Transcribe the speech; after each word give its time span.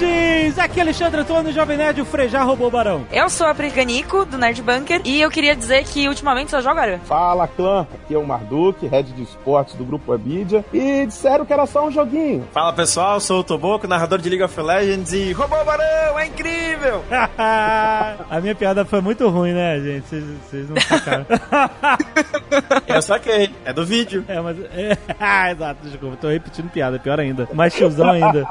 nerds! 0.00 0.58
Aqui 0.58 0.80
é 0.80 0.82
Alexandre 0.82 1.20
Antônio, 1.20 1.52
Jovem 1.52 1.76
Nerd, 1.76 2.00
o 2.00 2.04
Frejá 2.04 2.42
roubou 2.42 2.68
o 2.68 2.70
barão. 2.70 3.04
Eu 3.12 3.28
sou 3.28 3.46
a 3.46 3.54
Priganico, 3.54 4.24
do 4.24 4.38
Nerd 4.38 4.62
Bunker, 4.62 5.00
e 5.04 5.20
eu 5.20 5.30
queria 5.30 5.54
dizer 5.54 5.84
que 5.84 6.08
ultimamente 6.08 6.50
só 6.50 6.60
jogo 6.60 6.78
Aran. 6.78 6.98
Fala 7.00 7.46
clã, 7.48 7.86
aqui 7.94 8.14
é 8.14 8.18
o 8.18 8.26
Marduk, 8.26 8.86
head 8.86 9.12
de 9.12 9.22
esportes 9.22 9.74
do 9.74 9.84
grupo 9.84 10.12
Abidia, 10.12 10.64
e 10.72 11.06
disseram 11.06 11.44
que 11.44 11.52
era 11.52 11.66
só 11.66 11.86
um 11.86 11.90
joguinho. 11.90 12.46
Fala 12.52 12.72
pessoal, 12.72 13.20
sou 13.20 13.40
o 13.40 13.44
Toboco, 13.44 13.86
narrador 13.86 14.18
de 14.18 14.28
League 14.28 14.42
of 14.44 14.60
Legends 14.60 15.12
e 15.12 15.32
roubou 15.32 15.60
o 15.60 15.64
barão, 15.64 16.18
é 16.18 16.26
incrível! 16.26 17.02
a 17.38 18.40
minha 18.40 18.54
piada 18.54 18.84
foi 18.84 19.00
muito 19.00 19.28
ruim, 19.28 19.52
né, 19.52 19.78
gente? 19.80 20.06
Vocês- 20.08 20.24
Vocês 20.50 20.68
não 20.70 20.80
sacaram. 20.80 21.26
Eu 22.86 23.02
saquei, 23.02 23.50
é 23.64 23.72
do 23.72 23.84
vídeo. 23.84 24.24
É, 24.28 24.40
mas. 24.40 24.56
É, 24.74 24.96
ah, 25.20 25.50
exato, 25.50 25.86
desculpa, 25.86 26.16
tô 26.16 26.28
repetindo 26.28 26.70
piada, 26.70 26.98
pior 26.98 27.18
ainda. 27.20 27.48
Mais 27.52 27.74
tiozão 27.74 28.10
ainda. 28.10 28.46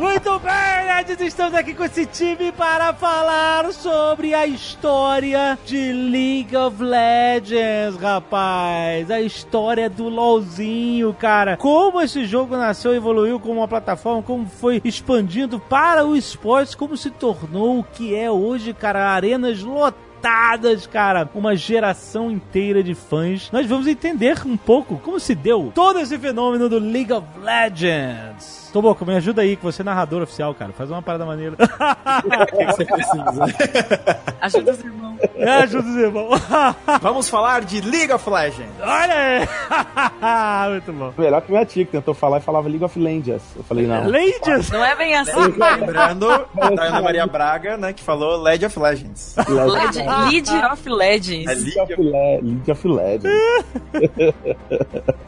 Muito 0.00 0.38
bem, 0.40 0.86
nerds, 0.86 1.20
estamos 1.20 1.54
aqui 1.54 1.74
com 1.74 1.84
esse 1.84 2.04
time 2.04 2.52
para 2.52 2.92
falar 2.92 3.72
sobre 3.72 4.34
a 4.34 4.46
história 4.46 5.58
de 5.64 5.92
League 5.92 6.54
of 6.56 6.82
Legends, 6.82 7.96
rapaz. 8.00 9.10
A 9.10 9.20
história 9.20 9.88
do 9.88 10.08
LoLzinho, 10.08 11.14
cara. 11.14 11.56
Como 11.56 12.00
esse 12.00 12.26
jogo 12.26 12.56
nasceu 12.56 12.94
evoluiu 12.94 13.40
como 13.40 13.60
uma 13.60 13.68
plataforma, 13.68 14.22
como 14.22 14.46
foi 14.46 14.80
expandindo 14.84 15.58
para 15.58 16.04
o 16.04 16.16
esportes, 16.16 16.74
como 16.74 16.96
se 16.96 17.10
tornou 17.10 17.78
o 17.78 17.84
que 17.84 18.14
é 18.14 18.30
hoje, 18.30 18.74
cara. 18.74 19.10
Arenas 19.10 19.62
lotadas, 19.62 20.86
cara. 20.86 21.28
Uma 21.34 21.56
geração 21.56 22.30
inteira 22.30 22.82
de 22.82 22.94
fãs. 22.94 23.50
Nós 23.50 23.66
vamos 23.66 23.86
entender 23.86 24.38
um 24.44 24.56
pouco 24.56 24.98
como 24.98 25.18
se 25.18 25.34
deu 25.34 25.72
todo 25.74 25.98
esse 25.98 26.18
fenômeno 26.18 26.68
do 26.68 26.78
League 26.78 27.12
of 27.12 27.26
Legends. 27.38 28.61
Toboco, 28.72 29.04
me 29.04 29.14
ajuda 29.16 29.42
aí, 29.42 29.54
que 29.56 29.62
você 29.62 29.82
é 29.82 29.84
narrador 29.84 30.22
oficial, 30.22 30.54
cara. 30.54 30.72
Faz 30.72 30.90
uma 30.90 31.02
parada 31.02 31.26
maneira. 31.26 31.54
O 31.54 32.46
que, 32.50 32.56
que 32.56 32.64
você 32.64 32.84
precisa? 32.86 33.44
Ajuda 34.40 34.72
os 34.72 34.80
irmãos. 34.80 35.18
Me 35.36 35.44
ajuda 35.50 35.88
os 35.88 35.96
irmãos. 35.96 36.40
Vamos 37.02 37.28
falar 37.28 37.60
de 37.62 37.80
League 37.82 38.12
of 38.12 38.28
Legends. 38.28 38.72
Olha 38.80 39.14
aí. 39.14 40.70
Muito 40.72 40.92
bom. 40.92 41.12
Melhor 41.18 41.42
que 41.42 41.52
minha 41.52 41.64
tia, 41.66 41.84
que 41.84 41.92
tentou 41.92 42.14
falar 42.14 42.38
e 42.38 42.40
falava 42.40 42.66
League 42.68 42.84
of 42.84 42.98
Legends. 42.98 43.42
Eu 43.56 43.62
falei, 43.62 43.86
não. 43.86 44.06
Legends. 44.06 44.70
Não 44.70 44.84
é 44.84 44.96
bem 44.96 45.14
assim. 45.16 45.32
Lembrando 45.38 46.28
da 46.76 46.84
Ana 46.86 47.02
Maria 47.02 47.26
Braga, 47.26 47.76
né, 47.76 47.92
que 47.92 48.02
falou 48.02 48.40
League 48.42 48.64
of 48.64 48.78
Legends. 48.78 49.36
Led- 49.36 49.98
League 50.30 50.50
of 50.72 50.88
É 50.88 50.92
Legends. 50.92 51.64
League 51.64 51.80
of, 51.80 51.94
Le- 52.00 52.40
League 52.42 52.70
of 52.70 52.88
Legends. 52.88 54.34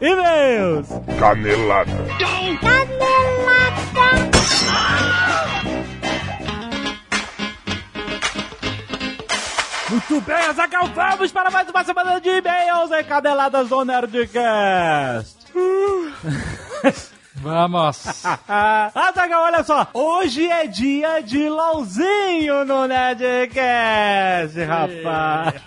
E-mails. 0.01 0.87
Canelada. 1.19 1.91
Muito 9.89 10.21
bem, 10.21 10.35
Azaghal, 10.35 10.87
vamos 10.87 11.31
para 11.31 11.49
mais 11.49 11.69
uma 11.69 11.83
semana 11.83 12.19
de 12.19 12.29
e-mails 12.29 12.91
encadeladas 12.91 13.69
do 13.69 13.85
Nerdcast. 13.85 15.37
Vamos! 17.45 18.25
Azaghal, 18.95 19.43
olha 19.43 19.63
só, 19.63 19.87
hoje 19.93 20.47
é 20.47 20.65
dia 20.65 21.19
de 21.19 21.47
LOLzinho 21.47 22.65
no 22.65 22.87
Nerdcast, 22.87 24.59
rapaz. 24.63 25.61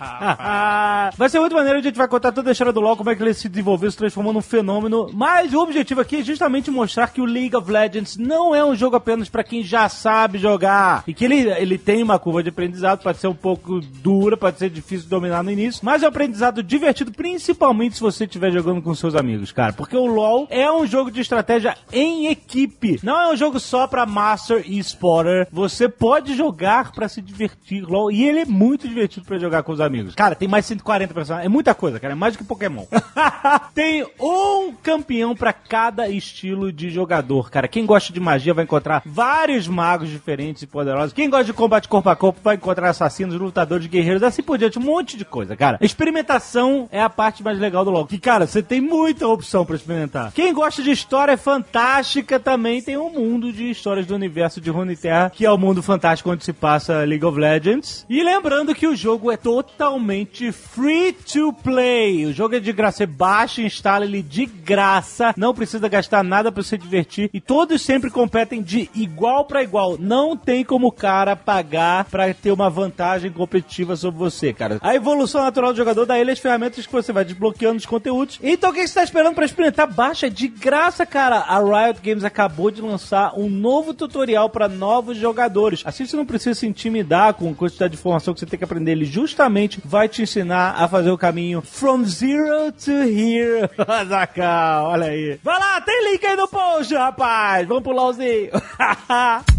vai 1.15 1.29
ser 1.29 1.39
muito 1.39 1.55
maneiro, 1.55 1.79
a 1.79 1.81
gente 1.81 1.97
vai 1.97 2.09
contar 2.09 2.33
toda 2.33 2.49
a 2.49 2.51
história 2.51 2.73
do 2.73 2.81
LoL, 2.81 2.97
como 2.97 3.09
é 3.09 3.15
que 3.15 3.23
ele 3.23 3.33
se 3.33 3.47
desenvolveu, 3.47 3.89
se 3.89 3.95
transformou 3.95 4.33
num 4.33 4.41
fenômeno, 4.41 5.09
mas 5.13 5.53
o 5.53 5.61
objetivo 5.61 6.01
aqui 6.01 6.17
é 6.17 6.21
justamente 6.21 6.69
mostrar 6.69 7.13
que 7.13 7.21
o 7.21 7.25
League 7.25 7.55
of 7.55 7.71
Legends 7.71 8.17
não 8.17 8.53
é 8.53 8.61
um 8.61 8.75
jogo 8.75 8.97
apenas 8.97 9.29
para 9.29 9.41
quem 9.41 9.63
já 9.63 9.87
sabe 9.87 10.37
jogar, 10.37 11.05
e 11.07 11.13
que 11.13 11.23
ele, 11.23 11.49
ele 11.49 11.77
tem 11.77 12.03
uma 12.03 12.19
curva 12.19 12.43
de 12.43 12.49
aprendizado, 12.49 13.03
pode 13.03 13.19
ser 13.19 13.27
um 13.27 13.33
pouco 13.33 13.79
dura, 13.79 14.35
pode 14.35 14.57
ser 14.57 14.69
difícil 14.69 15.05
de 15.05 15.09
dominar 15.09 15.43
no 15.43 15.51
início, 15.51 15.79
mas 15.85 16.03
é 16.03 16.07
um 16.07 16.09
aprendizado 16.09 16.61
divertido, 16.61 17.13
principalmente 17.13 17.95
se 17.95 18.01
você 18.01 18.25
estiver 18.25 18.51
jogando 18.51 18.81
com 18.81 18.93
seus 18.93 19.15
amigos, 19.15 19.53
cara, 19.53 19.71
porque 19.71 19.95
o 19.95 20.07
LoL 20.07 20.45
é 20.49 20.69
um 20.69 20.85
jogo 20.85 21.09
de 21.09 21.21
estratégia 21.21 21.68
em 21.91 22.27
equipe, 22.27 22.99
não 23.03 23.19
é 23.19 23.33
um 23.33 23.37
jogo 23.37 23.59
só 23.59 23.87
pra 23.87 24.05
Master 24.05 24.63
e 24.65 24.79
Spotter, 24.79 25.47
você 25.51 25.87
pode 25.87 26.35
jogar 26.35 26.91
pra 26.91 27.07
se 27.07 27.21
divertir, 27.21 27.83
LoL, 27.83 28.11
e 28.11 28.23
ele 28.23 28.39
é 28.39 28.45
muito 28.45 28.87
divertido 28.87 29.25
pra 29.25 29.37
jogar 29.37 29.63
com 29.63 29.71
os 29.71 29.81
amigos. 29.81 30.15
Cara, 30.15 30.35
tem 30.35 30.47
mais 30.47 30.65
140 30.65 31.13
personagens, 31.13 31.45
é 31.45 31.49
muita 31.49 31.73
coisa, 31.73 31.99
cara, 31.99 32.13
é 32.13 32.15
mais 32.15 32.33
do 32.33 32.39
que 32.39 32.43
Pokémon. 32.43 32.85
tem 33.73 34.05
um 34.19 34.73
campeão 34.73 35.35
pra 35.35 35.53
cada 35.53 36.07
estilo 36.09 36.71
de 36.71 36.89
jogador, 36.89 37.49
cara. 37.49 37.67
Quem 37.67 37.85
gosta 37.85 38.11
de 38.13 38.19
magia 38.19 38.53
vai 38.53 38.63
encontrar 38.63 39.01
vários 39.05 39.67
magos 39.67 40.09
diferentes 40.09 40.61
e 40.61 40.67
poderosos. 40.67 41.13
Quem 41.13 41.29
gosta 41.29 41.45
de 41.45 41.53
combate 41.53 41.87
corpo 41.87 42.09
a 42.09 42.15
corpo 42.15 42.39
vai 42.43 42.55
encontrar 42.55 42.89
assassinos, 42.89 43.35
lutadores, 43.35 43.87
guerreiros, 43.87 44.23
assim 44.23 44.41
por 44.41 44.57
diante, 44.57 44.79
um 44.79 44.83
monte 44.83 45.17
de 45.17 45.25
coisa, 45.25 45.55
cara. 45.55 45.77
Experimentação 45.81 46.87
é 46.91 47.01
a 47.01 47.09
parte 47.09 47.43
mais 47.43 47.59
legal 47.59 47.83
do 47.83 47.91
LoL. 47.91 48.05
Que, 48.05 48.19
cara, 48.19 48.47
você 48.47 48.61
tem 48.61 48.81
muita 48.81 49.27
opção 49.27 49.65
pra 49.65 49.75
experimentar. 49.75 50.31
Quem 50.31 50.53
gosta 50.53 50.81
de 50.81 50.91
história 50.91 51.37
fantástica 51.59 52.39
também 52.39 52.81
tem 52.81 52.97
um 52.97 53.09
mundo 53.09 53.51
de 53.51 53.69
histórias 53.69 54.05
do 54.05 54.15
universo 54.15 54.61
de 54.61 54.69
Runeterra, 54.69 55.29
que 55.29 55.45
é 55.45 55.51
o 55.51 55.57
mundo 55.57 55.83
fantástico 55.83 56.31
onde 56.31 56.45
se 56.45 56.53
passa 56.53 57.03
League 57.03 57.25
of 57.25 57.37
Legends. 57.37 58.05
E 58.09 58.23
lembrando 58.23 58.73
que 58.73 58.87
o 58.87 58.95
jogo 58.95 59.29
é 59.29 59.35
totalmente 59.35 60.53
free 60.53 61.11
to 61.11 61.51
play. 61.51 62.25
O 62.25 62.33
jogo 62.33 62.55
é 62.55 62.59
de 62.59 62.71
graça, 62.71 62.99
você 62.99 63.05
baixa 63.05 63.61
e 63.61 63.65
instala 63.65 64.05
ele 64.05 64.21
de 64.21 64.45
graça, 64.45 65.33
não 65.35 65.53
precisa 65.53 65.89
gastar 65.89 66.23
nada 66.23 66.49
pra 66.49 66.63
se 66.63 66.77
divertir 66.77 67.29
e 67.33 67.41
todos 67.41 67.81
sempre 67.81 68.09
competem 68.09 68.61
de 68.61 68.89
igual 68.95 69.43
pra 69.43 69.61
igual. 69.61 69.97
Não 69.99 70.37
tem 70.37 70.63
como 70.63 70.87
o 70.87 70.91
cara 70.93 71.35
pagar 71.35 72.05
pra 72.05 72.33
ter 72.33 72.51
uma 72.51 72.69
vantagem 72.69 73.31
competitiva 73.31 73.97
sobre 73.97 74.17
você, 74.17 74.53
cara. 74.53 74.77
A 74.81 74.95
evolução 74.95 75.41
natural 75.41 75.73
do 75.73 75.77
jogador 75.77 76.05
dá 76.05 76.17
ele 76.17 76.31
as 76.31 76.39
ferramentas 76.39 76.85
que 76.85 76.93
você 76.93 77.11
vai 77.11 77.25
desbloqueando 77.25 77.77
os 77.77 77.85
conteúdos. 77.85 78.39
Então 78.41 78.69
o 78.69 78.73
que 78.73 78.87
você 78.87 78.93
tá 78.93 79.03
esperando 79.03 79.35
pra 79.35 79.45
experimentar? 79.45 79.91
Baixa 79.91 80.29
de 80.29 80.47
graça, 80.47 81.05
cara. 81.05 81.38
A 81.47 81.59
Riot 81.59 81.99
Games 82.01 82.23
acabou 82.23 82.71
de 82.71 82.81
lançar 82.81 83.33
um 83.37 83.49
novo 83.49 83.93
tutorial 83.93 84.49
pra 84.49 84.67
novos 84.67 85.17
jogadores. 85.17 85.81
Assim 85.85 86.05
você 86.05 86.15
não 86.15 86.25
precisa 86.25 86.59
se 86.59 86.67
intimidar 86.67 87.33
com 87.33 87.49
a 87.49 87.53
quantidade 87.53 87.93
de 87.93 87.99
informação 87.99 88.33
que 88.33 88.39
você 88.39 88.45
tem 88.45 88.57
que 88.57 88.63
aprender. 88.63 88.91
Ele 88.91 89.05
justamente 89.05 89.81
vai 89.83 90.07
te 90.07 90.21
ensinar 90.21 90.75
a 90.77 90.87
fazer 90.87 91.11
o 91.11 91.17
caminho 91.17 91.61
from 91.61 92.03
zero 92.05 92.71
to 92.71 92.91
here. 92.91 93.69
Zacal, 94.07 94.85
olha 94.85 95.07
aí. 95.07 95.39
Vai 95.43 95.59
lá, 95.59 95.81
tem 95.81 96.11
link 96.11 96.25
aí 96.25 96.35
no 96.35 96.47
post, 96.47 96.93
rapaz. 96.93 97.67
Vamos 97.67 97.83
pro 97.83 97.91
LOLzinho. 97.91 98.51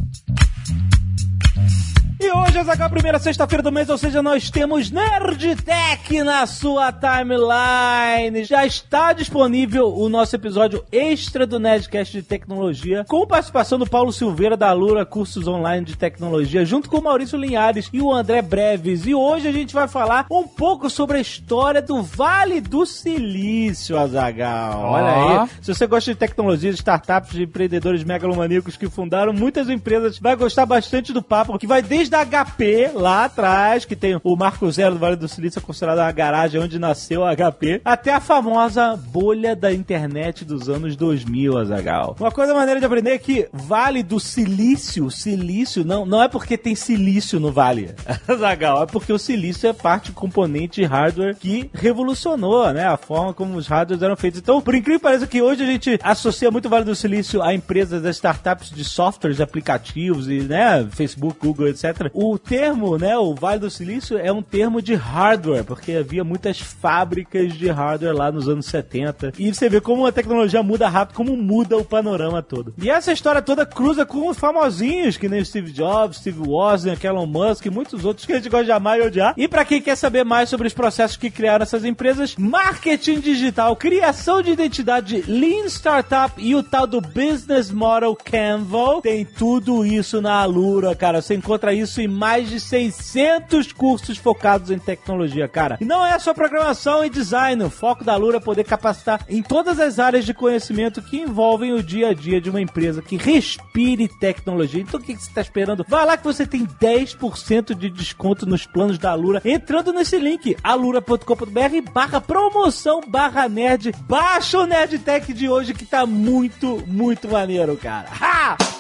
E 2.23 2.31
hoje 2.31 2.59
é 2.59 2.85
a 2.85 2.89
primeira 2.91 3.19
sexta-feira 3.19 3.63
do 3.63 3.73
mês, 3.73 3.89
ou 3.89 3.97
seja, 3.97 4.23
nós 4.23 4.51
temos 4.51 4.91
Nerd 4.91 5.57
Tech 5.57 6.23
na 6.23 6.47
sua 6.47 6.93
timeline. 6.93 8.45
Já 8.45 8.67
está 8.67 9.15
disponível 9.15 9.89
o 9.89 10.07
nosso 10.07 10.37
episódio 10.37 10.85
extra 10.93 11.47
do 11.47 11.59
Nerdcast 11.59 12.13
de 12.13 12.23
Tecnologia, 12.23 13.07
com 13.09 13.27
participação 13.27 13.79
do 13.79 13.87
Paulo 13.87 14.13
Silveira 14.13 14.55
da 14.55 14.71
Lura 14.75 15.07
Cursos 15.07 15.49
Online 15.49 15.83
de 15.83 15.97
Tecnologia, 15.97 16.63
junto 16.63 16.91
com 16.91 16.99
o 16.99 17.03
Maurício 17.03 17.39
Linhares 17.39 17.89
e 17.91 18.03
o 18.03 18.13
André 18.13 18.43
Breves. 18.43 19.07
E 19.07 19.15
hoje 19.15 19.49
a 19.49 19.53
gente 19.53 19.73
vai 19.73 19.89
falar 19.89 20.27
um 20.31 20.47
pouco 20.47 20.91
sobre 20.91 21.17
a 21.17 21.21
história 21.23 21.81
do 21.81 22.03
Vale 22.03 22.61
do 22.61 22.85
Silício, 22.85 23.99
Azagal. 23.99 24.91
Olha 24.91 25.05
Ó. 25.05 25.43
aí. 25.43 25.49
Se 25.63 25.73
você 25.75 25.87
gosta 25.87 26.13
de 26.13 26.19
tecnologia, 26.19 26.71
de 26.71 26.77
startups, 26.77 27.33
de 27.33 27.45
empreendedores 27.45 28.05
megalomaníacos 28.05 28.77
que 28.77 28.91
fundaram 28.91 29.33
muitas 29.33 29.71
empresas, 29.71 30.19
vai 30.19 30.37
gostar 30.37 30.67
bastante 30.67 31.15
do 31.15 31.23
papo, 31.23 31.59
que 31.59 31.67
vai 31.67 31.81
desde 31.81 32.10
a 32.15 32.25
HP, 32.25 32.91
lá 32.95 33.25
atrás, 33.25 33.85
que 33.85 33.97
tem 33.97 34.21
o 34.23 34.37
Marco 34.37 34.71
Zero 34.71 34.95
do 34.95 35.01
Vale 35.01 35.17
do 35.17 35.29
Silício, 35.29 35.61
considerado 35.61 36.01
a 36.01 36.13
garagem 36.13 36.61
onde 36.61 36.79
nasceu 36.79 37.25
a 37.25 37.35
HP, 37.35 37.81
até 37.85 38.13
a 38.13 38.21
famosa 38.21 38.97
bolha 38.97 39.55
da 39.55 39.73
internet 39.73 40.45
dos 40.45 40.69
anos 40.69 40.97
2000, 40.97 41.59
Azagal. 41.59 42.17
Uma 42.19 42.31
coisa 42.31 42.55
maneira 42.55 42.81
de 42.81 42.87
aprender 42.87 43.11
é 43.11 43.19
que 43.19 43.49
Vale 43.53 44.03
do 44.03 44.19
Silício, 44.19 45.11
silício, 45.11 45.85
não, 45.85 46.05
não 46.05 46.23
é 46.23 46.29
porque 46.29 46.57
tem 46.57 46.75
silício 46.75 47.39
no 47.39 47.53
Vale, 47.53 47.95
Azagal, 48.27 48.83
é 48.83 48.87
porque 48.87 49.13
o 49.13 49.19
silício 49.19 49.69
é 49.69 49.73
parte 49.73 50.13
componente 50.13 50.85
hardware 50.85 51.37
que 51.37 51.71
revolucionou, 51.73 52.73
né, 52.73 52.87
a 52.87 52.97
forma 52.97 53.33
como 53.33 53.57
os 53.57 53.67
hardwares 53.67 54.03
eram 54.03 54.17
feitos. 54.17 54.41
Então, 54.41 54.61
por 54.61 54.75
incrível 54.75 55.01
que 55.01 55.05
pareça 55.05 55.27
que 55.27 55.43
hoje 55.43 55.63
a 55.63 55.67
gente 55.67 55.99
associa 56.03 56.51
muito 56.51 56.69
Vale 56.69 56.85
do 56.85 56.95
Silício 56.95 57.43
a 57.43 57.55
empresas, 57.55 58.05
a 58.05 58.11
startups 58.11 58.71
de 58.71 58.85
softwares, 58.85 59.41
aplicativos 59.41 60.29
e, 60.29 60.41
né, 60.41 60.87
Facebook, 60.91 61.39
Google, 61.41 61.69
etc. 61.69 62.00
O 62.15 62.39
termo, 62.39 62.97
né, 62.97 63.17
o 63.17 63.35
Vale 63.35 63.61
do 63.61 63.71
Silício 63.71 64.19
é 64.19 64.33
um 64.33 64.43
termo 64.43 64.81
de 64.81 64.95
hardware, 64.95 65.65
porque 65.65 65.93
havia 65.93 66.25
muitas 66.25 66.61
fábricas 66.61 67.53
de 67.55 67.69
hardware 67.69 68.15
lá 68.15 68.31
nos 68.33 68.49
anos 68.49 68.67
70. 68.67 69.33
E 69.39 69.53
você 69.53 69.69
vê 69.69 69.81
como 69.81 70.07
a 70.07 70.13
tecnologia 70.13 70.63
muda 70.63 70.89
rápido, 70.89 71.17
como 71.17 71.37
muda 71.37 71.77
o 71.77 71.85
panorama 71.85 72.43
todo. 72.43 72.75
E 72.81 72.91
essa 72.91 73.13
história 73.13 73.43
toda 73.43 73.67
cruza 73.67 74.07
com 74.07 74.29
os 74.29 74.39
famosinhos, 74.39 75.17
que 75.17 75.29
nem 75.29 75.45
Steve 75.45 75.73
Jobs, 75.73 76.19
Steve 76.19 76.41
Wozniak, 76.41 77.05
Elon 77.07 77.27
Musk 77.27 77.67
e 77.67 77.71
muitos 77.71 78.05
outros 78.05 78.27
que 78.27 78.33
a 78.33 78.37
gente 78.37 78.49
gosta 78.49 78.65
de 78.65 78.73
amar 78.73 78.99
e 78.99 79.03
odiar. 79.03 79.35
E 79.37 79.49
para 79.49 79.65
quem 79.65 79.83
quer 79.83 79.97
saber 79.97 80.25
mais 80.25 80.49
sobre 80.49 80.67
os 80.67 80.75
processos 80.75 81.17
que 81.17 81.31
criaram 81.31 81.63
essas 81.63 81.85
empresas, 81.85 82.37
marketing 82.37 83.21
digital, 83.21 83.77
criação 83.77 84.43
de 84.43 84.53
identidade, 84.53 85.25
Lean 85.27 85.67
Startup 85.67 86.33
e 86.39 86.55
o 86.55 86.63
tal 86.63 86.87
do 86.87 87.01
Business 87.01 87.71
Model 87.71 88.17
Canva, 88.17 89.01
tem 89.03 89.25
tudo 89.25 89.85
isso 89.85 90.21
na 90.21 90.35
Alura, 90.41 90.95
cara. 90.95 91.21
Você 91.21 91.35
encontra 91.35 91.75
isso 91.75 91.90
em 91.99 92.09
mais 92.09 92.49
de 92.49 92.61
600 92.61 93.73
cursos 93.73 94.19
focados 94.19 94.71
em 94.71 94.79
tecnologia, 94.79 95.49
cara. 95.49 95.79
E 95.81 95.85
não 95.85 96.05
é 96.05 96.19
só 96.19 96.35
programação 96.35 97.05
e 97.05 97.11
design. 97.11 97.63
O 97.65 97.71
foco 97.71 98.05
da 98.05 98.13
Alura 98.13 98.37
é 98.37 98.41
poder 98.41 98.65
capacitar 98.65 99.25
em 99.29 99.43
todas 99.43 99.81
as 99.81 99.99
áreas 99.99 100.25
de 100.25 100.35
conhecimento 100.35 101.03
que 101.03 101.19
envolvem 101.19 101.73
o 101.73 101.83
dia 101.83 102.11
a 102.11 102.15
dia 102.15 102.41
de 102.41 102.51
uma 102.51 102.61
empresa 102.61 103.03
que 103.03 103.17
respire 103.17 104.09
tecnologia. 104.09 104.83
Então 104.83 105.01
o 105.01 105.03
que 105.03 105.15
você 105.15 105.29
está 105.29 105.41
esperando? 105.41 105.85
Vai 105.89 106.05
lá 106.05 106.17
que 106.17 106.25
você 106.25 106.47
tem 106.47 106.67
10% 106.67 107.75
de 107.75 107.91
desconto 107.91 108.47
nos 108.47 108.67
planos 108.67 108.99
da 108.99 109.11
Alura 109.11 109.41
entrando 109.45 109.93
nesse 109.93 110.19
link 110.19 110.57
alura.com.br 110.63 111.93
barra 111.93 112.21
promoção 112.21 113.01
barra 113.07 113.49
nerd. 113.49 113.93
Baixa 114.03 114.59
o 114.59 114.67
Nerdtech 114.67 115.33
de 115.33 115.49
hoje 115.49 115.75
que 115.75 115.85
tá 115.85 116.07
muito, 116.07 116.83
muito 116.87 117.29
maneiro, 117.29 117.77
cara. 117.77 118.09
Ha! 118.21 118.80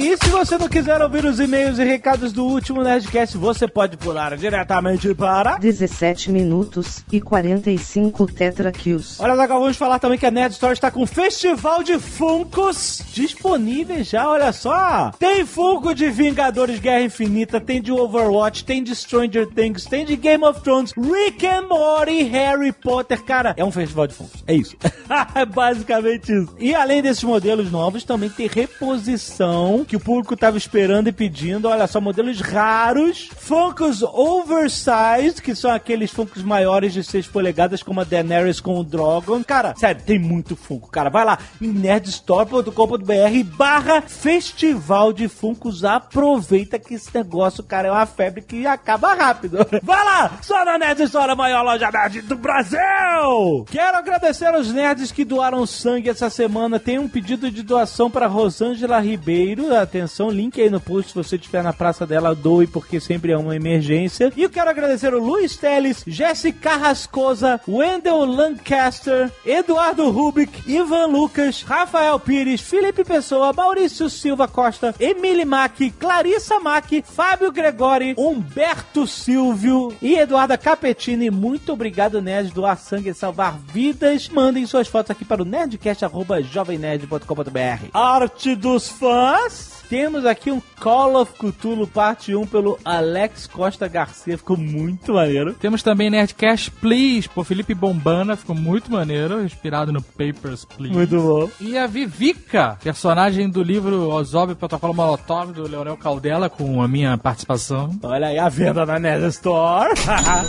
E 0.00 0.16
se 0.16 0.30
você 0.30 0.56
não 0.56 0.66
quiser 0.66 1.02
ouvir 1.02 1.26
os 1.26 1.38
e-mails 1.38 1.78
e 1.78 1.84
recados 1.84 2.32
do 2.32 2.46
último 2.46 2.82
Nerdcast, 2.82 3.36
você 3.36 3.68
pode 3.68 3.98
pular 3.98 4.34
diretamente 4.34 5.14
para 5.14 5.58
17 5.58 6.32
minutos 6.32 7.04
e 7.12 7.20
45 7.20 8.26
Tetra 8.26 8.72
Kills. 8.72 9.20
Olha, 9.20 9.36
Zagal, 9.36 9.60
vamos 9.60 9.76
falar 9.76 9.98
também 9.98 10.18
que 10.18 10.24
a 10.24 10.30
Nerd 10.30 10.52
Store 10.52 10.72
está 10.72 10.90
com 10.90 11.02
um 11.02 11.06
festival 11.06 11.82
de 11.82 11.98
Funkos 11.98 13.02
disponíveis 13.12 14.08
já, 14.08 14.26
olha 14.26 14.54
só. 14.54 15.10
Tem 15.18 15.44
Funko 15.44 15.94
de 15.94 16.08
Vingadores 16.08 16.80
Guerra 16.80 17.02
Infinita, 17.02 17.60
tem 17.60 17.82
de 17.82 17.92
Overwatch, 17.92 18.64
tem 18.64 18.82
de 18.82 18.96
Stranger 18.96 19.46
Things, 19.48 19.84
tem 19.84 20.06
de 20.06 20.16
Game 20.16 20.42
of 20.42 20.62
Thrones, 20.62 20.94
Rick 20.96 21.46
and 21.46 21.68
Morty, 21.68 22.22
Harry 22.22 22.72
Potter. 22.72 23.22
Cara, 23.22 23.52
é 23.54 23.62
um 23.62 23.70
festival 23.70 24.06
de 24.06 24.14
Funkos. 24.14 24.42
É 24.46 24.54
isso. 24.54 24.74
é 25.36 25.44
basicamente 25.44 26.32
isso. 26.32 26.56
E 26.58 26.74
além 26.74 27.02
desses 27.02 27.22
modelos 27.22 27.70
novos, 27.70 28.02
também 28.02 28.30
tem 28.30 28.48
reposição 28.48 29.84
que 29.90 29.96
o 29.96 30.00
público 30.00 30.36
tava 30.36 30.56
esperando 30.56 31.08
e 31.08 31.12
pedindo. 31.12 31.66
Olha 31.66 31.84
só, 31.88 32.00
modelos 32.00 32.40
raros, 32.40 33.28
Funkos 33.36 34.04
Oversized, 34.04 35.42
que 35.42 35.52
são 35.52 35.68
aqueles 35.68 36.12
Funkos 36.12 36.44
maiores 36.44 36.92
de 36.92 37.02
6 37.02 37.26
polegadas, 37.26 37.82
como 37.82 38.00
a 38.00 38.04
Daenerys 38.04 38.60
com 38.60 38.78
o 38.78 38.84
Drogon. 38.84 39.42
Cara, 39.42 39.74
sério, 39.76 40.00
tem 40.06 40.16
muito 40.16 40.54
Funko, 40.54 40.88
cara. 40.92 41.10
Vai 41.10 41.24
lá 41.24 41.40
em 41.60 41.66
nerdstore.com.br 41.66 43.56
barra 43.56 44.00
Festival 44.02 45.12
de 45.12 45.26
Funkos. 45.26 45.84
Aproveita 45.84 46.78
que 46.78 46.94
esse 46.94 47.12
negócio, 47.12 47.64
cara, 47.64 47.88
é 47.88 47.90
uma 47.90 48.06
febre 48.06 48.42
que 48.42 48.68
acaba 48.68 49.14
rápido. 49.14 49.58
Vai 49.82 50.04
lá, 50.04 50.38
só 50.40 50.64
na 50.64 50.78
Nerd 50.78 51.02
Store, 51.02 51.32
a 51.32 51.34
maior 51.34 51.64
loja 51.64 51.90
nerd 51.90 52.22
do 52.22 52.36
Brasil! 52.36 53.66
Quero 53.68 53.96
agradecer 53.96 54.54
aos 54.54 54.72
nerds 54.72 55.10
que 55.10 55.24
doaram 55.24 55.66
sangue 55.66 56.10
essa 56.10 56.30
semana. 56.30 56.78
Tem 56.78 56.96
um 56.96 57.08
pedido 57.08 57.50
de 57.50 57.64
doação 57.64 58.08
para 58.08 58.28
Rosângela 58.28 59.00
Ribeiro. 59.00 59.79
Atenção, 59.82 60.30
link 60.30 60.60
aí 60.60 60.70
no 60.70 60.80
post 60.80 61.10
se 61.10 61.16
você 61.16 61.36
estiver 61.36 61.62
na 61.62 61.72
praça 61.72 62.06
dela, 62.06 62.34
doe, 62.34 62.66
porque 62.66 63.00
sempre 63.00 63.32
é 63.32 63.36
uma 63.36 63.56
emergência. 63.56 64.32
E 64.36 64.42
eu 64.42 64.50
quero 64.50 64.70
agradecer 64.70 65.12
o 65.14 65.22
Luiz 65.22 65.56
Teles, 65.56 66.04
Jéssica 66.06 66.76
Rascosa, 66.76 67.60
Wendell 67.66 68.24
Lancaster, 68.24 69.30
Eduardo 69.44 70.10
Rubik, 70.10 70.62
Ivan 70.70 71.06
Lucas, 71.06 71.62
Rafael 71.62 72.18
Pires, 72.18 72.60
Felipe 72.60 73.04
Pessoa, 73.04 73.52
Maurício 73.52 74.08
Silva 74.08 74.46
Costa, 74.46 74.94
Emily 74.98 75.44
Mack, 75.44 75.90
Clarissa 75.92 76.60
Mack, 76.60 77.02
Fábio 77.02 77.52
Gregori, 77.52 78.14
Humberto 78.16 79.06
Silvio 79.06 79.94
e 80.00 80.14
Eduarda 80.14 80.58
Capetini. 80.58 81.30
Muito 81.30 81.72
obrigado, 81.72 82.20
Nerd, 82.20 82.52
doar 82.52 82.78
sangue 82.78 83.10
e 83.10 83.14
salvar 83.14 83.58
vidas. 83.58 84.28
Mandem 84.28 84.66
suas 84.66 84.88
fotos 84.88 85.10
aqui 85.10 85.24
para 85.24 85.42
o 85.42 85.44
nerdcast.jovemnerd.com.br. 85.44 87.88
Arte 87.92 88.54
dos 88.54 88.88
fãs. 88.88 89.69
Temos 89.90 90.24
aqui 90.24 90.52
um 90.52 90.62
Call 90.80 91.20
of 91.20 91.32
Cthulhu 91.32 91.84
Parte 91.84 92.32
1 92.32 92.46
pelo 92.46 92.78
Alex 92.84 93.48
Costa 93.48 93.88
Garcia, 93.88 94.38
ficou 94.38 94.56
muito 94.56 95.14
maneiro. 95.14 95.52
Temos 95.54 95.82
também 95.82 96.08
Nerdcast 96.08 96.70
Please, 96.70 97.28
por 97.28 97.44
Felipe 97.44 97.74
Bombana, 97.74 98.36
ficou 98.36 98.54
muito 98.54 98.88
maneiro, 98.88 99.44
inspirado 99.44 99.92
no 99.92 100.00
Papers, 100.00 100.64
Please. 100.64 100.94
Muito 100.94 101.20
bom. 101.20 101.50
E 101.60 101.76
a 101.76 101.88
Vivica, 101.88 102.78
personagem 102.80 103.50
do 103.50 103.64
livro 103.64 104.10
Ozob 104.10 104.54
Protocolo 104.54 104.94
Molotov, 104.94 105.52
do 105.52 105.66
Leonel 105.66 105.96
Caldela, 105.96 106.48
com 106.48 106.80
a 106.80 106.86
minha 106.86 107.18
participação. 107.18 107.90
Olha 108.04 108.28
aí 108.28 108.38
a 108.38 108.48
venda 108.48 108.86
na 108.86 108.96
Nerd 108.96 109.26
Store. 109.26 109.90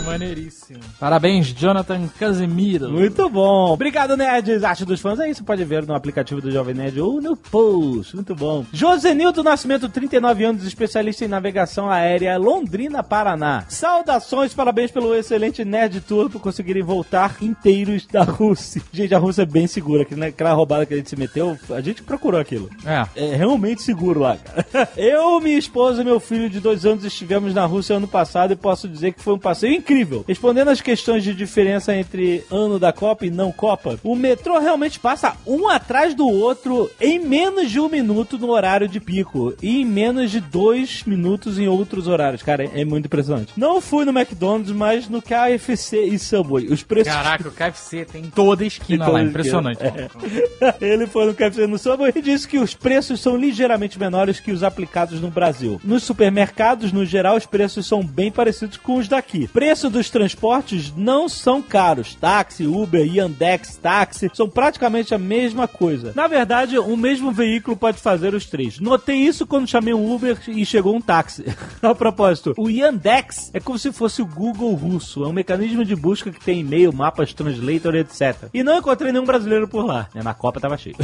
Maneiríssimo. 0.06 0.78
Parabéns, 1.00 1.48
Jonathan 1.48 2.06
Casemiro. 2.16 2.92
Muito 2.92 3.28
bom. 3.28 3.72
Obrigado, 3.72 4.16
nerds. 4.16 4.62
Arte 4.62 4.84
dos 4.84 5.00
fãs 5.00 5.18
é 5.18 5.28
isso. 5.28 5.42
Pode 5.42 5.64
ver 5.64 5.84
no 5.84 5.96
aplicativo 5.96 6.40
do 6.40 6.50
Jovem 6.52 6.76
Nerd 6.76 7.00
ou 7.00 7.20
no 7.20 7.36
post. 7.36 8.14
Muito 8.14 8.36
bom. 8.36 8.64
Josenil 8.72 9.31
do 9.32 9.42
Nascimento, 9.42 9.88
39 9.88 10.44
anos, 10.44 10.64
especialista 10.64 11.24
em 11.24 11.28
navegação 11.28 11.90
aérea, 11.90 12.36
Londrina, 12.36 13.02
Paraná. 13.02 13.64
Saudações, 13.68 14.52
parabéns 14.52 14.90
pelo 14.90 15.14
excelente 15.14 15.64
Nerd 15.64 16.00
Tour 16.02 16.28
por 16.28 16.40
conseguirem 16.40 16.82
voltar 16.82 17.36
inteiros 17.40 18.06
da 18.06 18.22
Rússia. 18.22 18.82
Gente, 18.92 19.14
a 19.14 19.18
Rússia 19.18 19.42
é 19.42 19.46
bem 19.46 19.66
segura. 19.66 20.04
que 20.04 20.14
Naquela 20.14 20.52
roubada 20.52 20.84
que 20.84 20.92
a 20.92 20.96
gente 20.96 21.08
se 21.08 21.16
meteu, 21.16 21.58
a 21.70 21.80
gente 21.80 22.02
procurou 22.02 22.38
aquilo. 22.38 22.68
É. 22.84 23.06
É 23.16 23.36
realmente 23.36 23.82
seguro 23.82 24.20
lá, 24.20 24.36
cara. 24.36 24.88
Eu, 24.96 25.40
minha 25.40 25.58
esposa 25.58 26.02
e 26.02 26.04
meu 26.04 26.20
filho 26.20 26.50
de 26.50 26.60
dois 26.60 26.84
anos 26.84 27.04
estivemos 27.04 27.54
na 27.54 27.64
Rússia 27.64 27.96
ano 27.96 28.08
passado 28.08 28.52
e 28.52 28.56
posso 28.56 28.86
dizer 28.86 29.12
que 29.12 29.22
foi 29.22 29.34
um 29.34 29.38
passeio 29.38 29.74
incrível. 29.74 30.24
Respondendo 30.28 30.68
às 30.68 30.80
questões 30.80 31.24
de 31.24 31.34
diferença 31.34 31.94
entre 31.94 32.44
ano 32.50 32.78
da 32.78 32.92
Copa 32.92 33.24
e 33.24 33.30
não 33.30 33.50
Copa, 33.50 33.98
o 34.04 34.14
metrô 34.14 34.58
realmente 34.58 35.00
passa 35.00 35.36
um 35.46 35.68
atrás 35.68 36.14
do 36.14 36.28
outro 36.28 36.90
em 37.00 37.18
menos 37.18 37.70
de 37.70 37.80
um 37.80 37.88
minuto 37.88 38.38
no 38.38 38.50
horário 38.50 38.88
de 38.88 39.00
pico 39.00 39.21
e 39.62 39.80
em 39.80 39.84
menos 39.84 40.30
de 40.30 40.40
dois 40.40 41.02
minutos 41.04 41.58
em 41.58 41.68
outros 41.68 42.06
horários. 42.08 42.42
Cara, 42.42 42.64
é 42.64 42.84
muito 42.84 43.06
impressionante. 43.06 43.52
Não 43.56 43.80
fui 43.80 44.04
no 44.04 44.10
McDonald's, 44.18 44.72
mas 44.72 45.08
no 45.08 45.22
KFC 45.22 46.04
e 46.04 46.18
Subway. 46.18 46.66
Os 46.68 46.82
preços 46.82 47.12
Caraca, 47.12 47.48
o 47.48 47.52
KFC 47.52 48.04
tem 48.04 48.24
toda 48.34 48.64
a 48.64 48.66
esquina 48.66 49.08
lá, 49.08 49.22
impressionante. 49.22 49.80
esquina, 49.82 50.74
Ele 50.80 51.06
foi 51.06 51.26
no 51.26 51.34
KFC 51.34 51.66
no 51.66 51.78
Subway 51.78 52.12
e 52.14 52.22
disse 52.22 52.46
que 52.48 52.58
os 52.58 52.74
preços 52.74 53.20
são 53.20 53.36
ligeiramente 53.36 53.98
menores 53.98 54.40
que 54.40 54.52
os 54.52 54.62
aplicados 54.62 55.20
no 55.20 55.30
Brasil. 55.30 55.80
Nos 55.84 56.02
supermercados, 56.02 56.92
no 56.92 57.04
geral, 57.04 57.36
os 57.36 57.46
preços 57.46 57.86
são 57.86 58.02
bem 58.04 58.30
parecidos 58.30 58.76
com 58.76 58.96
os 58.96 59.08
daqui. 59.08 59.48
Preço 59.48 59.88
dos 59.90 60.10
transportes 60.10 60.92
não 60.96 61.28
são 61.28 61.62
caros. 61.62 62.14
Táxi, 62.14 62.66
Uber, 62.66 63.04
Yandex, 63.06 63.76
táxi, 63.76 64.30
são 64.34 64.48
praticamente 64.48 65.14
a 65.14 65.18
mesma 65.18 65.66
coisa. 65.68 66.12
Na 66.14 66.26
verdade, 66.26 66.78
o 66.78 66.96
mesmo 66.96 67.32
veículo 67.32 67.76
pode 67.76 67.98
fazer 67.98 68.34
os 68.34 68.46
três. 68.46 68.78
Notei 68.80 69.11
isso 69.14 69.46
quando 69.46 69.68
chamei 69.68 69.94
um 69.94 70.12
Uber 70.12 70.38
e 70.48 70.64
chegou 70.64 70.94
um 70.94 71.00
táxi. 71.00 71.44
a 71.82 71.94
propósito, 71.94 72.54
o 72.56 72.68
Yandex 72.68 73.50
é 73.52 73.60
como 73.60 73.78
se 73.78 73.92
fosse 73.92 74.22
o 74.22 74.26
Google 74.26 74.74
russo. 74.74 75.24
É 75.24 75.28
um 75.28 75.32
mecanismo 75.32 75.84
de 75.84 75.96
busca 75.96 76.30
que 76.30 76.40
tem 76.40 76.60
e-mail, 76.60 76.92
mapas, 76.92 77.32
translator, 77.32 77.94
etc. 77.94 78.48
E 78.52 78.62
não 78.62 78.78
encontrei 78.78 79.12
nenhum 79.12 79.24
brasileiro 79.24 79.68
por 79.68 79.84
lá. 79.84 80.08
Na 80.14 80.34
Copa 80.34 80.60
tava 80.60 80.76
cheio. 80.76 80.96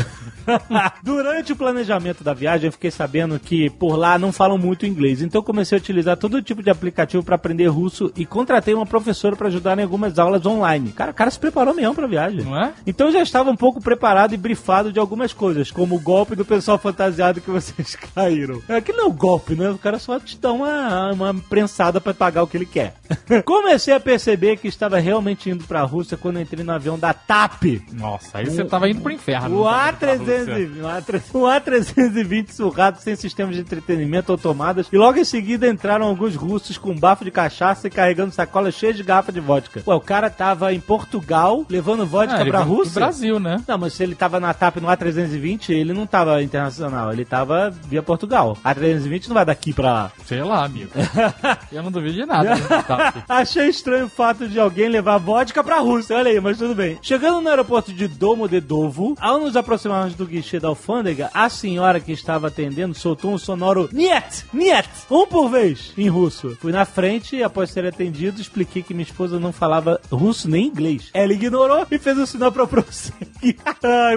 Durante 1.03 1.53
o 1.53 1.57
planejamento 1.57 2.25
da 2.25 2.33
viagem, 2.33 2.67
eu 2.67 2.73
fiquei 2.73 2.91
sabendo 2.91 3.39
que 3.39 3.71
por 3.71 3.97
lá 3.97 4.19
não 4.19 4.33
falam 4.33 4.59
muito 4.59 4.87
inglês. 4.87 5.23
Então 5.23 5.41
eu 5.41 5.45
comecei 5.45 5.77
a 5.77 5.81
utilizar 5.81 6.17
todo 6.17 6.43
tipo 6.43 6.63
de 6.63 6.71
aplicativo 6.71 7.23
para 7.23 7.35
aprender 7.35 7.67
russo 7.67 8.13
e 8.17 8.25
contratei 8.25 8.75
uma 8.75 8.87
professora 8.87 9.37
para 9.37 9.49
ajudar 9.49 9.79
em 9.79 9.83
algumas 9.83 10.19
aulas 10.19 10.45
online. 10.47 10.93
Cara, 10.93 11.11
o 11.11 11.15
cara 11.15 11.31
se 11.31 11.39
preparou 11.39 11.75
mesmo 11.75 11.95
pra 11.95 12.07
viagem. 12.07 12.43
Não 12.43 12.59
é? 12.59 12.73
Então 12.87 13.09
eu 13.09 13.13
já 13.13 13.23
estava 13.23 13.51
um 13.51 13.57
pouco 13.57 13.81
preparado 13.81 14.35
e 14.35 14.37
brifado 14.37 14.93
de 14.93 14.99
algumas 14.99 15.33
coisas, 15.33 15.71
como 15.71 15.97
o 15.97 16.01
golpe 16.01 16.35
do 16.35 16.45
pessoal 16.45 16.79
fantasiado 16.79 17.41
que 17.41 17.51
vocês 17.51 17.95
caíram. 18.15 18.63
Aquilo 18.69 18.99
não 18.99 19.05
é 19.05 19.09
um 19.09 19.13
golpe, 19.13 19.55
né? 19.55 19.71
O 19.71 19.79
cara 19.79 19.99
só 19.99 20.19
te 20.19 20.39
dá 20.39 20.53
uma, 20.53 21.13
uma 21.13 21.35
prensada 21.35 22.01
pra 22.01 22.15
pagar 22.15 22.43
o 22.43 22.47
que 22.47 22.57
ele 22.57 22.67
quer. 22.67 22.95
Comecei 23.45 23.95
a 23.95 24.01
perceber 24.01 24.57
que 24.57 24.69
estava 24.69 24.99
realmente 24.99 25.51
indo 25.51 25.65
pra 25.65 25.83
Rússia 25.83 26.17
quando 26.17 26.41
entrei 26.41 26.65
no 26.65 26.73
avião 26.73 26.99
da 26.99 27.13
TAP. 27.13 27.83
Nossa, 27.93 28.39
aí 28.39 28.45
você 28.47 28.65
tava 28.65 28.89
indo 28.89 29.01
pro 29.01 29.13
inferno. 29.13 29.61
O 29.61 29.65
não 29.65 29.65
tava 29.65 29.89
indo 29.91 29.97
pra 29.99 30.15
Rússia. 30.15 30.55
A320, 30.55 30.81
o 30.81 30.87
A3- 30.87 31.23
o 31.35 31.41
A320 31.47 32.51
surrado 32.51 33.01
sem 33.01 33.17
sistemas 33.17 33.55
de 33.55 33.61
entretenimento 33.63 34.33
automadas 34.33 34.87
e 34.93 34.97
logo 34.97 35.19
em 35.19 35.25
seguida 35.25 35.69
entraram 35.69 36.07
alguns 36.07 36.35
russos 36.35 36.77
com 36.79 36.95
bafo 36.95 37.25
de 37.25 37.31
cachaça 37.31 37.87
e 37.87 37.91
carregando 37.91 38.33
sacolas 38.33 38.75
cheias 38.75 38.97
de 38.97 39.03
garrafa 39.03 39.33
de 39.33 39.41
vodka. 39.41 39.83
Ué, 39.87 39.95
o 39.95 40.01
cara 40.01 40.31
tava 40.31 40.73
em 40.73 40.81
Portugal 40.81 41.65
levando 41.69 42.07
vodka 42.07 42.43
Ah, 42.43 42.47
pra 42.47 42.61
Rússia? 42.61 42.95
Brasil, 43.01 43.39
né? 43.41 43.63
Não, 43.67 43.79
mas 43.79 43.93
se 43.93 44.03
ele 44.03 44.15
tava 44.15 44.41
na 44.41 44.53
TAP 44.55 44.77
no 44.77 44.89
A320, 44.89 45.71
ele 45.71 45.93
não 45.93 46.07
tava 46.07 46.43
internacional, 46.43 47.13
ele 47.13 47.25
tava 47.25 47.73
via 47.87 48.03
Portugal. 48.03 48.57
A 48.65 48.75
320 48.75 49.29
não 49.29 49.35
vai 49.35 49.45
daqui 49.45 49.73
pra 49.73 49.93
lá. 49.93 50.13
Sei 50.25 50.43
lá, 50.43 50.65
amigo. 50.65 50.91
Eu 51.73 51.83
não 51.83 51.91
duvido 51.91 52.15
de 52.15 52.27
nada. 52.27 52.55
né? 52.55 52.63
Achei 53.29 53.69
estranho 53.69 54.07
o 54.07 54.11
fato 54.11 54.49
de 54.49 54.59
alguém 54.59 54.89
levar 54.89 55.19
vodka 55.19 55.63
pra 55.63 55.79
Rússia, 55.81 56.17
olha 56.17 56.31
aí, 56.31 56.41
mas 56.41 56.59
tudo 56.59 56.75
bem. 56.75 56.99
Chegando 57.03 57.41
no 57.41 57.49
aeroporto 57.49 57.93
de 57.93 58.09
Domodedovo, 58.09 59.15
ao 59.21 59.39
nos 59.39 59.57
aproximarmos 59.57 60.15
do 60.15 60.27
guichê 60.27 60.59
da 60.59 60.69
alfândega, 60.69 61.31
a 61.35 61.49
senhora 61.49 62.01
que 62.01 62.13
estava 62.13 62.49
atendendo 62.49 62.95
soltou 62.95 63.33
um 63.33 63.39
sonoro 63.39 63.89
Niet! 63.93 64.45
Niet! 64.53 64.89
Um 65.11 65.27
por 65.27 65.49
vez, 65.49 65.93
em 65.97 66.09
russo. 66.09 66.57
Fui 66.61 66.73
na 66.73 66.85
frente 66.85 67.37
e, 67.37 67.43
após 67.43 67.71
ser 67.71 67.87
atendido, 67.87 68.41
expliquei 68.41 68.83
que 68.83 68.95
minha 68.95 69.05
esposa 69.05 69.39
não 69.39 69.53
falava 69.53 70.01
russo 70.11 70.49
nem 70.49 70.67
inglês. 70.67 71.11
Ela 71.13 71.33
ignorou 71.33 71.87
e 71.91 71.99
fez 71.99 72.17
um 72.19 72.27
sinal 72.27 72.51
pra 72.53 72.67
prosseguir. 72.69 73.57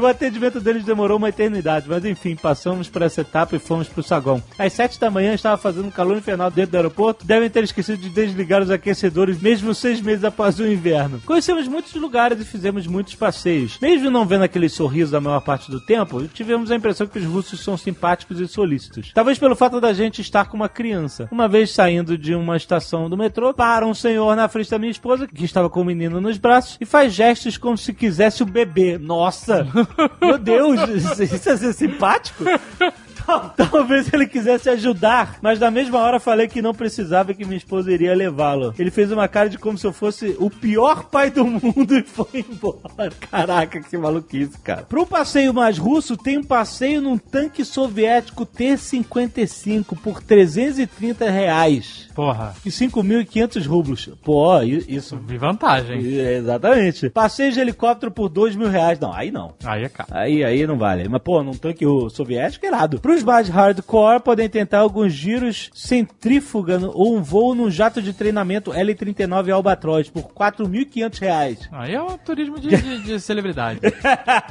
O 0.01 0.06
atendimento 0.08 0.60
deles 0.60 0.84
demorou 0.84 1.18
uma 1.18 1.30
eternidade, 1.30 1.88
mas 1.89 2.03
enfim, 2.06 2.36
passamos 2.36 2.89
por 2.89 3.01
essa 3.01 3.22
etapa 3.22 3.50
e 3.55 3.60
fomos 3.60 3.88
pro 3.88 4.03
saguão. 4.03 4.41
Às 4.58 4.74
sete 4.74 5.00
da 5.00 5.10
manhã 5.10 5.34
estava 5.34 5.58
fazendo 5.58 5.88
um 5.88 5.91
calor 5.91 6.17
infernal 6.17 6.51
dentro 6.51 6.72
do 6.72 6.77
aeroporto, 6.77 7.25
devem 7.25 7.50
ter 7.50 7.63
esquecido 7.63 7.98
de 7.98 8.10
desligar 8.10 8.62
os 8.62 8.70
aquecedores 8.70 9.41
mesmo 9.41 9.74
seis 9.74 10.01
meses 10.01 10.24
após 10.24 10.60
o 10.60 10.67
inverno. 10.67 11.22
Conhecemos 11.25 11.67
muitos 11.67 11.93
lugares 11.96 12.39
e 12.39 12.46
fizemos 12.46 12.88
muitos 12.88 13.15
passeios. 13.15 13.77
Mesmo 13.81 14.10
não 14.10 14.25
vendo 14.25 14.43
aquele 14.43 14.70
sorriso 14.70 15.12
da 15.12 15.22
maior 15.22 15.41
parte 15.41 15.70
do 15.70 15.79
tempo, 15.79 16.27
tivemos 16.27 16.72
a 16.72 16.75
impressão 16.75 17.08
que 17.08 17.20
os 17.20 17.25
russos 17.25 17.63
são 17.63 17.77
simpáticos 17.77 18.39
e 18.39 18.48
solícitos. 18.48 19.12
Talvez 19.13 19.38
pelo 19.38 19.55
fato 19.55 19.79
da 19.79 19.93
gente 19.93 20.22
estar 20.22 20.46
com 20.46 20.58
uma 20.58 20.70
criança. 20.70 21.27
Uma 21.31 21.48
vez 21.48 21.72
saindo 21.72 22.17
de 22.17 22.36
uma 22.36 22.58
estação 22.58 23.10
do 23.10 23.17
metrô, 23.17 23.53
para 23.53 23.86
um 23.86 23.93
senhor 23.93 24.36
na 24.36 24.48
frente 24.48 24.70
da 24.70 24.79
minha 24.79 24.91
esposa, 24.91 25.27
que 25.27 25.46
estava 25.46 25.70
com 25.70 25.81
o 25.81 25.86
menino 25.86 26.22
nos 26.22 26.38
braços, 26.38 26.77
e 26.79 26.86
faz 26.86 27.13
gestos 27.13 27.58
como 27.58 27.77
se 27.77 27.93
quisesse 27.93 28.43
o 28.43 28.46
bebê. 28.46 28.98
Nossa! 28.98 29.67
Meu 30.22 30.38
Deus! 30.38 30.79
Isso 31.20 31.50
é 31.50 31.58
ser 31.58 31.74
simpático? 31.74 32.43
Tal- 33.25 33.54
Talvez 33.72 34.12
ele 34.13 34.28
quisesse 34.28 34.70
ajudar, 34.70 35.38
mas 35.42 35.60
na 35.60 35.72
mesma 35.72 36.00
hora 36.00 36.20
falei 36.20 36.48
que 36.48 36.62
não 36.62 36.74
precisava 36.74 37.32
e 37.32 37.36
que 37.36 37.46
minha 37.46 37.58
esposa 37.58 37.92
iria 37.92 38.13
levá-lo. 38.16 38.74
Ele 38.78 38.92
fez 38.92 39.12
uma 39.12 39.28
cara 39.28 39.50
de 39.50 39.58
como 39.58 39.78
se 39.78 39.86
eu 39.88 39.94
fosse 39.94 40.36
o 40.40 40.50
pior 40.50 41.06
pai 41.06 41.30
do 41.32 41.46
mundo 41.46 41.96
e 41.98 42.04
foi 42.04 42.46
embora. 42.50 43.12
Caraca, 43.30 43.82
que 43.82 43.98
maluquice, 43.98 44.58
cara. 44.63 44.84
Para 44.84 45.01
um 45.01 45.06
passeio 45.06 45.54
mais 45.54 45.78
russo, 45.78 46.16
tem 46.18 46.38
um 46.38 46.44
passeio 46.44 47.01
num 47.01 47.18
tanque 47.18 47.63
soviético 47.66 48.46
T-55 48.46 49.98
por 50.01 50.22
330 50.22 51.30
reais. 51.30 52.10
Porra, 52.13 52.54
E 52.66 52.70
5.500 52.70 53.66
rublos. 53.68 54.10
Pô, 54.24 54.62
isso... 54.62 55.18
vi 55.25 55.38
vantagem. 55.38 56.01
Exatamente. 56.04 57.10
Passeio 57.10 57.51
de 57.51 57.60
helicóptero 57.60 58.12
por 58.12 58.30
2 58.30 58.56
mil 58.56 58.70
reais. 58.70 59.00
Não, 59.00 59.13
aí 59.13 59.32
não. 59.32 59.54
Aí 59.63 59.84
é 59.84 59.90
caro. 59.90 60.10
Aí, 60.12 60.44
aí 60.44 60.68
não 60.68 60.78
vale. 60.78 61.08
Mas, 61.08 61.22
pô, 61.22 61.42
num 61.44 61.54
tanque 61.54 61.86
soviético, 62.10 62.66
irado. 62.66 63.00
Pros 63.12 63.24
mais 63.24 63.50
hardcore, 63.50 64.22
podem 64.22 64.48
tentar 64.48 64.80
alguns 64.80 65.12
giros 65.12 65.70
centrífuga 65.74 66.80
ou 66.94 67.18
um 67.18 67.22
voo 67.22 67.53
num 67.53 67.70
jato 67.70 68.01
de 68.01 68.13
treinamento 68.13 68.72
L-39 68.74 69.50
Albatroz 69.53 70.10
por 70.10 70.24
4.500 70.32 71.20
reais. 71.20 71.70
Aí 71.74 71.94
é 71.94 72.01
um 72.01 72.18
turismo 72.18 72.58
de, 72.58 72.70
de- 72.70 73.00
de 73.03 73.20
celebridade. 73.20 73.82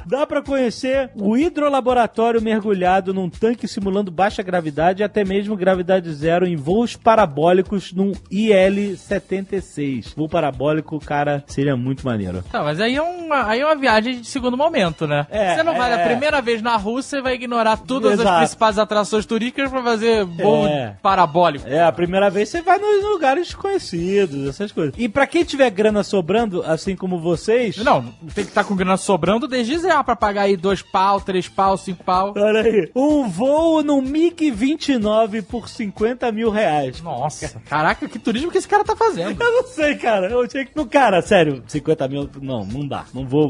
Dá 0.04 0.26
pra 0.26 0.42
conhecer 0.42 1.10
o 1.16 1.38
hidrolaboratório 1.38 2.42
mergulhado 2.42 3.14
num 3.14 3.30
tanque 3.30 3.66
simulando 3.66 4.10
baixa 4.10 4.42
gravidade 4.42 5.00
e 5.00 5.04
até 5.04 5.24
mesmo 5.24 5.56
gravidade 5.56 6.12
zero 6.12 6.46
em 6.46 6.54
voos 6.54 6.94
parabólicos 6.96 7.94
num 7.94 8.12
IL-76. 8.30 10.14
Voo 10.14 10.28
parabólico, 10.28 10.98
cara, 11.00 11.42
seria 11.46 11.76
muito 11.78 12.04
maneiro. 12.04 12.42
Tá, 12.52 12.62
mas 12.62 12.78
aí 12.78 12.96
é, 12.96 13.00
uma, 13.02 13.46
aí 13.48 13.60
é 13.60 13.64
uma 13.64 13.76
viagem 13.76 14.20
de 14.20 14.26
segundo 14.26 14.56
momento, 14.56 15.06
né? 15.06 15.26
É, 15.30 15.54
Você 15.54 15.62
não 15.62 15.74
vai 15.76 15.90
é. 15.92 15.94
a 15.94 16.06
primeira 16.06 16.42
vez 16.42 16.60
na 16.60 16.76
Rússia 16.76 17.16
e 17.16 17.22
vai 17.22 17.34
ignorar 17.34 17.78
todas 17.78 18.12
Exato. 18.20 18.44
as 18.44 18.49
principais 18.50 18.78
atrações 18.78 19.24
turísticas 19.26 19.70
pra 19.70 19.82
fazer 19.82 20.24
voo 20.24 20.66
É. 20.66 20.96
parabólico. 21.02 21.66
É, 21.68 21.82
a 21.82 21.92
primeira 21.92 22.28
vez 22.28 22.48
você 22.48 22.60
vai 22.62 22.78
nos 22.78 23.02
lugares 23.04 23.54
conhecidos, 23.54 24.48
essas 24.48 24.72
coisas. 24.72 24.94
E 24.98 25.08
pra 25.08 25.26
quem 25.26 25.44
tiver 25.44 25.70
grana 25.70 26.02
sobrando, 26.02 26.62
assim 26.66 26.94
como 26.96 27.18
vocês. 27.20 27.76
Não, 27.78 28.02
tem 28.34 28.44
que 28.44 28.50
estar 28.50 28.64
com 28.64 28.74
grana 28.76 28.96
sobrando 28.96 29.46
desde 29.46 29.78
já 29.78 30.02
pra 30.02 30.16
pagar 30.16 30.42
aí 30.42 30.56
dois 30.56 30.82
pau, 30.82 31.20
três 31.20 31.48
pau, 31.48 31.76
cinco 31.76 32.02
pau. 32.04 32.34
Olha 32.36 32.60
aí. 32.62 32.90
Um 32.94 33.28
voo 33.28 33.82
no 33.82 34.02
MiG-29 34.02 35.42
por 35.42 35.68
50 35.68 36.30
mil 36.32 36.50
reais. 36.50 37.00
Nossa, 37.00 37.60
caraca, 37.68 38.08
que 38.08 38.18
turismo 38.18 38.50
que 38.50 38.58
esse 38.58 38.68
cara 38.68 38.84
tá 38.84 38.96
fazendo. 38.96 39.40
Eu 39.40 39.52
não 39.52 39.66
sei, 39.66 39.94
cara. 39.96 40.28
Eu 40.28 40.46
tinha 40.48 40.64
que. 40.64 40.84
Cara, 40.86 41.22
sério, 41.22 41.62
50 41.66 42.08
mil. 42.08 42.28
Não, 42.42 42.64
não 42.64 42.86
dá. 42.86 43.04
Não 43.14 43.26
vou, 43.26 43.48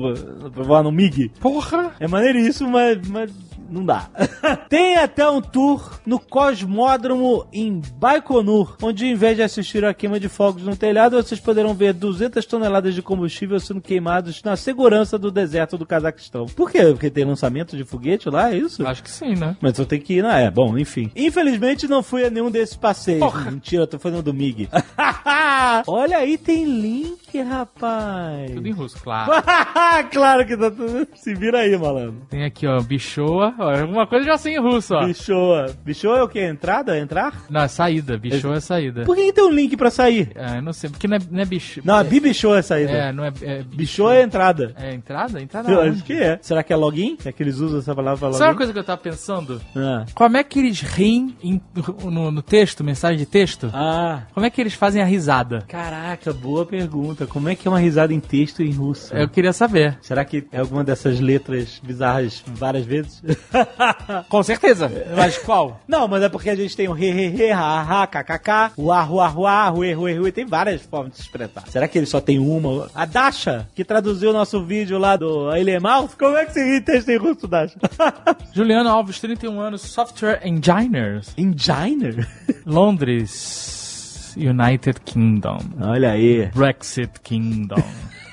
vou 0.52 0.64
voar 0.64 0.82
no 0.82 0.92
MiG. 0.92 1.30
Porra! 1.40 1.92
É 1.98 2.06
maneiríssimo, 2.06 2.70
mas, 2.70 2.98
mas 3.08 3.30
não 3.70 3.84
dá. 3.84 4.08
Tem 4.68 4.96
até 4.96 5.28
um 5.28 5.40
tour 5.40 6.00
no 6.04 6.18
Cosmódromo 6.18 7.46
em 7.52 7.80
Baikonur, 7.96 8.76
onde 8.82 9.06
em 9.06 9.14
vez 9.14 9.36
de 9.36 9.42
assistir 9.42 9.84
a 9.84 9.94
queima 9.94 10.18
de 10.18 10.28
fogos 10.28 10.62
no 10.62 10.76
telhado, 10.76 11.16
vocês 11.16 11.40
poderão 11.40 11.74
ver 11.74 11.92
200 11.92 12.44
toneladas 12.46 12.94
de 12.94 13.02
combustível 13.02 13.58
sendo 13.60 13.80
queimados 13.80 14.42
na 14.42 14.56
segurança 14.56 15.18
do 15.18 15.30
deserto 15.30 15.78
do 15.78 15.86
Cazaquistão. 15.86 16.46
Por 16.46 16.70
quê? 16.70 16.84
Porque 16.84 17.10
tem 17.10 17.24
lançamento 17.24 17.76
de 17.76 17.84
foguete 17.84 18.28
lá, 18.28 18.52
é 18.52 18.58
isso? 18.58 18.86
Acho 18.86 19.02
que 19.02 19.10
sim, 19.10 19.34
né? 19.34 19.56
Mas 19.60 19.78
eu 19.78 19.86
tenho 19.86 20.02
que 20.02 20.14
ir, 20.14 20.22
não 20.22 20.30
é? 20.30 20.50
Bom, 20.50 20.76
enfim. 20.78 21.10
Infelizmente 21.14 21.86
não 21.88 22.02
fui 22.02 22.24
a 22.24 22.30
nenhum 22.30 22.50
desses 22.50 22.76
passeios. 22.76 23.20
Porra. 23.20 23.50
Mentira, 23.50 23.82
eu 23.82 23.86
tô 23.86 23.98
fazendo 23.98 24.22
do 24.22 24.34
MiG. 24.34 24.68
Olha 25.86 26.18
aí, 26.18 26.36
tem 26.36 26.64
link, 26.64 27.40
rapaz. 27.40 28.50
Tudo 28.52 28.66
em 28.66 28.72
russo, 28.72 28.98
claro. 29.02 29.32
claro 30.10 30.46
que 30.46 30.56
tá 30.56 30.70
tudo. 30.70 31.06
Se 31.14 31.34
vira 31.34 31.58
aí, 31.60 31.76
malandro. 31.76 32.26
Tem 32.28 32.44
aqui, 32.44 32.66
ó, 32.66 32.80
bichoa. 32.80 33.54
Alguma 33.62 34.06
coisa 34.06 34.24
já 34.26 34.38
sei 34.38 34.54
em 34.56 34.60
russo, 34.60 34.94
ó. 34.94 35.04
Bichoa. 35.06 35.66
Bichoa 35.84 36.18
é 36.18 36.22
o 36.22 36.28
que? 36.28 36.40
Entrada? 36.40 36.98
Entrar? 36.98 37.44
Não, 37.50 37.62
é 37.62 37.68
saída. 37.68 38.18
Bichoa 38.18 38.56
é 38.56 38.60
saída. 38.60 39.04
Por 39.04 39.14
que, 39.16 39.26
que 39.26 39.32
tem 39.32 39.44
um 39.44 39.50
link 39.52 39.76
pra 39.76 39.90
sair? 39.90 40.30
É, 40.34 40.58
eu 40.58 40.62
não 40.62 40.72
sei, 40.72 40.90
porque 40.90 41.06
não 41.08 41.16
é, 41.16 41.20
não 41.30 41.40
é 41.40 41.44
bicho. 41.44 41.80
Não, 41.84 41.94
a 41.96 42.04
bibichoa 42.04 42.58
é 42.58 42.62
saída. 42.62 42.92
É, 42.92 43.12
não 43.12 43.24
é. 43.24 43.32
é 43.42 43.62
Bichoa 43.62 44.14
é 44.16 44.22
entrada. 44.22 44.74
É 44.76 44.92
entrada? 44.94 45.40
Entrada 45.40 45.70
Eu 45.70 45.80
onde? 45.80 45.90
acho 45.90 46.04
que 46.04 46.12
é. 46.14 46.38
Será 46.42 46.62
que 46.62 46.72
é 46.72 46.76
login? 46.76 47.16
É 47.24 47.32
que 47.32 47.42
eles 47.42 47.58
usam 47.58 47.78
essa 47.80 47.94
palavra 47.94 48.18
pra 48.18 48.32
Sabe 48.32 48.42
uma 48.42 48.46
login? 48.48 48.56
coisa 48.58 48.72
que 48.72 48.78
eu 48.78 48.84
tava 48.84 49.00
pensando? 49.00 49.60
Ah. 49.76 50.04
Como 50.14 50.36
é 50.36 50.44
que 50.44 50.58
eles 50.58 50.80
riem 50.80 51.36
em- 51.42 51.60
no, 52.04 52.30
no 52.30 52.42
texto, 52.42 52.82
mensagem 52.84 53.18
de 53.18 53.26
texto? 53.26 53.70
ah. 53.74 54.22
Como 54.32 54.44
é 54.46 54.50
que 54.50 54.60
eles 54.60 54.74
fazem 54.74 55.02
a 55.02 55.04
risada? 55.04 55.64
Caraca, 55.68 56.32
boa 56.32 56.64
pergunta. 56.66 57.26
Como 57.26 57.48
é 57.48 57.54
que 57.54 57.66
é 57.66 57.70
uma 57.70 57.78
risada 57.80 58.12
em 58.12 58.20
texto 58.20 58.62
em 58.62 58.72
russo? 58.72 59.14
Eu 59.14 59.28
queria 59.28 59.52
saber. 59.52 59.98
Será 60.00 60.24
que 60.24 60.46
é 60.52 60.60
alguma 60.60 60.82
dessas 60.84 61.20
letras 61.20 61.80
bizarras 61.82 62.42
várias 62.46 62.84
vezes? 62.84 63.22
Com 64.28 64.42
certeza. 64.42 64.90
Mas 65.16 65.38
qual? 65.38 65.80
Não, 65.86 66.06
mas 66.08 66.22
é 66.22 66.28
porque 66.28 66.50
a 66.50 66.54
gente 66.54 66.76
tem 66.76 66.88
o 66.88 66.96
he, 66.96 67.10
he, 67.10 67.42
he, 67.42 67.52
ha, 67.52 67.82
ha, 67.82 68.06
kkk, 68.06 68.72
o 68.76 68.92
ar, 68.92 69.10
o 69.10 69.20
ar, 69.20 69.38
o 69.38 69.46
ar, 69.46 69.72
rue, 69.72 69.92
rue, 69.92 70.14
rue, 70.14 70.32
tem 70.32 70.44
várias 70.44 70.82
formas 70.82 71.12
de 71.12 71.16
se 71.18 71.22
expressar. 71.22 71.64
Será 71.68 71.88
que 71.88 71.98
ele 71.98 72.06
só 72.06 72.20
tem 72.20 72.38
uma? 72.38 72.90
A 72.94 73.04
Dasha, 73.04 73.66
que 73.74 73.84
traduziu 73.84 74.30
o 74.30 74.32
nosso 74.32 74.64
vídeo 74.64 74.98
lá 74.98 75.16
do 75.16 75.54
Elemouth, 75.54 76.16
como 76.18 76.36
é 76.36 76.44
que 76.44 76.52
se 76.52 76.62
ri 76.62 76.76
em 76.76 76.82
texto 76.82 77.08
em 77.08 77.16
russo, 77.16 77.46
Dasha? 77.46 77.78
Juliano 78.52 78.88
Alves, 78.88 79.20
31 79.20 79.60
anos, 79.60 79.82
Software 79.82 80.40
Engineers, 80.44 81.32
Enginer? 81.36 82.26
Londres, 82.66 84.34
United 84.36 85.00
Kingdom. 85.04 85.58
Olha 85.80 86.12
aí. 86.12 86.50
Brexit 86.54 87.20
Kingdom. 87.22 87.82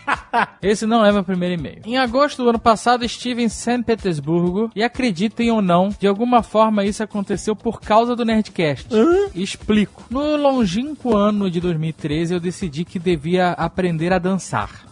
Esse 0.62 0.86
não 0.86 1.06
é 1.06 1.12
meu 1.12 1.24
primeiro 1.24 1.56
e-mail. 1.56 1.82
Em 1.86 1.98
agosto 1.98 2.44
do 2.44 2.50
ano 2.50 2.60
passado 2.60 3.06
estive 3.06 3.44
em 3.44 3.50
São 3.50 3.82
Petersburgo 3.82 4.72
e 4.76 4.84
acreditem 4.84 5.52
ou 5.52 5.62
não, 5.62 5.90
de 5.90 6.08
alguma 6.08 6.42
forma 6.44 6.86
isso 6.86 7.04
aconteceu 7.04 7.56
por 7.56 7.80
causa 7.82 8.16
do 8.16 8.26
Nerdcast. 8.26 8.88
Explico. 9.36 10.06
No 10.10 10.36
longínquo 10.36 11.16
ano 11.16 11.50
de 11.50 11.60
2013 11.60 12.34
eu 12.34 12.40
decidi 12.40 12.84
que 12.84 13.00
devia 13.00 13.52
aprender 13.52 14.14
a 14.14 14.20
dançar. 14.20 14.88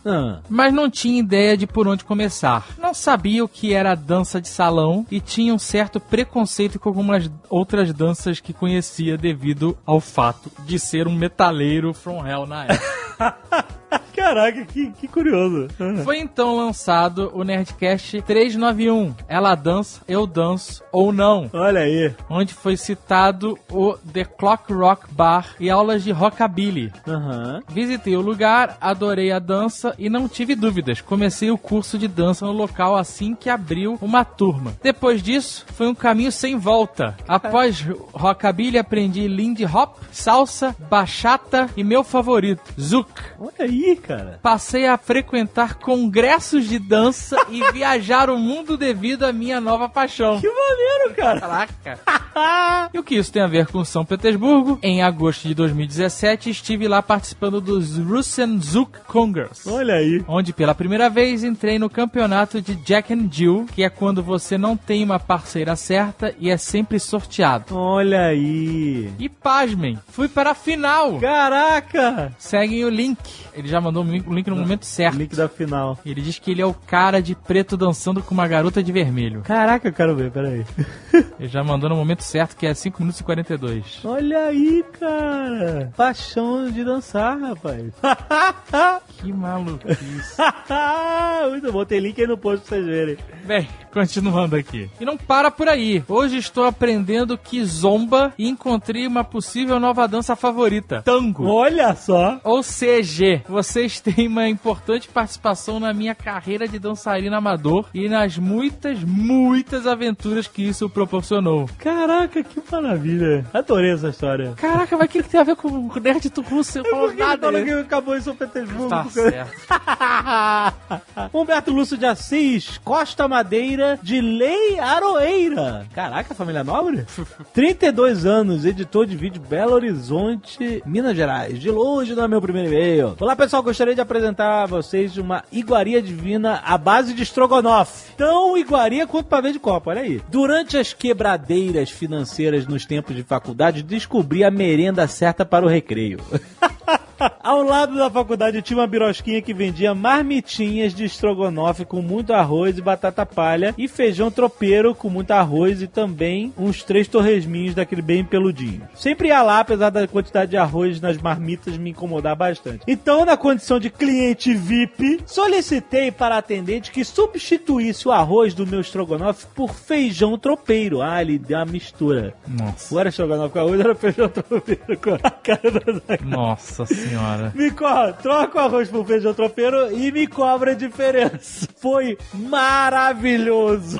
Mas 0.47 0.73
não 0.73 0.89
tinha 0.89 1.19
ideia 1.19 1.57
de 1.57 1.65
por 1.65 1.87
onde 1.87 2.03
começar. 2.03 2.67
Não 2.77 2.93
sabia 2.93 3.43
o 3.43 3.49
que 3.49 3.73
era 3.73 3.95
dança 3.95 4.39
de 4.39 4.47
salão 4.47 5.05
e 5.09 5.19
tinha 5.19 5.53
um 5.53 5.59
certo 5.59 5.99
preconceito 5.99 6.79
com 6.79 6.89
algumas 6.89 7.29
outras 7.49 7.91
danças 7.91 8.39
que 8.39 8.53
conhecia 8.53 9.17
devido 9.17 9.77
ao 9.85 9.99
fato 9.99 10.51
de 10.65 10.77
ser 10.77 11.07
um 11.07 11.15
metaleiro 11.15 11.93
from 11.93 12.25
hell 12.25 12.45
na 12.45 12.65
época. 12.65 13.75
Caraca, 14.25 14.65
que, 14.65 14.89
que 14.89 15.07
curioso. 15.07 15.67
Foi 16.03 16.17
então 16.17 16.57
lançado 16.57 17.31
o 17.35 17.43
Nerdcast 17.43 18.23
391. 18.23 19.13
Ela 19.27 19.53
dança, 19.53 20.01
eu 20.07 20.25
danço 20.25 20.83
ou 20.91 21.13
não. 21.13 21.47
Olha 21.53 21.81
aí. 21.81 22.11
Onde 22.27 22.51
foi 22.51 22.75
citado 22.75 23.55
o 23.69 23.93
The 24.11 24.25
Clock 24.25 24.73
Rock 24.73 25.13
Bar 25.13 25.55
e 25.59 25.69
aulas 25.69 26.03
de 26.03 26.11
rockabilly. 26.11 26.91
Aham. 27.07 27.61
Visitei 27.69 28.17
o 28.17 28.21
lugar, 28.21 28.75
adorei 28.81 29.31
a 29.31 29.37
dança 29.37 29.93
e 29.99 30.09
não 30.09 30.27
tive 30.27 30.55
dúvidas. 30.55 31.01
Comecei 31.01 31.51
o 31.51 31.57
curso 31.57 31.95
de 31.95 32.07
dança 32.07 32.47
no 32.47 32.51
local 32.51 32.97
assim 32.97 33.35
que 33.35 33.47
abriu 33.47 33.95
uma 34.01 34.25
turma. 34.25 34.73
Depois 34.81 35.21
disso, 35.21 35.67
foi 35.75 35.87
um 35.87 35.93
caminho 35.93 36.31
sem 36.31 36.57
volta. 36.57 37.15
Após 37.27 37.85
rockabilly, 38.11 38.79
aprendi 38.79 39.27
lindy 39.27 39.65
hop, 39.65 39.97
salsa, 40.11 40.75
bachata 40.89 41.69
e 41.77 41.83
meu 41.83 42.03
favorito, 42.03 42.63
zouk. 42.81 43.11
Olha 43.39 43.53
aí, 43.59 43.95
cara. 43.97 44.14
Cara? 44.17 44.39
Passei 44.41 44.87
a 44.87 44.97
frequentar 44.97 45.75
congressos 45.75 46.67
de 46.67 46.79
dança 46.79 47.37
e 47.49 47.71
viajar 47.71 48.29
o 48.29 48.37
mundo 48.37 48.77
devido 48.77 49.23
à 49.23 49.33
minha 49.33 49.59
nova 49.59 49.89
paixão. 49.89 50.39
Que 50.39 50.47
maneiro, 50.47 51.15
cara. 51.15 51.39
Caraca! 51.39 52.89
e 52.93 52.99
o 52.99 53.03
que 53.03 53.15
isso 53.15 53.31
tem 53.31 53.41
a 53.41 53.47
ver 53.47 53.67
com 53.67 53.83
São 53.83 54.05
Petersburgo? 54.05 54.79
Em 54.81 55.01
agosto 55.01 55.47
de 55.47 55.53
2017, 55.53 56.49
estive 56.49 56.87
lá 56.87 57.01
participando 57.01 57.61
dos 57.61 57.97
Russian 57.97 58.59
Zouk 58.59 58.99
Congress. 59.07 59.67
Olha 59.69 59.95
aí. 59.95 60.23
Onde 60.27 60.53
pela 60.53 60.75
primeira 60.75 61.09
vez 61.09 61.43
entrei 61.43 61.79
no 61.79 61.89
campeonato 61.89 62.61
de 62.61 62.75
Jack 62.75 63.13
and 63.13 63.29
Jill, 63.31 63.65
que 63.73 63.83
é 63.83 63.89
quando 63.89 64.21
você 64.21 64.57
não 64.57 64.75
tem 64.75 65.03
uma 65.03 65.19
parceira 65.19 65.75
certa 65.75 66.33
e 66.39 66.49
é 66.49 66.57
sempre 66.57 66.99
sorteado. 66.99 67.75
Olha 67.75 68.27
aí. 68.27 69.11
E 69.19 69.29
pasmem, 69.29 69.97
fui 70.09 70.27
para 70.27 70.51
a 70.51 70.55
final. 70.55 71.19
Caraca! 71.19 72.33
Seguem 72.37 72.83
o 72.83 72.89
link. 72.89 73.17
Ele 73.53 73.67
já 73.67 73.79
mandou 73.79 74.03
o 74.05 74.33
link 74.33 74.47
no 74.47 74.55
momento 74.55 74.85
certo. 74.85 75.17
Link 75.17 75.35
da 75.35 75.47
final. 75.47 75.97
Ele 76.05 76.21
diz 76.21 76.39
que 76.39 76.51
ele 76.51 76.61
é 76.61 76.65
o 76.65 76.73
cara 76.73 77.21
de 77.21 77.35
preto 77.35 77.75
dançando 77.77 78.21
com 78.21 78.33
uma 78.33 78.47
garota 78.47 78.81
de 78.81 78.91
vermelho. 78.91 79.41
Caraca, 79.41 79.87
eu 79.87 79.93
quero 79.93 80.15
ver, 80.15 80.31
peraí. 80.31 80.65
Ele 81.39 81.49
já 81.49 81.63
mandou 81.63 81.89
no 81.89 81.95
momento 81.95 82.21
certo, 82.23 82.55
que 82.55 82.65
é 82.65 82.73
5 82.73 82.99
minutos 82.99 83.19
e 83.19 83.23
42. 83.23 84.01
Olha 84.03 84.45
aí, 84.45 84.83
cara. 84.99 85.91
Paixão 85.95 86.69
de 86.69 86.83
dançar, 86.83 87.37
rapaz. 87.39 87.93
Que 89.17 89.31
maluquice. 89.31 90.35
Muito 91.49 91.71
bom, 91.71 91.85
tem 91.85 91.99
link 91.99 92.19
aí 92.19 92.27
no 92.27 92.37
post 92.37 92.67
pra 92.67 92.77
vocês 92.77 92.85
verem. 92.85 93.17
Bem, 93.45 93.67
continuando 93.93 94.55
aqui. 94.55 94.89
E 94.99 95.05
não 95.05 95.17
para 95.17 95.49
por 95.49 95.69
aí. 95.69 96.03
Hoje 96.07 96.37
estou 96.37 96.65
aprendendo 96.65 97.37
Kizomba 97.37 98.33
e 98.37 98.47
encontrei 98.47 99.07
uma 99.07 99.23
possível 99.23 99.79
nova 99.79 100.07
dança 100.07 100.35
favorita: 100.35 101.01
tango. 101.03 101.45
Olha 101.47 101.95
só. 101.95 102.39
Ou 102.43 102.61
CG, 102.61 103.41
vocês 103.47 103.94
têm 103.99 104.27
uma 104.27 104.47
importante 104.47 105.07
participação 105.07 105.79
na 105.79 105.93
minha 105.93 106.15
carreira 106.15 106.67
de 106.67 106.79
dançarina 106.79 107.37
amador 107.37 107.87
e 107.93 108.07
nas 108.09 108.37
muitas, 108.37 109.03
muitas 109.03 109.87
aventuras 109.87 110.47
que 110.47 110.61
isso 110.63 110.89
proporcionou. 110.89 111.69
Caraca, 111.77 112.43
que 112.43 112.61
maravilha. 112.71 113.45
Adorei 113.53 113.91
essa 113.91 114.09
história. 114.09 114.53
Caraca, 114.57 114.97
mas 114.97 115.07
o 115.07 115.09
que, 115.09 115.23
que 115.23 115.29
tem 115.29 115.39
a 115.39 115.43
ver 115.43 115.55
com 115.55 115.67
o 115.67 115.99
nerd 115.99 116.31
Russo? 116.49 116.79
Eu 116.79 116.85
falo 116.85 117.07
que 117.07 117.13
ele 117.13 117.23
nada. 117.23 117.51
né? 117.51 117.63
que 117.63 117.71
acabou 117.71 118.15
em 118.17 118.21
São 118.21 118.35
Petersburgo? 118.35 118.89
Tá 118.89 119.05
certo. 119.05 119.51
Humberto 121.33 121.71
Lúcio 121.71 121.97
de 121.97 122.05
Assis, 122.05 122.77
Costa 122.83 123.27
Madeira, 123.27 123.99
de 124.01 124.21
Lei 124.21 124.79
Aroeira. 124.79 125.85
Caraca, 125.93 126.33
família 126.35 126.63
nobre? 126.63 127.05
32 127.53 128.25
anos, 128.25 128.65
editor 128.65 129.05
de 129.05 129.15
vídeo 129.15 129.41
Belo 129.41 129.73
Horizonte, 129.73 130.81
Minas 130.85 131.15
Gerais. 131.15 131.59
De 131.59 131.69
longe 131.71 132.15
não 132.15 132.23
é 132.23 132.27
meu 132.27 132.41
primeiro 132.41 132.69
e-mail. 132.69 133.15
Olá, 133.19 133.35
pessoal, 133.35 133.63
gostaria 133.75 133.93
de 133.93 133.99
apresentar 133.99 134.63
a 134.63 134.65
vocês 134.65 135.17
uma 135.17 135.43
iguaria 135.51 136.01
divina 136.01 136.61
à 136.63 136.77
base 136.77 137.13
de 137.13 137.23
estrogonofe. 137.23 138.13
Tão 138.15 138.57
iguaria 138.57 139.05
quanto 139.05 139.27
pavê 139.27 139.51
de 139.51 139.59
copo, 139.59 139.89
olha 139.89 140.01
aí. 140.01 140.21
Durante 140.29 140.77
as 140.77 140.93
quebradeiras 140.93 141.89
financeiras 141.89 142.65
nos 142.65 142.85
tempos 142.85 143.13
de 143.13 143.21
faculdade, 143.21 143.83
descobri 143.83 144.45
a 144.45 144.49
merenda 144.49 145.05
certa 145.09 145.43
para 145.43 145.65
o 145.65 145.67
recreio. 145.67 146.19
Ao 147.41 147.61
lado 147.63 147.95
da 147.95 148.09
faculdade 148.09 148.61
tinha 148.61 148.79
uma 148.79 148.87
birosquinha 148.87 149.41
que 149.41 149.53
vendia 149.53 149.93
marmitinhas 149.93 150.93
de 150.93 151.05
estrogonofe 151.05 151.85
com 151.85 152.01
muito 152.01 152.33
arroz 152.33 152.77
e 152.77 152.81
batata 152.81 153.25
palha 153.25 153.73
e 153.77 153.87
feijão 153.87 154.29
tropeiro 154.29 154.93
com 154.93 155.09
muito 155.09 155.31
arroz 155.31 155.81
e 155.81 155.87
também 155.87 156.53
uns 156.57 156.83
três 156.83 157.07
torresminhos 157.07 157.75
daquele 157.75 158.01
bem 158.01 158.23
peludinho. 158.23 158.87
Sempre 158.95 159.29
ia 159.29 159.41
lá, 159.41 159.59
apesar 159.59 159.89
da 159.89 160.07
quantidade 160.07 160.51
de 160.51 160.57
arroz 160.57 160.99
nas 160.99 161.17
marmitas 161.17 161.77
me 161.77 161.91
incomodar 161.91 162.35
bastante. 162.35 162.83
Então, 162.87 163.25
na 163.25 163.37
condição 163.37 163.79
de 163.79 163.89
cliente 163.89 164.53
VIP, 164.53 165.21
solicitei 165.25 166.11
para 166.11 166.35
a 166.35 166.39
atendente 166.39 166.91
que 166.91 167.03
substituísse 167.03 168.07
o 168.07 168.11
arroz 168.11 168.53
do 168.53 168.67
meu 168.67 168.81
estrogonofe 168.81 169.45
por 169.55 169.73
feijão 169.73 170.37
tropeiro. 170.37 171.01
Ah, 171.01 171.21
ele 171.21 171.37
deu 171.37 171.57
uma 171.57 171.65
mistura. 171.65 172.33
Nossa. 172.47 172.99
Era 172.99 173.09
estrogonofe 173.09 173.53
com 173.53 173.59
arroz, 173.59 173.79
era 173.79 173.95
feijão 173.95 174.27
tropeiro 174.29 174.97
com 175.01 175.13
a 175.13 175.31
cara 175.31 175.71
da. 175.71 176.25
Nossa 176.25 176.85
senhora. 177.09 177.51
Me 177.55 177.71
co 177.71 177.85
troca 178.21 178.57
o 178.57 178.61
arroz 178.61 178.89
por 178.89 179.05
feijão 179.05 179.33
tropeiro 179.33 179.91
e 179.91 180.11
me 180.11 180.27
cobra 180.27 180.71
a 180.71 180.75
diferença. 180.75 181.67
Foi 181.77 182.17
maravilhoso 182.33 183.99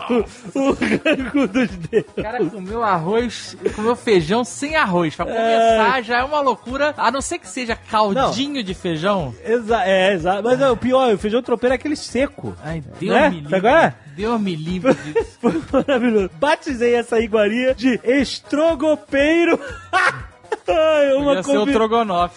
o 0.53 0.71
rango 0.71 1.47
dos 1.47 1.69
dedos. 1.69 2.11
O 2.17 2.21
cara 2.23 2.45
comeu 2.45 2.83
arroz, 2.83 3.57
comeu 3.75 3.95
feijão 3.95 4.43
sem 4.43 4.75
arroz. 4.75 5.15
Pra 5.15 5.25
começar, 5.25 6.01
já 6.03 6.19
é 6.19 6.23
uma 6.23 6.39
loucura. 6.41 6.93
A 6.97 7.11
não 7.11 7.21
ser 7.21 7.39
que 7.39 7.47
seja 7.47 7.75
caldinho 7.75 8.63
de 8.63 8.73
feijão. 8.73 9.33
Exa 9.43 9.83
é, 9.85 10.13
exato. 10.13 10.43
Mas 10.43 10.59
é, 10.61 10.69
o 10.69 10.77
pior, 10.77 11.13
o 11.13 11.17
feijão 11.17 11.41
tropeiro 11.41 11.73
é 11.73 11.75
aquele 11.75 11.95
seco. 11.95 12.55
Ai, 12.63 12.83
Deus 12.99 13.13
Né? 13.13 13.29
me 13.29 13.35
livre. 13.41 13.49
Sabe 13.51 13.67
é? 13.67 13.93
Deus 14.15 14.41
me 14.41 14.55
livre 14.55 14.93
disso. 14.93 15.37
Foi 15.41 15.61
maravilhoso. 15.71 16.29
Batizei 16.39 16.95
essa 16.95 17.19
iguaria 17.19 17.73
de 17.75 17.99
estrogopeiro. 18.03 19.59
Ai, 20.67 21.13
uma, 21.13 21.43
combi- 21.43 21.75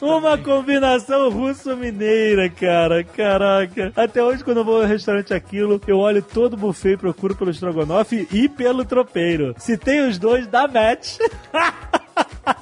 uma 0.03 0.21
também. 0.21 0.45
combinação 0.45 1.31
russo-mineira, 1.31 2.49
cara. 2.51 3.03
Caraca. 3.05 3.93
Até 3.97 4.23
hoje, 4.23 4.45
quando 4.45 4.59
eu 4.59 4.65
vou 4.65 4.81
ao 4.83 4.87
restaurante 4.87 5.33
aquilo, 5.35 5.81
eu 5.87 5.99
olho 5.99 6.23
todo 6.23 6.55
o 6.55 6.57
buffet 6.57 6.93
e 6.93 6.97
procuro 6.97 7.35
pelo 7.35 7.51
estrogonofe 7.51 8.27
e 8.33 8.49
pelo 8.49 8.85
tropeiro. 8.85 9.55
Se 9.59 9.77
tem 9.77 10.07
os 10.07 10.19
dois, 10.19 10.47
dá 10.47 10.67
match. 10.69 11.17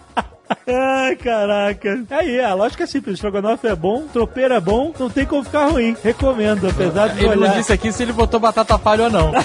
Ai, 0.68 1.16
caraca. 1.16 2.04
Aí, 2.10 2.40
a 2.40 2.54
lógica 2.54 2.84
é 2.84 2.86
simples. 2.86 3.14
Estrogonofe 3.14 3.66
é 3.66 3.74
bom, 3.74 4.06
tropeiro 4.12 4.54
é 4.54 4.60
bom, 4.60 4.92
não 4.98 5.08
tem 5.10 5.24
como 5.26 5.42
ficar 5.44 5.66
ruim. 5.66 5.96
Recomendo, 6.02 6.68
apesar 6.68 7.08
de 7.08 7.18
Ele 7.24 7.28
olhar... 7.36 7.48
não 7.50 7.56
disse 7.58 7.72
aqui 7.72 7.90
se 7.92 8.02
ele 8.02 8.12
botou 8.12 8.38
batata 8.40 8.78
palha 8.78 9.04
ou 9.04 9.10
não. 9.10 9.32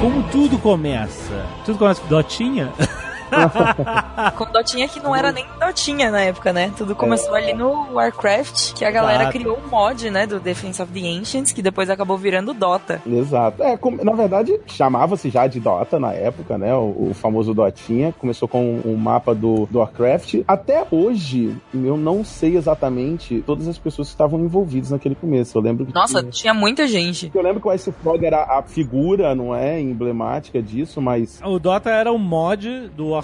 Como 0.00 0.22
tudo 0.30 0.58
começa? 0.58 1.46
Tudo 1.62 1.78
começa 1.78 2.00
com 2.00 2.08
Dotinha? 2.08 2.72
Com 4.36 4.44
Dotinha 4.50 4.88
que 4.88 5.00
não 5.00 5.14
era 5.14 5.32
nem 5.32 5.44
Dotinha 5.58 6.10
na 6.10 6.20
época, 6.20 6.52
né? 6.52 6.72
Tudo 6.76 6.94
começou 6.94 7.34
ali 7.34 7.52
no 7.54 7.92
Warcraft, 7.94 8.74
que 8.74 8.84
a 8.84 8.90
galera 8.90 9.22
Exato. 9.24 9.38
criou 9.38 9.58
um 9.64 9.68
mod, 9.68 10.10
né, 10.10 10.26
do 10.26 10.40
Defense 10.40 10.80
of 10.82 10.92
the 10.92 11.06
Ancients, 11.08 11.52
que 11.52 11.62
depois 11.62 11.88
acabou 11.90 12.16
virando 12.16 12.52
Dota. 12.54 13.00
Exato. 13.06 13.62
É, 13.62 13.76
com- 13.76 13.90
na 14.02 14.12
verdade, 14.12 14.58
chamava-se 14.66 15.30
já 15.30 15.46
de 15.46 15.60
Dota 15.60 15.98
na 15.98 16.12
época, 16.12 16.56
né? 16.58 16.74
O, 16.74 17.10
o 17.10 17.14
famoso 17.14 17.54
Dotinha. 17.54 18.14
Começou 18.18 18.48
com 18.48 18.80
um 18.84 18.96
mapa 18.96 19.34
do, 19.34 19.66
do 19.66 19.78
Warcraft. 19.78 20.42
Até 20.46 20.86
hoje, 20.90 21.56
eu 21.74 21.96
não 21.96 22.24
sei 22.24 22.56
exatamente 22.56 23.42
todas 23.46 23.68
as 23.68 23.78
pessoas 23.78 24.08
que 24.08 24.14
estavam 24.14 24.40
envolvidas 24.40 24.90
naquele 24.90 25.14
começo. 25.14 25.56
Eu 25.56 25.62
lembro 25.62 25.86
que. 25.86 25.94
Nossa, 25.94 26.20
tinha- 26.20 26.30
tinha 26.32 26.54
muita 26.54 26.86
gente. 26.86 27.30
Eu 27.34 27.42
lembro 27.42 27.60
que 27.60 27.68
o 27.68 27.72
Ice 27.72 27.92
Frog 28.02 28.24
era 28.24 28.42
a 28.42 28.62
figura, 28.62 29.34
não 29.34 29.54
é? 29.54 29.80
Emblemática 29.80 30.62
disso, 30.62 31.00
mas. 31.00 31.40
O 31.44 31.58
Dota 31.58 31.90
era 31.90 32.12
um 32.12 32.18
mod 32.18 32.88
do 32.96 33.08
Warcraft, 33.10 33.19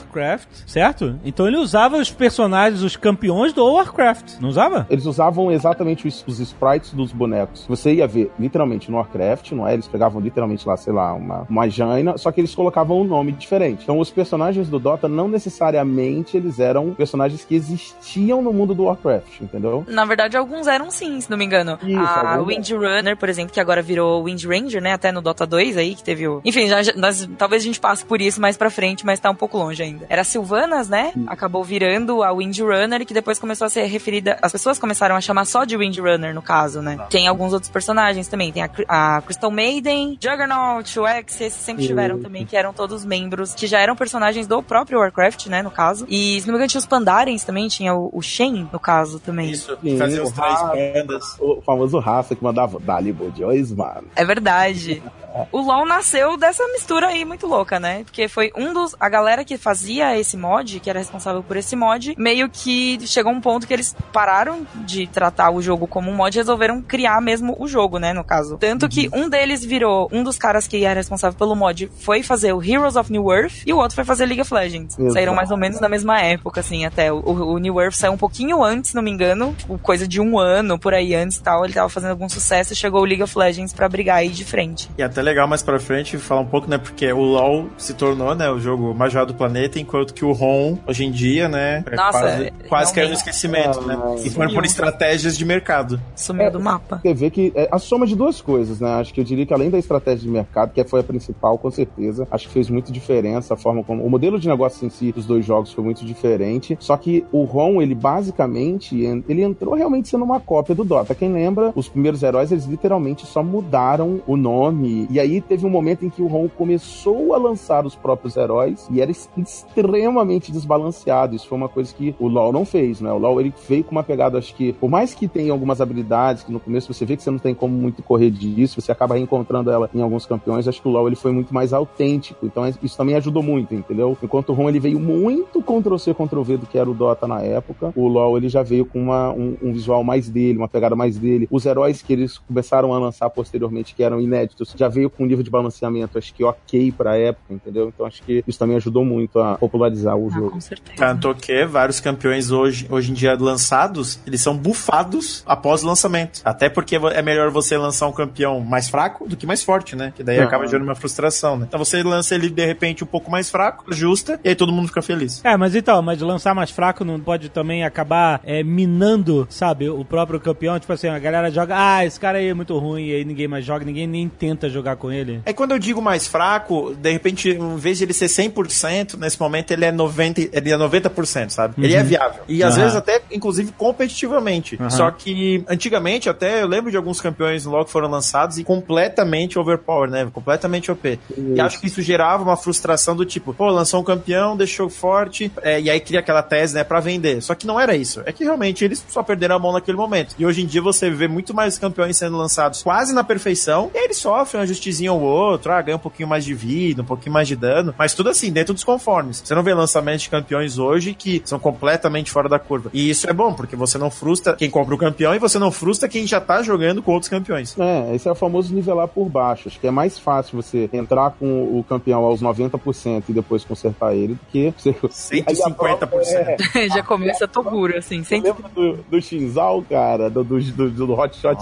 certo? 0.66 1.18
Então 1.24 1.46
ele 1.46 1.56
usava 1.56 1.96
os 1.96 2.10
personagens, 2.10 2.82
os 2.82 2.96
campeões 2.96 3.52
do 3.52 3.64
Warcraft. 3.64 4.40
Não 4.40 4.48
usava? 4.48 4.86
Eles 4.90 5.06
usavam 5.06 5.50
exatamente 5.50 6.06
os, 6.06 6.24
os 6.26 6.38
sprites 6.40 6.92
dos 6.92 7.12
bonecos. 7.12 7.64
Você 7.68 7.94
ia 7.94 8.06
ver 8.06 8.30
literalmente 8.38 8.90
no 8.90 8.96
Warcraft, 8.98 9.52
não 9.52 9.66
é? 9.66 9.74
Eles 9.74 9.86
pegavam 9.86 10.20
literalmente 10.20 10.66
lá, 10.66 10.76
sei 10.76 10.92
lá, 10.92 11.12
uma, 11.14 11.46
uma 11.48 11.68
Jaina, 11.68 12.16
só 12.18 12.30
que 12.32 12.40
eles 12.40 12.54
colocavam 12.54 13.00
um 13.00 13.04
nome 13.04 13.32
diferente. 13.32 13.82
Então 13.82 13.98
os 13.98 14.10
personagens 14.10 14.68
do 14.68 14.78
Dota 14.78 15.08
não 15.08 15.28
necessariamente 15.28 16.36
eles 16.36 16.58
eram 16.60 16.94
personagens 16.94 17.44
que 17.44 17.54
existiam 17.54 18.40
no 18.42 18.52
mundo 18.52 18.74
do 18.74 18.84
Warcraft, 18.84 19.40
entendeu? 19.40 19.84
Na 19.88 20.04
verdade, 20.04 20.36
alguns 20.36 20.66
eram 20.66 20.90
sim, 20.90 21.20
se 21.20 21.30
não 21.30 21.36
me 21.36 21.44
engano. 21.44 21.78
Isso, 21.82 21.98
a 21.98 22.38
Windrunner, 22.40 23.16
por 23.16 23.28
exemplo, 23.28 23.52
que 23.52 23.60
agora 23.60 23.82
virou 23.82 24.24
Wind 24.24 24.44
Ranger, 24.44 24.80
né? 24.82 24.92
Até 24.92 25.10
no 25.12 25.20
Dota 25.20 25.46
2 25.46 25.76
aí, 25.76 25.94
que 25.94 26.02
teve 26.04 26.26
o. 26.28 26.40
Enfim, 26.44 26.68
já, 26.68 26.82
já- 26.82 26.92
nós- 26.96 27.28
talvez 27.36 27.62
a 27.62 27.66
gente 27.66 27.80
passe 27.80 28.04
por 28.04 28.20
isso 28.20 28.40
mais 28.40 28.56
pra 28.56 28.70
frente, 28.70 29.04
mas 29.04 29.18
tá 29.20 29.30
um 29.30 29.34
pouco 29.34 29.58
longe 29.58 29.82
ainda. 29.86 30.06
Era 30.08 30.22
a 30.22 30.24
Sylvanas, 30.24 30.88
né? 30.88 31.12
Acabou 31.26 31.64
virando 31.64 32.22
a 32.22 32.32
Windrunner, 32.32 33.04
que 33.06 33.14
depois 33.14 33.38
começou 33.38 33.66
a 33.66 33.70
ser 33.70 33.84
referida. 33.84 34.38
As 34.42 34.52
pessoas 34.52 34.78
começaram 34.78 35.16
a 35.16 35.20
chamar 35.20 35.44
só 35.44 35.64
de 35.64 35.76
Windrunner, 35.76 36.34
no 36.34 36.42
caso, 36.42 36.82
né? 36.82 36.98
Tem 37.10 37.26
alguns 37.26 37.52
outros 37.52 37.70
personagens 37.70 38.28
também. 38.28 38.52
Tem 38.52 38.62
a, 38.62 38.70
a 38.88 39.22
Crystal 39.22 39.50
Maiden, 39.50 40.18
Juggernaut, 40.20 40.98
o 40.98 41.06
X, 41.06 41.40
esses 41.40 41.60
sempre 41.60 41.86
tiveram 41.86 42.20
também, 42.20 42.44
que 42.44 42.56
eram 42.56 42.72
todos 42.72 43.04
membros, 43.04 43.54
que 43.54 43.66
já 43.66 43.80
eram 43.80 43.96
personagens 43.96 44.46
do 44.46 44.62
próprio 44.62 44.98
Warcraft, 44.98 45.46
né? 45.46 45.62
No 45.62 45.70
caso. 45.70 46.06
E 46.08 46.40
se 46.40 46.46
não 46.46 46.52
me 46.52 46.58
engano, 46.58 46.68
tinha 46.68 46.80
os 46.80 46.86
Pandarens 46.86 47.44
também, 47.44 47.68
tinha 47.68 47.94
o, 47.94 48.10
o 48.12 48.22
Shen, 48.22 48.68
no 48.72 48.78
caso, 48.78 49.18
também. 49.18 49.50
Isso, 49.50 49.76
Sim, 49.82 49.96
fazer 49.96 50.20
o 50.20 50.24
os 50.24 50.32
três 50.32 50.60
pandas. 50.60 51.36
O 51.40 51.62
famoso 51.62 51.98
raça 51.98 52.34
que 52.34 52.42
mandava 52.42 52.78
Dali 52.78 53.12
Bojois, 53.12 53.72
mano. 53.72 54.08
É 54.14 54.24
verdade. 54.24 55.02
O 55.52 55.60
LoL 55.60 55.84
nasceu 55.84 56.38
dessa 56.38 56.66
mistura 56.68 57.08
aí 57.08 57.22
muito 57.22 57.46
louca, 57.46 57.78
né? 57.78 58.04
Porque 58.04 58.26
foi 58.26 58.50
um 58.56 58.72
dos. 58.72 58.96
A 58.98 59.06
galera 59.06 59.44
que 59.44 59.58
fazia 59.58 59.75
fazia 59.76 60.18
esse 60.18 60.38
mod, 60.38 60.80
que 60.80 60.88
era 60.88 60.98
responsável 60.98 61.42
por 61.42 61.54
esse 61.54 61.76
mod, 61.76 62.14
meio 62.16 62.48
que 62.48 62.98
chegou 63.06 63.30
um 63.30 63.42
ponto 63.42 63.66
que 63.66 63.74
eles 63.74 63.94
pararam 64.10 64.66
de 64.74 65.06
tratar 65.06 65.50
o 65.50 65.60
jogo 65.60 65.86
como 65.86 66.10
um 66.10 66.14
mod 66.14 66.34
e 66.34 66.40
resolveram 66.40 66.80
criar 66.80 67.20
mesmo 67.20 67.54
o 67.58 67.68
jogo, 67.68 67.98
né, 67.98 68.14
no 68.14 68.24
caso. 68.24 68.56
Tanto 68.56 68.88
que 68.88 69.10
um 69.12 69.28
deles 69.28 69.62
virou, 69.62 70.08
um 70.10 70.22
dos 70.22 70.38
caras 70.38 70.66
que 70.66 70.82
era 70.82 70.98
responsável 70.98 71.38
pelo 71.38 71.54
mod 71.54 71.90
foi 72.00 72.22
fazer 72.22 72.54
o 72.54 72.62
Heroes 72.62 72.96
of 72.96 73.12
New 73.12 73.30
Earth 73.30 73.64
e 73.66 73.72
o 73.72 73.76
outro 73.76 73.94
foi 73.94 74.04
fazer 74.04 74.24
League 74.24 74.40
of 74.40 74.54
Legends. 74.54 74.98
Exato. 74.98 75.12
Saíram 75.12 75.34
mais 75.34 75.50
ou 75.50 75.58
menos 75.58 75.78
na 75.78 75.90
mesma 75.90 76.18
época, 76.22 76.60
assim, 76.60 76.86
até. 76.86 77.12
O, 77.12 77.18
o 77.18 77.58
New 77.58 77.78
Earth 77.78 77.96
saiu 77.96 78.12
um 78.12 78.16
pouquinho 78.16 78.64
antes, 78.64 78.90
se 78.92 78.96
não 78.96 79.02
me 79.02 79.10
engano, 79.10 79.54
tipo, 79.58 79.78
coisa 79.78 80.08
de 80.08 80.22
um 80.22 80.38
ano 80.38 80.78
por 80.78 80.94
aí 80.94 81.14
antes 81.14 81.36
e 81.36 81.42
tal. 81.42 81.64
Ele 81.64 81.74
tava 81.74 81.90
fazendo 81.90 82.12
algum 82.12 82.30
sucesso 82.30 82.72
e 82.72 82.76
chegou 82.76 83.02
o 83.02 83.04
League 83.04 83.22
of 83.22 83.38
Legends 83.38 83.74
pra 83.74 83.88
brigar 83.90 84.16
aí 84.16 84.30
de 84.30 84.44
frente. 84.44 84.88
E 84.96 85.02
até 85.02 85.20
legal 85.20 85.46
mais 85.46 85.62
pra 85.62 85.78
frente 85.78 86.16
falar 86.16 86.40
um 86.40 86.46
pouco, 86.46 86.70
né? 86.70 86.78
Porque 86.78 87.12
o 87.12 87.20
LoL 87.20 87.68
se 87.76 87.92
tornou, 87.92 88.34
né, 88.34 88.48
o 88.50 88.58
jogo 88.58 88.94
mais 88.94 89.12
jogado 89.12 89.26
do 89.28 89.34
planeta, 89.34 89.65
enquanto 89.76 90.14
que 90.14 90.24
o 90.24 90.32
ROM, 90.32 90.76
hoje 90.86 91.04
em 91.04 91.10
dia, 91.10 91.48
né, 91.48 91.82
é 91.90 91.96
Nossa, 91.96 92.18
quase, 92.20 92.42
é, 92.44 92.50
quase 92.68 92.94
caiu 92.94 93.08
no 93.08 93.14
realmente. 93.14 93.16
esquecimento, 93.16 93.80
né? 93.82 93.98
Ah, 94.00 94.14
E 94.24 94.30
foram 94.30 94.52
por 94.54 94.64
estratégias 94.64 95.36
de 95.36 95.44
mercado. 95.44 96.00
Sumiu 96.14 96.46
É, 96.46 96.50
do 96.50 96.60
mapa. 96.60 97.00
Você 97.02 97.14
vê 97.14 97.30
que 97.30 97.52
é 97.54 97.68
a 97.72 97.78
soma 97.78 98.06
de 98.06 98.14
duas 98.14 98.40
coisas, 98.40 98.80
né? 98.80 98.88
Acho 98.94 99.12
que 99.12 99.20
eu 99.20 99.24
diria 99.24 99.44
que 99.46 99.52
além 99.54 99.70
da 99.70 99.78
estratégia 99.78 100.20
de 100.24 100.28
mercado, 100.28 100.72
que 100.72 100.84
foi 100.84 101.00
a 101.00 101.04
principal, 101.04 101.58
com 101.58 101.70
certeza, 101.70 102.26
acho 102.30 102.46
que 102.48 102.52
fez 102.54 102.68
muito 102.70 102.92
diferença 102.92 103.54
a 103.54 103.56
forma 103.56 103.82
como. 103.82 104.04
O 104.04 104.10
modelo 104.10 104.38
de 104.38 104.46
negócio 104.48 104.86
em 104.86 104.90
si 104.90 105.10
dos 105.12 105.26
dois 105.26 105.44
jogos 105.44 105.72
foi 105.72 105.82
muito 105.82 106.04
diferente. 106.04 106.76
Só 106.80 106.96
que 106.96 107.24
o 107.32 107.44
ROM, 107.44 107.80
ele 107.82 107.94
basicamente, 107.94 109.04
en- 109.04 109.24
ele 109.28 109.42
entrou 109.42 109.74
realmente 109.74 110.08
sendo 110.08 110.24
uma 110.24 110.40
cópia 110.40 110.74
do 110.74 110.84
Dota. 110.84 111.14
Quem 111.14 111.32
lembra, 111.32 111.72
os 111.74 111.88
primeiros 111.88 112.22
heróis, 112.22 112.52
eles 112.52 112.66
literalmente 112.66 113.26
só 113.26 113.42
mudaram 113.42 114.20
o 114.26 114.36
nome. 114.36 115.06
E 115.10 115.18
aí 115.18 115.40
teve 115.40 115.64
um 115.66 115.70
momento 115.70 116.04
em 116.04 116.10
que 116.10 116.20
o 116.22 116.26
ROM 116.26 116.48
começou 116.48 117.34
a 117.34 117.38
lançar 117.38 117.86
os 117.86 117.94
próprios 117.94 118.36
heróis 118.36 118.86
e 118.90 119.00
era 119.00 119.10
extremamente 119.56 120.52
desbalanceado. 120.52 121.34
Isso 121.34 121.46
foi 121.48 121.56
uma 121.58 121.68
coisa 121.68 121.94
que 121.94 122.14
o 122.18 122.28
LoL 122.28 122.52
não 122.52 122.64
fez, 122.64 123.00
né? 123.00 123.12
O 123.12 123.18
LoL 123.18 123.40
ele 123.40 123.54
veio 123.68 123.84
com 123.84 123.92
uma 123.92 124.02
pegada, 124.02 124.38
acho 124.38 124.54
que, 124.54 124.72
por 124.74 124.88
mais 124.90 125.14
que 125.14 125.28
tenha 125.28 125.52
algumas 125.52 125.80
habilidades 125.80 126.42
que 126.42 126.52
no 126.52 126.60
começo 126.60 126.92
você 126.92 127.04
vê 127.04 127.16
que 127.16 127.22
você 127.22 127.30
não 127.30 127.38
tem 127.38 127.54
como 127.54 127.74
muito 127.74 128.02
correr 128.02 128.30
disso, 128.30 128.80
você 128.80 128.92
acaba 128.92 129.14
reencontrando 129.14 129.70
ela 129.70 129.88
em 129.94 130.00
alguns 130.02 130.26
campeões, 130.26 130.66
acho 130.68 130.80
que 130.80 130.88
o 130.88 130.90
LoL 130.90 131.06
ele 131.08 131.16
foi 131.16 131.32
muito 131.32 131.52
mais 131.52 131.72
autêntico. 131.72 132.44
Então 132.46 132.64
é- 132.64 132.74
isso 132.82 132.96
também 132.96 133.14
ajudou 133.16 133.42
muito, 133.42 133.74
entendeu? 133.74 134.16
Enquanto 134.22 134.50
o 134.50 134.52
ROM 134.52 134.68
ele 134.68 134.80
veio 134.80 134.98
muito 135.00 135.62
Ctrl-C, 135.62 136.14
Ctrl-V 136.14 136.56
do 136.58 136.66
que 136.66 136.78
era 136.78 136.90
o 136.90 136.94
Dota 136.94 137.26
na 137.26 137.40
época, 137.42 137.92
o 137.96 138.06
LoL 138.08 138.36
ele 138.36 138.48
já 138.48 138.62
veio 138.62 138.84
com 138.84 139.00
uma, 139.00 139.32
um, 139.32 139.56
um 139.62 139.72
visual 139.72 140.02
mais 140.04 140.28
dele, 140.28 140.58
uma 140.58 140.68
pegada 140.68 140.94
mais 140.96 141.18
dele. 141.18 141.46
Os 141.50 141.64
heróis 141.66 142.02
que 142.02 142.12
eles 142.12 142.38
começaram 142.38 142.92
a 142.94 142.98
lançar 142.98 143.30
posteriormente, 143.30 143.94
que 143.94 144.02
eram 144.02 144.20
inéditos, 144.20 144.74
já 144.76 144.88
veio 144.88 145.10
com 145.10 145.24
um 145.24 145.26
nível 145.26 145.42
de 145.42 145.50
balanceamento, 145.50 146.18
acho 146.18 146.34
que 146.34 146.44
ok 146.44 146.92
pra 146.92 147.16
época, 147.16 147.52
entendeu? 147.54 147.88
Então 147.88 148.06
acho 148.06 148.22
que 148.22 148.42
isso 148.46 148.58
também 148.58 148.76
ajudou 148.76 149.04
muito 149.04 149.38
a 149.38 149.45
popularizar 149.54 150.16
o 150.16 150.28
Ah, 150.28 150.34
jogo. 150.34 150.50
com 150.50 150.60
certeza. 150.60 150.96
Tanto 150.98 151.34
que 151.34 151.64
vários 151.66 152.00
campeões 152.00 152.50
hoje, 152.50 152.86
hoje 152.90 153.10
em 153.10 153.14
dia 153.14 153.36
lançados, 153.38 154.18
eles 154.26 154.40
são 154.40 154.56
bufados 154.56 155.42
após 155.46 155.82
o 155.82 155.86
lançamento. 155.86 156.40
Até 156.44 156.68
porque 156.68 156.96
é 156.96 157.22
melhor 157.22 157.50
você 157.50 157.76
lançar 157.76 158.06
um 158.06 158.12
campeão 158.12 158.60
mais 158.60 158.88
fraco 158.88 159.28
do 159.28 159.36
que 159.36 159.46
mais 159.46 159.62
forte, 159.62 159.94
né? 159.96 160.12
Que 160.14 160.22
daí 160.22 160.38
Aham. 160.38 160.46
acaba 160.46 160.66
gerando 160.66 160.84
uma 160.86 160.94
frustração, 160.94 161.56
né? 161.56 161.66
Então 161.68 161.78
você 161.82 162.02
lança 162.02 162.34
ele 162.34 162.48
de 162.50 162.64
repente 162.66 163.04
um 163.04 163.06
pouco 163.06 163.30
mais 163.30 163.50
fraco, 163.50 163.84
justa, 163.94 164.38
e 164.44 164.48
aí 164.48 164.54
todo 164.54 164.72
mundo 164.72 164.88
fica 164.88 165.02
feliz. 165.02 165.40
É, 165.44 165.56
mas 165.56 165.74
então, 165.74 166.00
mas 166.02 166.20
lançar 166.20 166.54
mais 166.54 166.70
fraco 166.70 167.04
não 167.04 167.18
pode 167.20 167.48
também 167.48 167.84
acabar 167.84 168.40
é, 168.44 168.62
minando, 168.62 169.46
sabe, 169.50 169.88
o 169.88 170.04
próprio 170.04 170.40
campeão. 170.40 170.78
Tipo 170.78 170.92
assim, 170.92 171.08
a 171.08 171.18
galera 171.18 171.50
joga, 171.50 171.74
ah, 171.76 172.04
esse 172.04 172.18
cara 172.18 172.38
aí 172.38 172.48
é 172.48 172.54
muito 172.54 172.76
ruim, 172.78 173.06
e 173.06 173.14
aí 173.14 173.24
ninguém 173.24 173.48
mais 173.48 173.64
joga, 173.64 173.84
ninguém 173.84 174.06
nem 174.06 174.28
tenta 174.28 174.68
jogar 174.68 174.96
com 174.96 175.10
ele. 175.10 175.40
É 175.44 175.52
quando 175.52 175.72
eu 175.72 175.78
digo 175.78 176.00
mais 176.00 176.26
fraco, 176.26 176.94
de 176.94 177.12
repente, 177.12 177.50
em 177.50 177.76
vez 177.76 177.98
de 177.98 178.04
ele 178.04 178.12
ser 178.12 178.26
100%, 178.26 179.16
nesse 179.26 179.40
momento 179.40 179.72
ele 179.72 179.84
é 179.84 179.92
90, 179.92 180.40
ele 180.40 180.70
é 180.70 180.78
90%, 180.78 181.50
sabe? 181.50 181.74
Ele 181.78 181.94
é 181.94 182.02
viável. 182.02 182.44
E 182.48 182.62
às 182.62 182.74
Aham. 182.74 182.82
vezes 182.82 182.96
até, 182.96 183.20
inclusive, 183.30 183.72
competitivamente. 183.72 184.76
Aham. 184.80 184.90
Só 184.90 185.10
que, 185.10 185.64
antigamente, 185.68 186.28
até 186.28 186.62
eu 186.62 186.68
lembro 186.68 186.90
de 186.90 186.96
alguns 186.96 187.20
campeões 187.20 187.64
logo 187.64 187.86
que 187.86 187.90
foram 187.90 188.08
lançados 188.08 188.58
e 188.58 188.64
completamente 188.64 189.58
overpower, 189.58 190.08
né? 190.08 190.28
Completamente 190.32 190.90
OP. 190.90 191.18
E 191.36 191.60
acho 191.60 191.80
que 191.80 191.88
isso 191.88 192.00
gerava 192.00 192.42
uma 192.42 192.56
frustração 192.56 193.16
do 193.16 193.24
tipo, 193.24 193.52
pô, 193.52 193.68
lançou 193.68 194.00
um 194.00 194.04
campeão, 194.04 194.56
deixou 194.56 194.88
forte, 194.88 195.50
é, 195.62 195.80
e 195.80 195.90
aí 195.90 196.00
cria 196.00 196.20
aquela 196.20 196.42
tese, 196.42 196.74
né, 196.74 196.84
pra 196.84 197.00
vender. 197.00 197.42
Só 197.42 197.54
que 197.54 197.66
não 197.66 197.80
era 197.80 197.96
isso. 197.96 198.22
É 198.24 198.32
que 198.32 198.44
realmente 198.44 198.84
eles 198.84 199.04
só 199.08 199.22
perderam 199.22 199.56
a 199.56 199.58
mão 199.58 199.72
naquele 199.72 199.96
momento. 199.96 200.34
E 200.38 200.46
hoje 200.46 200.62
em 200.62 200.66
dia 200.66 200.80
você 200.80 201.10
vê 201.10 201.26
muito 201.26 201.52
mais 201.52 201.78
campeões 201.78 202.16
sendo 202.16 202.36
lançados 202.36 202.82
quase 202.82 203.12
na 203.12 203.24
perfeição, 203.24 203.90
e 203.92 203.98
aí 203.98 204.04
eles 204.04 204.18
sofrem 204.18 204.60
um 204.60 204.62
ajustezinho 204.62 205.14
ou 205.14 205.20
outro, 205.20 205.72
ah, 205.72 205.82
ganha 205.82 205.96
um 205.96 206.00
pouquinho 206.00 206.28
mais 206.28 206.44
de 206.44 206.54
vida, 206.54 207.02
um 207.02 207.04
pouquinho 207.04 207.32
mais 207.32 207.48
de 207.48 207.56
dano, 207.56 207.94
mas 207.98 208.14
tudo 208.14 208.30
assim, 208.30 208.52
dentro 208.52 208.72
dos 208.72 208.84
conformes. 208.84 209.15
Você 209.22 209.54
não 209.54 209.62
vê 209.62 209.74
lançamentos 209.74 210.22
de 210.22 210.30
campeões 210.30 210.78
hoje 210.78 211.14
que 211.14 211.42
são 211.44 211.58
completamente 211.58 212.30
fora 212.30 212.48
da 212.48 212.58
curva. 212.58 212.90
E 212.92 213.10
isso 213.10 213.28
é 213.28 213.32
bom, 213.32 213.52
porque 213.52 213.76
você 213.76 213.98
não 213.98 214.10
frustra 214.10 214.54
quem 214.54 214.70
compra 214.70 214.94
o 214.94 214.98
campeão 214.98 215.34
e 215.34 215.38
você 215.38 215.58
não 215.58 215.70
frustra 215.70 216.08
quem 216.08 216.26
já 216.26 216.40
tá 216.40 216.62
jogando 216.62 217.02
com 217.02 217.12
outros 217.12 217.28
campeões. 217.28 217.78
É, 217.78 218.14
esse 218.14 218.28
é 218.28 218.32
o 218.32 218.34
famoso 218.34 218.74
nivelar 218.74 219.08
por 219.08 219.28
baixo. 219.28 219.68
Acho 219.68 219.80
que 219.80 219.86
é 219.86 219.90
mais 219.90 220.18
fácil 220.18 220.60
você 220.60 220.88
entrar 220.92 221.30
com 221.30 221.78
o 221.78 221.84
campeão 221.84 222.24
aos 222.24 222.42
90% 222.42 223.24
e 223.28 223.32
depois 223.32 223.64
consertar 223.64 224.14
ele 224.14 224.34
do 224.34 224.40
que 224.50 224.74
você. 224.76 224.92
150%. 225.46 226.56
É, 226.74 226.88
Já 226.96 227.02
começa 227.02 227.46
Toguro, 227.46 227.96
assim, 227.96 228.22
sem 228.24 228.40
lembra 228.40 228.68
do, 228.68 228.96
do 228.96 229.20
Shinzal, 229.20 229.82
cara? 229.88 230.30
Do, 230.30 230.44
do, 230.44 230.60
do, 230.60 230.90
do 230.90 231.12
Hotshot 231.12 231.56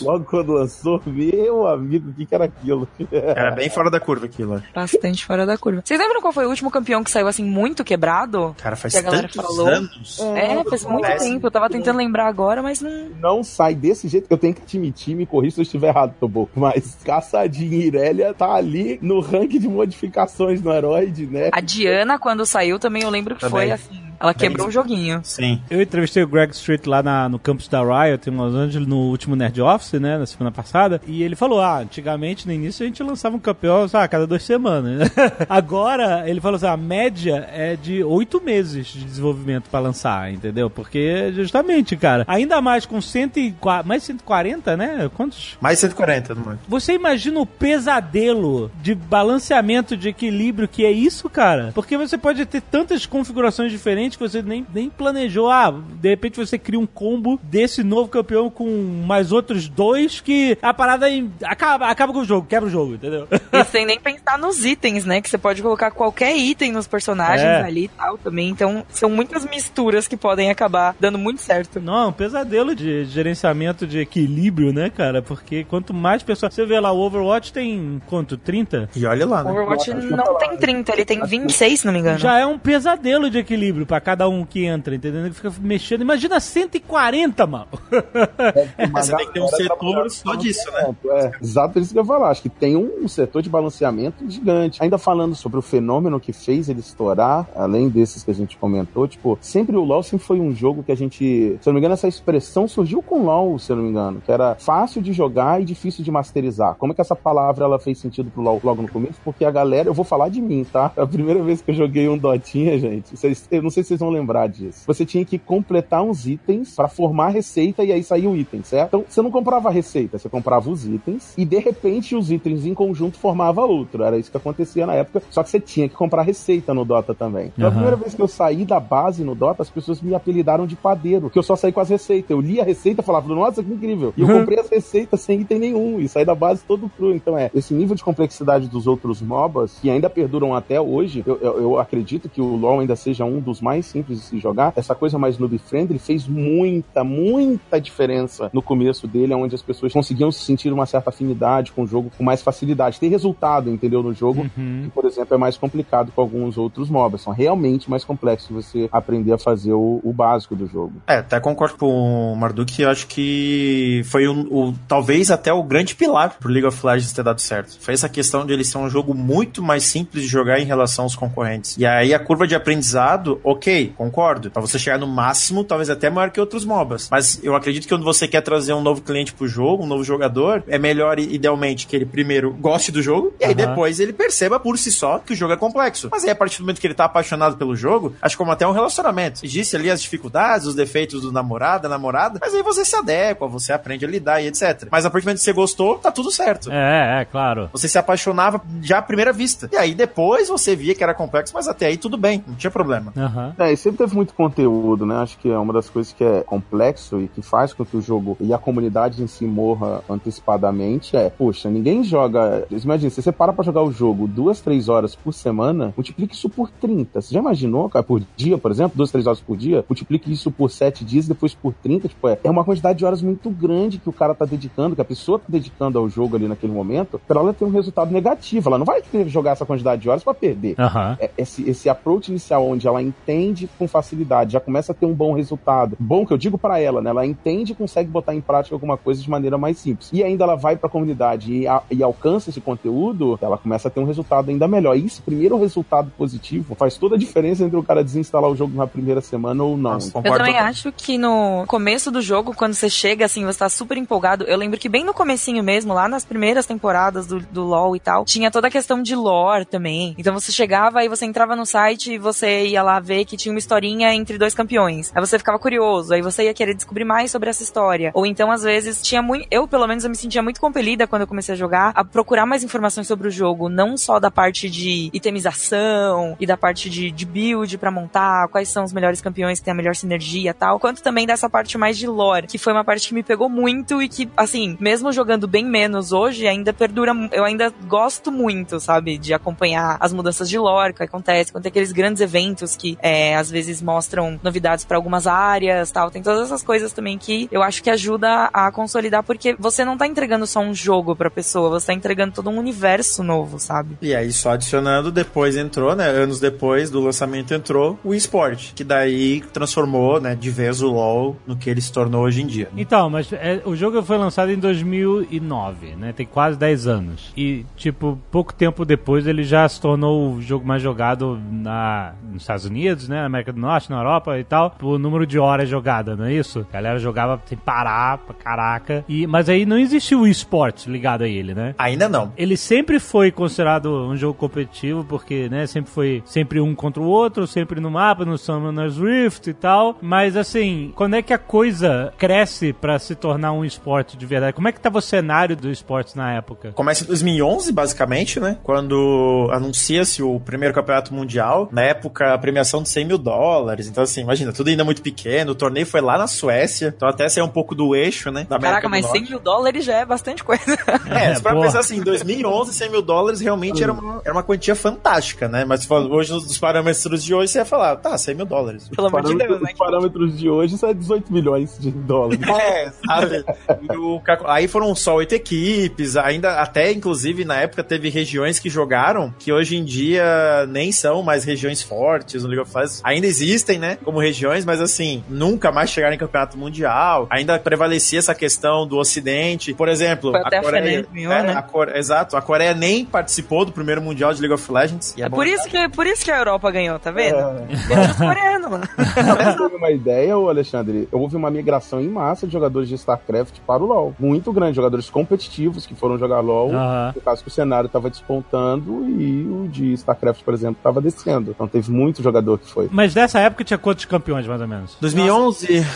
Logo 0.00 0.24
quando 0.24 0.52
lançou, 0.52 1.00
meu 1.06 1.66
amigo, 1.66 2.10
o 2.10 2.12
que, 2.12 2.26
que 2.26 2.34
era 2.34 2.44
aquilo? 2.44 2.88
Era 3.10 3.50
bem 3.50 3.68
fora 3.68 3.90
da 3.90 3.98
curva 3.98 4.26
aquilo. 4.26 4.54
né? 4.54 4.62
bastante 4.74 5.24
fora 5.26 5.44
da 5.44 5.58
curva. 5.58 5.82
Vocês 5.84 5.98
lembram 5.98 6.20
qual 6.20 6.32
foi 6.32 6.46
o 6.48 6.50
último 6.50 6.70
campeão 6.70 7.04
que 7.04 7.10
saiu 7.10 7.28
assim 7.28 7.44
muito 7.44 7.84
quebrado? 7.84 8.54
Cara, 8.60 8.74
faz 8.76 8.92
Que 8.94 8.98
a 8.98 9.02
galera 9.02 9.28
tantos 9.28 9.36
falou. 9.56 9.66
anos. 9.68 10.20
É, 10.36 10.64
faz 10.64 10.84
muito 10.84 11.02
Parece. 11.02 11.28
tempo. 11.30 11.46
Eu 11.46 11.50
tava 11.50 11.68
tentando 11.70 11.96
lembrar 11.98 12.26
agora, 12.26 12.62
mas 12.62 12.80
não. 12.80 13.08
Não 13.20 13.44
sai 13.44 13.74
desse 13.74 14.08
jeito. 14.08 14.26
Eu 14.30 14.38
tenho 14.38 14.54
que 14.54 14.62
admitir, 14.62 15.14
me 15.14 15.26
corrija 15.26 15.54
se 15.56 15.60
eu 15.60 15.62
estiver 15.62 15.88
errado, 15.88 16.14
Tobo. 16.18 16.48
Mas 16.54 16.96
Caçadinha 17.04 17.76
e 17.76 17.86
Irelia 17.86 18.34
tá 18.34 18.52
ali 18.52 18.98
no 19.02 19.20
ranking 19.20 19.58
de 19.60 19.68
modificações 19.68 20.60
no 20.62 20.72
Heroid, 20.72 21.26
né? 21.26 21.50
A 21.52 21.60
Diana, 21.60 22.18
quando 22.18 22.44
saiu, 22.46 22.78
também 22.78 23.02
eu 23.02 23.10
lembro 23.10 23.34
que 23.34 23.40
Também. 23.42 23.68
foi 23.68 23.70
assim. 23.70 24.07
Ela 24.20 24.34
quebrou 24.34 24.68
o 24.68 24.70
joguinho. 24.70 25.20
Sim. 25.22 25.60
Eu 25.70 25.80
entrevistei 25.80 26.22
o 26.22 26.26
Greg 26.26 26.52
Street 26.52 26.86
lá 26.86 27.02
na- 27.02 27.28
no 27.28 27.38
campus 27.38 27.68
da 27.68 27.80
Riot 27.82 28.28
em 28.28 28.34
Los 28.34 28.54
Angeles 28.54 28.86
no 28.88 28.96
último 29.10 29.36
Nerd 29.36 29.60
Office, 29.60 30.00
né, 30.00 30.18
na 30.18 30.26
semana 30.26 30.50
passada, 30.50 31.00
e 31.06 31.22
ele 31.22 31.36
falou: 31.36 31.60
ah, 31.60 31.78
antigamente 31.78 32.46
no 32.46 32.52
início 32.52 32.84
a 32.84 32.86
gente 32.86 33.02
lançava 33.02 33.36
um 33.36 33.40
campeão 33.40 33.86
ah, 33.92 34.02
a 34.02 34.08
cada 34.08 34.26
duas 34.26 34.42
semanas. 34.42 35.10
Agora, 35.48 36.28
ele 36.28 36.40
falou 36.40 36.56
assim: 36.56 36.66
a 36.66 36.76
média 36.76 37.48
é 37.52 37.76
de 37.76 38.02
oito 38.02 38.40
meses 38.42 38.86
de 38.88 39.04
desenvolvimento 39.04 39.68
pra 39.70 39.80
lançar, 39.80 40.32
entendeu? 40.32 40.68
Porque, 40.68 41.32
justamente, 41.34 41.96
cara, 41.96 42.24
ainda 42.26 42.60
mais 42.60 42.84
com 42.86 43.00
104, 43.00 43.86
mais 43.86 44.02
140, 44.02 44.76
né? 44.76 45.10
Quantos? 45.16 45.56
Mais 45.60 45.78
140 45.78 46.34
no 46.34 46.40
mundo. 46.42 46.58
Você 46.68 46.92
imagina 46.94 47.40
o 47.40 47.46
pesadelo 47.46 48.70
de 48.82 48.94
balanceamento 48.94 49.96
de 49.96 50.08
equilíbrio 50.08 50.68
que 50.68 50.84
é 50.84 50.90
isso, 50.90 51.28
cara? 51.28 51.72
Porque 51.74 51.96
você 51.96 52.16
pode 52.18 52.44
ter 52.46 52.60
tantas 52.60 53.06
configurações 53.06 53.70
diferentes 53.72 54.07
que 54.16 54.22
você 54.28 54.42
nem, 54.42 54.66
nem 54.74 54.88
planejou. 54.88 55.50
Ah, 55.50 55.70
de 56.00 56.08
repente 56.08 56.36
você 56.36 56.58
cria 56.58 56.78
um 56.78 56.86
combo 56.86 57.38
desse 57.42 57.82
novo 57.82 58.08
campeão 58.08 58.48
com 58.50 58.66
mais 59.06 59.32
outros 59.32 59.68
dois 59.68 60.20
que 60.20 60.56
a 60.62 60.72
parada 60.72 61.08
em- 61.10 61.30
acaba, 61.44 61.86
acaba 61.88 62.12
com 62.12 62.20
o 62.20 62.24
jogo, 62.24 62.46
quebra 62.46 62.68
o 62.68 62.70
jogo, 62.72 62.94
entendeu? 62.94 63.26
E 63.52 63.64
sem 63.64 63.84
nem 63.86 63.98
pensar 64.00 64.38
nos 64.38 64.64
itens, 64.64 65.04
né? 65.04 65.20
Que 65.20 65.28
você 65.28 65.38
pode 65.38 65.62
colocar 65.62 65.90
qualquer 65.90 66.36
item 66.36 66.72
nos 66.72 66.86
personagens 66.86 67.46
É. 67.48 67.62
ali 67.62 67.84
e 67.84 67.88
tal 67.88 68.16
também. 68.18 68.48
Então, 68.48 68.84
são 68.90 69.10
muitas 69.10 69.44
misturas 69.44 70.06
que 70.08 70.16
podem 70.16 70.50
acabar 70.50 70.94
dando 70.98 71.18
muito 71.18 71.40
certo. 71.40 71.80
Não, 71.80 72.04
é 72.04 72.06
um 72.06 72.12
pesadelo 72.12 72.74
de 72.74 73.04
gerenciamento 73.04 73.86
de 73.86 73.98
equilíbrio, 73.98 74.72
né, 74.72 74.90
cara? 74.90 75.20
Porque 75.22 75.64
quanto 75.64 75.92
mais 75.92 76.22
pessoas. 76.22 76.54
Você 76.54 76.64
vê 76.64 76.78
lá, 76.80 76.92
o 76.92 76.98
Overwatch 76.98 77.52
tem 77.52 78.00
quanto? 78.06 78.36
30? 78.36 78.88
E 78.96 79.04
olha 79.06 79.26
lá, 79.26 79.42
O 79.42 79.44
né? 79.44 79.50
Overwatch 79.52 79.92
não 79.94 80.38
tem 80.38 80.56
30, 80.56 80.92
ele 80.92 81.04
tem 81.04 81.24
26, 81.24 81.80
se 81.80 81.86
não 81.86 81.92
me 81.92 81.98
engano. 82.00 82.18
Já 82.18 82.38
é 82.38 82.46
um 82.46 82.58
pesadelo 82.58 83.28
de 83.30 83.38
equilíbrio 83.38 83.86
pra 83.86 83.97
cada 84.00 84.28
um 84.28 84.44
que 84.44 84.64
entra, 84.64 84.94
entendeu? 84.94 85.24
Que 85.24 85.38
Fica 85.38 85.52
mexendo. 85.60 86.02
Imagina 86.02 86.38
140, 86.40 87.46
mano. 87.46 87.66
Você 88.92 89.16
tem 89.16 89.26
que 89.26 89.32
ter 89.32 89.40
um 89.40 89.48
setor 89.48 90.10
só 90.10 90.34
disso, 90.34 90.70
né? 90.72 90.94
É, 91.10 91.32
exato 91.42 91.78
isso 91.78 91.92
que 91.92 91.98
eu 91.98 92.02
ia 92.02 92.06
falar. 92.06 92.30
Acho 92.30 92.42
que 92.42 92.48
tem 92.48 92.76
um, 92.76 93.04
um 93.04 93.08
setor 93.08 93.42
de 93.42 93.50
balanceamento 93.50 94.28
gigante. 94.28 94.82
Ainda 94.82 94.98
falando 94.98 95.34
sobre 95.34 95.58
o 95.58 95.62
fenômeno 95.62 96.20
que 96.20 96.32
fez 96.32 96.68
ele 96.68 96.80
estourar, 96.80 97.48
além 97.54 97.88
desses 97.88 98.22
que 98.22 98.30
a 98.30 98.34
gente 98.34 98.56
comentou, 98.56 99.08
tipo, 99.08 99.38
sempre 99.40 99.76
o 99.76 99.84
LoL 99.84 100.02
sempre 100.02 100.26
foi 100.26 100.40
um 100.40 100.54
jogo 100.54 100.82
que 100.82 100.92
a 100.92 100.96
gente. 100.96 101.58
Se 101.60 101.68
eu 101.68 101.72
não 101.72 101.74
me 101.74 101.80
engano, 101.80 101.94
essa 101.94 102.08
expressão 102.08 102.68
surgiu 102.68 103.02
com 103.02 103.20
o 103.20 103.24
LoL, 103.24 103.58
se 103.58 103.72
eu 103.72 103.76
não 103.76 103.82
me 103.82 103.90
engano, 103.90 104.20
que 104.24 104.30
era 104.30 104.54
fácil 104.54 105.02
de 105.02 105.12
jogar 105.12 105.60
e 105.60 105.64
difícil 105.64 106.04
de 106.04 106.10
masterizar. 106.10 106.74
Como 106.76 106.92
é 106.92 106.94
que 106.94 107.00
essa 107.00 107.16
palavra 107.16 107.64
ela 107.64 107.78
fez 107.78 107.98
sentido 107.98 108.30
pro 108.30 108.42
LoL 108.42 108.60
logo 108.62 108.82
no 108.82 108.88
começo? 108.88 109.20
Porque 109.24 109.44
a 109.44 109.50
galera, 109.50 109.88
eu 109.88 109.94
vou 109.94 110.04
falar 110.04 110.28
de 110.28 110.40
mim, 110.40 110.64
tá? 110.64 110.92
É 110.96 111.02
a 111.02 111.06
primeira 111.06 111.42
vez 111.42 111.60
que 111.60 111.70
eu 111.70 111.74
joguei 111.74 112.08
um 112.08 112.16
Dotinha, 112.16 112.78
gente. 112.78 113.16
Vocês, 113.16 113.46
eu 113.50 113.62
não 113.62 113.70
sei 113.70 113.82
se 113.82 113.87
se 113.87 113.87
vocês 113.88 114.00
vão 114.00 114.10
lembrar 114.10 114.48
disso. 114.48 114.84
Você 114.86 115.04
tinha 115.04 115.24
que 115.24 115.38
completar 115.38 116.02
uns 116.02 116.26
itens 116.26 116.74
pra 116.76 116.88
formar 116.88 117.26
a 117.26 117.30
receita 117.30 117.82
e 117.84 117.92
aí 117.92 118.02
saía 118.02 118.28
o 118.28 118.36
item, 118.36 118.62
certo? 118.62 118.88
Então, 118.88 119.04
você 119.08 119.20
não 119.22 119.30
comprava 119.30 119.68
a 119.68 119.72
receita, 119.72 120.18
você 120.18 120.28
comprava 120.28 120.70
os 120.70 120.86
itens 120.86 121.34
e 121.36 121.44
de 121.44 121.58
repente 121.58 122.14
os 122.14 122.30
itens 122.30 122.64
em 122.66 122.74
conjunto 122.74 123.18
formava 123.18 123.64
outro. 123.64 124.02
Era 124.02 124.16
isso 124.18 124.30
que 124.30 124.36
acontecia 124.36 124.86
na 124.86 124.94
época, 124.94 125.22
só 125.30 125.42
que 125.42 125.50
você 125.50 125.58
tinha 125.60 125.88
que 125.88 125.94
comprar 125.94 126.22
receita 126.22 126.72
no 126.74 126.84
Dota 126.84 127.14
também. 127.14 127.52
Então, 127.56 127.64
a 127.64 127.68
Aham. 127.68 127.74
primeira 127.76 127.96
vez 127.96 128.14
que 128.14 128.22
eu 128.22 128.28
saí 128.28 128.64
da 128.64 128.78
base 128.80 129.24
no 129.24 129.34
Dota, 129.34 129.62
as 129.62 129.70
pessoas 129.70 130.00
me 130.00 130.14
apelidaram 130.14 130.66
de 130.66 130.76
padeiro, 130.76 131.30
que 131.30 131.38
eu 131.38 131.42
só 131.42 131.56
saí 131.56 131.72
com 131.72 131.80
as 131.80 131.88
receitas. 131.88 132.30
Eu 132.30 132.40
li 132.40 132.60
a 132.60 132.64
receita 132.64 133.00
e 133.00 133.04
falava, 133.04 133.28
nossa, 133.34 133.62
que 133.62 133.72
incrível. 133.72 134.12
E 134.16 134.20
eu 134.22 134.28
comprei 134.28 134.58
as 134.60 134.68
receitas 134.68 135.20
sem 135.20 135.40
item 135.40 135.58
nenhum 135.58 135.98
e 135.98 136.08
saí 136.08 136.24
da 136.24 136.34
base 136.34 136.62
todo 136.66 136.88
cru. 136.88 137.14
Então 137.14 137.36
é, 137.38 137.50
esse 137.54 137.72
nível 137.74 137.94
de 137.96 138.04
complexidade 138.04 138.68
dos 138.68 138.86
outros 138.86 139.20
MOBAs, 139.22 139.78
que 139.80 139.88
ainda 139.90 140.08
perduram 140.10 140.54
até 140.54 140.80
hoje, 140.80 141.22
eu, 141.26 141.36
eu- 141.40 141.60
eu 141.62 141.78
acredito 141.78 142.28
que 142.28 142.40
o 142.40 142.56
LoL 142.56 142.80
ainda 142.80 142.96
seja 142.96 143.24
um 143.24 143.40
dos 143.40 143.60
mais 143.60 143.77
simples 143.82 144.18
de 144.20 144.24
se 144.24 144.38
jogar. 144.38 144.72
Essa 144.76 144.94
coisa 144.94 145.18
mais 145.18 145.38
noob-friendly 145.38 145.98
fez 145.98 146.26
muita, 146.26 147.02
muita 147.04 147.80
diferença 147.80 148.50
no 148.52 148.62
começo 148.62 149.06
dele, 149.06 149.34
onde 149.34 149.54
as 149.54 149.62
pessoas 149.62 149.92
conseguiam 149.92 150.30
sentir 150.30 150.72
uma 150.72 150.86
certa 150.86 151.10
afinidade 151.10 151.72
com 151.72 151.82
o 151.82 151.86
jogo 151.86 152.10
com 152.16 152.24
mais 152.24 152.42
facilidade. 152.42 152.98
Tem 153.00 153.10
resultado, 153.10 153.70
entendeu, 153.70 154.02
no 154.02 154.12
jogo, 154.14 154.48
que, 154.54 154.90
por 154.94 155.04
exemplo, 155.04 155.34
é 155.34 155.38
mais 155.38 155.56
complicado 155.56 156.12
com 156.14 156.20
alguns 156.20 156.56
outros 156.58 156.88
MOBAs. 156.90 157.22
São 157.22 157.32
realmente 157.32 157.90
mais 157.90 158.04
complexos 158.04 158.50
você 158.64 158.88
aprender 158.92 159.32
a 159.32 159.38
fazer 159.38 159.72
o, 159.72 160.00
o 160.02 160.12
básico 160.12 160.54
do 160.56 160.66
jogo. 160.66 160.92
É, 161.06 161.16
até 161.18 161.40
concordo 161.40 161.76
com 161.76 162.32
o 162.32 162.36
Marduk, 162.36 162.80
eu 162.80 162.88
acho 162.90 163.06
que 163.06 164.02
foi 164.06 164.28
um- 164.28 164.46
o, 164.50 164.74
talvez 164.86 165.30
até 165.30 165.52
o 165.52 165.62
grande 165.62 165.94
pilar 165.94 166.36
pro 166.38 166.50
League 166.50 166.66
of 166.66 166.84
Legends 166.86 167.12
ter 167.12 167.22
dado 167.22 167.40
certo. 167.40 167.76
Foi 167.80 167.94
essa 167.94 168.08
questão 168.08 168.46
de 168.46 168.52
ele 168.52 168.64
ser 168.64 168.78
um 168.78 168.88
jogo 168.88 169.14
muito 169.14 169.62
mais 169.62 169.84
simples 169.84 170.22
de 170.24 170.28
jogar 170.28 170.58
em 170.60 170.64
relação 170.64 171.04
aos 171.04 171.16
concorrentes. 171.16 171.76
E 171.76 171.86
aí 171.86 172.14
a 172.14 172.18
curva 172.18 172.46
de 172.46 172.54
aprendizado, 172.54 173.40
ok, 173.44 173.67
concordo. 173.96 174.50
Pra 174.50 174.60
você 174.60 174.78
chegar 174.78 174.98
no 174.98 175.06
máximo, 175.06 175.64
talvez 175.64 175.90
até 175.90 176.10
maior 176.10 176.30
que 176.30 176.40
outros 176.40 176.64
MOBAs. 176.64 177.08
Mas 177.10 177.40
eu 177.42 177.54
acredito 177.54 177.84
que 177.84 177.88
quando 177.88 178.04
você 178.04 178.26
quer 178.26 178.40
trazer 178.40 178.72
um 178.72 178.80
novo 178.80 179.00
cliente 179.00 179.32
pro 179.32 179.46
jogo, 179.46 179.84
um 179.84 179.86
novo 179.86 180.04
jogador, 180.04 180.62
é 180.68 180.78
melhor, 180.78 181.18
idealmente, 181.18 181.86
que 181.86 181.96
ele 181.96 182.06
primeiro 182.06 182.52
goste 182.52 182.90
do 182.92 183.02
jogo, 183.02 183.34
e 183.40 183.44
aí 183.44 183.54
Aham. 183.54 183.68
depois 183.68 184.00
ele 184.00 184.12
perceba 184.12 184.58
por 184.58 184.78
si 184.78 184.90
só 184.90 185.18
que 185.18 185.32
o 185.32 185.36
jogo 185.36 185.52
é 185.52 185.56
complexo. 185.56 186.08
Mas 186.10 186.24
aí, 186.24 186.30
a 186.30 186.34
partir 186.34 186.58
do 186.58 186.62
momento 186.62 186.80
que 186.80 186.86
ele 186.86 186.94
tá 186.94 187.04
apaixonado 187.04 187.56
pelo 187.56 187.76
jogo, 187.76 188.14
acho 188.20 188.36
como 188.36 188.50
até 188.50 188.66
um 188.66 188.72
relacionamento. 188.72 189.44
Existe 189.44 189.76
ali 189.76 189.90
as 189.90 190.02
dificuldades, 190.02 190.66
os 190.66 190.74
defeitos 190.74 191.22
do 191.22 191.32
namorado, 191.32 191.82
da 191.84 191.88
namorada, 191.88 192.38
mas 192.40 192.54
aí 192.54 192.62
você 192.62 192.84
se 192.84 192.96
adequa, 192.96 193.46
você 193.46 193.72
aprende 193.72 194.04
a 194.04 194.08
lidar 194.08 194.40
e 194.40 194.46
etc. 194.46 194.88
Mas 194.90 195.04
a 195.04 195.10
partir 195.10 195.24
do 195.24 195.28
momento 195.28 195.38
que 195.38 195.44
você 195.44 195.52
gostou, 195.52 195.98
tá 195.98 196.10
tudo 196.10 196.30
certo. 196.30 196.70
É, 196.70 197.22
é, 197.22 197.24
claro. 197.24 197.68
Você 197.72 197.88
se 197.88 197.98
apaixonava 197.98 198.60
já 198.82 198.98
à 198.98 199.02
primeira 199.02 199.32
vista. 199.32 199.68
E 199.72 199.76
aí 199.76 199.94
depois 199.94 200.48
você 200.48 200.74
via 200.74 200.94
que 200.94 201.02
era 201.02 201.14
complexo, 201.14 201.52
mas 201.54 201.68
até 201.68 201.86
aí 201.86 201.96
tudo 201.96 202.16
bem, 202.16 202.42
não 202.46 202.54
tinha 202.54 202.70
problema. 202.70 203.12
Aham. 203.48 203.54
É, 203.58 203.72
e 203.72 203.76
sempre 203.76 203.98
teve 203.98 204.14
muito 204.14 204.34
conteúdo, 204.34 205.04
né? 205.06 205.16
Acho 205.16 205.38
que 205.38 205.50
é 205.50 205.58
uma 205.58 205.72
das 205.72 205.88
coisas 205.88 206.12
que 206.12 206.24
é 206.24 206.42
complexo 206.42 207.20
e 207.20 207.28
que 207.28 207.42
faz 207.42 207.72
com 207.72 207.84
que 207.84 207.96
o 207.96 208.00
jogo 208.00 208.36
e 208.40 208.52
a 208.52 208.58
comunidade 208.58 209.22
em 209.22 209.26
si 209.26 209.44
morra 209.44 210.02
antecipadamente 210.08 211.16
é, 211.16 211.28
poxa, 211.30 211.70
ninguém 211.70 212.02
joga. 212.02 212.66
Imagina, 212.70 213.10
se 213.10 213.22
você 213.22 213.32
para 213.32 213.52
pra 213.52 213.64
jogar 213.64 213.82
o 213.82 213.92
jogo 213.92 214.26
duas, 214.26 214.60
três 214.60 214.88
horas 214.88 215.14
por 215.14 215.32
semana, 215.32 215.92
multiplique 215.96 216.34
isso 216.34 216.48
por 216.48 216.70
30. 216.70 217.20
Você 217.20 217.34
já 217.34 217.40
imaginou, 217.40 217.88
cara, 217.88 218.02
por 218.02 218.22
dia, 218.36 218.56
por 218.58 218.70
exemplo, 218.70 218.96
duas, 218.96 219.10
três 219.10 219.26
horas 219.26 219.40
por 219.40 219.56
dia? 219.56 219.84
Multiplique 219.88 220.32
isso 220.32 220.50
por 220.50 220.70
sete 220.70 221.04
dias, 221.04 221.26
depois 221.26 221.54
por 221.54 221.72
30. 221.74 222.08
Tipo, 222.08 222.28
é, 222.28 222.38
é 222.44 222.50
uma 222.50 222.64
quantidade 222.64 222.98
de 222.98 223.04
horas 223.04 223.22
muito 223.22 223.50
grande 223.50 223.98
que 223.98 224.08
o 224.08 224.12
cara 224.12 224.34
tá 224.34 224.44
dedicando, 224.44 224.94
que 224.94 225.00
a 225.02 225.04
pessoa 225.04 225.38
tá 225.38 225.46
dedicando 225.48 225.98
ao 225.98 226.08
jogo 226.08 226.36
ali 226.36 226.48
naquele 226.48 226.72
momento, 226.72 227.20
pra 227.26 227.40
ela 227.40 227.52
ter 227.52 227.64
um 227.64 227.70
resultado 227.70 228.10
negativo. 228.10 228.68
Ela 228.68 228.78
não 228.78 228.86
vai 228.86 229.02
querer 229.02 229.28
jogar 229.28 229.52
essa 229.52 229.66
quantidade 229.66 230.02
de 230.02 230.08
horas 230.08 230.22
pra 230.24 230.34
perder 230.34 230.74
Aham. 230.78 231.16
é- 231.20 231.30
esse, 231.38 231.68
esse 231.68 231.88
approach 231.88 232.28
inicial 232.28 232.66
onde 232.66 232.86
ela 232.86 233.02
entende 233.02 233.37
com 233.78 233.86
facilidade, 233.88 234.52
já 234.52 234.60
começa 234.60 234.92
a 234.92 234.94
ter 234.94 235.06
um 235.06 235.14
bom 235.14 235.32
resultado. 235.34 235.96
Bom 235.98 236.24
que 236.26 236.32
eu 236.32 236.38
digo 236.38 236.58
pra 236.58 236.78
ela, 236.78 237.00
né? 237.00 237.10
Ela 237.10 237.26
entende 237.26 237.72
e 237.72 237.74
consegue 237.74 238.08
botar 238.10 238.34
em 238.34 238.40
prática 238.40 238.74
alguma 238.74 238.96
coisa 238.96 239.22
de 239.22 239.30
maneira 239.30 239.56
mais 239.58 239.78
simples. 239.78 240.10
E 240.12 240.22
ainda 240.22 240.44
ela 240.44 240.56
vai 240.56 240.76
pra 240.76 240.88
comunidade 240.88 241.52
e, 241.52 241.66
a- 241.68 241.82
e 241.90 242.02
alcança 242.02 242.50
esse 242.50 242.60
conteúdo, 242.60 243.38
ela 243.42 243.58
começa 243.58 243.88
a 243.88 243.90
ter 243.90 244.00
um 244.00 244.04
resultado 244.04 244.50
ainda 244.50 244.66
melhor. 244.68 244.96
E 244.96 245.04
esse 245.06 245.20
primeiro 245.22 245.58
resultado 245.58 246.10
positivo 246.16 246.74
faz 246.74 246.96
toda 246.96 247.14
a 247.16 247.18
diferença 247.18 247.64
entre 247.64 247.76
o 247.76 247.82
cara 247.82 248.02
desinstalar 248.04 248.50
o 248.50 248.56
jogo 248.56 248.76
na 248.76 248.86
primeira 248.86 249.20
semana 249.20 249.62
ou 249.62 249.76
não. 249.76 249.92
Nossa, 249.94 250.18
Eu 250.24 250.32
também 250.36 250.56
acho 250.58 250.92
que 250.92 251.16
no 251.18 251.64
começo 251.66 252.10
do 252.10 252.20
jogo, 252.20 252.54
quando 252.54 252.74
você 252.74 252.88
chega, 252.90 253.24
assim, 253.24 253.44
você 253.44 253.58
tá 253.58 253.68
super 253.68 253.96
empolgado. 253.96 254.44
Eu 254.44 254.56
lembro 254.56 254.78
que 254.78 254.88
bem 254.88 255.04
no 255.04 255.14
comecinho 255.14 255.62
mesmo, 255.62 255.92
lá 255.94 256.08
nas 256.08 256.24
primeiras 256.24 256.66
temporadas 256.66 257.26
do, 257.26 257.40
do 257.40 257.62
LoL 257.64 257.96
e 257.96 258.00
tal, 258.00 258.24
tinha 258.24 258.50
toda 258.50 258.68
a 258.68 258.70
questão 258.70 259.02
de 259.02 259.14
lore 259.14 259.64
também. 259.64 260.14
Então 260.18 260.34
você 260.34 260.52
chegava 260.52 261.04
e 261.04 261.08
você 261.08 261.24
entrava 261.24 261.54
no 261.56 261.66
site 261.66 262.12
e 262.14 262.18
você 262.18 262.66
ia 262.68 262.82
lá 262.82 263.00
ver 263.00 263.24
que 263.28 263.36
tinha 263.36 263.52
uma 263.52 263.58
historinha 263.58 264.14
entre 264.14 264.38
dois 264.38 264.54
campeões. 264.54 265.12
Aí 265.14 265.20
você 265.20 265.38
ficava 265.38 265.58
curioso, 265.58 266.14
aí 266.14 266.22
você 266.22 266.44
ia 266.44 266.54
querer 266.54 266.74
descobrir 266.74 267.04
mais 267.04 267.30
sobre 267.30 267.50
essa 267.50 267.62
história. 267.62 268.10
Ou 268.14 268.26
então, 268.26 268.50
às 268.50 268.62
vezes, 268.62 269.02
tinha 269.02 269.22
muito... 269.22 269.46
Eu, 269.50 269.68
pelo 269.68 269.86
menos, 269.86 270.04
eu 270.04 270.10
me 270.10 270.16
sentia 270.16 270.42
muito 270.42 270.60
compelida 270.60 271.06
quando 271.06 271.22
eu 271.22 271.28
comecei 271.28 271.54
a 271.54 271.58
jogar, 271.58 271.92
a 271.94 272.04
procurar 272.04 272.46
mais 272.46 272.64
informações 272.64 273.06
sobre 273.06 273.28
o 273.28 273.30
jogo. 273.30 273.68
Não 273.68 273.96
só 273.96 274.18
da 274.18 274.30
parte 274.30 274.68
de 274.70 275.10
itemização 275.12 276.36
e 276.40 276.46
da 276.46 276.56
parte 276.56 276.88
de, 276.88 277.10
de 277.10 277.26
build 277.26 277.76
pra 277.78 277.90
montar, 277.90 278.48
quais 278.48 278.68
são 278.68 278.84
os 278.84 278.92
melhores 278.92 279.20
campeões 279.20 279.58
que 279.58 279.64
tem 279.64 279.72
a 279.72 279.76
melhor 279.76 279.94
sinergia 279.94 280.50
e 280.50 280.54
tal, 280.54 280.78
quanto 280.78 281.02
também 281.02 281.26
dessa 281.26 281.48
parte 281.50 281.76
mais 281.76 281.98
de 281.98 282.06
lore, 282.06 282.46
que 282.46 282.58
foi 282.58 282.72
uma 282.72 282.84
parte 282.84 283.08
que 283.08 283.14
me 283.14 283.22
pegou 283.22 283.48
muito 283.48 284.02
e 284.02 284.08
que, 284.08 284.28
assim, 284.36 284.76
mesmo 284.80 285.12
jogando 285.12 285.46
bem 285.46 285.64
menos 285.64 286.12
hoje, 286.12 286.46
ainda 286.46 286.72
perdura, 286.72 287.12
eu 287.32 287.44
ainda 287.44 287.72
gosto 287.86 288.30
muito, 288.30 288.80
sabe, 288.80 289.18
de 289.18 289.34
acompanhar 289.34 289.96
as 290.00 290.12
mudanças 290.12 290.48
de 290.48 290.58
lore 290.58 290.94
que 290.94 291.02
acontece, 291.02 291.52
quando 291.52 291.64
tem 291.64 291.70
aqueles 291.70 291.92
grandes 291.92 292.22
eventos 292.22 292.76
que 292.76 292.96
é, 293.02 293.17
às 293.36 293.50
vezes 293.50 293.82
mostram 293.82 294.38
novidades 294.42 294.84
pra 294.84 294.96
algumas 294.96 295.26
áreas, 295.26 295.90
tal, 295.90 296.10
tem 296.10 296.22
todas 296.22 296.46
essas 296.46 296.62
coisas 296.62 296.92
também 296.92 297.18
que 297.18 297.48
eu 297.50 297.62
acho 297.62 297.82
que 297.82 297.90
ajuda 297.90 298.50
a 298.52 298.70
consolidar, 298.70 299.22
porque 299.22 299.56
você 299.58 299.84
não 299.84 299.96
tá 299.96 300.06
entregando 300.06 300.46
só 300.46 300.60
um 300.60 300.74
jogo 300.74 301.14
pra 301.14 301.30
pessoa, 301.30 301.70
você 301.70 301.88
tá 301.88 301.94
entregando 301.94 302.34
todo 302.34 302.50
um 302.50 302.58
universo 302.58 303.22
novo, 303.22 303.58
sabe? 303.58 303.96
E 304.00 304.14
aí, 304.14 304.32
só 304.32 304.52
adicionando, 304.52 305.10
depois 305.10 305.56
entrou, 305.56 305.94
né? 305.94 306.08
Anos 306.08 306.40
depois 306.40 306.90
do 306.90 307.00
lançamento 307.00 307.52
entrou 307.54 307.98
o 308.04 308.14
eSport, 308.14 308.72
que 308.74 308.84
daí 308.84 309.40
transformou, 309.52 310.20
né, 310.20 310.34
de 310.34 310.50
vez 310.50 310.82
o 310.82 310.88
LoL 310.88 311.36
no 311.46 311.56
que 311.56 311.68
ele 311.70 311.80
se 311.80 311.92
tornou 311.92 312.22
hoje 312.22 312.42
em 312.42 312.46
dia. 312.46 312.68
Então, 312.76 313.10
mas 313.10 313.32
é, 313.32 313.62
o 313.64 313.74
jogo 313.74 314.02
foi 314.02 314.18
lançado 314.18 314.50
em 314.50 314.58
2009, 314.58 315.96
né? 315.96 316.12
Tem 316.12 316.26
quase 316.26 316.58
10 316.58 316.86
anos. 316.86 317.32
E, 317.36 317.64
tipo, 317.76 318.18
pouco 318.30 318.52
tempo 318.54 318.84
depois 318.84 319.26
ele 319.26 319.42
já 319.42 319.68
se 319.68 319.80
tornou 319.80 320.34
o 320.34 320.42
jogo 320.42 320.66
mais 320.66 320.82
jogado 320.82 321.40
na, 321.50 322.14
nos 322.30 322.42
Estados 322.42 322.64
Unidos, 322.64 323.07
né? 323.08 323.20
Na 323.20 323.26
América 323.26 323.52
do 323.52 323.60
Norte, 323.60 323.90
na 323.90 323.98
Europa 323.98 324.38
e 324.38 324.44
tal, 324.44 324.70
por 324.70 324.98
número 324.98 325.26
de 325.26 325.38
horas 325.38 325.68
jogada, 325.68 326.16
não 326.16 326.24
é 326.24 326.32
isso? 326.32 326.66
A 326.70 326.72
galera 326.72 326.98
jogava 326.98 327.40
sem 327.46 327.58
parar, 327.58 328.18
pra 328.18 328.34
caraca. 328.34 329.04
E, 329.08 329.26
mas 329.26 329.48
aí 329.48 329.66
não 329.66 329.78
existiu 329.78 330.20
o 330.20 330.26
esportes 330.26 330.86
ligado 330.86 331.22
a 331.22 331.28
ele, 331.28 331.54
né? 331.54 331.74
Ainda 331.78 332.08
não. 332.08 332.32
Ele 332.36 332.56
sempre 332.56 332.98
foi 332.98 333.30
considerado 333.30 334.08
um 334.08 334.16
jogo 334.16 334.34
competitivo, 334.34 335.04
porque, 335.04 335.48
né, 335.48 335.66
sempre 335.66 335.90
foi 335.90 336.22
sempre 336.26 336.60
um 336.60 336.74
contra 336.74 337.02
o 337.02 337.06
outro, 337.06 337.46
sempre 337.46 337.80
no 337.80 337.90
mapa, 337.90 338.24
no 338.24 338.38
Summoner's 338.38 338.98
Rift 338.98 339.48
e 339.48 339.54
tal. 339.54 339.96
Mas, 340.00 340.36
assim, 340.36 340.92
quando 340.94 341.14
é 341.14 341.22
que 341.22 341.32
a 341.32 341.38
coisa 341.38 342.12
cresce 342.18 342.72
pra 342.72 342.98
se 342.98 343.14
tornar 343.14 343.52
um 343.52 343.64
esporte 343.64 344.16
de 344.16 344.26
verdade? 344.26 344.52
Como 344.52 344.68
é 344.68 344.72
que 344.72 344.80
tava 344.80 344.98
o 344.98 345.02
cenário 345.02 345.56
do 345.56 345.70
esporte 345.70 346.16
na 346.16 346.32
época? 346.32 346.72
Começa 346.72 347.04
em 347.04 347.06
2011, 347.06 347.72
basicamente, 347.72 348.40
né? 348.40 348.58
Quando 348.62 349.48
anuncia-se 349.52 350.22
o 350.22 350.38
primeiro 350.40 350.74
campeonato 350.74 351.14
mundial. 351.14 351.68
Na 351.72 351.82
época, 351.82 352.34
a 352.34 352.38
premiação 352.38 352.82
de 352.82 352.88
100 352.98 353.04
mil 353.04 353.18
dólares. 353.18 353.86
Então, 353.86 354.02
assim, 354.02 354.22
imagina, 354.22 354.52
tudo 354.52 354.68
ainda 354.68 354.84
muito 354.84 355.02
pequeno. 355.02 355.52
O 355.52 355.54
torneio 355.54 355.86
foi 355.86 356.00
lá 356.00 356.18
na 356.18 356.26
Suécia. 356.26 356.92
Então, 356.96 357.08
até 357.08 357.28
saiu 357.28 357.44
um 357.44 357.48
pouco 357.48 357.74
do 357.74 357.94
eixo, 357.94 358.30
né? 358.30 358.46
Caraca, 358.48 358.88
mas 358.88 359.02
Norte. 359.02 359.20
100 359.20 359.30
mil 359.30 359.38
dólares 359.38 359.84
já 359.84 359.98
é 359.98 360.04
bastante 360.04 360.42
coisa. 360.42 360.58
É, 361.08 361.34
for 361.36 361.52
boa. 361.52 361.64
pensar 361.64 361.80
assim, 361.80 361.98
em 361.98 362.02
2011, 362.02 362.72
100 362.72 362.90
mil 362.90 363.02
dólares 363.02 363.40
realmente 363.40 363.82
era 363.82 363.92
uma, 363.92 364.20
era 364.24 364.32
uma 364.32 364.42
quantia 364.42 364.74
fantástica, 364.74 365.48
né? 365.48 365.64
Mas 365.64 365.88
hoje, 365.90 366.32
nos 366.32 366.58
parâmetros 366.58 367.24
de 367.24 367.34
hoje, 367.34 367.52
você 367.52 367.58
ia 367.58 367.64
falar, 367.64 367.96
tá, 367.96 368.16
100 368.16 368.34
mil 368.34 368.46
dólares. 368.46 368.88
Pelo 368.88 369.06
amor 369.06 369.22
de 369.22 369.36
Deus, 369.36 369.60
né? 369.60 369.70
Os 369.72 369.78
parâmetros 369.78 370.38
de 370.38 370.50
hoje 370.50 370.76
são 370.76 370.92
18 370.92 371.32
milhões 371.32 371.78
de 371.78 371.90
dólares. 371.90 372.40
É, 372.58 372.90
sabe? 373.06 373.44
E 373.82 373.96
o 373.96 374.20
aí 374.46 374.66
foram 374.66 374.94
só 374.94 375.16
oito 375.16 375.34
equipes, 375.34 376.16
ainda 376.16 376.60
até 376.60 376.90
inclusive 376.90 377.44
na 377.44 377.60
época 377.60 377.84
teve 377.84 378.08
regiões 378.08 378.58
que 378.58 378.68
jogaram 378.68 379.32
que 379.38 379.52
hoje 379.52 379.76
em 379.76 379.84
dia 379.84 380.66
nem 380.68 380.90
são 380.90 381.22
mais 381.22 381.44
regiões 381.44 381.82
fortes 381.82 382.42
no 382.42 382.48
League 382.48 382.62
of 382.62 382.74
Legends. 382.74 382.87
Ainda 383.04 383.26
existem, 383.26 383.78
né, 383.78 383.98
como 384.04 384.18
regiões, 384.18 384.64
mas 384.64 384.80
assim, 384.80 385.22
nunca 385.28 385.70
mais 385.72 385.90
chegaram 385.90 386.14
em 386.14 386.18
campeonato 386.18 386.56
mundial. 386.56 387.26
Ainda 387.30 387.58
prevalecia 387.58 388.18
essa 388.18 388.34
questão 388.34 388.86
do 388.86 388.96
ocidente. 388.98 389.72
Por 389.74 389.88
exemplo, 389.88 390.30
Foi 390.32 390.40
a 390.40 390.46
a 390.46 390.62
Coreia, 390.62 390.82
Fnatic 390.82 391.12
ganhou, 391.14 391.32
é, 391.32 391.42
né? 391.42 391.52
a 391.54 391.62
Core- 391.62 391.96
exato, 391.96 392.36
a 392.36 392.42
Coreia 392.42 392.74
nem 392.74 393.04
participou 393.04 393.64
do 393.64 393.72
primeiro 393.72 394.00
mundial 394.02 394.32
de 394.32 394.40
League 394.40 394.54
of 394.54 394.72
Legends. 394.72 395.14
E 395.16 395.22
É 395.22 395.28
bom 395.28 395.36
por 395.36 395.46
isso, 395.46 395.68
que, 395.68 395.88
por 395.90 396.06
isso 396.06 396.24
que 396.24 396.30
a 396.30 396.38
Europa 396.38 396.70
ganhou, 396.70 396.98
tá 396.98 397.10
vendo? 397.10 397.36
É. 397.36 397.66
Deixa 397.86 398.10
os 398.12 398.16
coreanos, 398.16 398.70
você 398.70 399.74
uma 399.76 399.90
ideia, 399.90 400.36
ô 400.36 400.48
Alexandre, 400.48 401.08
houve 401.12 401.36
uma 401.36 401.50
migração 401.50 402.00
em 402.00 402.08
massa 402.08 402.46
de 402.46 402.52
jogadores 402.52 402.88
de 402.88 402.94
StarCraft 402.94 403.58
para 403.66 403.82
o 403.82 403.86
LoL. 403.86 404.14
Muito 404.18 404.52
grande, 404.52 404.76
jogadores 404.76 405.08
competitivos 405.10 405.86
que 405.86 405.94
foram 405.94 406.18
jogar 406.18 406.40
LoL. 406.40 406.70
Aham. 406.74 407.12
No 407.14 407.20
caso 407.22 407.42
que 407.42 407.48
o 407.48 407.52
cenário 407.52 407.86
estava 407.86 408.10
despontando 408.10 409.08
e 409.08 409.46
o 409.46 409.68
de 409.68 409.92
StarCraft, 409.94 410.42
por 410.42 410.54
exemplo, 410.54 410.76
estava 410.78 411.00
descendo. 411.00 411.50
Então 411.50 411.66
teve 411.68 411.90
muito 411.90 412.22
jogador 412.22 412.58
que 412.58 412.68
foi. 412.70 412.77
Mas 412.90 413.14
dessa 413.14 413.38
época 413.40 413.64
tinha 413.64 413.78
quantos 413.78 414.04
campeões, 414.04 414.46
mais 414.46 414.60
ou 414.60 414.68
menos? 414.68 414.96
2011, 415.00 415.86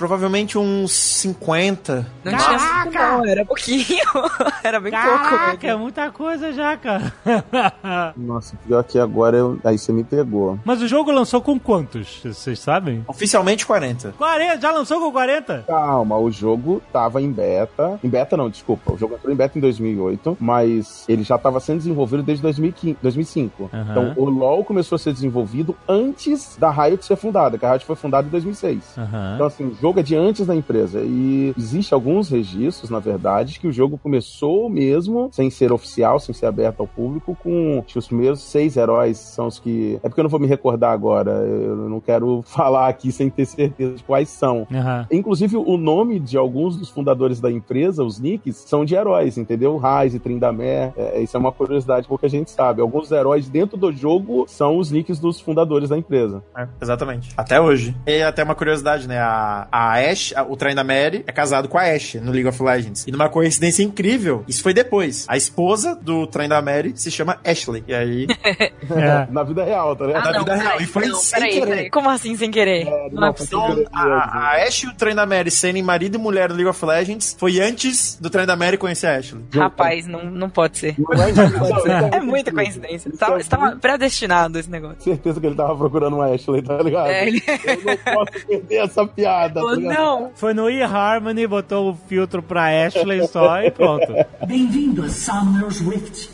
provavelmente 0.00 0.56
uns 0.56 0.92
50. 0.92 2.06
Não 2.24 2.32
tinha 2.32 2.58
cinco, 2.58 2.94
não, 2.94 3.26
era 3.26 3.44
pouquinho. 3.44 3.84
era 4.64 4.80
bem 4.80 4.90
pouco. 4.90 5.06
Caraca, 5.06 5.66
é 5.66 5.76
muita 5.76 6.10
coisa 6.10 6.54
já, 6.54 6.74
cara. 6.74 7.12
Nossa, 8.16 8.56
pior 8.66 8.82
que 8.82 8.98
agora 8.98 9.36
eu... 9.36 9.60
aí 9.62 9.76
você 9.76 9.92
me 9.92 10.02
pegou. 10.02 10.58
Mas 10.64 10.80
o 10.80 10.88
jogo 10.88 11.10
lançou 11.10 11.42
com 11.42 11.60
quantos? 11.60 12.22
Vocês 12.24 12.58
sabem? 12.58 13.04
Oficialmente 13.06 13.66
40. 13.66 14.14
40, 14.16 14.58
já 14.58 14.70
lançou 14.70 15.00
com 15.00 15.12
40? 15.12 15.64
Calma, 15.66 16.16
o 16.16 16.30
jogo 16.30 16.80
tava 16.90 17.20
em 17.20 17.30
beta. 17.30 18.00
Em 18.02 18.08
beta 18.08 18.38
não, 18.38 18.48
desculpa. 18.48 18.94
O 18.94 18.96
jogo 18.96 19.16
entrou 19.16 19.30
em 19.30 19.36
beta 19.36 19.58
em 19.58 19.60
2008, 19.60 20.38
mas 20.40 21.04
ele 21.10 21.24
já 21.24 21.36
tava 21.36 21.60
sendo 21.60 21.76
desenvolvido 21.76 22.22
desde 22.22 22.42
2015, 22.42 22.96
2005. 23.02 23.70
Aham. 23.70 23.86
Então 23.90 24.14
o 24.16 24.30
LoL 24.30 24.64
começou 24.64 24.96
a 24.96 24.98
ser 24.98 25.12
desenvolvido 25.12 25.76
antes 25.86 26.56
da 26.56 26.70
Riot 26.70 27.04
ser 27.04 27.16
fundada, 27.16 27.58
que 27.58 27.66
a 27.66 27.72
Riot 27.72 27.84
foi 27.84 27.96
fundada 27.96 28.26
em 28.26 28.30
2006. 28.30 28.96
Aham. 28.96 29.32
Então, 29.34 29.46
assim, 29.46 29.66
o 29.66 29.74
jogo 29.74 29.89
é 29.98 30.02
de 30.02 30.14
antes 30.14 30.46
da 30.46 30.54
empresa. 30.54 31.00
E 31.02 31.52
existe 31.58 31.92
alguns 31.92 32.28
registros, 32.28 32.90
na 32.90 33.00
verdade, 33.00 33.58
que 33.58 33.66
o 33.66 33.72
jogo 33.72 33.98
começou 33.98 34.68
mesmo, 34.68 35.28
sem 35.32 35.50
ser 35.50 35.72
oficial, 35.72 36.20
sem 36.20 36.34
ser 36.34 36.46
aberto 36.46 36.80
ao 36.80 36.86
público, 36.86 37.36
com 37.42 37.82
os 37.94 38.06
primeiros 38.06 38.42
seis 38.42 38.76
heróis 38.76 39.18
são 39.18 39.46
os 39.46 39.58
que. 39.58 39.98
É 40.02 40.08
porque 40.08 40.20
eu 40.20 40.24
não 40.24 40.30
vou 40.30 40.40
me 40.40 40.46
recordar 40.46 40.92
agora. 40.92 41.30
Eu 41.30 41.76
não 41.88 42.00
quero 42.00 42.42
falar 42.46 42.88
aqui 42.88 43.10
sem 43.10 43.28
ter 43.30 43.46
certeza 43.46 43.96
de 43.96 44.02
quais 44.04 44.28
são. 44.28 44.66
Aham. 44.72 45.06
Inclusive, 45.10 45.56
o 45.56 45.76
nome 45.76 46.20
de 46.20 46.36
alguns 46.36 46.76
dos 46.76 46.88
fundadores 46.88 47.40
da 47.40 47.50
empresa, 47.50 48.04
os 48.04 48.18
nicks, 48.18 48.56
são 48.56 48.84
de 48.84 48.94
heróis, 48.94 49.38
entendeu? 49.38 49.76
Raiz 49.76 50.14
e 50.14 50.18
Trindamer. 50.18 50.92
É, 50.96 51.20
isso 51.20 51.36
é 51.36 51.40
uma 51.40 51.52
curiosidade 51.52 52.06
porque 52.06 52.26
a 52.26 52.30
gente 52.30 52.50
sabe. 52.50 52.80
Alguns 52.80 53.10
heróis 53.10 53.48
dentro 53.48 53.76
do 53.76 53.92
jogo 53.92 54.44
são 54.48 54.76
os 54.76 54.90
nicks 54.90 55.18
dos 55.18 55.40
fundadores 55.40 55.88
da 55.88 55.96
empresa. 55.96 56.42
É, 56.56 56.66
exatamente. 56.80 57.32
Até 57.36 57.60
hoje. 57.60 57.94
E 58.06 58.22
até 58.22 58.42
uma 58.42 58.54
curiosidade, 58.54 59.06
né? 59.08 59.18
A, 59.18 59.68
a 59.70 59.79
A- 59.80 60.42
o 60.48 60.56
Train 60.56 60.74
da 60.74 60.84
Mary, 60.84 61.24
é 61.26 61.32
casado 61.32 61.68
com 61.68 61.78
a 61.78 61.82
Ashe 61.82 62.18
no 62.20 62.30
League 62.32 62.48
of 62.48 62.62
Legends. 62.62 63.06
E 63.06 63.10
numa 63.12 63.28
coincidência 63.28 63.82
incrível, 63.82 64.44
isso 64.46 64.62
foi 64.62 64.74
depois. 64.74 65.24
A 65.28 65.36
esposa 65.36 65.94
do 65.94 66.26
Train 66.26 66.48
da 66.48 66.60
Mary 66.60 66.92
se 66.96 67.10
chama 67.10 67.38
Ashley. 67.44 67.84
E 67.88 67.94
aí, 67.94 68.26
É. 68.90 69.26
Na 69.30 69.42
vida 69.42 69.64
real, 69.64 69.94
tá 69.96 70.06
ligado? 70.06 70.24
na 70.32 70.38
vida 70.40 70.54
real. 70.54 70.70
peraí, 70.72 70.82
E 70.84 70.86
foi 70.86 71.06
não, 71.06 71.16
sem 71.16 71.38
peraí, 71.40 71.52
querer. 71.54 71.66
peraí. 71.66 71.90
Como 71.90 72.10
assim 72.10 72.36
sem 72.36 72.50
querer? 72.50 72.84
não, 72.84 72.92
é 72.92 73.10
não, 73.10 73.34
foi 73.34 73.46
possível. 73.46 73.60
sem 73.60 73.68
querer. 73.76 73.88
Então, 73.88 74.02
a, 74.02 74.38
a 74.38 74.62
Ashe 74.66 74.86
e 74.86 74.88
o 74.88 74.94
Train 74.94 75.14
da 75.14 75.26
Mary 75.26 75.50
serem 75.50 75.82
marido 75.82 76.16
e 76.16 76.18
mulher 76.18 76.48
no 76.50 76.54
League 76.56 76.68
of 76.70 76.84
Legends 76.84 77.36
foi 77.38 77.60
antes 77.60 78.16
do 78.20 78.28
Train 78.28 78.46
da 78.46 78.56
Mary 78.56 78.76
conhecer 78.76 79.06
a 79.06 79.16
Ashley. 79.16 79.42
Rapaz, 79.54 80.06
não, 80.06 80.24
não 80.24 80.50
pode 80.50 80.78
ser. 80.78 80.94
Não 80.98 81.12
é, 81.22 81.32
não, 81.32 82.08
É 82.12 82.20
não, 82.20 82.26
muita 82.26 82.50
não, 82.50 82.62
coincidência. 82.62 83.10
Tava, 83.18 83.36
é 83.36 83.40
estava 83.40 83.66
muito- 83.66 83.80
predestinado 83.80 84.58
esse 84.58 84.70
negócio. 84.70 85.00
certeza 85.02 85.40
que 85.40 85.46
ele 85.46 85.54
tava 85.54 85.76
procurando 85.76 86.16
uma 86.16 86.26
Ashley, 86.34 86.62
tá 86.62 86.78
ligado? 86.82 87.08
É, 87.10 87.26
ele- 87.28 87.42
Eu 87.46 87.76
não 87.84 88.14
posso 88.26 88.46
perder 88.46 88.76
essa 88.76 89.06
piada. 89.06 89.60
Ligado? 89.74 89.94
não. 89.94 90.30
Foi 90.34 90.54
no 90.54 90.68
eHarmony, 90.68 91.46
botou 91.46 91.90
o 91.90 91.94
filtro 91.94 92.42
pra 92.42 92.86
Ashley 92.86 93.26
só 93.26 93.62
e 93.62 93.70
pronto. 93.70 94.06
Bem-vindo 94.46 95.04
a 95.04 95.08
Summer's 95.08 95.80
Rift. 95.80 96.30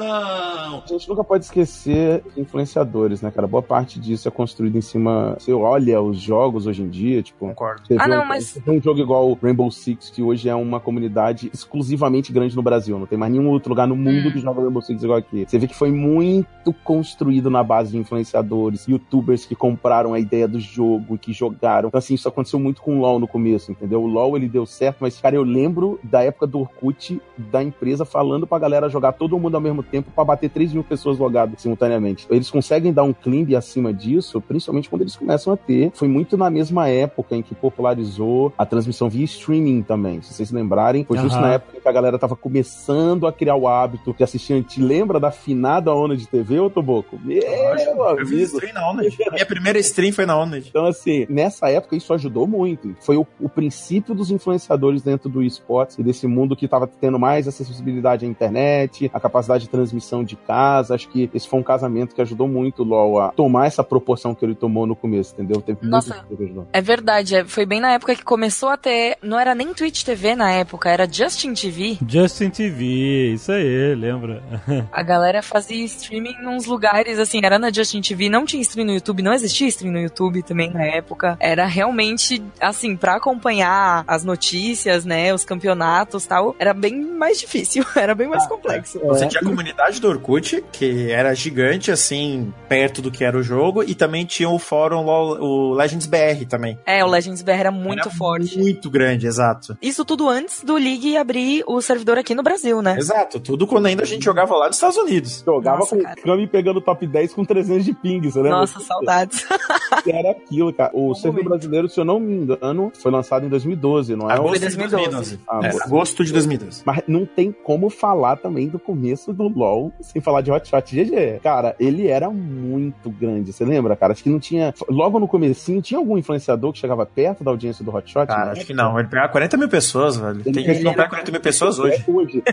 A 0.00 0.82
gente 0.88 1.08
nunca 1.08 1.24
pode 1.24 1.44
esquecer 1.44 2.22
de 2.34 2.40
influenciadores, 2.40 3.20
né, 3.20 3.30
cara? 3.30 3.46
Boa 3.46 3.62
parte 3.62 3.98
disso 3.98 4.28
é 4.28 4.30
construído 4.30 4.76
em 4.76 4.80
cima. 4.80 5.36
Você 5.38 5.52
olha 5.52 6.00
os 6.00 6.18
jogos 6.18 6.66
hoje 6.66 6.82
em 6.82 6.88
dia, 6.88 7.22
tipo. 7.22 7.46
Concordo. 7.46 7.82
Ah, 7.98 8.06
não, 8.08 8.22
um, 8.22 8.26
mas- 8.26 8.58
vê 8.64 8.70
um 8.70 8.80
jogo 8.80 9.00
igual 9.00 9.30
o 9.30 9.38
Rainbow 9.40 9.70
Six, 9.70 10.10
que 10.10 10.22
hoje 10.22 10.48
é 10.48 10.54
uma 10.54 10.80
comunidade 10.80 11.50
exclusivamente 11.52 12.32
grande 12.32 12.54
no 12.56 12.62
Brasil. 12.62 12.98
Não 12.98 13.06
tem 13.06 13.18
mais 13.18 13.32
nenhum 13.32 13.48
outro 13.50 13.70
lugar 13.70 13.86
no 13.86 13.96
mundo 13.96 14.28
Hum. 14.28 14.32
que 14.32 14.38
joga 14.38 14.60
Rainbow 14.62 14.82
Six 14.82 15.02
igual 15.02 15.18
aqui. 15.18 15.44
Você 15.46 15.58
vê 15.58 15.66
que 15.66 15.74
foi 15.74 15.90
muito 15.90 16.72
construído 16.84 17.50
na 17.50 17.62
base 17.62 17.92
de 17.92 17.98
influenciadores, 17.98 18.86
youtubers 18.86 19.44
que 19.44 19.54
compraram 19.54 20.14
a 20.14 20.20
ideia 20.20 20.46
do 20.48 20.60
jogo 20.60 21.07
e 21.14 21.18
que 21.18 21.32
jogaram. 21.32 21.88
Então, 21.88 21.98
assim, 21.98 22.14
isso 22.14 22.28
aconteceu 22.28 22.58
muito 22.58 22.82
com 22.82 22.96
o 22.96 23.00
LoL 23.00 23.18
no 23.18 23.28
começo, 23.28 23.70
entendeu? 23.70 24.02
O 24.02 24.06
LoL 24.06 24.36
ele 24.36 24.48
deu 24.48 24.64
certo, 24.66 24.98
mas, 25.00 25.18
cara, 25.20 25.36
eu 25.36 25.42
lembro 25.42 25.98
da 26.02 26.22
época 26.22 26.46
do 26.46 26.60
Orkut, 26.60 27.20
da 27.36 27.62
empresa 27.62 28.04
falando 28.04 28.46
pra 28.46 28.58
galera 28.58 28.88
jogar 28.88 29.12
todo 29.12 29.38
mundo 29.38 29.54
ao 29.54 29.60
mesmo 29.60 29.82
tempo 29.82 30.10
pra 30.14 30.24
bater 30.24 30.50
3 30.50 30.72
mil 30.72 30.84
pessoas 30.84 31.18
logadas 31.18 31.60
simultaneamente. 31.60 32.26
Eles 32.30 32.50
conseguem 32.50 32.92
dar 32.92 33.02
um 33.04 33.12
climb 33.12 33.54
acima 33.56 33.92
disso, 33.92 34.40
principalmente 34.40 34.88
quando 34.88 35.02
eles 35.02 35.16
começam 35.16 35.52
a 35.52 35.56
ter. 35.56 35.90
Foi 35.94 36.08
muito 36.08 36.36
na 36.36 36.50
mesma 36.50 36.88
época 36.88 37.36
em 37.36 37.42
que 37.42 37.54
popularizou 37.54 38.52
a 38.58 38.66
transmissão 38.66 39.08
via 39.08 39.24
streaming 39.24 39.82
também. 39.82 40.20
Se 40.22 40.34
vocês 40.34 40.50
lembrarem, 40.50 41.04
foi 41.04 41.18
justo 41.18 41.36
Aham. 41.38 41.46
na 41.46 41.52
época 41.54 41.80
que 41.80 41.88
a 41.88 41.92
galera 41.92 42.18
tava 42.18 42.36
começando 42.36 43.26
a 43.26 43.32
criar 43.32 43.56
o 43.56 43.66
hábito 43.68 44.14
de 44.16 44.24
assistir. 44.24 44.62
Te 44.64 44.80
lembra 44.80 45.18
da 45.20 45.30
finada 45.30 45.94
onda 45.94 46.16
de 46.16 46.26
TV, 46.26 46.58
ô 46.58 46.68
Toboco? 46.70 47.18
Meu 47.22 47.40
Eu 47.42 48.26
fiz 48.26 48.32
amigo. 48.32 48.42
stream 48.56 48.72
na 48.74 48.90
Oned. 48.90 49.16
A 49.28 49.32
minha 49.32 49.46
primeira 49.46 49.78
stream 49.78 50.12
foi 50.12 50.26
na 50.26 50.38
Oned. 50.38 50.66
Então, 50.68 50.86
assim, 50.86 50.97
nessa 51.28 51.68
época 51.70 51.96
isso 51.96 52.12
ajudou 52.14 52.46
muito. 52.46 52.94
Foi 53.00 53.16
o, 53.16 53.26
o 53.40 53.48
princípio 53.48 54.14
dos 54.14 54.30
influenciadores 54.30 55.02
dentro 55.02 55.28
do 55.28 55.42
esportes 55.42 55.98
e 55.98 56.02
desse 56.02 56.26
mundo 56.26 56.56
que 56.56 56.64
estava 56.64 56.86
tendo 56.86 57.18
mais 57.18 57.46
acessibilidade 57.48 58.24
à 58.24 58.28
internet, 58.28 59.10
a 59.12 59.20
capacidade 59.20 59.64
de 59.64 59.70
transmissão 59.70 60.24
de 60.24 60.36
casa. 60.36 60.94
Acho 60.94 61.08
que 61.08 61.30
esse 61.34 61.48
foi 61.48 61.60
um 61.60 61.62
casamento 61.62 62.14
que 62.14 62.22
ajudou 62.22 62.48
muito 62.48 62.82
o 62.82 62.84
LoL 62.84 63.20
a 63.20 63.28
tomar 63.30 63.66
essa 63.66 63.84
proporção 63.84 64.34
que 64.34 64.44
ele 64.44 64.54
tomou 64.54 64.86
no 64.86 64.96
começo, 64.96 65.34
entendeu? 65.34 65.60
Teve 65.60 65.78
Nossa. 65.82 66.24
É 66.72 66.80
verdade, 66.80 67.36
é- 67.36 67.44
foi 67.44 67.66
bem 67.66 67.80
na 67.80 67.92
época 67.92 68.14
que 68.14 68.24
começou 68.24 68.68
a 68.68 68.76
ter. 68.76 69.16
Não 69.22 69.38
era 69.38 69.54
nem 69.54 69.72
Twitch 69.74 70.02
TV 70.04 70.34
na 70.34 70.50
época, 70.50 70.90
era 70.90 71.10
Justin 71.10 71.54
TV. 71.54 71.98
Justin 72.06 72.50
TV, 72.50 73.32
isso 73.34 73.52
aí, 73.52 73.94
lembra? 73.94 74.42
A 74.92 75.02
galera 75.02 75.42
fazia 75.42 75.84
streaming 75.84 76.36
nos 76.42 76.66
lugares, 76.66 77.18
assim, 77.18 77.40
era 77.42 77.58
na 77.58 77.70
Justin 77.70 78.00
TV, 78.00 78.28
não 78.28 78.44
tinha 78.44 78.62
stream 78.62 78.86
no 78.86 78.92
YouTube, 78.92 79.22
não 79.22 79.32
existia 79.32 79.68
stream 79.68 79.92
no 79.92 80.00
YouTube 80.00 80.42
também 80.42 80.70
na 80.70 80.84
época. 80.96 81.36
Era 81.40 81.66
realmente, 81.66 82.42
assim, 82.60 82.96
pra 82.96 83.16
acompanhar 83.16 84.04
as 84.06 84.24
notícias, 84.24 85.04
né, 85.04 85.32
os 85.32 85.44
campeonatos 85.44 86.24
e 86.24 86.28
tal, 86.28 86.56
era 86.58 86.72
bem 86.74 87.00
mais 87.00 87.40
difícil, 87.40 87.84
era 87.96 88.14
bem 88.14 88.28
mais 88.28 88.46
complexo. 88.46 89.00
Você 89.00 89.26
tinha 89.26 89.40
a 89.40 89.44
comunidade 89.44 90.00
do 90.00 90.08
Orkut, 90.08 90.64
que 90.72 91.10
era 91.10 91.34
gigante, 91.34 91.90
assim, 91.90 92.52
perto 92.68 93.02
do 93.02 93.10
que 93.10 93.24
era 93.24 93.36
o 93.36 93.42
jogo, 93.42 93.82
e 93.82 93.94
também 93.94 94.24
tinha 94.24 94.48
o 94.48 94.58
fórum, 94.58 95.04
o 95.06 95.74
Legends 95.74 96.06
BR 96.06 96.46
também. 96.48 96.78
É, 96.86 97.04
o 97.04 97.08
Legends 97.08 97.42
BR 97.42 97.52
era 97.52 97.70
muito 97.70 98.08
Era 98.08 98.10
forte. 98.10 98.58
Muito 98.58 98.90
grande, 98.90 99.26
exato. 99.26 99.76
Isso 99.80 100.04
tudo 100.04 100.28
antes 100.28 100.62
do 100.62 100.74
League 100.74 101.16
abrir 101.16 101.64
o 101.66 101.80
servidor 101.80 102.18
aqui 102.18 102.34
no 102.34 102.42
Brasil, 102.42 102.80
né? 102.82 102.96
Exato, 102.98 103.40
tudo 103.40 103.66
quando 103.66 103.86
ainda 103.86 104.02
a 104.02 104.06
gente 104.06 104.24
jogava 104.24 104.54
lá 104.56 104.66
nos 104.66 104.76
Estados 104.76 104.96
Unidos. 104.96 105.42
Jogava 105.44 105.78
Nossa, 105.78 105.96
com 105.96 106.02
cara. 106.02 106.20
o 106.20 106.22
Kami 106.22 106.46
pegando 106.46 106.80
top 106.80 107.06
10 107.06 107.34
com 107.34 107.44
300 107.44 107.84
de 107.84 107.92
ping, 107.92 108.20
você 108.20 108.38
lembra? 108.40 108.60
Nossa, 108.60 108.80
saudades. 108.80 109.46
Era 110.06 110.30
aquilo, 110.30 110.72
cara. 110.78 110.90
O 110.94 111.14
servidor 111.14 111.50
brasileiro, 111.50 111.88
se 111.88 112.00
eu 112.00 112.04
não 112.04 112.20
me 112.20 112.32
engano, 112.34 112.92
foi 112.94 113.10
lançado 113.10 113.44
em 113.44 113.48
2012, 113.48 114.16
não 114.16 114.30
é? 114.30 114.34
Agosto 114.34 114.54
de 114.54 114.76
2012. 114.76 114.96
2012. 115.10 115.40
Ah, 115.48 115.60
É, 115.62 115.84
agosto 115.84 116.24
de 116.24 116.32
2012. 116.32 116.82
Mas 116.86 117.02
não 117.06 117.26
tem 117.26 117.52
como 117.52 117.90
falar 117.90 118.36
também 118.36 118.68
do 118.68 118.78
começo 118.78 119.32
do 119.32 119.48
LoL 119.48 119.92
sem 120.00 120.22
falar 120.22 120.40
de 120.40 120.50
Hotshot 120.50 120.94
GG. 120.94 121.40
Cara, 121.42 121.74
ele 121.78 122.06
era 122.06 122.30
muito 122.30 123.10
grande. 123.10 123.52
Você 123.52 123.64
lembra, 123.64 123.96
cara? 123.96 124.12
Acho 124.12 124.22
que 124.22 124.30
não 124.30 124.38
tinha. 124.38 124.72
Logo 124.88 125.18
no 125.18 125.26
comecinho, 125.28 125.82
tinha 125.82 125.98
algum 125.98 126.16
influenciador 126.16 126.72
que 126.72 126.78
chegava 126.78 127.04
perto 127.04 127.42
da 127.42 127.50
audiência 127.50 127.84
do 127.84 127.94
Hotshot? 127.94 128.26
Cara, 128.26 128.46
né? 128.46 128.52
acho 128.52 128.66
que 128.66 128.74
não. 128.74 128.98
Ele 128.98 129.08
pegava 129.08 129.28
40 129.28 129.56
mil 129.56 129.68
pessoas, 129.68 130.16
velho. 130.16 130.42
Tem 130.42 130.54
gente 130.54 130.78
que 130.78 130.84
não 130.84 130.94
pega 130.94 131.08
40 131.08 131.32
mil 131.32 131.40
pessoas 131.40 131.78
hoje. 131.78 132.04
É 132.06 132.10
hoje. 132.10 132.42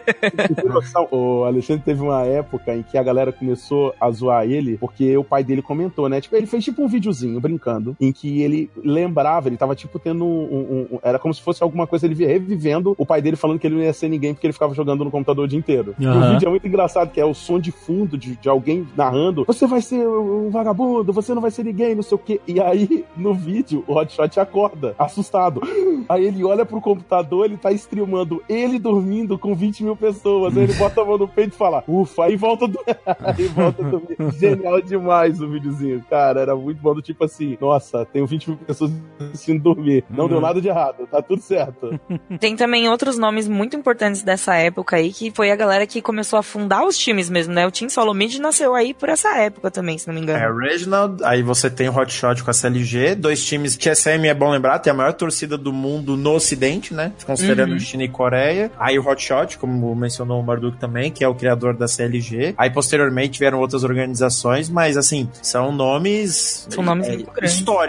O 1.12 1.44
Alexandre 1.44 1.84
teve 1.84 2.02
uma 2.02 2.24
época 2.24 2.74
em 2.74 2.82
que 2.84 2.98
a 2.98 3.04
galera 3.04 3.32
começou 3.32 3.94
a 4.00 4.10
zoar 4.12 4.46
ele, 4.46 4.78
porque 4.78 5.16
o 5.18 5.24
pai 5.24 5.44
dele 5.44 5.62
comentou, 5.62 6.08
né? 6.10 6.22
Tipo, 6.22 6.36
ele 6.36 6.46
fez 6.48 6.64
tipo 6.64 6.82
um 6.82 6.88
videozinho 6.88 7.40
brincando, 7.40 7.96
em 8.00 8.12
que 8.16 8.42
ele 8.42 8.70
lembrava, 8.84 9.48
ele 9.50 9.58
tava 9.58 9.76
tipo 9.76 10.00
tendo 10.00 10.24
um. 10.26 10.44
um- 10.44 10.88
um- 10.96 11.00
era 11.04 11.20
como 11.20 11.34
se 11.34 11.42
fosse 11.42 11.62
alguma 11.62 11.86
coisa, 11.86 12.06
ele 12.06 12.26
revivendo 12.26 12.96
o 12.98 13.06
pai 13.06 13.22
dele 13.22 13.36
falando 13.36 13.60
que 13.60 13.68
ele 13.68 13.76
não 13.76 13.84
ia 13.84 13.94
ser 13.94 14.08
ninguém 14.10 14.34
porque 14.34 14.48
ele 14.48 14.54
ficava 14.54 14.74
jogando 14.74 15.04
no 15.04 15.12
computador 15.12 15.46
o 15.46 15.48
dia 15.48 15.60
inteiro. 15.60 15.94
E 16.00 16.08
o 16.08 16.32
vídeo 16.32 16.48
é 16.48 16.50
muito 16.50 16.68
engraçado, 16.68 17.12
que 17.12 17.20
é 17.20 17.26
o 17.26 17.34
som 17.34 17.60
de 17.60 17.72
fundo 17.72 18.18
de, 18.18 18.36
de 18.36 18.48
alguém 18.50 18.88
narrando: 18.96 19.44
Você 19.46 19.68
vai 19.68 19.82
ser 19.82 20.08
um 20.08 20.50
vagabundo, 20.50 21.12
você 21.14 21.34
não 21.34 21.42
vai 21.42 21.52
ser 21.52 21.64
ninguém, 21.64 21.94
não 21.96 22.04
sei 22.04 22.16
o 22.16 22.20
quê. 22.20 22.40
E 22.48 22.60
aí, 22.60 23.04
no 23.18 23.34
vídeo, 23.34 23.84
o 23.88 23.94
Hotshot 23.94 24.40
acorda, 24.40 24.96
assustado. 24.98 25.62
Aí 26.08 26.26
ele 26.26 26.44
olha 26.44 26.66
pro 26.66 26.80
computador, 26.80 27.46
ele 27.46 27.58
tá 27.58 27.72
streamando 27.72 28.42
ele 28.48 28.78
dormindo 28.78 29.40
com 29.40 29.56
20 29.56 29.84
mil 29.84 29.96
pessoas. 29.96 30.56
Aí 30.56 30.64
ele 30.64 30.74
bota 30.78 31.02
a 31.02 31.06
mão 31.06 31.18
no 31.18 31.28
peito 31.28 31.54
e 31.54 31.58
fala, 31.58 31.84
ufa, 31.88 32.26
aí 32.26 32.36
volta 32.36 32.68
do. 32.68 32.80
aí 33.20 33.48
volta 33.48 33.84
do. 33.84 34.02
Genial 34.38 34.82
demais 34.82 35.42
o 35.42 35.50
videozinho. 35.50 36.04
Cara, 36.10 36.42
era 36.42 36.56
muito 36.56 36.80
bom 36.80 36.94
do 36.94 37.02
tipo 37.02 37.24
assim, 37.24 37.58
nossa, 37.60 38.05
tenho 38.06 38.26
20 38.26 38.50
mil 38.50 38.58
pessoas 38.58 38.92
assistindo 39.34 39.62
dormir. 39.62 40.04
Não 40.10 40.28
deu 40.28 40.40
nada 40.42 40.62
de 40.62 40.68
errado, 40.68 41.08
tá 41.10 41.22
tudo 41.22 41.42
certo. 41.42 42.00
Tem 42.40 42.56
também 42.56 42.88
outros 42.90 43.18
nomes 43.18 43.48
muito 43.48 43.76
importantes 43.76 44.24
dessa 44.24 44.56
época 44.56 44.96
aí, 44.98 45.12
que 45.12 45.32
foi 45.32 45.52
a 45.52 45.56
galera 45.56 45.86
que 45.88 46.02
começou 46.02 46.38
a 46.40 46.44
fundar 46.44 46.86
os 46.86 46.98
times 46.98 47.30
mesmo, 47.30 47.54
né? 47.54 47.66
O 47.66 47.72
Team 47.72 47.90
Solomid 47.90 48.40
nasceu 48.40 48.74
aí 48.76 48.94
por 48.94 49.10
essa 49.10 49.36
época 49.38 49.70
também, 49.72 49.98
se 49.98 50.08
não 50.08 50.14
me 50.14 50.22
É, 50.22 50.24
engano. 50.24 50.58
Reginald, 50.58 51.24
aí 51.24 51.42
você 51.42 51.70
tem 51.70 51.90
o 51.90 51.96
Hotshot 51.98 52.44
com 52.44 52.52
a 52.52 52.54
CLG, 52.54 53.16
dois 53.16 53.44
times. 53.44 53.78
TSM 53.78 54.28
é 54.28 54.34
bom 54.34 54.50
lembrar, 54.52 54.80
tem 54.80 54.92
a 54.92 54.96
maior 54.96 55.14
torcida 55.14 55.58
do 55.58 55.72
mundo 55.74 56.16
no 56.18 56.34
ocidente, 56.34 56.94
né? 56.94 57.12
Considerando 57.26 57.80
China 57.80 58.04
e 58.04 58.10
Coreia. 58.10 58.72
Aí 58.80 58.98
o 59.00 59.08
Hotshot, 59.08 59.58
como 59.58 59.96
mencionou 59.96 60.40
o 60.40 60.44
Marduk 60.44 60.78
também, 60.78 61.12
que 61.12 61.24
é 61.24 61.28
o 61.28 61.36
criador 61.36 61.76
da 61.76 61.88
CLG. 61.88 62.54
Aí 62.58 62.70
posteriormente 62.70 63.40
vieram 63.40 63.60
outras 63.60 63.84
organizações, 63.84 64.70
mas 64.70 64.98
assim, 64.98 65.30
são 65.42 65.72
nomes, 65.72 66.68
São 66.70 66.84
nomes 66.84 67.08
é, 67.08 67.12
grandes. 67.18 67.34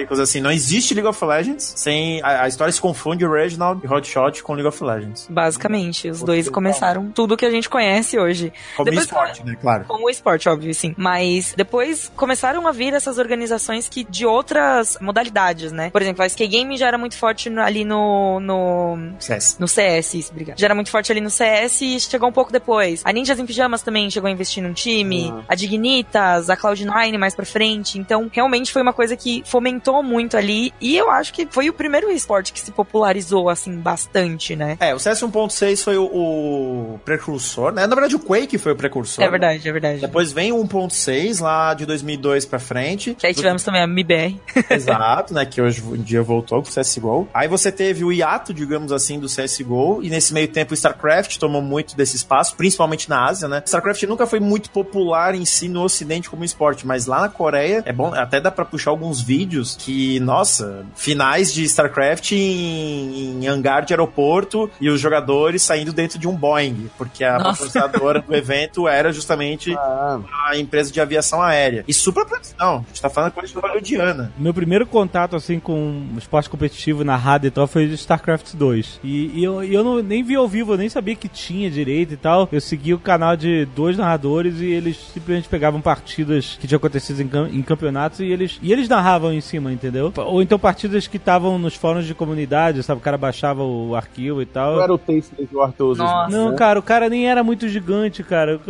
Históricos, 0.07 0.21
assim. 0.21 0.41
Não 0.41 0.51
existe 0.51 0.95
League 0.95 1.09
of 1.09 1.25
Legends 1.25 1.73
sem... 1.77 2.21
A, 2.23 2.43
a 2.45 2.49
história 2.49 2.73
se 2.73 2.81
confunde 2.81 3.25
o 3.25 3.33
Reginald 3.33 3.81
e 3.85 3.89
Hotshot 3.89 4.43
com 4.43 4.55
League 4.55 4.69
of 4.69 4.83
Legends. 4.83 5.27
Basicamente, 5.29 6.09
os 6.09 6.23
dois 6.23 6.49
começaram 6.49 7.11
tudo 7.11 7.37
que 7.37 7.45
a 7.45 7.51
gente 7.51 7.69
conhece 7.69 8.19
hoje. 8.19 8.53
Como 8.77 8.85
Depois- 8.91 9.07
esporte, 9.07 9.45
né? 9.45 9.57
Claro. 9.61 9.85
Como 9.87 10.07
o 10.07 10.11
esporte, 10.11 10.49
óbvio, 10.49 10.75
sim. 10.75 10.95
Mas 10.97 11.55
depois 11.57 12.11
começaram 12.17 12.67
a 12.67 12.73
vir 12.73 12.93
essas 12.95 13.19
organizações 13.19 13.89
que 13.89 14.05
de 14.05 14.25
outras 14.27 14.97
modalidades, 15.01 15.73
né? 15.73 15.91
Por 15.91 16.01
exemplo, 16.03 16.23
a 16.23 16.29
SK 16.29 16.47
Game 16.49 16.77
já 16.77 16.87
era 16.87 16.99
muito 16.99 17.17
forte 17.17 17.51
no- 17.51 17.61
ali 17.63 17.85
no, 17.85 18.41
no, 18.41 18.99
CS. 19.19 19.57
no 19.59 19.67
CS, 19.69 20.15
isso, 20.15 20.31
obrigado. 20.31 20.59
Já 20.59 20.67
era 20.67 20.75
muito 20.75 20.91
forte 20.91 21.11
ali 21.11 21.21
no 21.21 21.31
CS 21.31 21.81
e 21.83 22.01
chegou 22.01 22.29
um 22.29 22.33
pouco 22.33 22.53
depois. 22.53 23.03
A 23.05 23.13
Ninjas 23.13 23.39
em 23.39 23.47
Pijamas 23.47 23.83
também 23.83 24.11
chegou 24.11 24.29
a 24.29 24.31
investir 24.31 24.63
num 24.63 24.73
time. 24.73 25.33
A 25.49 25.55
Dignitas, 25.55 26.49
a 26.51 26.57
Cloud9 26.57 27.19
mais 27.19 27.35
pra 27.35 27.45
frente. 27.47 27.99
Então, 27.99 28.29
realmente 28.33 28.73
foi 28.73 28.83
uma 28.83 28.93
coisa 28.93 29.17
que 29.17 29.43
fomentou 29.47 29.96
muito 30.03 30.37
ali. 30.37 30.73
E 30.81 30.97
eu 30.97 31.11
acho 31.11 31.33
que 31.33 31.47
foi 31.51 31.69
o 31.69 31.73
primeiro 31.73 32.11
esporte 32.11 32.53
que 32.53 32.61
se 32.61 32.71
popularizou, 32.71 33.49
assim, 33.49 33.77
bastante, 33.79 34.57
né? 34.57 34.77
É, 34.81 34.95
o 34.95 34.99
CS 34.99 35.23
1.6 35.23 35.83
foi 35.83 35.97
o, 35.97 36.05
o 36.05 37.01
precursor, 37.05 37.73
né? 37.73 37.87
Na 37.87 37.95
verdade, 37.95 38.17
o 38.17 38.19
Quake 38.19 38.59
foi 38.59 38.73
o 38.73 38.77
precursor. 38.77 39.25
É 39.25 39.31
verdade, 39.31 39.69
é 39.69 39.73
verdade. 39.73 40.01
Depois 40.01 40.33
vem 40.33 40.53
o 40.53 40.63
1.6, 40.65 41.41
lá 41.41 41.75
de 41.75 41.87
2002 41.87 42.45
pra 42.45 42.59
frente. 42.59 43.15
Que 43.15 43.27
aí 43.27 43.35
tivemos 43.35 43.63
também 43.63 43.81
a 43.81 43.85
MBR. 43.85 44.41
Exato, 44.71 45.35
né? 45.35 45.45
Que 45.45 45.61
hoje 45.61 45.83
em 45.83 46.03
dia 46.03 46.23
voltou 46.23 46.63
pro 46.63 46.73
CSGO. 46.73 47.29
Aí 47.33 47.49
você 47.49 47.71
teve 47.71 48.05
o 48.05 48.13
hiato, 48.13 48.53
digamos 48.53 48.93
assim, 48.93 49.19
do 49.19 49.27
CSGO. 49.27 50.01
E 50.03 50.11
nesse 50.11 50.33
meio 50.33 50.49
tempo 50.49 50.73
o 50.73 50.75
StarCraft 50.75 51.39
tomou 51.39 51.63
muito 51.63 51.97
desse 51.97 52.17
espaço, 52.17 52.57
principalmente 52.57 53.09
na 53.09 53.27
Ásia, 53.27 53.49
né? 53.49 53.63
StarCraft 53.65 54.03
nunca 54.05 54.27
foi 54.27 54.41
muito 54.41 54.71
popular 54.71 55.35
em 55.35 55.45
si 55.45 55.69
no 55.69 55.83
Ocidente 55.83 56.29
como 56.29 56.45
esporte, 56.45 56.87
mas 56.87 57.07
lá 57.07 57.21
na 57.21 57.29
Coreia 57.29 57.83
é 57.85 57.93
bom, 57.93 58.13
até 58.15 58.41
dá 58.41 58.51
pra 58.51 58.65
puxar 58.65 58.91
alguns 58.91 59.21
vídeos 59.21 59.77
que, 59.87 60.19
nossa, 60.19 60.85
finais 60.97 61.55
de 61.55 61.63
StarCraft 61.63 62.33
em, 62.33 63.45
em 63.45 63.47
hangar 63.47 63.85
de 63.85 63.93
aeroporto 63.93 64.69
e 64.81 64.91
os 64.91 65.01
jogadores 65.01 65.63
saindo 65.63 65.93
dentro 65.93 66.19
de 66.19 66.27
um 66.27 66.35
Boeing, 66.35 66.91
porque 66.99 67.23
a 67.23 67.39
patrocinadora 67.39 68.21
do 68.21 68.35
evento 68.35 68.89
era 68.89 69.13
justamente 69.13 69.73
Ah, 69.77 70.19
a 70.49 70.59
empresa 70.59 70.91
de 70.91 71.01
aviação 71.01 71.41
aérea. 71.41 71.85
E 71.87 71.95
super 71.95 72.27
não, 72.59 72.77
a 72.77 72.85
gente 72.89 73.01
tá 73.01 73.09
falando 73.09 73.31
coisa 73.31 73.61
hollywoodiana. 73.61 74.33
Meu 74.37 74.53
primeiro 74.53 74.85
contato, 74.87 75.37
assim, 75.37 75.61
com 75.61 76.05
esporte 76.19 76.51
competitivo 76.51 77.05
narrado 77.05 77.47
e 77.47 77.51
tal 77.51 77.69
foi 77.69 77.87
de 77.87 77.95
StarCraft 77.95 78.55
2. 78.55 79.01
E, 79.05 79.39
e 79.39 79.45
eu, 79.45 79.63
e 79.63 79.73
eu 79.73 79.85
não, 79.85 80.03
nem 80.03 80.25
vi 80.25 80.35
ao 80.35 80.49
vivo, 80.49 80.73
eu 80.73 80.79
nem 80.79 80.89
sabia 80.89 81.15
que 81.15 81.29
tinha 81.29 81.71
direito 81.71 82.15
e 82.15 82.17
tal. 82.17 82.49
Eu 82.51 82.61
segui 82.61 82.93
o 82.93 82.99
canal 82.99 83.37
de 83.37 83.67
dois 83.67 83.97
narradores 83.97 84.61
e 84.61 84.67
eles 84.67 84.97
simplesmente 85.15 85.49
pegavam 85.49 85.81
partidas 85.81 86.59
que 86.61 86.67
tinham 86.67 86.79
acontecido 86.79 87.21
em, 87.21 87.59
em 87.59 87.63
campeonatos 87.63 88.19
e 88.19 88.25
eles, 88.25 88.59
e 88.61 88.73
eles 88.73 88.89
narravam 88.89 89.33
em 89.33 89.41
cima, 89.41 89.66
entendeu? 89.71 90.13
Ou 90.17 90.43
então 90.43 90.59
partidas 90.59 91.07
que 91.07 91.17
estavam 91.17 91.59
nos 91.59 91.75
fóruns 91.75 92.07
de 92.07 92.15
comunidade, 92.15 92.83
sabe? 92.83 92.99
O 93.01 93.03
cara 93.05 93.17
baixava 93.19 93.63
o 93.63 93.95
arquivo 93.95 94.43
e 94.43 94.47
tal. 94.47 94.77
não 94.77 94.83
era 94.83 94.93
o 94.93 94.99
Tasteless 94.99 95.47
do 95.53 95.61
Arthur 95.63 95.97
Nossa. 95.97 96.31
Não, 96.37 96.51
né? 96.51 96.57
cara, 96.57 96.79
o 96.79 96.83
cara 96.83 97.09
nem 97.09 97.29
era 97.29 97.43
muito 97.43 97.69
gigante, 97.69 98.23
cara. 98.23 98.61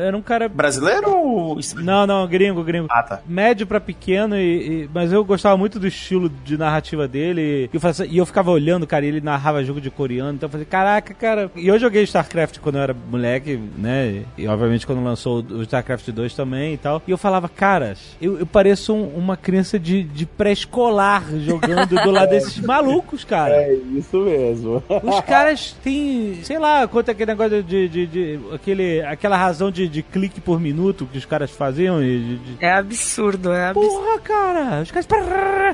Era 0.00 0.16
um 0.16 0.22
cara. 0.22 0.48
Brasileiro 0.48 1.10
ou. 1.10 1.58
Não, 1.76 2.06
não, 2.06 2.26
gringo, 2.26 2.62
gringo. 2.62 2.88
Ah, 2.90 3.02
tá. 3.02 3.20
médio 3.26 3.66
pra 3.66 3.80
pequeno, 3.80 4.36
e, 4.36 4.82
e- 4.84 4.90
mas 4.92 5.12
eu 5.12 5.24
gostava 5.24 5.56
muito 5.56 5.78
do 5.78 5.86
estilo 5.86 6.28
de 6.28 6.56
narrativa 6.56 7.06
dele. 7.08 7.68
E 7.72 7.76
eu, 7.76 7.80
fazia- 7.80 8.06
e 8.06 8.16
eu 8.18 8.26
ficava 8.26 8.50
olhando, 8.50 8.86
cara, 8.86 9.04
e 9.04 9.08
ele 9.08 9.20
narrava 9.20 9.64
jogo 9.64 9.80
de 9.80 9.90
coreano. 9.90 10.32
Então 10.34 10.46
eu 10.46 10.50
falei, 10.50 10.66
caraca, 10.66 11.14
cara. 11.14 11.50
E 11.56 11.66
eu 11.68 11.78
joguei 11.78 12.02
StarCraft 12.02 12.58
quando 12.58 12.76
eu 12.76 12.82
era 12.82 12.96
moleque, 13.10 13.58
né? 13.78 14.22
E 14.36 14.46
obviamente 14.46 14.86
quando 14.86 15.02
lançou 15.02 15.42
o 15.50 15.62
StarCraft 15.62 16.08
2 16.10 16.34
também 16.34 16.74
e 16.74 16.76
tal. 16.76 17.02
E 17.06 17.10
eu 17.10 17.18
falava, 17.18 17.48
caras, 17.48 18.16
eu, 18.20 18.38
eu 18.38 18.46
pareço 18.46 18.92
um- 18.94 19.08
uma 19.16 19.36
criança 19.36 19.78
de, 19.78 20.02
de 20.02 20.26
pré-escolar 20.48 21.24
jogando 21.38 21.86
do 22.02 22.10
lado 22.10 22.28
desses 22.30 22.58
malucos, 22.64 23.24
cara. 23.24 23.54
É 23.54 23.74
isso 23.96 24.18
mesmo. 24.18 24.82
Os 25.02 25.20
caras 25.24 25.74
têm, 25.82 26.40
sei 26.42 26.58
lá, 26.58 26.86
quanto 26.86 27.08
é 27.08 27.12
aquele 27.12 27.30
negócio 27.32 27.62
de, 27.62 27.88
de, 27.88 28.06
de- 28.06 28.38
aquele, 28.52 29.00
aquela 29.02 29.36
razão 29.38 29.70
de, 29.70 29.88
de 29.88 30.02
clique 30.02 30.40
por 30.40 30.60
minuto 30.60 31.08
que 31.10 31.16
os 31.16 31.24
caras 31.24 31.50
faziam 31.50 32.02
e 32.02 32.18
de- 32.18 32.36
de- 32.36 32.56
É 32.64 32.72
absurdo, 32.74 33.52
é 33.52 33.68
absurdo. 33.68 33.88
Porra, 33.90 34.18
cara! 34.20 34.82
Os 34.82 34.90
caras. 34.90 35.06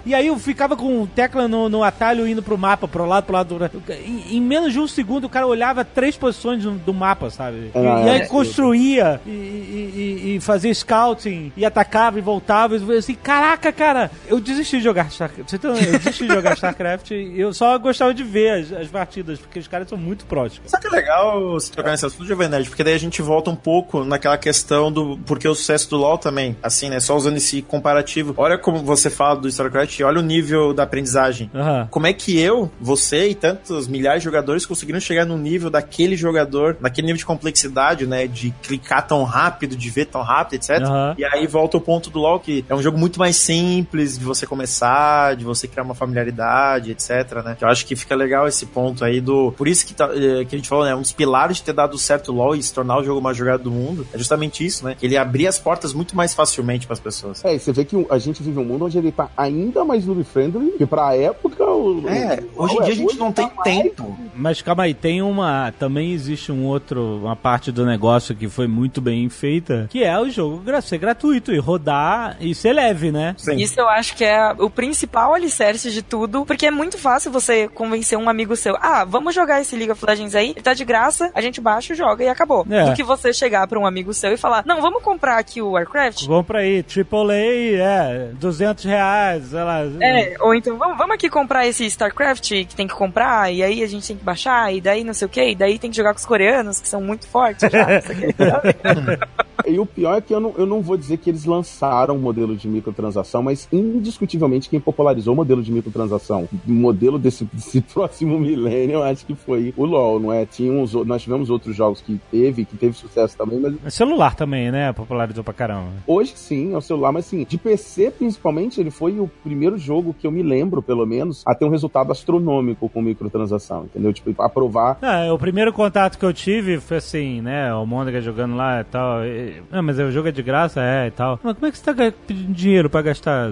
E 0.06 0.14
aí 0.14 0.28
eu 0.28 0.38
ficava 0.38 0.76
com 0.76 1.04
tecla 1.06 1.48
no, 1.48 1.68
no 1.68 1.82
atalho 1.82 2.26
indo 2.28 2.42
pro 2.42 2.56
mapa, 2.56 2.86
pro 2.86 3.04
lado, 3.06 3.24
pro 3.24 3.34
lado. 3.34 3.56
Pro... 3.56 3.94
Em, 3.94 4.36
em 4.36 4.40
menos 4.40 4.72
de 4.72 4.78
um 4.78 4.86
segundo 4.86 5.24
o 5.24 5.28
cara 5.28 5.46
olhava 5.46 5.84
três 5.84 6.16
posições 6.16 6.62
do, 6.62 6.70
do 6.72 6.94
mapa, 6.94 7.28
sabe? 7.30 7.70
E, 7.74 7.78
Ah, 7.78 8.02
e 8.06 8.10
aí 8.10 8.20
é. 8.20 8.26
construía 8.26 9.20
e, 9.26 9.30
e- 9.30 9.92
e- 10.30 10.36
e 10.36 10.40
fazia 10.40 10.72
scouting 10.72 11.52
e 11.56 11.64
atacava 11.64 12.18
e 12.18 12.22
voltava. 12.22 12.76
E 12.76 12.80
eu 12.80 12.98
assim, 12.98 13.14
caraca, 13.14 13.72
cara, 13.72 14.10
eu 14.28 14.40
desisti 14.60 14.78
de 14.78 14.84
jogar 14.84 15.08
StarCraft. 15.08 15.50
Tem- 15.58 15.70
Eu 15.70 15.98
desisti 15.98 16.26
de 16.26 16.34
jogar 16.34 16.54
StarCraft 16.54 17.10
e 17.10 17.40
eu 17.40 17.52
só 17.52 17.78
gostava 17.78 18.12
de 18.14 18.22
ver 18.22 18.50
as, 18.60 18.72
as 18.72 18.88
partidas, 18.88 19.38
porque 19.38 19.58
os 19.58 19.66
caras 19.68 19.88
são 19.88 19.98
muito 19.98 20.24
prós. 20.26 20.60
Sabe 20.66 20.88
que 20.88 20.94
é 20.94 20.98
legal 20.98 21.58
se 21.60 21.70
tocar 21.72 21.90
nesse 21.90 22.06
assunto, 22.06 22.24
Jovem 22.26 22.48
Nerd? 22.48 22.68
Porque 22.68 22.84
daí 22.84 22.94
a 22.94 22.98
gente 22.98 23.20
volta 23.22 23.50
um 23.50 23.56
pouco 23.56 24.04
naquela 24.04 24.36
questão 24.38 24.90
do 24.92 25.18
porque 25.26 25.46
o 25.48 25.54
sucesso 25.54 25.88
do 25.90 25.96
LoL 25.96 26.18
também, 26.18 26.56
assim, 26.62 26.88
né? 26.88 27.00
Só 27.00 27.16
usando 27.16 27.36
esse 27.36 27.62
comparativo. 27.62 28.34
Olha 28.36 28.58
como 28.58 28.78
você 28.78 29.10
fala 29.10 29.36
do 29.40 29.48
StarCraft 29.48 29.98
e 29.98 30.04
olha 30.04 30.18
o 30.18 30.22
nível 30.22 30.72
da 30.72 30.82
aprendizagem. 30.84 31.50
Aham. 31.54 31.88
Como 31.90 32.06
é 32.06 32.12
que 32.12 32.38
eu, 32.38 32.70
você 32.80 33.28
e 33.28 33.34
tantos 33.34 33.86
milhares 33.88 34.20
de 34.22 34.24
jogadores 34.24 34.66
conseguiram 34.66 35.00
chegar 35.00 35.24
no 35.24 35.36
nível 35.38 35.70
daquele 35.70 36.16
jogador, 36.16 36.76
naquele 36.80 37.06
nível 37.06 37.18
de 37.18 37.26
complexidade, 37.26 38.06
né? 38.06 38.26
De 38.26 38.50
clicar 38.62 39.06
tão 39.06 39.22
rápido, 39.24 39.76
de 39.76 39.90
ver 39.90 40.06
tão 40.06 40.22
rápido, 40.22 40.54
etc. 40.54 40.82
Aham. 40.82 41.14
E 41.18 41.24
aí 41.24 41.46
volta 41.46 41.76
o 41.76 41.80
ponto 41.80 42.10
do 42.10 42.18
LoL, 42.18 42.40
que 42.40 42.64
é 42.68 42.74
um 42.74 42.82
jogo 42.82 42.98
muito 42.98 43.18
mais 43.18 43.36
simples 43.36 44.18
de 44.18 44.24
você 44.24 44.46
começar, 44.50 45.36
de 45.36 45.44
você 45.44 45.66
criar 45.66 45.82
uma 45.84 45.94
familiaridade, 45.94 46.90
etc, 46.90 47.42
né? 47.44 47.56
Eu 47.60 47.68
acho 47.68 47.86
que 47.86 47.96
fica 47.96 48.14
legal 48.14 48.46
esse 48.46 48.66
ponto 48.66 49.04
aí 49.04 49.20
do... 49.20 49.52
Por 49.52 49.66
isso 49.68 49.86
que, 49.86 49.94
tá- 49.94 50.10
eh, 50.12 50.44
que 50.44 50.54
a 50.54 50.58
gente 50.58 50.68
falou, 50.68 50.84
né? 50.84 50.94
Um 50.94 51.00
dos 51.00 51.12
pilares 51.12 51.58
de 51.58 51.62
ter 51.62 51.72
dado 51.72 51.96
certo 51.98 52.32
o 52.32 52.34
LoL 52.34 52.54
e 52.54 52.62
se 52.62 52.72
tornar 52.74 52.98
o 52.98 53.04
jogo 53.04 53.20
mais 53.20 53.36
jogado 53.36 53.62
do 53.62 53.70
mundo 53.70 54.06
é 54.12 54.18
justamente 54.18 54.64
isso, 54.66 54.84
né? 54.84 54.94
Que 54.98 55.06
ele 55.06 55.16
abria 55.16 55.48
as 55.48 55.58
portas 55.58 55.94
muito 55.94 56.14
mais 56.16 56.34
facilmente 56.34 56.86
para 56.86 56.94
as 56.94 57.00
pessoas. 57.00 57.44
É, 57.44 57.54
e 57.54 57.58
você 57.58 57.72
vê 57.72 57.84
que 57.84 58.06
a 58.10 58.18
gente 58.18 58.42
vive 58.42 58.58
um 58.58 58.64
mundo 58.64 58.84
onde 58.86 58.98
ele 58.98 59.12
tá 59.12 59.28
ainda 59.36 59.84
mais 59.84 60.04
noob-friendly, 60.04 60.72
que 60.76 60.84
pra 60.86 61.14
época... 61.16 61.64
O, 61.64 62.08
É, 62.08 62.42
o- 62.56 62.64
hoje 62.64 62.74
em 62.74 62.82
dia 62.82 62.92
a 62.92 62.96
gente 62.96 63.06
hoje 63.06 63.18
não 63.18 63.32
tá 63.32 63.42
tem 63.46 63.52
mais- 63.56 63.82
tempo. 63.82 64.18
Mas 64.34 64.60
calma 64.62 64.84
aí, 64.84 64.94
tem 64.94 65.20
uma. 65.22 65.72
Também 65.78 66.12
existe 66.12 66.50
um 66.50 66.64
outro. 66.64 67.18
Uma 67.22 67.36
parte 67.36 67.70
do 67.70 67.84
negócio 67.84 68.34
que 68.34 68.48
foi 68.48 68.66
muito 68.66 69.00
bem 69.00 69.28
feita, 69.28 69.86
que 69.90 70.02
é 70.02 70.18
o 70.18 70.28
jogo 70.30 70.62
ser 70.80 70.96
gratuito 70.98 71.52
e 71.52 71.58
rodar 71.58 72.36
e 72.40 72.54
ser 72.54 72.72
leve, 72.72 73.12
né? 73.12 73.34
Sim. 73.36 73.56
Isso 73.56 73.78
eu 73.78 73.88
acho 73.88 74.16
que 74.16 74.24
é 74.24 74.39
o 74.58 74.70
principal 74.70 75.34
alicerce 75.34 75.90
de 75.90 76.02
tudo, 76.02 76.44
porque 76.44 76.66
é 76.66 76.70
muito 76.70 76.98
fácil 76.98 77.30
você 77.30 77.68
convencer 77.68 78.18
um 78.18 78.28
amigo 78.28 78.56
seu, 78.56 78.76
ah, 78.80 79.04
vamos 79.04 79.34
jogar 79.34 79.60
esse 79.60 79.76
League 79.76 79.92
of 79.92 80.04
Legends 80.04 80.34
aí, 80.34 80.50
ele 80.50 80.62
tá 80.62 80.74
de 80.74 80.84
graça, 80.84 81.30
a 81.34 81.40
gente 81.40 81.60
baixa, 81.60 81.94
joga 81.94 82.24
e 82.24 82.28
acabou. 82.28 82.66
É. 82.70 82.84
Do 82.84 82.94
que 82.94 83.02
você 83.02 83.32
chegar 83.32 83.66
pra 83.66 83.78
um 83.78 83.86
amigo 83.86 84.12
seu 84.12 84.32
e 84.32 84.36
falar, 84.36 84.64
não, 84.66 84.80
vamos 84.80 85.02
comprar 85.02 85.38
aqui 85.38 85.60
o 85.62 85.72
Warcraft? 85.72 86.26
Compra 86.26 86.60
aí, 86.60 86.84
AAA, 86.84 87.80
é, 87.80 88.30
200 88.34 88.84
reais, 88.84 89.44
sei 89.46 89.62
lá. 89.62 89.80
É, 90.00 90.36
ou 90.40 90.54
então, 90.54 90.76
vamos, 90.76 90.98
vamos 90.98 91.14
aqui 91.14 91.28
comprar 91.28 91.66
esse 91.66 91.84
StarCraft 91.86 92.48
que 92.48 92.76
tem 92.76 92.86
que 92.86 92.94
comprar, 92.94 93.52
e 93.52 93.62
aí 93.62 93.82
a 93.82 93.86
gente 93.86 94.06
tem 94.06 94.16
que 94.16 94.24
baixar, 94.24 94.72
e 94.74 94.80
daí 94.80 95.04
não 95.04 95.14
sei 95.14 95.26
o 95.26 95.28
que, 95.28 95.50
e 95.50 95.54
daí 95.54 95.78
tem 95.78 95.90
que 95.90 95.96
jogar 95.96 96.12
com 96.12 96.18
os 96.18 96.26
coreanos, 96.26 96.80
que 96.80 96.88
são 96.88 97.00
muito 97.00 97.26
fortes 97.26 97.68
já. 97.70 97.86
E 99.66 99.78
o 99.78 99.86
pior 99.86 100.16
é 100.16 100.20
que 100.20 100.34
eu 100.34 100.40
não, 100.40 100.54
eu 100.56 100.66
não 100.66 100.80
vou 100.80 100.96
dizer 100.96 101.18
que 101.18 101.30
eles 101.30 101.44
lançaram 101.44 102.16
o 102.16 102.18
modelo 102.18 102.56
de 102.56 102.68
microtransação, 102.68 103.42
mas 103.42 103.68
indiscutivelmente 103.72 104.29
quem 104.68 104.80
popularizou 104.80 105.34
o 105.34 105.36
modelo 105.36 105.62
de 105.62 105.72
microtransação, 105.72 106.48
o 106.66 106.70
modelo 106.70 107.18
desse, 107.18 107.44
desse 107.52 107.80
próximo 107.92 108.38
milênio, 108.38 109.02
acho 109.02 109.24
que 109.26 109.34
foi 109.34 109.72
o 109.76 109.84
LoL, 109.84 110.20
não 110.20 110.32
é? 110.32 110.44
Tinha 110.46 110.72
uns, 110.72 110.92
nós 110.94 111.22
tivemos 111.22 111.50
outros 111.50 111.74
jogos 111.74 112.00
que 112.00 112.20
teve, 112.30 112.64
que 112.64 112.76
teve 112.76 112.94
sucesso 112.96 113.36
também, 113.36 113.58
mas 113.60 113.74
É 113.84 113.90
Celular 113.90 114.34
também, 114.34 114.70
né? 114.70 114.92
Popularizou 114.92 115.42
pra 115.44 115.52
caramba. 115.54 115.90
hoje 116.06 116.32
sim, 116.36 116.72
é 116.74 116.76
o 116.76 116.80
celular, 116.80 117.12
mas 117.12 117.26
assim, 117.26 117.44
de 117.48 117.58
PC 117.58 118.10
principalmente, 118.10 118.80
ele 118.80 118.90
foi 118.90 119.18
o 119.18 119.28
primeiro 119.42 119.76
jogo 119.78 120.14
que 120.18 120.26
eu 120.26 120.30
me 120.30 120.42
lembro, 120.42 120.82
pelo 120.82 121.06
menos, 121.06 121.42
a 121.46 121.54
ter 121.54 121.64
um 121.64 121.70
resultado 121.70 122.12
astronômico 122.12 122.88
com 122.88 123.02
microtransação, 123.02 123.84
entendeu? 123.84 124.12
Tipo, 124.12 124.34
aprovar 124.42 124.98
Ah, 125.02 125.32
o 125.32 125.38
primeiro 125.38 125.72
contato 125.72 126.18
que 126.18 126.24
eu 126.24 126.32
tive 126.32 126.78
foi 126.80 126.98
assim, 126.98 127.40
né? 127.40 127.72
O 127.74 127.86
Mônica 127.86 128.20
jogando 128.20 128.56
lá 128.56 128.80
e 128.80 128.84
tal. 128.84 129.24
E, 129.24 129.62
ah, 129.70 129.82
mas 129.82 129.98
o 129.98 130.10
jogo 130.10 130.28
é 130.28 130.32
de 130.32 130.42
graça? 130.42 130.80
É 130.82 131.06
e 131.06 131.10
tal. 131.10 131.38
Mas 131.42 131.54
como 131.54 131.66
é 131.66 131.70
que 131.70 131.78
você 131.78 131.94
tá 131.94 132.12
pedindo 132.26 132.52
dinheiro 132.52 132.88
pra 132.90 133.02
gastar? 133.02 133.50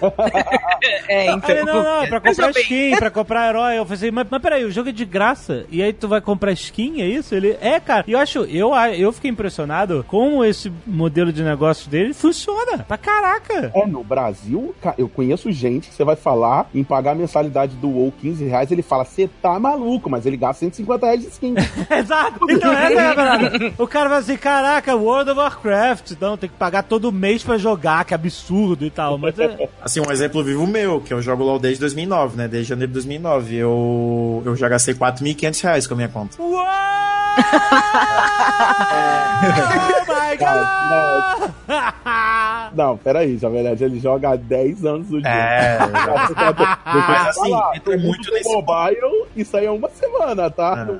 É, 1.08 1.28
Eu 1.28 1.36
então. 1.36 1.40
falei, 1.40 1.64
não, 1.64 1.82
não, 1.82 2.02
é 2.02 2.06
pra 2.06 2.20
comprar 2.20 2.50
skin, 2.50 2.96
pra 2.96 3.10
comprar 3.10 3.48
herói. 3.48 3.78
Eu 3.78 3.84
falei, 3.84 3.96
assim, 3.96 4.10
mas, 4.10 4.26
mas 4.30 4.42
peraí, 4.42 4.64
o 4.64 4.70
jogo 4.70 4.90
é 4.90 4.92
de 4.92 5.04
graça. 5.04 5.64
E 5.70 5.82
aí 5.82 5.92
tu 5.92 6.06
vai 6.06 6.20
comprar 6.20 6.52
skin, 6.52 7.00
é 7.00 7.06
isso? 7.06 7.34
Ele, 7.34 7.56
é, 7.60 7.80
cara. 7.80 8.04
E 8.06 8.12
eu 8.12 8.18
acho, 8.18 8.40
eu, 8.44 8.72
eu 8.96 9.10
fiquei 9.12 9.30
impressionado 9.30 10.04
com 10.06 10.44
esse 10.44 10.70
modelo 10.86 11.32
de 11.32 11.42
negócio 11.42 11.90
dele. 11.90 12.14
Funciona 12.14 12.78
pra 12.86 12.96
caraca. 12.96 13.72
É, 13.74 13.86
no 13.86 14.04
Brasil, 14.04 14.74
eu 14.96 15.08
conheço 15.08 15.50
gente 15.50 15.88
que 15.88 15.94
você 15.94 16.04
vai 16.04 16.14
falar 16.16 16.68
em 16.74 16.84
pagar 16.84 17.12
a 17.12 17.14
mensalidade 17.14 17.74
do 17.76 17.88
WoW 17.88 18.12
15 18.20 18.44
reais, 18.44 18.70
ele 18.70 18.82
fala, 18.82 19.04
você 19.04 19.28
tá 19.42 19.58
maluco, 19.58 20.08
mas 20.08 20.26
ele 20.26 20.36
gasta 20.36 20.60
150 20.60 21.06
reais 21.06 21.20
de 21.22 21.26
skin. 21.28 21.54
Exato. 21.90 22.38
Então, 22.50 22.72
é 22.72 23.14
parada. 23.14 23.72
O 23.78 23.86
cara 23.86 24.08
vai 24.08 24.18
assim, 24.18 24.36
caraca, 24.36 24.94
World 24.94 25.30
of 25.30 25.40
Warcraft. 25.40 26.10
Então 26.12 26.36
tem 26.36 26.48
que 26.48 26.56
pagar 26.56 26.82
todo 26.84 27.10
mês 27.10 27.42
pra 27.42 27.56
jogar, 27.58 28.04
que 28.04 28.14
absurdo 28.14 28.84
e 28.84 28.90
tal. 28.90 29.18
Mas 29.18 29.38
é, 29.38 29.68
Assim, 29.88 30.00
um 30.00 30.12
exemplo 30.12 30.44
vivo 30.44 30.66
meu, 30.66 31.00
que 31.00 31.14
eu 31.14 31.22
jogo 31.22 31.42
LoL 31.42 31.58
desde 31.58 31.80
2009, 31.80 32.36
né? 32.36 32.46
Desde 32.46 32.68
janeiro 32.68 32.88
de 32.90 32.92
2009. 32.92 33.56
Eu, 33.56 34.42
eu 34.44 34.54
já 34.54 34.68
gastei 34.68 34.92
4.500 34.92 35.62
reais 35.62 35.86
com 35.86 35.94
a 35.94 35.96
minha 35.96 36.10
conta. 36.10 36.36
Oh 39.42 40.04
my 40.08 40.36
god! 40.36 40.78
Não, 42.74 42.96
peraí, 42.96 43.38
na 43.40 43.48
verdade 43.48 43.84
ele 43.84 43.98
joga 44.00 44.30
há 44.30 44.36
10 44.36 44.84
anos 44.84 45.10
no 45.10 45.16
jogo. 45.16 45.28
É, 45.28 45.78
Mas 46.92 47.28
assim, 47.28 47.52
entra 47.74 47.96
muito 47.98 48.32
nesse 48.32 48.52
mobile, 48.52 49.26
isso 49.36 49.56
aí 49.56 49.66
é 49.66 49.70
uma 49.70 49.88
semana, 49.90 50.50
tá? 50.50 50.86
É. 50.88 50.92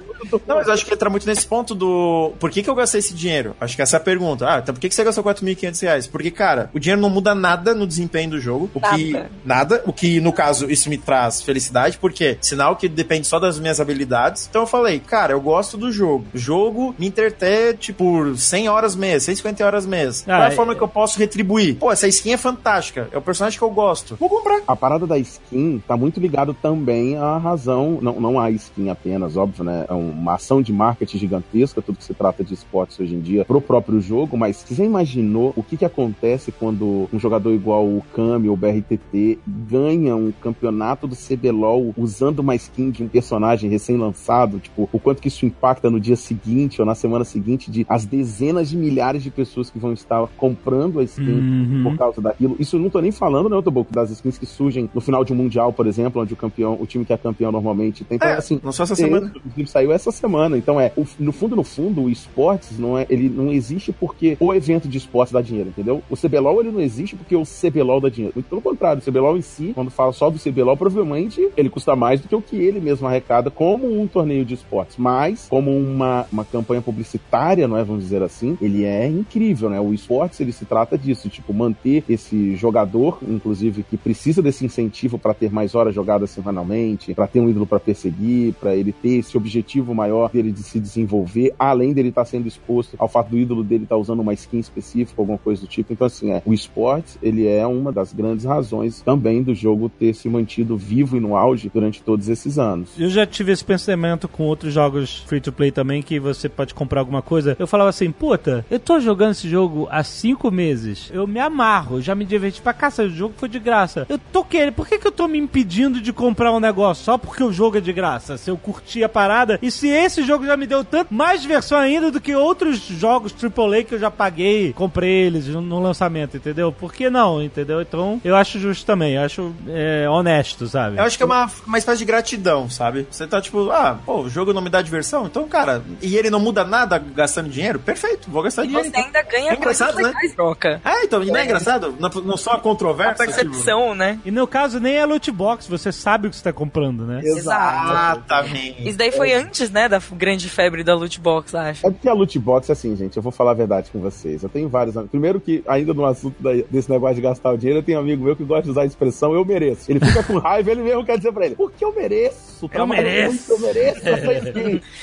Não, 0.47 0.57
mas 0.57 0.67
eu 0.67 0.73
acho 0.75 0.85
que 0.85 0.93
entra 0.93 1.09
muito 1.11 1.27
nesse 1.27 1.47
ponto 1.47 1.75
do. 1.75 2.33
Por 2.39 2.51
que, 2.51 2.63
que 2.63 2.71
eu 2.71 2.75
gastei 2.75 2.99
esse 2.99 3.15
dinheiro? 3.15 3.55
Acho 3.61 3.77
que 3.77 3.83
essa 3.83 3.97
é 3.97 3.99
a 3.99 4.01
pergunta. 4.01 4.47
Ah, 4.49 4.59
então 4.59 4.75
por 4.75 4.81
que, 4.81 4.89
que 4.89 4.95
você 4.95 5.05
gastou 5.05 5.25
4.500 5.25 5.83
reais? 5.83 6.07
Porque, 6.07 6.31
cara, 6.31 6.71
o 6.75 6.79
dinheiro 6.79 7.01
não 7.01 7.11
muda 7.11 7.35
nada 7.35 7.75
no 7.75 7.87
desempenho 7.87 8.31
do 8.31 8.41
jogo. 8.41 8.71
O 8.75 8.81
que. 8.81 9.13
Nada. 9.13 9.31
Nada. 9.45 9.83
O 9.87 9.93
que, 9.93 10.21
no 10.21 10.33
caso, 10.33 10.71
isso 10.71 10.89
me 10.89 10.99
traz 10.99 11.43
felicidade, 11.43 11.99
porque 11.99 12.39
sinal 12.41 12.77
que 12.77 12.89
depende 12.89 13.27
só 13.27 13.39
das 13.39 13.59
minhas 13.59 13.81
habilidades. 13.81 14.47
Então 14.49 14.63
eu 14.63 14.67
falei, 14.67 14.99
cara, 15.01 15.33
eu 15.33 15.41
gosto 15.41 15.77
do 15.77 15.91
jogo. 15.93 16.25
Jogo 16.35 16.95
me 16.99 17.07
entretete 17.09 17.93
por 17.93 18.37
100 18.37 18.69
horas 18.69 18.95
mês, 18.97 19.25
150 19.25 19.65
horas 19.65 19.87
mês. 19.87 20.23
Qual 20.23 20.37
é 20.37 20.45
Ah, 20.45 20.49
a 20.49 20.51
forma 20.51 20.73
é- 20.73 20.77
que 20.77 20.83
eu 20.83 20.89
posso 20.89 21.19
retribuir? 21.19 21.77
Pô, 21.77 21.91
essa 21.93 22.07
skin 22.09 22.33
é 22.33 22.37
fantástica. 22.37 23.09
É 23.13 23.19
o 23.19 23.23
personagem 23.23 23.59
que 23.59 23.65
eu 23.65 23.71
gosto. 23.71 24.17
Vou 24.17 24.29
comprar. 24.29 24.61
A 24.67 24.77
parada 24.77 25.07
da 25.07 25.19
skin 25.19 25.83
tá 25.87 25.97
muito 25.97 26.21
ligado 26.21 26.55
também 26.55 27.17
à 27.17 27.37
razão, 27.39 27.99
não, 28.03 28.21
não 28.21 28.39
a 28.41 28.51
skin 28.51 28.89
apenas, 28.91 29.37
óbvio, 29.37 29.65
né? 29.65 29.85
É 29.89 29.93
uma 29.93 30.35
ação 30.35 30.61
de 30.63 30.73
marketing 30.73 31.19
gigantesca, 31.19 31.83
tudo 31.83 31.99
que 31.99 32.05
se 32.05 32.15
trata 32.15 32.43
de 32.45 32.55
esportes 32.55 32.99
hoje 33.01 33.15
em 33.15 33.21
dia, 33.21 33.45
pro 33.45 33.61
próprio 33.61 34.01
jogo, 34.01 34.37
mas 34.37 34.57
você 34.59 34.75
já 34.75 34.85
imaginou 34.85 35.53
o 35.57 35.63
que 35.63 35.77
que 35.77 35.85
acontece 35.85 36.53
quando 36.53 37.09
um 37.13 37.19
jogador 37.19 37.53
igual 37.53 37.85
o 37.85 38.03
Kami 38.15 38.49
ou 38.49 38.55
o 38.55 38.57
BRTT 38.57 39.39
ganha 39.47 40.15
um 40.17 40.33
campeonato 40.33 41.07
do 41.07 41.15
CBLOL 41.17 41.95
usando 41.97 42.41
uma 42.41 42.55
skin 42.55 42.91
de 42.91 43.03
um 43.03 43.09
personagem 43.09 43.71
recém-lançado? 43.71 44.59
Tipo, 44.59 44.89
o 44.93 44.99
quanto 44.99 45.21
que 45.23 45.29
isso 45.29 45.45
impacta 45.47 45.91
no 45.91 46.01
dia 46.01 46.17
seguinte 46.19 46.81
ou 46.81 46.87
na 46.87 46.95
semana 46.95 47.25
seguinte 47.25 47.71
de 47.71 47.87
as 47.89 48.05
dezenas 48.05 48.69
de 48.69 48.77
milhares 48.77 49.23
de 49.23 49.31
pessoas 49.31 49.71
que 49.71 49.79
vão 49.79 49.93
estar 49.93 50.27
comprando 50.37 51.01
a 51.01 51.05
skin 51.05 51.29
Uhum. 51.39 51.83
por 51.85 51.97
causa 51.97 52.21
daquilo. 52.21 52.57
Isso 52.59 52.77
eu 52.77 52.81
não 52.81 52.91
tô 52.91 53.01
nem 53.01 53.13
falando, 53.13 53.49
né, 53.49 53.61
Toboco, 53.63 53.93
das 53.93 54.11
skins 54.11 54.37
que 54.39 54.47
surgem 54.47 54.89
no 54.95 55.01
final 55.01 55.25
de 55.25 55.33
um 55.33 55.37
mundial, 55.37 55.73
por 55.73 55.87
exemplo, 55.87 56.21
onde 56.23 56.33
o 56.33 56.37
campeão, 56.37 56.77
o 56.81 56.87
time 56.87 57.05
que 57.05 57.13
é 57.13 57.17
campeão 57.17 57.53
normalmente 57.53 58.05
tem. 58.05 58.17
Então, 58.17 58.29
É, 58.29 58.35
assim, 58.35 58.61
não 58.63 58.73
só 58.73 58.83
essa 58.83 58.95
semana. 58.95 59.33
inclusive, 59.35 59.67
saiu 59.69 59.93
essa 59.93 60.11
semana. 60.11 60.57
Então 60.59 60.81
é, 60.81 60.93
o- 60.97 61.07
no 61.19 61.33
fundo, 61.33 61.55
no 61.57 61.63
fundo, 61.65 62.03
o 62.03 62.11
esportes 62.11 62.79
não 62.79 62.99
é, 62.99 63.07
ele 63.09 63.29
não 63.29 63.53
existe 63.53 63.93
porque 63.93 64.37
o 64.41 64.53
evento 64.55 64.89
de 64.89 64.99
esportes 64.99 65.33
dá 65.33 65.41
dinheiro, 65.41 65.69
entendeu? 65.71 66.03
O 66.11 66.17
CBLOL 66.17 66.61
ele 66.61 66.71
não 66.71 66.81
existe 66.81 67.15
porque 67.17 67.37
o 67.37 67.45
CBLOL 67.45 68.01
dá 68.01 68.09
dinheiro. 68.09 68.33
Muito 68.35 68.49
pelo 68.49 68.61
contrário, 68.61 69.01
o 69.01 69.05
CBLOL 69.05 69.37
em 69.37 69.43
si, 69.43 69.73
quando 69.75 69.91
fala 69.91 70.13
só 70.13 70.29
do 70.31 70.39
CBLOL, 70.39 70.77
provavelmente 70.77 71.49
ele 71.57 71.69
custa 71.71 71.95
mais 71.95 72.21
do 72.21 72.29
que 72.29 72.35
o 72.35 72.43
que 72.43 72.57
ele 72.57 72.81
mesmo 72.81 73.07
arrecada 73.07 73.51
como 73.51 74.01
um 74.01 74.07
torneio 74.07 74.45
de 74.45 74.55
esportes. 74.55 74.97
Mas, 74.97 75.47
como 75.49 75.71
uma, 75.77 76.08
uma 76.31 76.45
campanha 76.45 76.81
publicitária, 76.81 77.67
não 77.67 77.77
é? 77.77 77.85
Vamos 77.85 78.05
dizer 78.05 78.23
assim, 78.23 78.57
ele 78.61 78.85
é 78.85 79.07
incrível, 79.07 79.71
né? 79.71 79.81
O 79.81 79.93
esportes 79.93 80.41
ele 80.41 80.53
se 80.53 80.65
trata 80.65 80.97
disso, 80.97 81.29
tipo, 81.29 81.53
manter 81.53 82.05
esse 82.09 82.57
jogador, 82.57 83.19
inclusive, 83.27 83.83
que 83.83 83.97
precisa 83.97 84.43
desse 84.43 84.65
incentivo 84.65 85.19
para 85.19 85.35
ter 85.35 85.51
mais 85.51 85.75
horas 85.75 85.95
jogadas 85.95 86.31
semanalmente, 86.31 87.15
para 87.15 87.27
ter 87.27 87.41
um 87.41 87.49
ídolo 87.49 87.67
para 87.67 87.81
perseguir, 87.81 88.55
para 88.55 88.75
ele 88.75 88.93
ter 88.93 89.19
esse 89.19 89.37
objetivo 89.37 89.95
maior 89.95 90.31
dele 90.31 90.53
de 90.53 90.63
se 90.63 90.79
desenvolver, 90.79 91.55
além 91.59 91.93
dele 91.93 92.09
estar 92.09 92.25
sendo 92.25 92.49
exposto 92.49 92.97
ao 92.99 93.09
fato 93.09 93.31
do 93.31 93.39
ídolo 93.39 93.65
dele 93.65 93.85
estar 93.85 93.97
usando 93.97 94.21
uma 94.21 94.35
skin 94.35 94.59
específica, 94.59 95.21
alguma 95.21 95.39
coisa 95.39 95.63
do 95.63 95.67
tipo. 95.67 95.93
Então, 95.93 96.07
assim, 96.07 96.33
é, 96.33 96.43
o 96.45 96.53
esportes, 96.53 97.19
ele 97.23 97.47
é 97.47 97.67
uma 97.67 97.93
das 97.93 98.13
grandes 98.13 98.45
razões 98.45 99.01
também 99.03 99.43
do 99.43 99.55
jogo 99.55 99.89
ter 99.89 100.15
se 100.15 100.29
mantido 100.29 100.77
vivo 100.77 101.17
e 101.17 101.21
no 101.21 101.37
auge 101.37 101.71
durante 101.73 102.03
todos 102.03 102.29
esses 102.29 102.59
anos. 102.59 102.91
Eu 102.99 103.09
já 103.09 103.27
tive 103.27 103.53
esse 103.53 103.65
pensamento 103.65 104.29
com 104.29 104.45
outros 104.45 104.73
jogos 104.73 105.25
free 105.27 105.41
to 105.41 105.53
play 105.53 105.71
também, 105.71 105.88
que 106.03 106.21
você 106.21 106.49
pode 106.49 106.75
comprar 106.75 107.01
alguma 107.01 107.23
coisa. 107.23 107.57
Eu 107.59 107.67
falava 107.67 107.91
assim, 107.91 108.11
puta, 108.11 108.65
eu 108.71 108.79
tô 108.79 109.01
jogando 109.01 109.33
esse 109.33 109.49
jogo 109.49 109.89
há 109.91 110.03
cinco 110.05 110.51
meses. 110.51 111.11
Eu 111.13 111.27
me 111.27 111.41
amarro, 111.41 112.01
já 112.01 112.15
me 112.15 112.25
diverti 112.25 112.61
pra 112.61 112.73
caça. 112.73 113.03
O 113.03 113.11
jogo 113.11 113.35
foi 113.37 113.49
de 113.49 113.59
graça. 113.59 114.07
Eu 114.09 114.19
tô 114.19 114.45
querendo. 114.45 114.75
Por 114.75 114.87
que, 114.87 114.99
que 114.99 115.07
eu 115.07 115.13
tô 115.13 115.27
me 115.27 115.39
impedindo 115.39 116.01
de 116.01 116.13
comprar 116.13 116.53
um 116.53 116.61
negócio 116.61 117.05
só 117.05 117.17
porque 117.17 117.43
o 117.43 117.53
jogo 117.53 117.79
é 117.79 117.81
de 117.81 117.93
graça? 117.93 118.37
Se 118.37 118.51
eu 118.51 118.57
curti 118.57 119.03
a 119.03 119.09
parada. 119.09 119.59
E 119.63 119.71
se 119.71 119.89
esse 119.89 120.23
jogo 120.23 120.47
já 120.47 120.57
me 120.57 120.67
deu 120.67 120.85
tanto 120.85 121.13
mais 121.15 121.43
diversão 121.43 121.79
ainda 121.79 122.11
do 122.11 122.21
que 122.21 122.35
outros 122.35 122.79
jogos 122.79 123.35
AAA 123.35 123.85
que 123.85 123.95
eu 123.95 123.99
já 123.99 124.11
paguei, 124.11 124.73
comprei 124.73 125.27
eles 125.27 125.47
no 125.47 125.81
lançamento, 125.81 126.37
entendeu? 126.37 126.73
Por 126.73 126.93
que 126.93 127.09
não, 127.11 127.43
entendeu? 127.43 127.81
Então 127.81 128.21
eu 128.25 128.37
acho 128.37 128.59
justo 128.59 128.85
também. 128.85 129.15
Eu 129.15 129.23
acho 129.23 129.53
é, 129.69 130.09
honesto, 130.09 130.67
sabe? 130.67 130.99
Eu 130.99 131.05
acho 131.05 131.17
que 131.17 131.23
é 131.23 131.27
uma, 131.27 131.51
uma 131.67 131.79
espécie 131.79 131.99
de 131.99 132.05
gratidão, 132.05 132.69
sabe? 132.69 133.07
Você 133.11 133.27
tá 133.27 133.41
tipo, 133.41 133.71
ah, 133.71 133.99
pô, 134.05 134.23
o 134.23 134.29
jogo 134.29 134.53
não 134.53 134.63
me 134.63 134.71
dá 134.71 134.83
diversão, 134.83 135.27
então, 135.27 135.49
cara, 135.49 135.78
e 136.03 136.17
ele 136.17 136.31
não 136.31 136.41
muda 136.41 136.65
nada 136.65 136.99
gastando 136.99 137.49
dinheiro? 137.49 137.79
Perfeito, 137.79 138.31
vou 138.31 138.43
gastar 138.43 138.65
E 138.65 138.69
dinheiro. 138.69 138.89
você 138.91 138.97
ainda 138.97 139.23
ganha 139.23 139.53
É 139.53 139.55
engraçado, 139.57 139.97
né? 139.99 140.13
troca. 140.35 140.81
Ah, 140.85 141.03
então, 141.05 141.23
e 141.23 141.27
não 141.27 141.37
é 141.37 141.43
É. 141.43 141.45
engraçado? 141.45 141.95
Não, 141.99 142.09
não 142.23 142.37
só 142.37 142.53
a 142.53 142.55
A 142.57 142.61
controvérsia. 142.61 143.27
tipo, 143.27 143.39
percepção, 143.39 143.95
né? 143.95 144.19
E 144.25 144.31
no 144.31 144.47
caso 144.47 144.79
nem 144.81 144.97
é 144.97 145.05
loot 145.07 145.31
box, 145.31 145.67
você 145.67 145.91
sabe 145.93 146.27
o 146.27 146.31
que 146.31 146.37
você 146.37 146.43
tá 146.45 146.53
comprando, 146.53 147.05
né? 147.05 147.21
Exatamente. 147.25 148.89
Isso 148.89 148.99
daí 148.99 149.13
foi 149.13 149.33
antes, 149.33 149.71
né, 149.71 149.89
da 149.89 150.01
grande 150.13 150.49
febre 150.49 150.83
da 150.85 150.95
loot 150.95 151.21
box, 151.21 151.55
acho. 151.55 151.87
É 151.87 151.91
porque 151.91 152.09
a 152.09 152.13
loot 152.13 152.39
box, 152.39 152.71
assim, 152.71 152.95
gente, 152.97 153.17
eu 153.17 153.23
vou 153.23 153.33
falar 153.33 153.53
a 153.53 153.55
verdade 153.55 153.91
com 153.91 154.01
vocês. 154.01 154.43
Eu 154.43 154.49
tenho 154.49 154.69
vários 154.69 154.97
amigos. 154.97 155.11
Primeiro 155.11 155.41
que, 155.41 155.63
ainda 155.67 155.93
no 155.95 156.05
assunto 156.05 156.41
da- 156.43 156.53
desse 156.71 156.91
negócio 156.91 157.17
de 157.17 157.23
gastar 157.23 157.53
o 157.53 157.57
dinheiro, 157.59 157.81
eu 157.81 157.83
tenho 157.85 157.99
um 157.99 158.03
amigo 158.03 158.25
meu 158.25 158.37
que 158.37 158.45
gosta 158.45 158.65
de 158.65 158.71
usar 158.71 158.83
a 158.83 158.87
expressão 158.87 159.33
eu 159.35 159.45
mereço. 159.45 159.91
Ele 159.91 160.01
fica 160.01 160.23
com 160.23 160.39
raiva, 160.39 160.71
ele 160.71 160.83
mesmo 160.83 161.05
quer 161.05 161.17
dizer 161.17 161.33
pra 161.33 161.47
ele, 161.47 161.55
porque 161.55 161.85
eu 161.85 161.95
mereço. 161.95 162.69
trabalho 162.69 163.03
mereço." 163.05 163.29
Muito, 163.49 163.51
eu 163.53 163.59
mereço 163.61 164.09
essa 164.09 164.81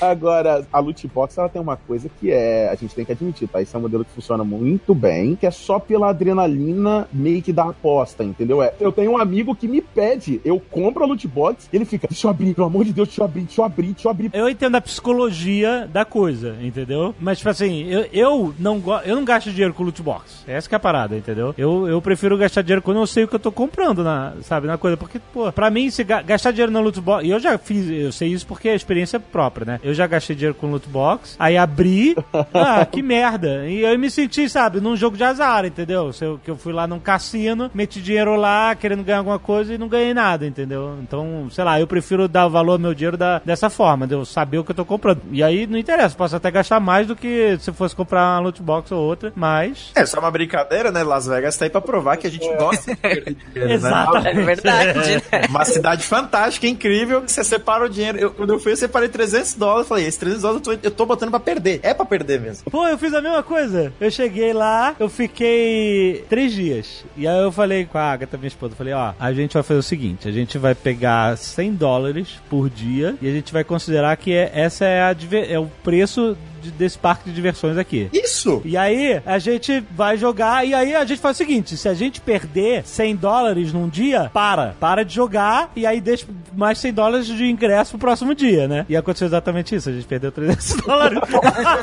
a 0.72 0.78
loot 0.78 1.06
box, 1.08 1.38
ela 1.38 1.48
tem 1.48 1.60
uma 1.60 1.76
coisa 1.76 2.08
que 2.20 2.30
é, 2.30 2.68
a 2.70 2.74
gente 2.74 2.94
tem 2.94 3.04
que 3.04 3.12
admitir, 3.12 3.48
tá? 3.48 3.60
Isso 3.60 3.76
é 3.76 3.78
um 3.78 3.82
modelo 3.82 4.04
que 4.04 4.10
funciona 4.12 4.44
muito 4.44 4.94
bem, 4.94 5.34
que 5.36 5.46
é 5.46 5.50
só 5.50 5.78
pela 5.78 6.10
adrenalina 6.10 7.06
meio 7.12 7.42
que 7.42 7.52
da 7.52 7.64
aposta, 7.70 8.22
entendeu? 8.24 8.62
É, 8.62 8.72
eu 8.80 8.92
tenho 8.92 9.12
um 9.12 9.18
amigo 9.18 9.54
que 9.54 9.68
me 9.68 9.80
pede, 9.80 10.40
eu 10.44 10.60
compro 10.70 11.04
a 11.04 11.06
loot 11.06 11.26
box, 11.28 11.68
ele 11.72 11.84
fica, 11.84 12.06
deixa 12.08 12.26
eu 12.26 12.30
abrir, 12.30 12.54
pelo 12.54 12.66
amor 12.66 12.84
de 12.84 12.92
Deus, 12.92 13.08
deixa 13.08 13.20
eu 13.20 13.24
abrir, 13.24 13.42
deixa 13.42 13.60
eu 13.60 13.64
abrir, 13.64 13.86
deixa 13.92 14.08
eu 14.08 14.10
abrir. 14.10 14.30
Eu 14.32 14.48
entendo 14.48 14.74
a 14.76 14.80
psicologia 14.80 15.88
da 15.92 16.04
coisa, 16.04 16.56
entendeu? 16.62 17.14
Mas, 17.20 17.38
tipo 17.38 17.50
assim, 17.50 17.84
eu, 17.88 18.06
eu 18.12 18.54
não 18.58 18.82
eu 19.04 19.16
não 19.16 19.24
gasto 19.24 19.50
dinheiro 19.50 19.72
com 19.74 19.82
loot 19.82 20.02
box. 20.02 20.44
Essa 20.46 20.68
é 20.72 20.76
a 20.76 20.80
parada, 20.80 21.16
entendeu? 21.16 21.54
Eu, 21.56 21.88
eu 21.88 22.00
prefiro 22.02 22.36
gastar 22.36 22.62
dinheiro 22.62 22.82
quando 22.82 22.98
eu 23.00 23.06
sei 23.06 23.24
o 23.24 23.28
que 23.28 23.34
eu 23.34 23.40
tô 23.40 23.50
comprando, 23.50 24.02
na, 24.04 24.34
sabe, 24.42 24.66
na 24.66 24.76
coisa. 24.78 24.96
Porque, 24.96 25.18
pô, 25.32 25.50
pra 25.52 25.70
mim, 25.70 25.90
se 25.90 26.04
ga- 26.04 26.22
gastar 26.22 26.50
dinheiro 26.50 26.72
na 26.72 26.80
loot 26.80 27.00
box... 27.00 27.24
E 27.26 27.30
eu 27.30 27.40
já 27.40 27.56
fiz, 27.58 27.88
eu 27.88 28.12
sei 28.12 28.28
isso 28.28 28.46
porque 28.46 28.68
é 28.68 28.74
experiência 28.74 29.18
própria, 29.18 29.64
né? 29.64 29.80
Eu 29.82 29.94
já 29.94 30.06
gastei 30.06 30.34
dinheiro 30.36 30.54
com 30.56 30.70
loot 30.70 30.88
box, 30.88 31.36
aí 31.38 31.56
abri, 31.56 32.16
ah, 32.54 32.84
que 32.84 33.02
merda. 33.02 33.66
E 33.68 33.82
eu 33.82 33.98
me 33.98 34.10
senti, 34.10 34.48
sabe, 34.48 34.80
num 34.80 34.96
jogo 34.96 35.16
de 35.16 35.24
azar, 35.24 35.64
entendeu? 35.64 36.12
Se 36.12 36.24
eu, 36.24 36.40
que 36.42 36.50
eu 36.50 36.56
fui 36.56 36.72
lá 36.72 36.86
num 36.86 36.98
cassino, 36.98 37.70
meti 37.74 38.00
dinheiro 38.00 38.36
lá, 38.36 38.74
querendo 38.74 39.02
ganhar 39.04 39.18
alguma 39.18 39.38
coisa 39.38 39.74
e 39.74 39.78
não 39.78 39.88
ganhei 39.88 40.12
nada, 40.14 40.46
entendeu? 40.46 40.96
Então, 41.02 41.48
sei 41.50 41.64
lá, 41.64 41.80
eu 41.80 41.86
prefiro 41.86 42.28
dar 42.28 42.48
valor 42.48 42.72
ao 42.72 42.78
meu 42.78 42.94
dinheiro 42.94 43.16
da, 43.16 43.40
dessa 43.44 43.68
forma, 43.70 44.06
de 44.06 44.14
eu 44.14 44.24
saber 44.24 44.58
o 44.58 44.64
que 44.64 44.70
eu 44.70 44.74
tô 44.76 44.84
comprando. 44.84 45.22
E 45.30 45.42
aí 45.42 45.66
não 45.66 45.78
interessa, 45.78 46.14
posso 46.16 46.36
até 46.36 46.50
gastar 46.50 46.80
mais 46.80 47.06
do 47.06 47.14
que 47.16 47.56
se 47.60 47.72
fosse 47.72 47.94
comprar 47.94 48.34
uma 48.34 48.40
loot 48.40 48.62
box 48.62 48.92
ou 48.92 49.00
outra, 49.02 49.32
mas. 49.34 49.90
É 49.94 50.04
só 50.06 50.18
uma 50.20 50.30
brincadeira, 50.30 50.90
né? 50.90 51.02
Las 51.02 51.26
Vegas 51.26 51.56
tá 51.56 51.64
aí 51.64 51.70
pra 51.70 51.80
provar 51.80 52.16
que 52.16 52.26
a 52.26 52.30
gente 52.30 52.46
gosta 52.56 52.94
de 52.94 52.96
perder 53.00 53.36
dinheiro, 53.52 53.82
né? 53.82 53.90
É 54.24 54.34
verdade, 54.34 54.98
né? 55.30 55.42
Uma 55.48 55.64
cidade 55.64 56.02
fantástica, 56.04 56.66
incrível, 56.66 57.22
que 57.22 57.30
você 57.32 57.44
separa 57.44 57.84
o 57.84 57.88
dinheiro. 57.88 58.18
Eu- 58.18 58.30
quando 58.32 58.52
eu 58.52 58.58
fui, 58.58 58.72
eu 58.72 58.76
separei 58.76 59.08
300 59.08 59.54
dólares. 59.54 59.88
Falei, 59.88 60.04
esses 60.04 60.18
300 60.18 60.42
dólares 60.46 60.66
eu 60.66 60.78
tô, 60.78 60.86
eu 60.86 60.90
tô 60.90 61.06
botando 61.06 61.30
pra 61.30 61.40
perder. 61.40 61.80
É 61.82 61.92
pra 61.92 62.04
perder 62.04 62.40
mesmo. 62.40 62.70
Pô, 62.70 62.86
eu 62.86 62.98
fiz 62.98 63.12
a 63.14 63.20
mesma 63.20 63.42
coisa. 63.42 63.92
Eu 64.00 64.10
cheguei 64.10 64.52
lá, 64.52 64.94
eu 64.98 65.08
fiquei 65.08 66.24
três 66.28 66.52
dias. 66.52 67.04
E 67.16 67.26
aí 67.26 67.42
eu 67.42 67.52
falei 67.52 67.84
com 67.86 67.98
a 67.98 68.12
Agatha, 68.12 68.36
minha 68.36 68.48
esposa, 68.48 68.72
eu 68.72 68.76
falei, 68.76 68.92
ó, 68.92 69.12
a 69.18 69.32
gente 69.32 69.54
vai 69.54 69.62
fazer 69.62 69.80
o 69.80 69.82
seguinte, 69.82 70.28
a 70.28 70.32
gente 70.32 70.58
vai 70.58 70.74
pegar 70.74 71.36
100 71.36 71.74
dólares 71.74 72.40
por 72.48 72.68
dia 72.68 73.16
e 73.20 73.28
a 73.28 73.32
gente 73.32 73.52
vai 73.52 73.64
considerar 73.64 74.16
que 74.16 74.32
é, 74.32 74.50
essa 74.54 74.84
é, 74.84 75.02
a, 75.02 75.16
é 75.48 75.58
o 75.58 75.66
preço 75.82 76.36
de- 76.66 76.70
desse 76.72 76.98
parque 76.98 77.28
de 77.28 77.34
diversões 77.34 77.76
aqui. 77.78 78.08
Isso! 78.12 78.60
E 78.64 78.76
aí, 78.76 79.20
a 79.24 79.38
gente 79.38 79.82
vai 79.90 80.16
jogar, 80.16 80.66
e 80.66 80.74
aí 80.74 80.94
a 80.94 81.04
gente 81.04 81.20
faz 81.20 81.36
o 81.36 81.38
seguinte: 81.38 81.76
se 81.76 81.88
a 81.88 81.94
gente 81.94 82.20
perder 82.20 82.82
100 82.86 83.16
dólares 83.16 83.72
num 83.72 83.88
dia, 83.88 84.30
para. 84.32 84.74
Para 84.78 85.04
de 85.04 85.14
jogar, 85.14 85.70
e 85.76 85.86
aí 85.86 86.00
deixa 86.00 86.26
mais 86.56 86.78
100 86.78 86.92
dólares 86.92 87.26
de 87.26 87.44
ingresso 87.46 87.92
pro 87.92 88.00
próximo 88.00 88.34
dia, 88.34 88.66
né? 88.68 88.86
E 88.88 88.96
aconteceu 88.96 89.26
exatamente 89.26 89.74
isso: 89.74 89.88
a 89.88 89.92
gente 89.92 90.06
perdeu 90.06 90.30
300 90.32 90.74
dólares. 90.84 91.18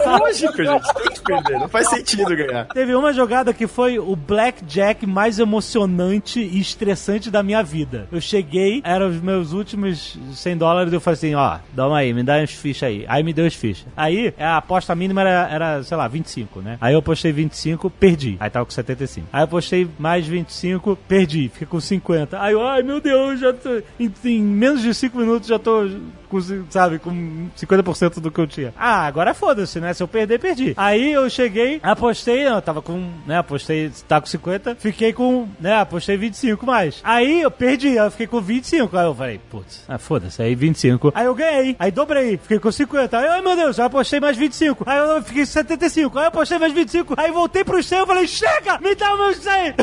Lógico, 0.06 0.64
gente. 0.64 0.94
Tem 0.94 1.12
que 1.14 1.22
perder. 1.22 1.60
Não 1.60 1.68
faz 1.70 1.90
sentido 1.90 2.36
ganhar. 2.36 2.66
Teve 2.68 2.96
uma 2.96 3.14
jogada 3.14 3.54
que 3.54 3.68
foi 3.68 4.00
o 4.00 4.16
blackjack 4.16 5.06
mais 5.06 5.40
emocionante 5.40 6.40
e 6.40 6.60
estressante 6.60 7.30
da 7.32 7.42
minha 7.44 7.64
vida. 7.64 8.08
Eu 8.12 8.22
cheguei, 8.22 8.82
eram 8.84 9.10
os 9.10 9.22
meus 9.22 9.52
últimos 9.54 10.18
100 10.34 10.58
dólares, 10.58 10.94
eu 10.94 11.02
falei 11.02 11.16
assim, 11.16 11.36
ó, 11.36 11.58
dá 11.74 11.88
uma 11.88 11.98
aí, 11.98 12.14
me 12.14 12.24
dá 12.24 12.38
umas 12.38 12.52
fichas 12.52 12.84
aí. 12.90 13.06
Aí 13.08 13.24
me 13.24 13.34
deu 13.34 13.46
as 13.46 13.54
fichas. 13.54 13.86
Aí, 13.96 14.34
a 14.40 14.62
aposta 14.74 14.96
mínima 14.96 15.22
era, 15.22 15.48
era, 15.50 15.84
sei 15.84 15.96
lá, 15.96 16.08
25, 16.08 16.62
né? 16.62 16.78
Aí 16.82 16.94
eu 16.94 17.00
apostei 17.00 17.32
25, 17.32 17.90
perdi. 17.90 18.38
Aí 18.40 18.50
tava 18.50 18.66
com 18.66 18.72
75. 18.72 19.28
Aí 19.32 19.42
eu 19.42 19.46
apostei 19.46 19.88
mais 20.00 20.26
25, 20.26 20.96
perdi. 21.08 21.50
Fiquei 21.50 21.68
com 21.68 21.80
50. 21.80 22.42
Aí 22.42 22.54
eu, 22.54 22.66
ai 22.66 22.82
meu 22.82 23.00
Deus, 23.00 23.40
já 23.40 23.54
tô, 23.54 23.82
em, 24.00 24.12
em 24.26 24.42
menos 24.42 24.82
de 24.82 24.94
5 24.94 25.18
minutos 25.18 25.48
já 25.48 25.60
tô 25.60 25.88
com, 26.34 26.66
sabe, 26.70 26.98
com 26.98 27.48
50% 27.56 28.20
do 28.20 28.32
que 28.32 28.40
eu 28.40 28.48
tinha. 28.48 28.74
Ah, 28.76 29.06
agora 29.06 29.34
foda-se, 29.34 29.80
né? 29.80 29.94
Se 29.94 30.02
eu 30.02 30.08
perder, 30.08 30.40
perdi. 30.40 30.74
Aí 30.76 31.14
eu 31.14 31.30
cheguei, 31.30 31.80
apostei, 31.84 32.48
eu 32.48 32.62
tava 32.62 32.82
com, 32.82 33.12
né, 33.28 33.38
apostei, 33.38 33.92
tá 34.08 34.20
com 34.20 34.26
50, 34.26 34.76
fiquei 34.76 35.14
com, 35.14 35.48
né, 35.60 35.76
apostei 35.76 36.18
25 36.18 36.66
mais. 36.66 37.00
Aí 37.04 37.42
eu 37.42 37.52
perdi, 37.52 37.90
aí 37.90 37.98
eu 37.98 38.12
fiquei 38.12 38.26
com 38.28 38.42
25. 38.42 38.98
Aí 38.98 39.06
eu 39.06 39.14
falei, 39.16 39.40
putz, 39.50 39.84
ah, 39.88 40.00
foda-se, 40.00 40.42
aí 40.42 40.56
25. 40.56 41.12
Aí 41.14 41.26
eu 41.26 41.36
ganhei, 41.36 41.76
aí 41.78 41.92
dobrei, 41.92 42.38
fiquei 42.38 42.60
com 42.60 42.72
50. 42.72 43.18
Aí, 43.18 43.28
ai 43.28 43.42
meu 43.42 43.56
Deus, 43.56 43.78
eu 43.78 43.86
apostei 43.86 44.20
mais 44.20 44.36
25. 44.36 44.84
Aí 44.88 44.98
eu 44.98 45.22
fiquei 45.22 45.44
com 45.44 45.52
75. 45.52 46.18
Aí 46.18 46.26
eu 46.26 46.30
apostei 46.30 46.58
mais 46.58 46.74
25. 46.74 47.14
Aí 47.16 47.32
voltei 47.32 47.64
pro 47.64 47.84
100, 47.84 48.00
eu 48.00 48.08
falei, 48.08 48.28
chega, 48.28 48.80
me 48.80 48.96
dá 48.96 49.14
o 49.14 49.18
meu 49.18 49.34
100. 49.34 49.74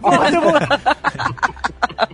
Porra, 0.00 0.30
eu 0.34 0.40
vou... 0.40 0.52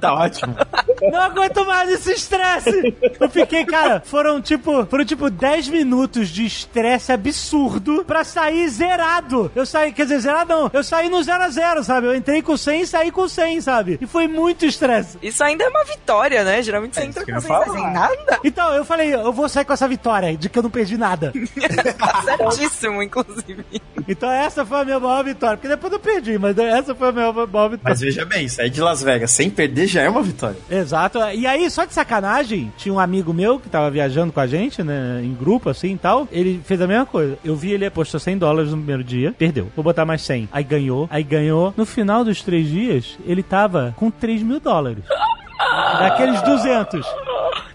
Tá 0.01 0.15
ótimo. 0.15 0.55
Não 1.03 1.21
aguento 1.21 1.65
mais 1.67 1.91
esse 1.91 2.13
estresse! 2.13 2.95
Eu 3.21 3.29
fiquei, 3.29 3.65
cara, 3.65 4.03
foram 4.05 4.41
tipo, 4.41 4.87
foram 4.87 5.05
tipo 5.05 5.31
10 5.31 5.69
minutos 5.69 6.29
de 6.29 6.45
estresse 6.47 7.13
absurdo 7.13 8.05
pra 8.07 8.25
sair 8.25 8.69
zerado. 8.69 9.51
Eu 9.55 9.65
saí, 9.67 9.93
quer 9.93 10.05
dizer, 10.05 10.21
zerado 10.21 10.49
não, 10.49 10.71
eu 10.73 10.83
saí 10.83 11.09
no 11.09 11.23
0 11.23 11.43
a 11.43 11.49
0 11.49 11.85
sabe? 11.85 12.07
Eu 12.07 12.15
entrei 12.15 12.43
com 12.43 12.57
100 12.57 12.81
e 12.81 12.87
saí 12.87 13.11
com 13.11 13.29
100, 13.29 13.61
sabe? 13.61 13.99
E 14.01 14.07
foi 14.07 14.27
muito 14.27 14.65
estresse. 14.65 15.19
Isso 15.23 15.43
ainda 15.45 15.65
é 15.65 15.69
uma 15.69 15.85
vitória, 15.85 16.43
né? 16.45 16.63
Geralmente 16.63 16.95
você 16.95 17.03
É 17.03 17.05
entra 17.05 17.25
com 17.25 17.33
eu 17.33 17.73
sem 17.73 17.93
nada. 17.93 18.39
Então, 18.45 18.73
eu 18.75 18.85
falei, 18.85 19.15
eu 19.15 19.33
vou 19.33 19.49
sair 19.49 19.65
com 19.65 19.73
essa 19.73 19.87
vitória 19.89 20.37
de 20.37 20.49
que 20.49 20.59
eu 20.59 20.63
não 20.63 20.71
perdi 20.71 20.97
nada. 20.97 21.33
Certíssimo, 22.25 23.03
inclusive. 23.03 23.65
Então 24.07 24.31
essa 24.31 24.65
foi 24.65 24.81
a 24.81 24.85
minha 24.85 24.99
maior 25.01 25.25
vitória. 25.25 25.57
Porque 25.57 25.69
depois 25.69 25.93
eu 25.93 25.99
perdi, 25.99 26.39
mas 26.39 26.57
essa 26.57 26.95
foi 26.95 27.09
a 27.09 27.13
minha 27.13 27.33
maior 27.33 27.47
vitória. 27.69 27.81
Mas 27.83 28.01
veja 28.01 28.25
bem, 28.25 28.49
sair 28.49 28.71
de 28.71 28.81
Las 28.81 29.03
Vegas 29.03 29.31
sem 29.31 29.51
perder 29.51 29.87
já 29.87 30.03
é 30.03 30.09
uma 30.09 30.23
vitória. 30.23 30.57
Exato. 30.71 30.88
E 31.35 31.47
aí, 31.47 31.71
só 31.71 31.85
de 31.85 31.93
sacanagem, 31.93 32.73
tinha 32.77 32.93
um 32.93 32.99
amigo 32.99 33.33
meu 33.33 33.59
que 33.59 33.69
tava 33.69 33.91
viajando 33.91 34.33
com 34.33 34.41
a 34.41 34.47
gente, 34.47 34.83
né, 34.83 35.21
em 35.23 35.35
grupo, 35.35 35.69
assim 35.69 35.95
e 35.95 35.99
tal. 35.99 36.29
Ele 36.31 36.61
fez 36.65 36.81
a 36.81 36.87
mesma 36.87 37.07
coisa. 37.07 37.39
Eu 37.45 37.57
vi 37.57 37.73
ele 37.73 37.87
apostou 37.87 38.19
100 38.21 38.39
dólares 38.39 38.71
no 38.71 38.77
primeiro 38.77 39.05
dia, 39.05 39.35
perdeu. 39.37 39.71
Vou 39.75 39.83
botar 39.83 40.05
mais 40.05 40.23
100. 40.23 40.49
Aí 40.53 40.65
ganhou, 40.65 41.09
aí 41.11 41.23
ganhou. 41.23 41.73
No 41.77 41.87
final 41.87 42.25
dos 42.25 42.43
três 42.43 42.67
dias, 42.69 43.19
ele 43.25 43.43
tava 43.43 43.95
com 43.97 44.11
3 44.11 44.43
mil 44.43 44.61
dólares. 44.61 45.05
Daqueles 45.99 46.41
200. 46.43 47.07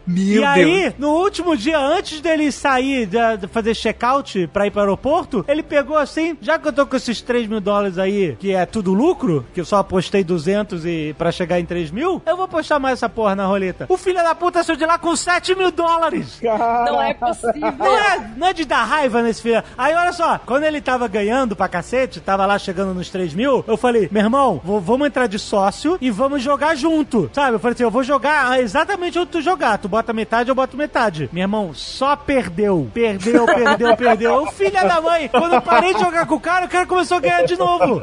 Meu 0.05 0.41
e 0.41 0.45
aí, 0.45 0.93
no 0.97 1.09
último 1.09 1.55
dia, 1.55 1.79
antes 1.79 2.19
dele 2.19 2.51
sair, 2.51 3.05
de, 3.05 3.47
fazer 3.47 3.73
check-out 3.75 4.47
pra 4.51 4.67
ir 4.67 4.71
pro 4.71 4.81
aeroporto, 4.81 5.45
ele 5.47 5.63
pegou 5.63 5.97
assim, 5.97 6.37
já 6.41 6.59
que 6.59 6.67
eu 6.67 6.73
tô 6.73 6.85
com 6.85 6.95
esses 6.95 7.21
3 7.21 7.47
mil 7.47 7.61
dólares 7.61 7.97
aí, 7.97 8.35
que 8.39 8.53
é 8.53 8.65
tudo 8.65 8.93
lucro, 8.93 9.45
que 9.53 9.61
eu 9.61 9.65
só 9.65 9.77
apostei 9.77 10.23
200 10.23 10.85
e 10.85 11.15
pra 11.17 11.31
chegar 11.31 11.59
em 11.59 11.65
3 11.65 11.91
mil, 11.91 12.21
eu 12.25 12.35
vou 12.35 12.45
apostar 12.45 12.79
mais 12.79 12.99
essa 12.99 13.09
porra 13.09 13.35
na 13.35 13.45
roleta. 13.45 13.85
O 13.89 13.97
filho 13.97 14.21
da 14.21 14.35
puta 14.35 14.63
saiu 14.63 14.77
de 14.77 14.85
lá 14.85 14.97
com 14.97 15.15
7 15.15 15.55
mil 15.55 15.71
dólares! 15.71 16.39
Não 16.41 17.01
é 17.01 17.13
possível. 17.13 17.73
Não 17.77 17.97
é, 17.97 18.31
não 18.37 18.47
é 18.47 18.53
de 18.53 18.65
dar 18.65 18.83
raiva 18.83 19.21
nesse 19.21 19.41
filho. 19.41 19.63
Aí 19.77 19.93
olha 19.95 20.11
só, 20.11 20.39
quando 20.45 20.63
ele 20.63 20.81
tava 20.81 21.07
ganhando 21.07 21.55
pra 21.55 21.67
cacete, 21.67 22.19
tava 22.19 22.45
lá 22.45 22.59
chegando 22.59 22.93
nos 22.93 23.09
3 23.09 23.33
mil, 23.33 23.63
eu 23.67 23.77
falei, 23.77 24.09
meu 24.11 24.21
irmão, 24.21 24.61
vamos 24.63 25.07
entrar 25.07 25.27
de 25.27 25.39
sócio 25.39 25.97
e 26.01 26.11
vamos 26.11 26.41
jogar 26.41 26.75
junto. 26.75 27.29
Sabe? 27.33 27.55
Eu 27.55 27.59
falei 27.59 27.73
assim, 27.73 27.83
eu 27.83 27.91
vou 27.91 28.03
jogar 28.03 28.59
exatamente 28.59 29.17
onde 29.17 29.31
tu 29.31 29.41
jogar. 29.41 29.77
Tu 29.77 29.87
bota 29.93 30.11
metade, 30.11 30.49
eu 30.49 30.55
boto 30.55 30.75
metade. 30.75 31.29
Meu 31.31 31.43
irmão, 31.43 31.71
só 31.71 32.15
perdeu. 32.15 32.89
Perdeu, 32.91 33.45
perdeu, 33.45 33.93
perdeu. 33.95 34.41
O 34.41 34.47
filho 34.51 34.71
da 34.71 34.99
mãe, 34.99 35.27
quando 35.27 35.53
eu 35.53 35.61
parei 35.61 35.93
de 35.93 35.99
jogar 35.99 36.25
com 36.25 36.33
o 36.33 36.39
cara, 36.39 36.65
o 36.65 36.69
cara 36.69 36.87
começou 36.87 37.17
a 37.17 37.19
ganhar 37.19 37.43
de 37.43 37.55
novo. 37.55 38.01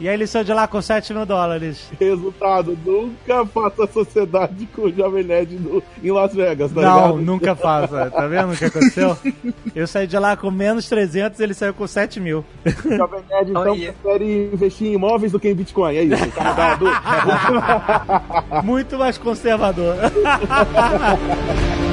E 0.00 0.08
aí 0.08 0.14
ele 0.14 0.26
saiu 0.26 0.42
de 0.44 0.52
lá 0.52 0.66
com 0.66 0.82
7 0.82 1.14
mil 1.14 1.24
dólares. 1.24 1.88
Resultado, 2.00 2.76
nunca 2.84 3.46
faça 3.46 3.86
sociedade 3.92 4.66
com 4.74 4.82
o 4.82 4.92
Jovem 4.92 5.22
Nerd 5.22 5.54
no- 5.56 5.80
em 6.02 6.10
Las 6.10 6.34
Vegas, 6.34 6.72
tá 6.72 6.80
Não, 6.80 7.06
ligado? 7.06 7.22
nunca 7.22 7.54
faça. 7.54 8.10
Tá 8.10 8.26
vendo 8.26 8.52
o 8.52 8.56
que 8.56 8.64
aconteceu? 8.64 9.16
Eu 9.76 9.86
saí 9.86 10.08
de 10.08 10.18
lá 10.18 10.36
com 10.36 10.50
menos 10.50 10.88
300 10.88 11.38
ele 11.38 11.54
saiu 11.54 11.74
com 11.74 11.86
7 11.86 12.18
mil. 12.18 12.44
Jovem 12.96 13.22
Nerd, 13.30 13.50
então, 13.50 13.70
Olha. 13.72 13.92
prefere 14.02 14.50
investir 14.52 14.88
em 14.88 14.94
imóveis 14.94 15.30
do 15.30 15.38
que 15.38 15.48
em 15.48 15.54
Bitcoin. 15.54 15.94
É 15.96 16.02
isso. 16.02 16.24
Muito 18.64 18.98
mais 18.98 19.16
conservador. 19.16 19.94
Ha 20.74 20.88
ha 20.88 21.16
ha! 21.16 21.91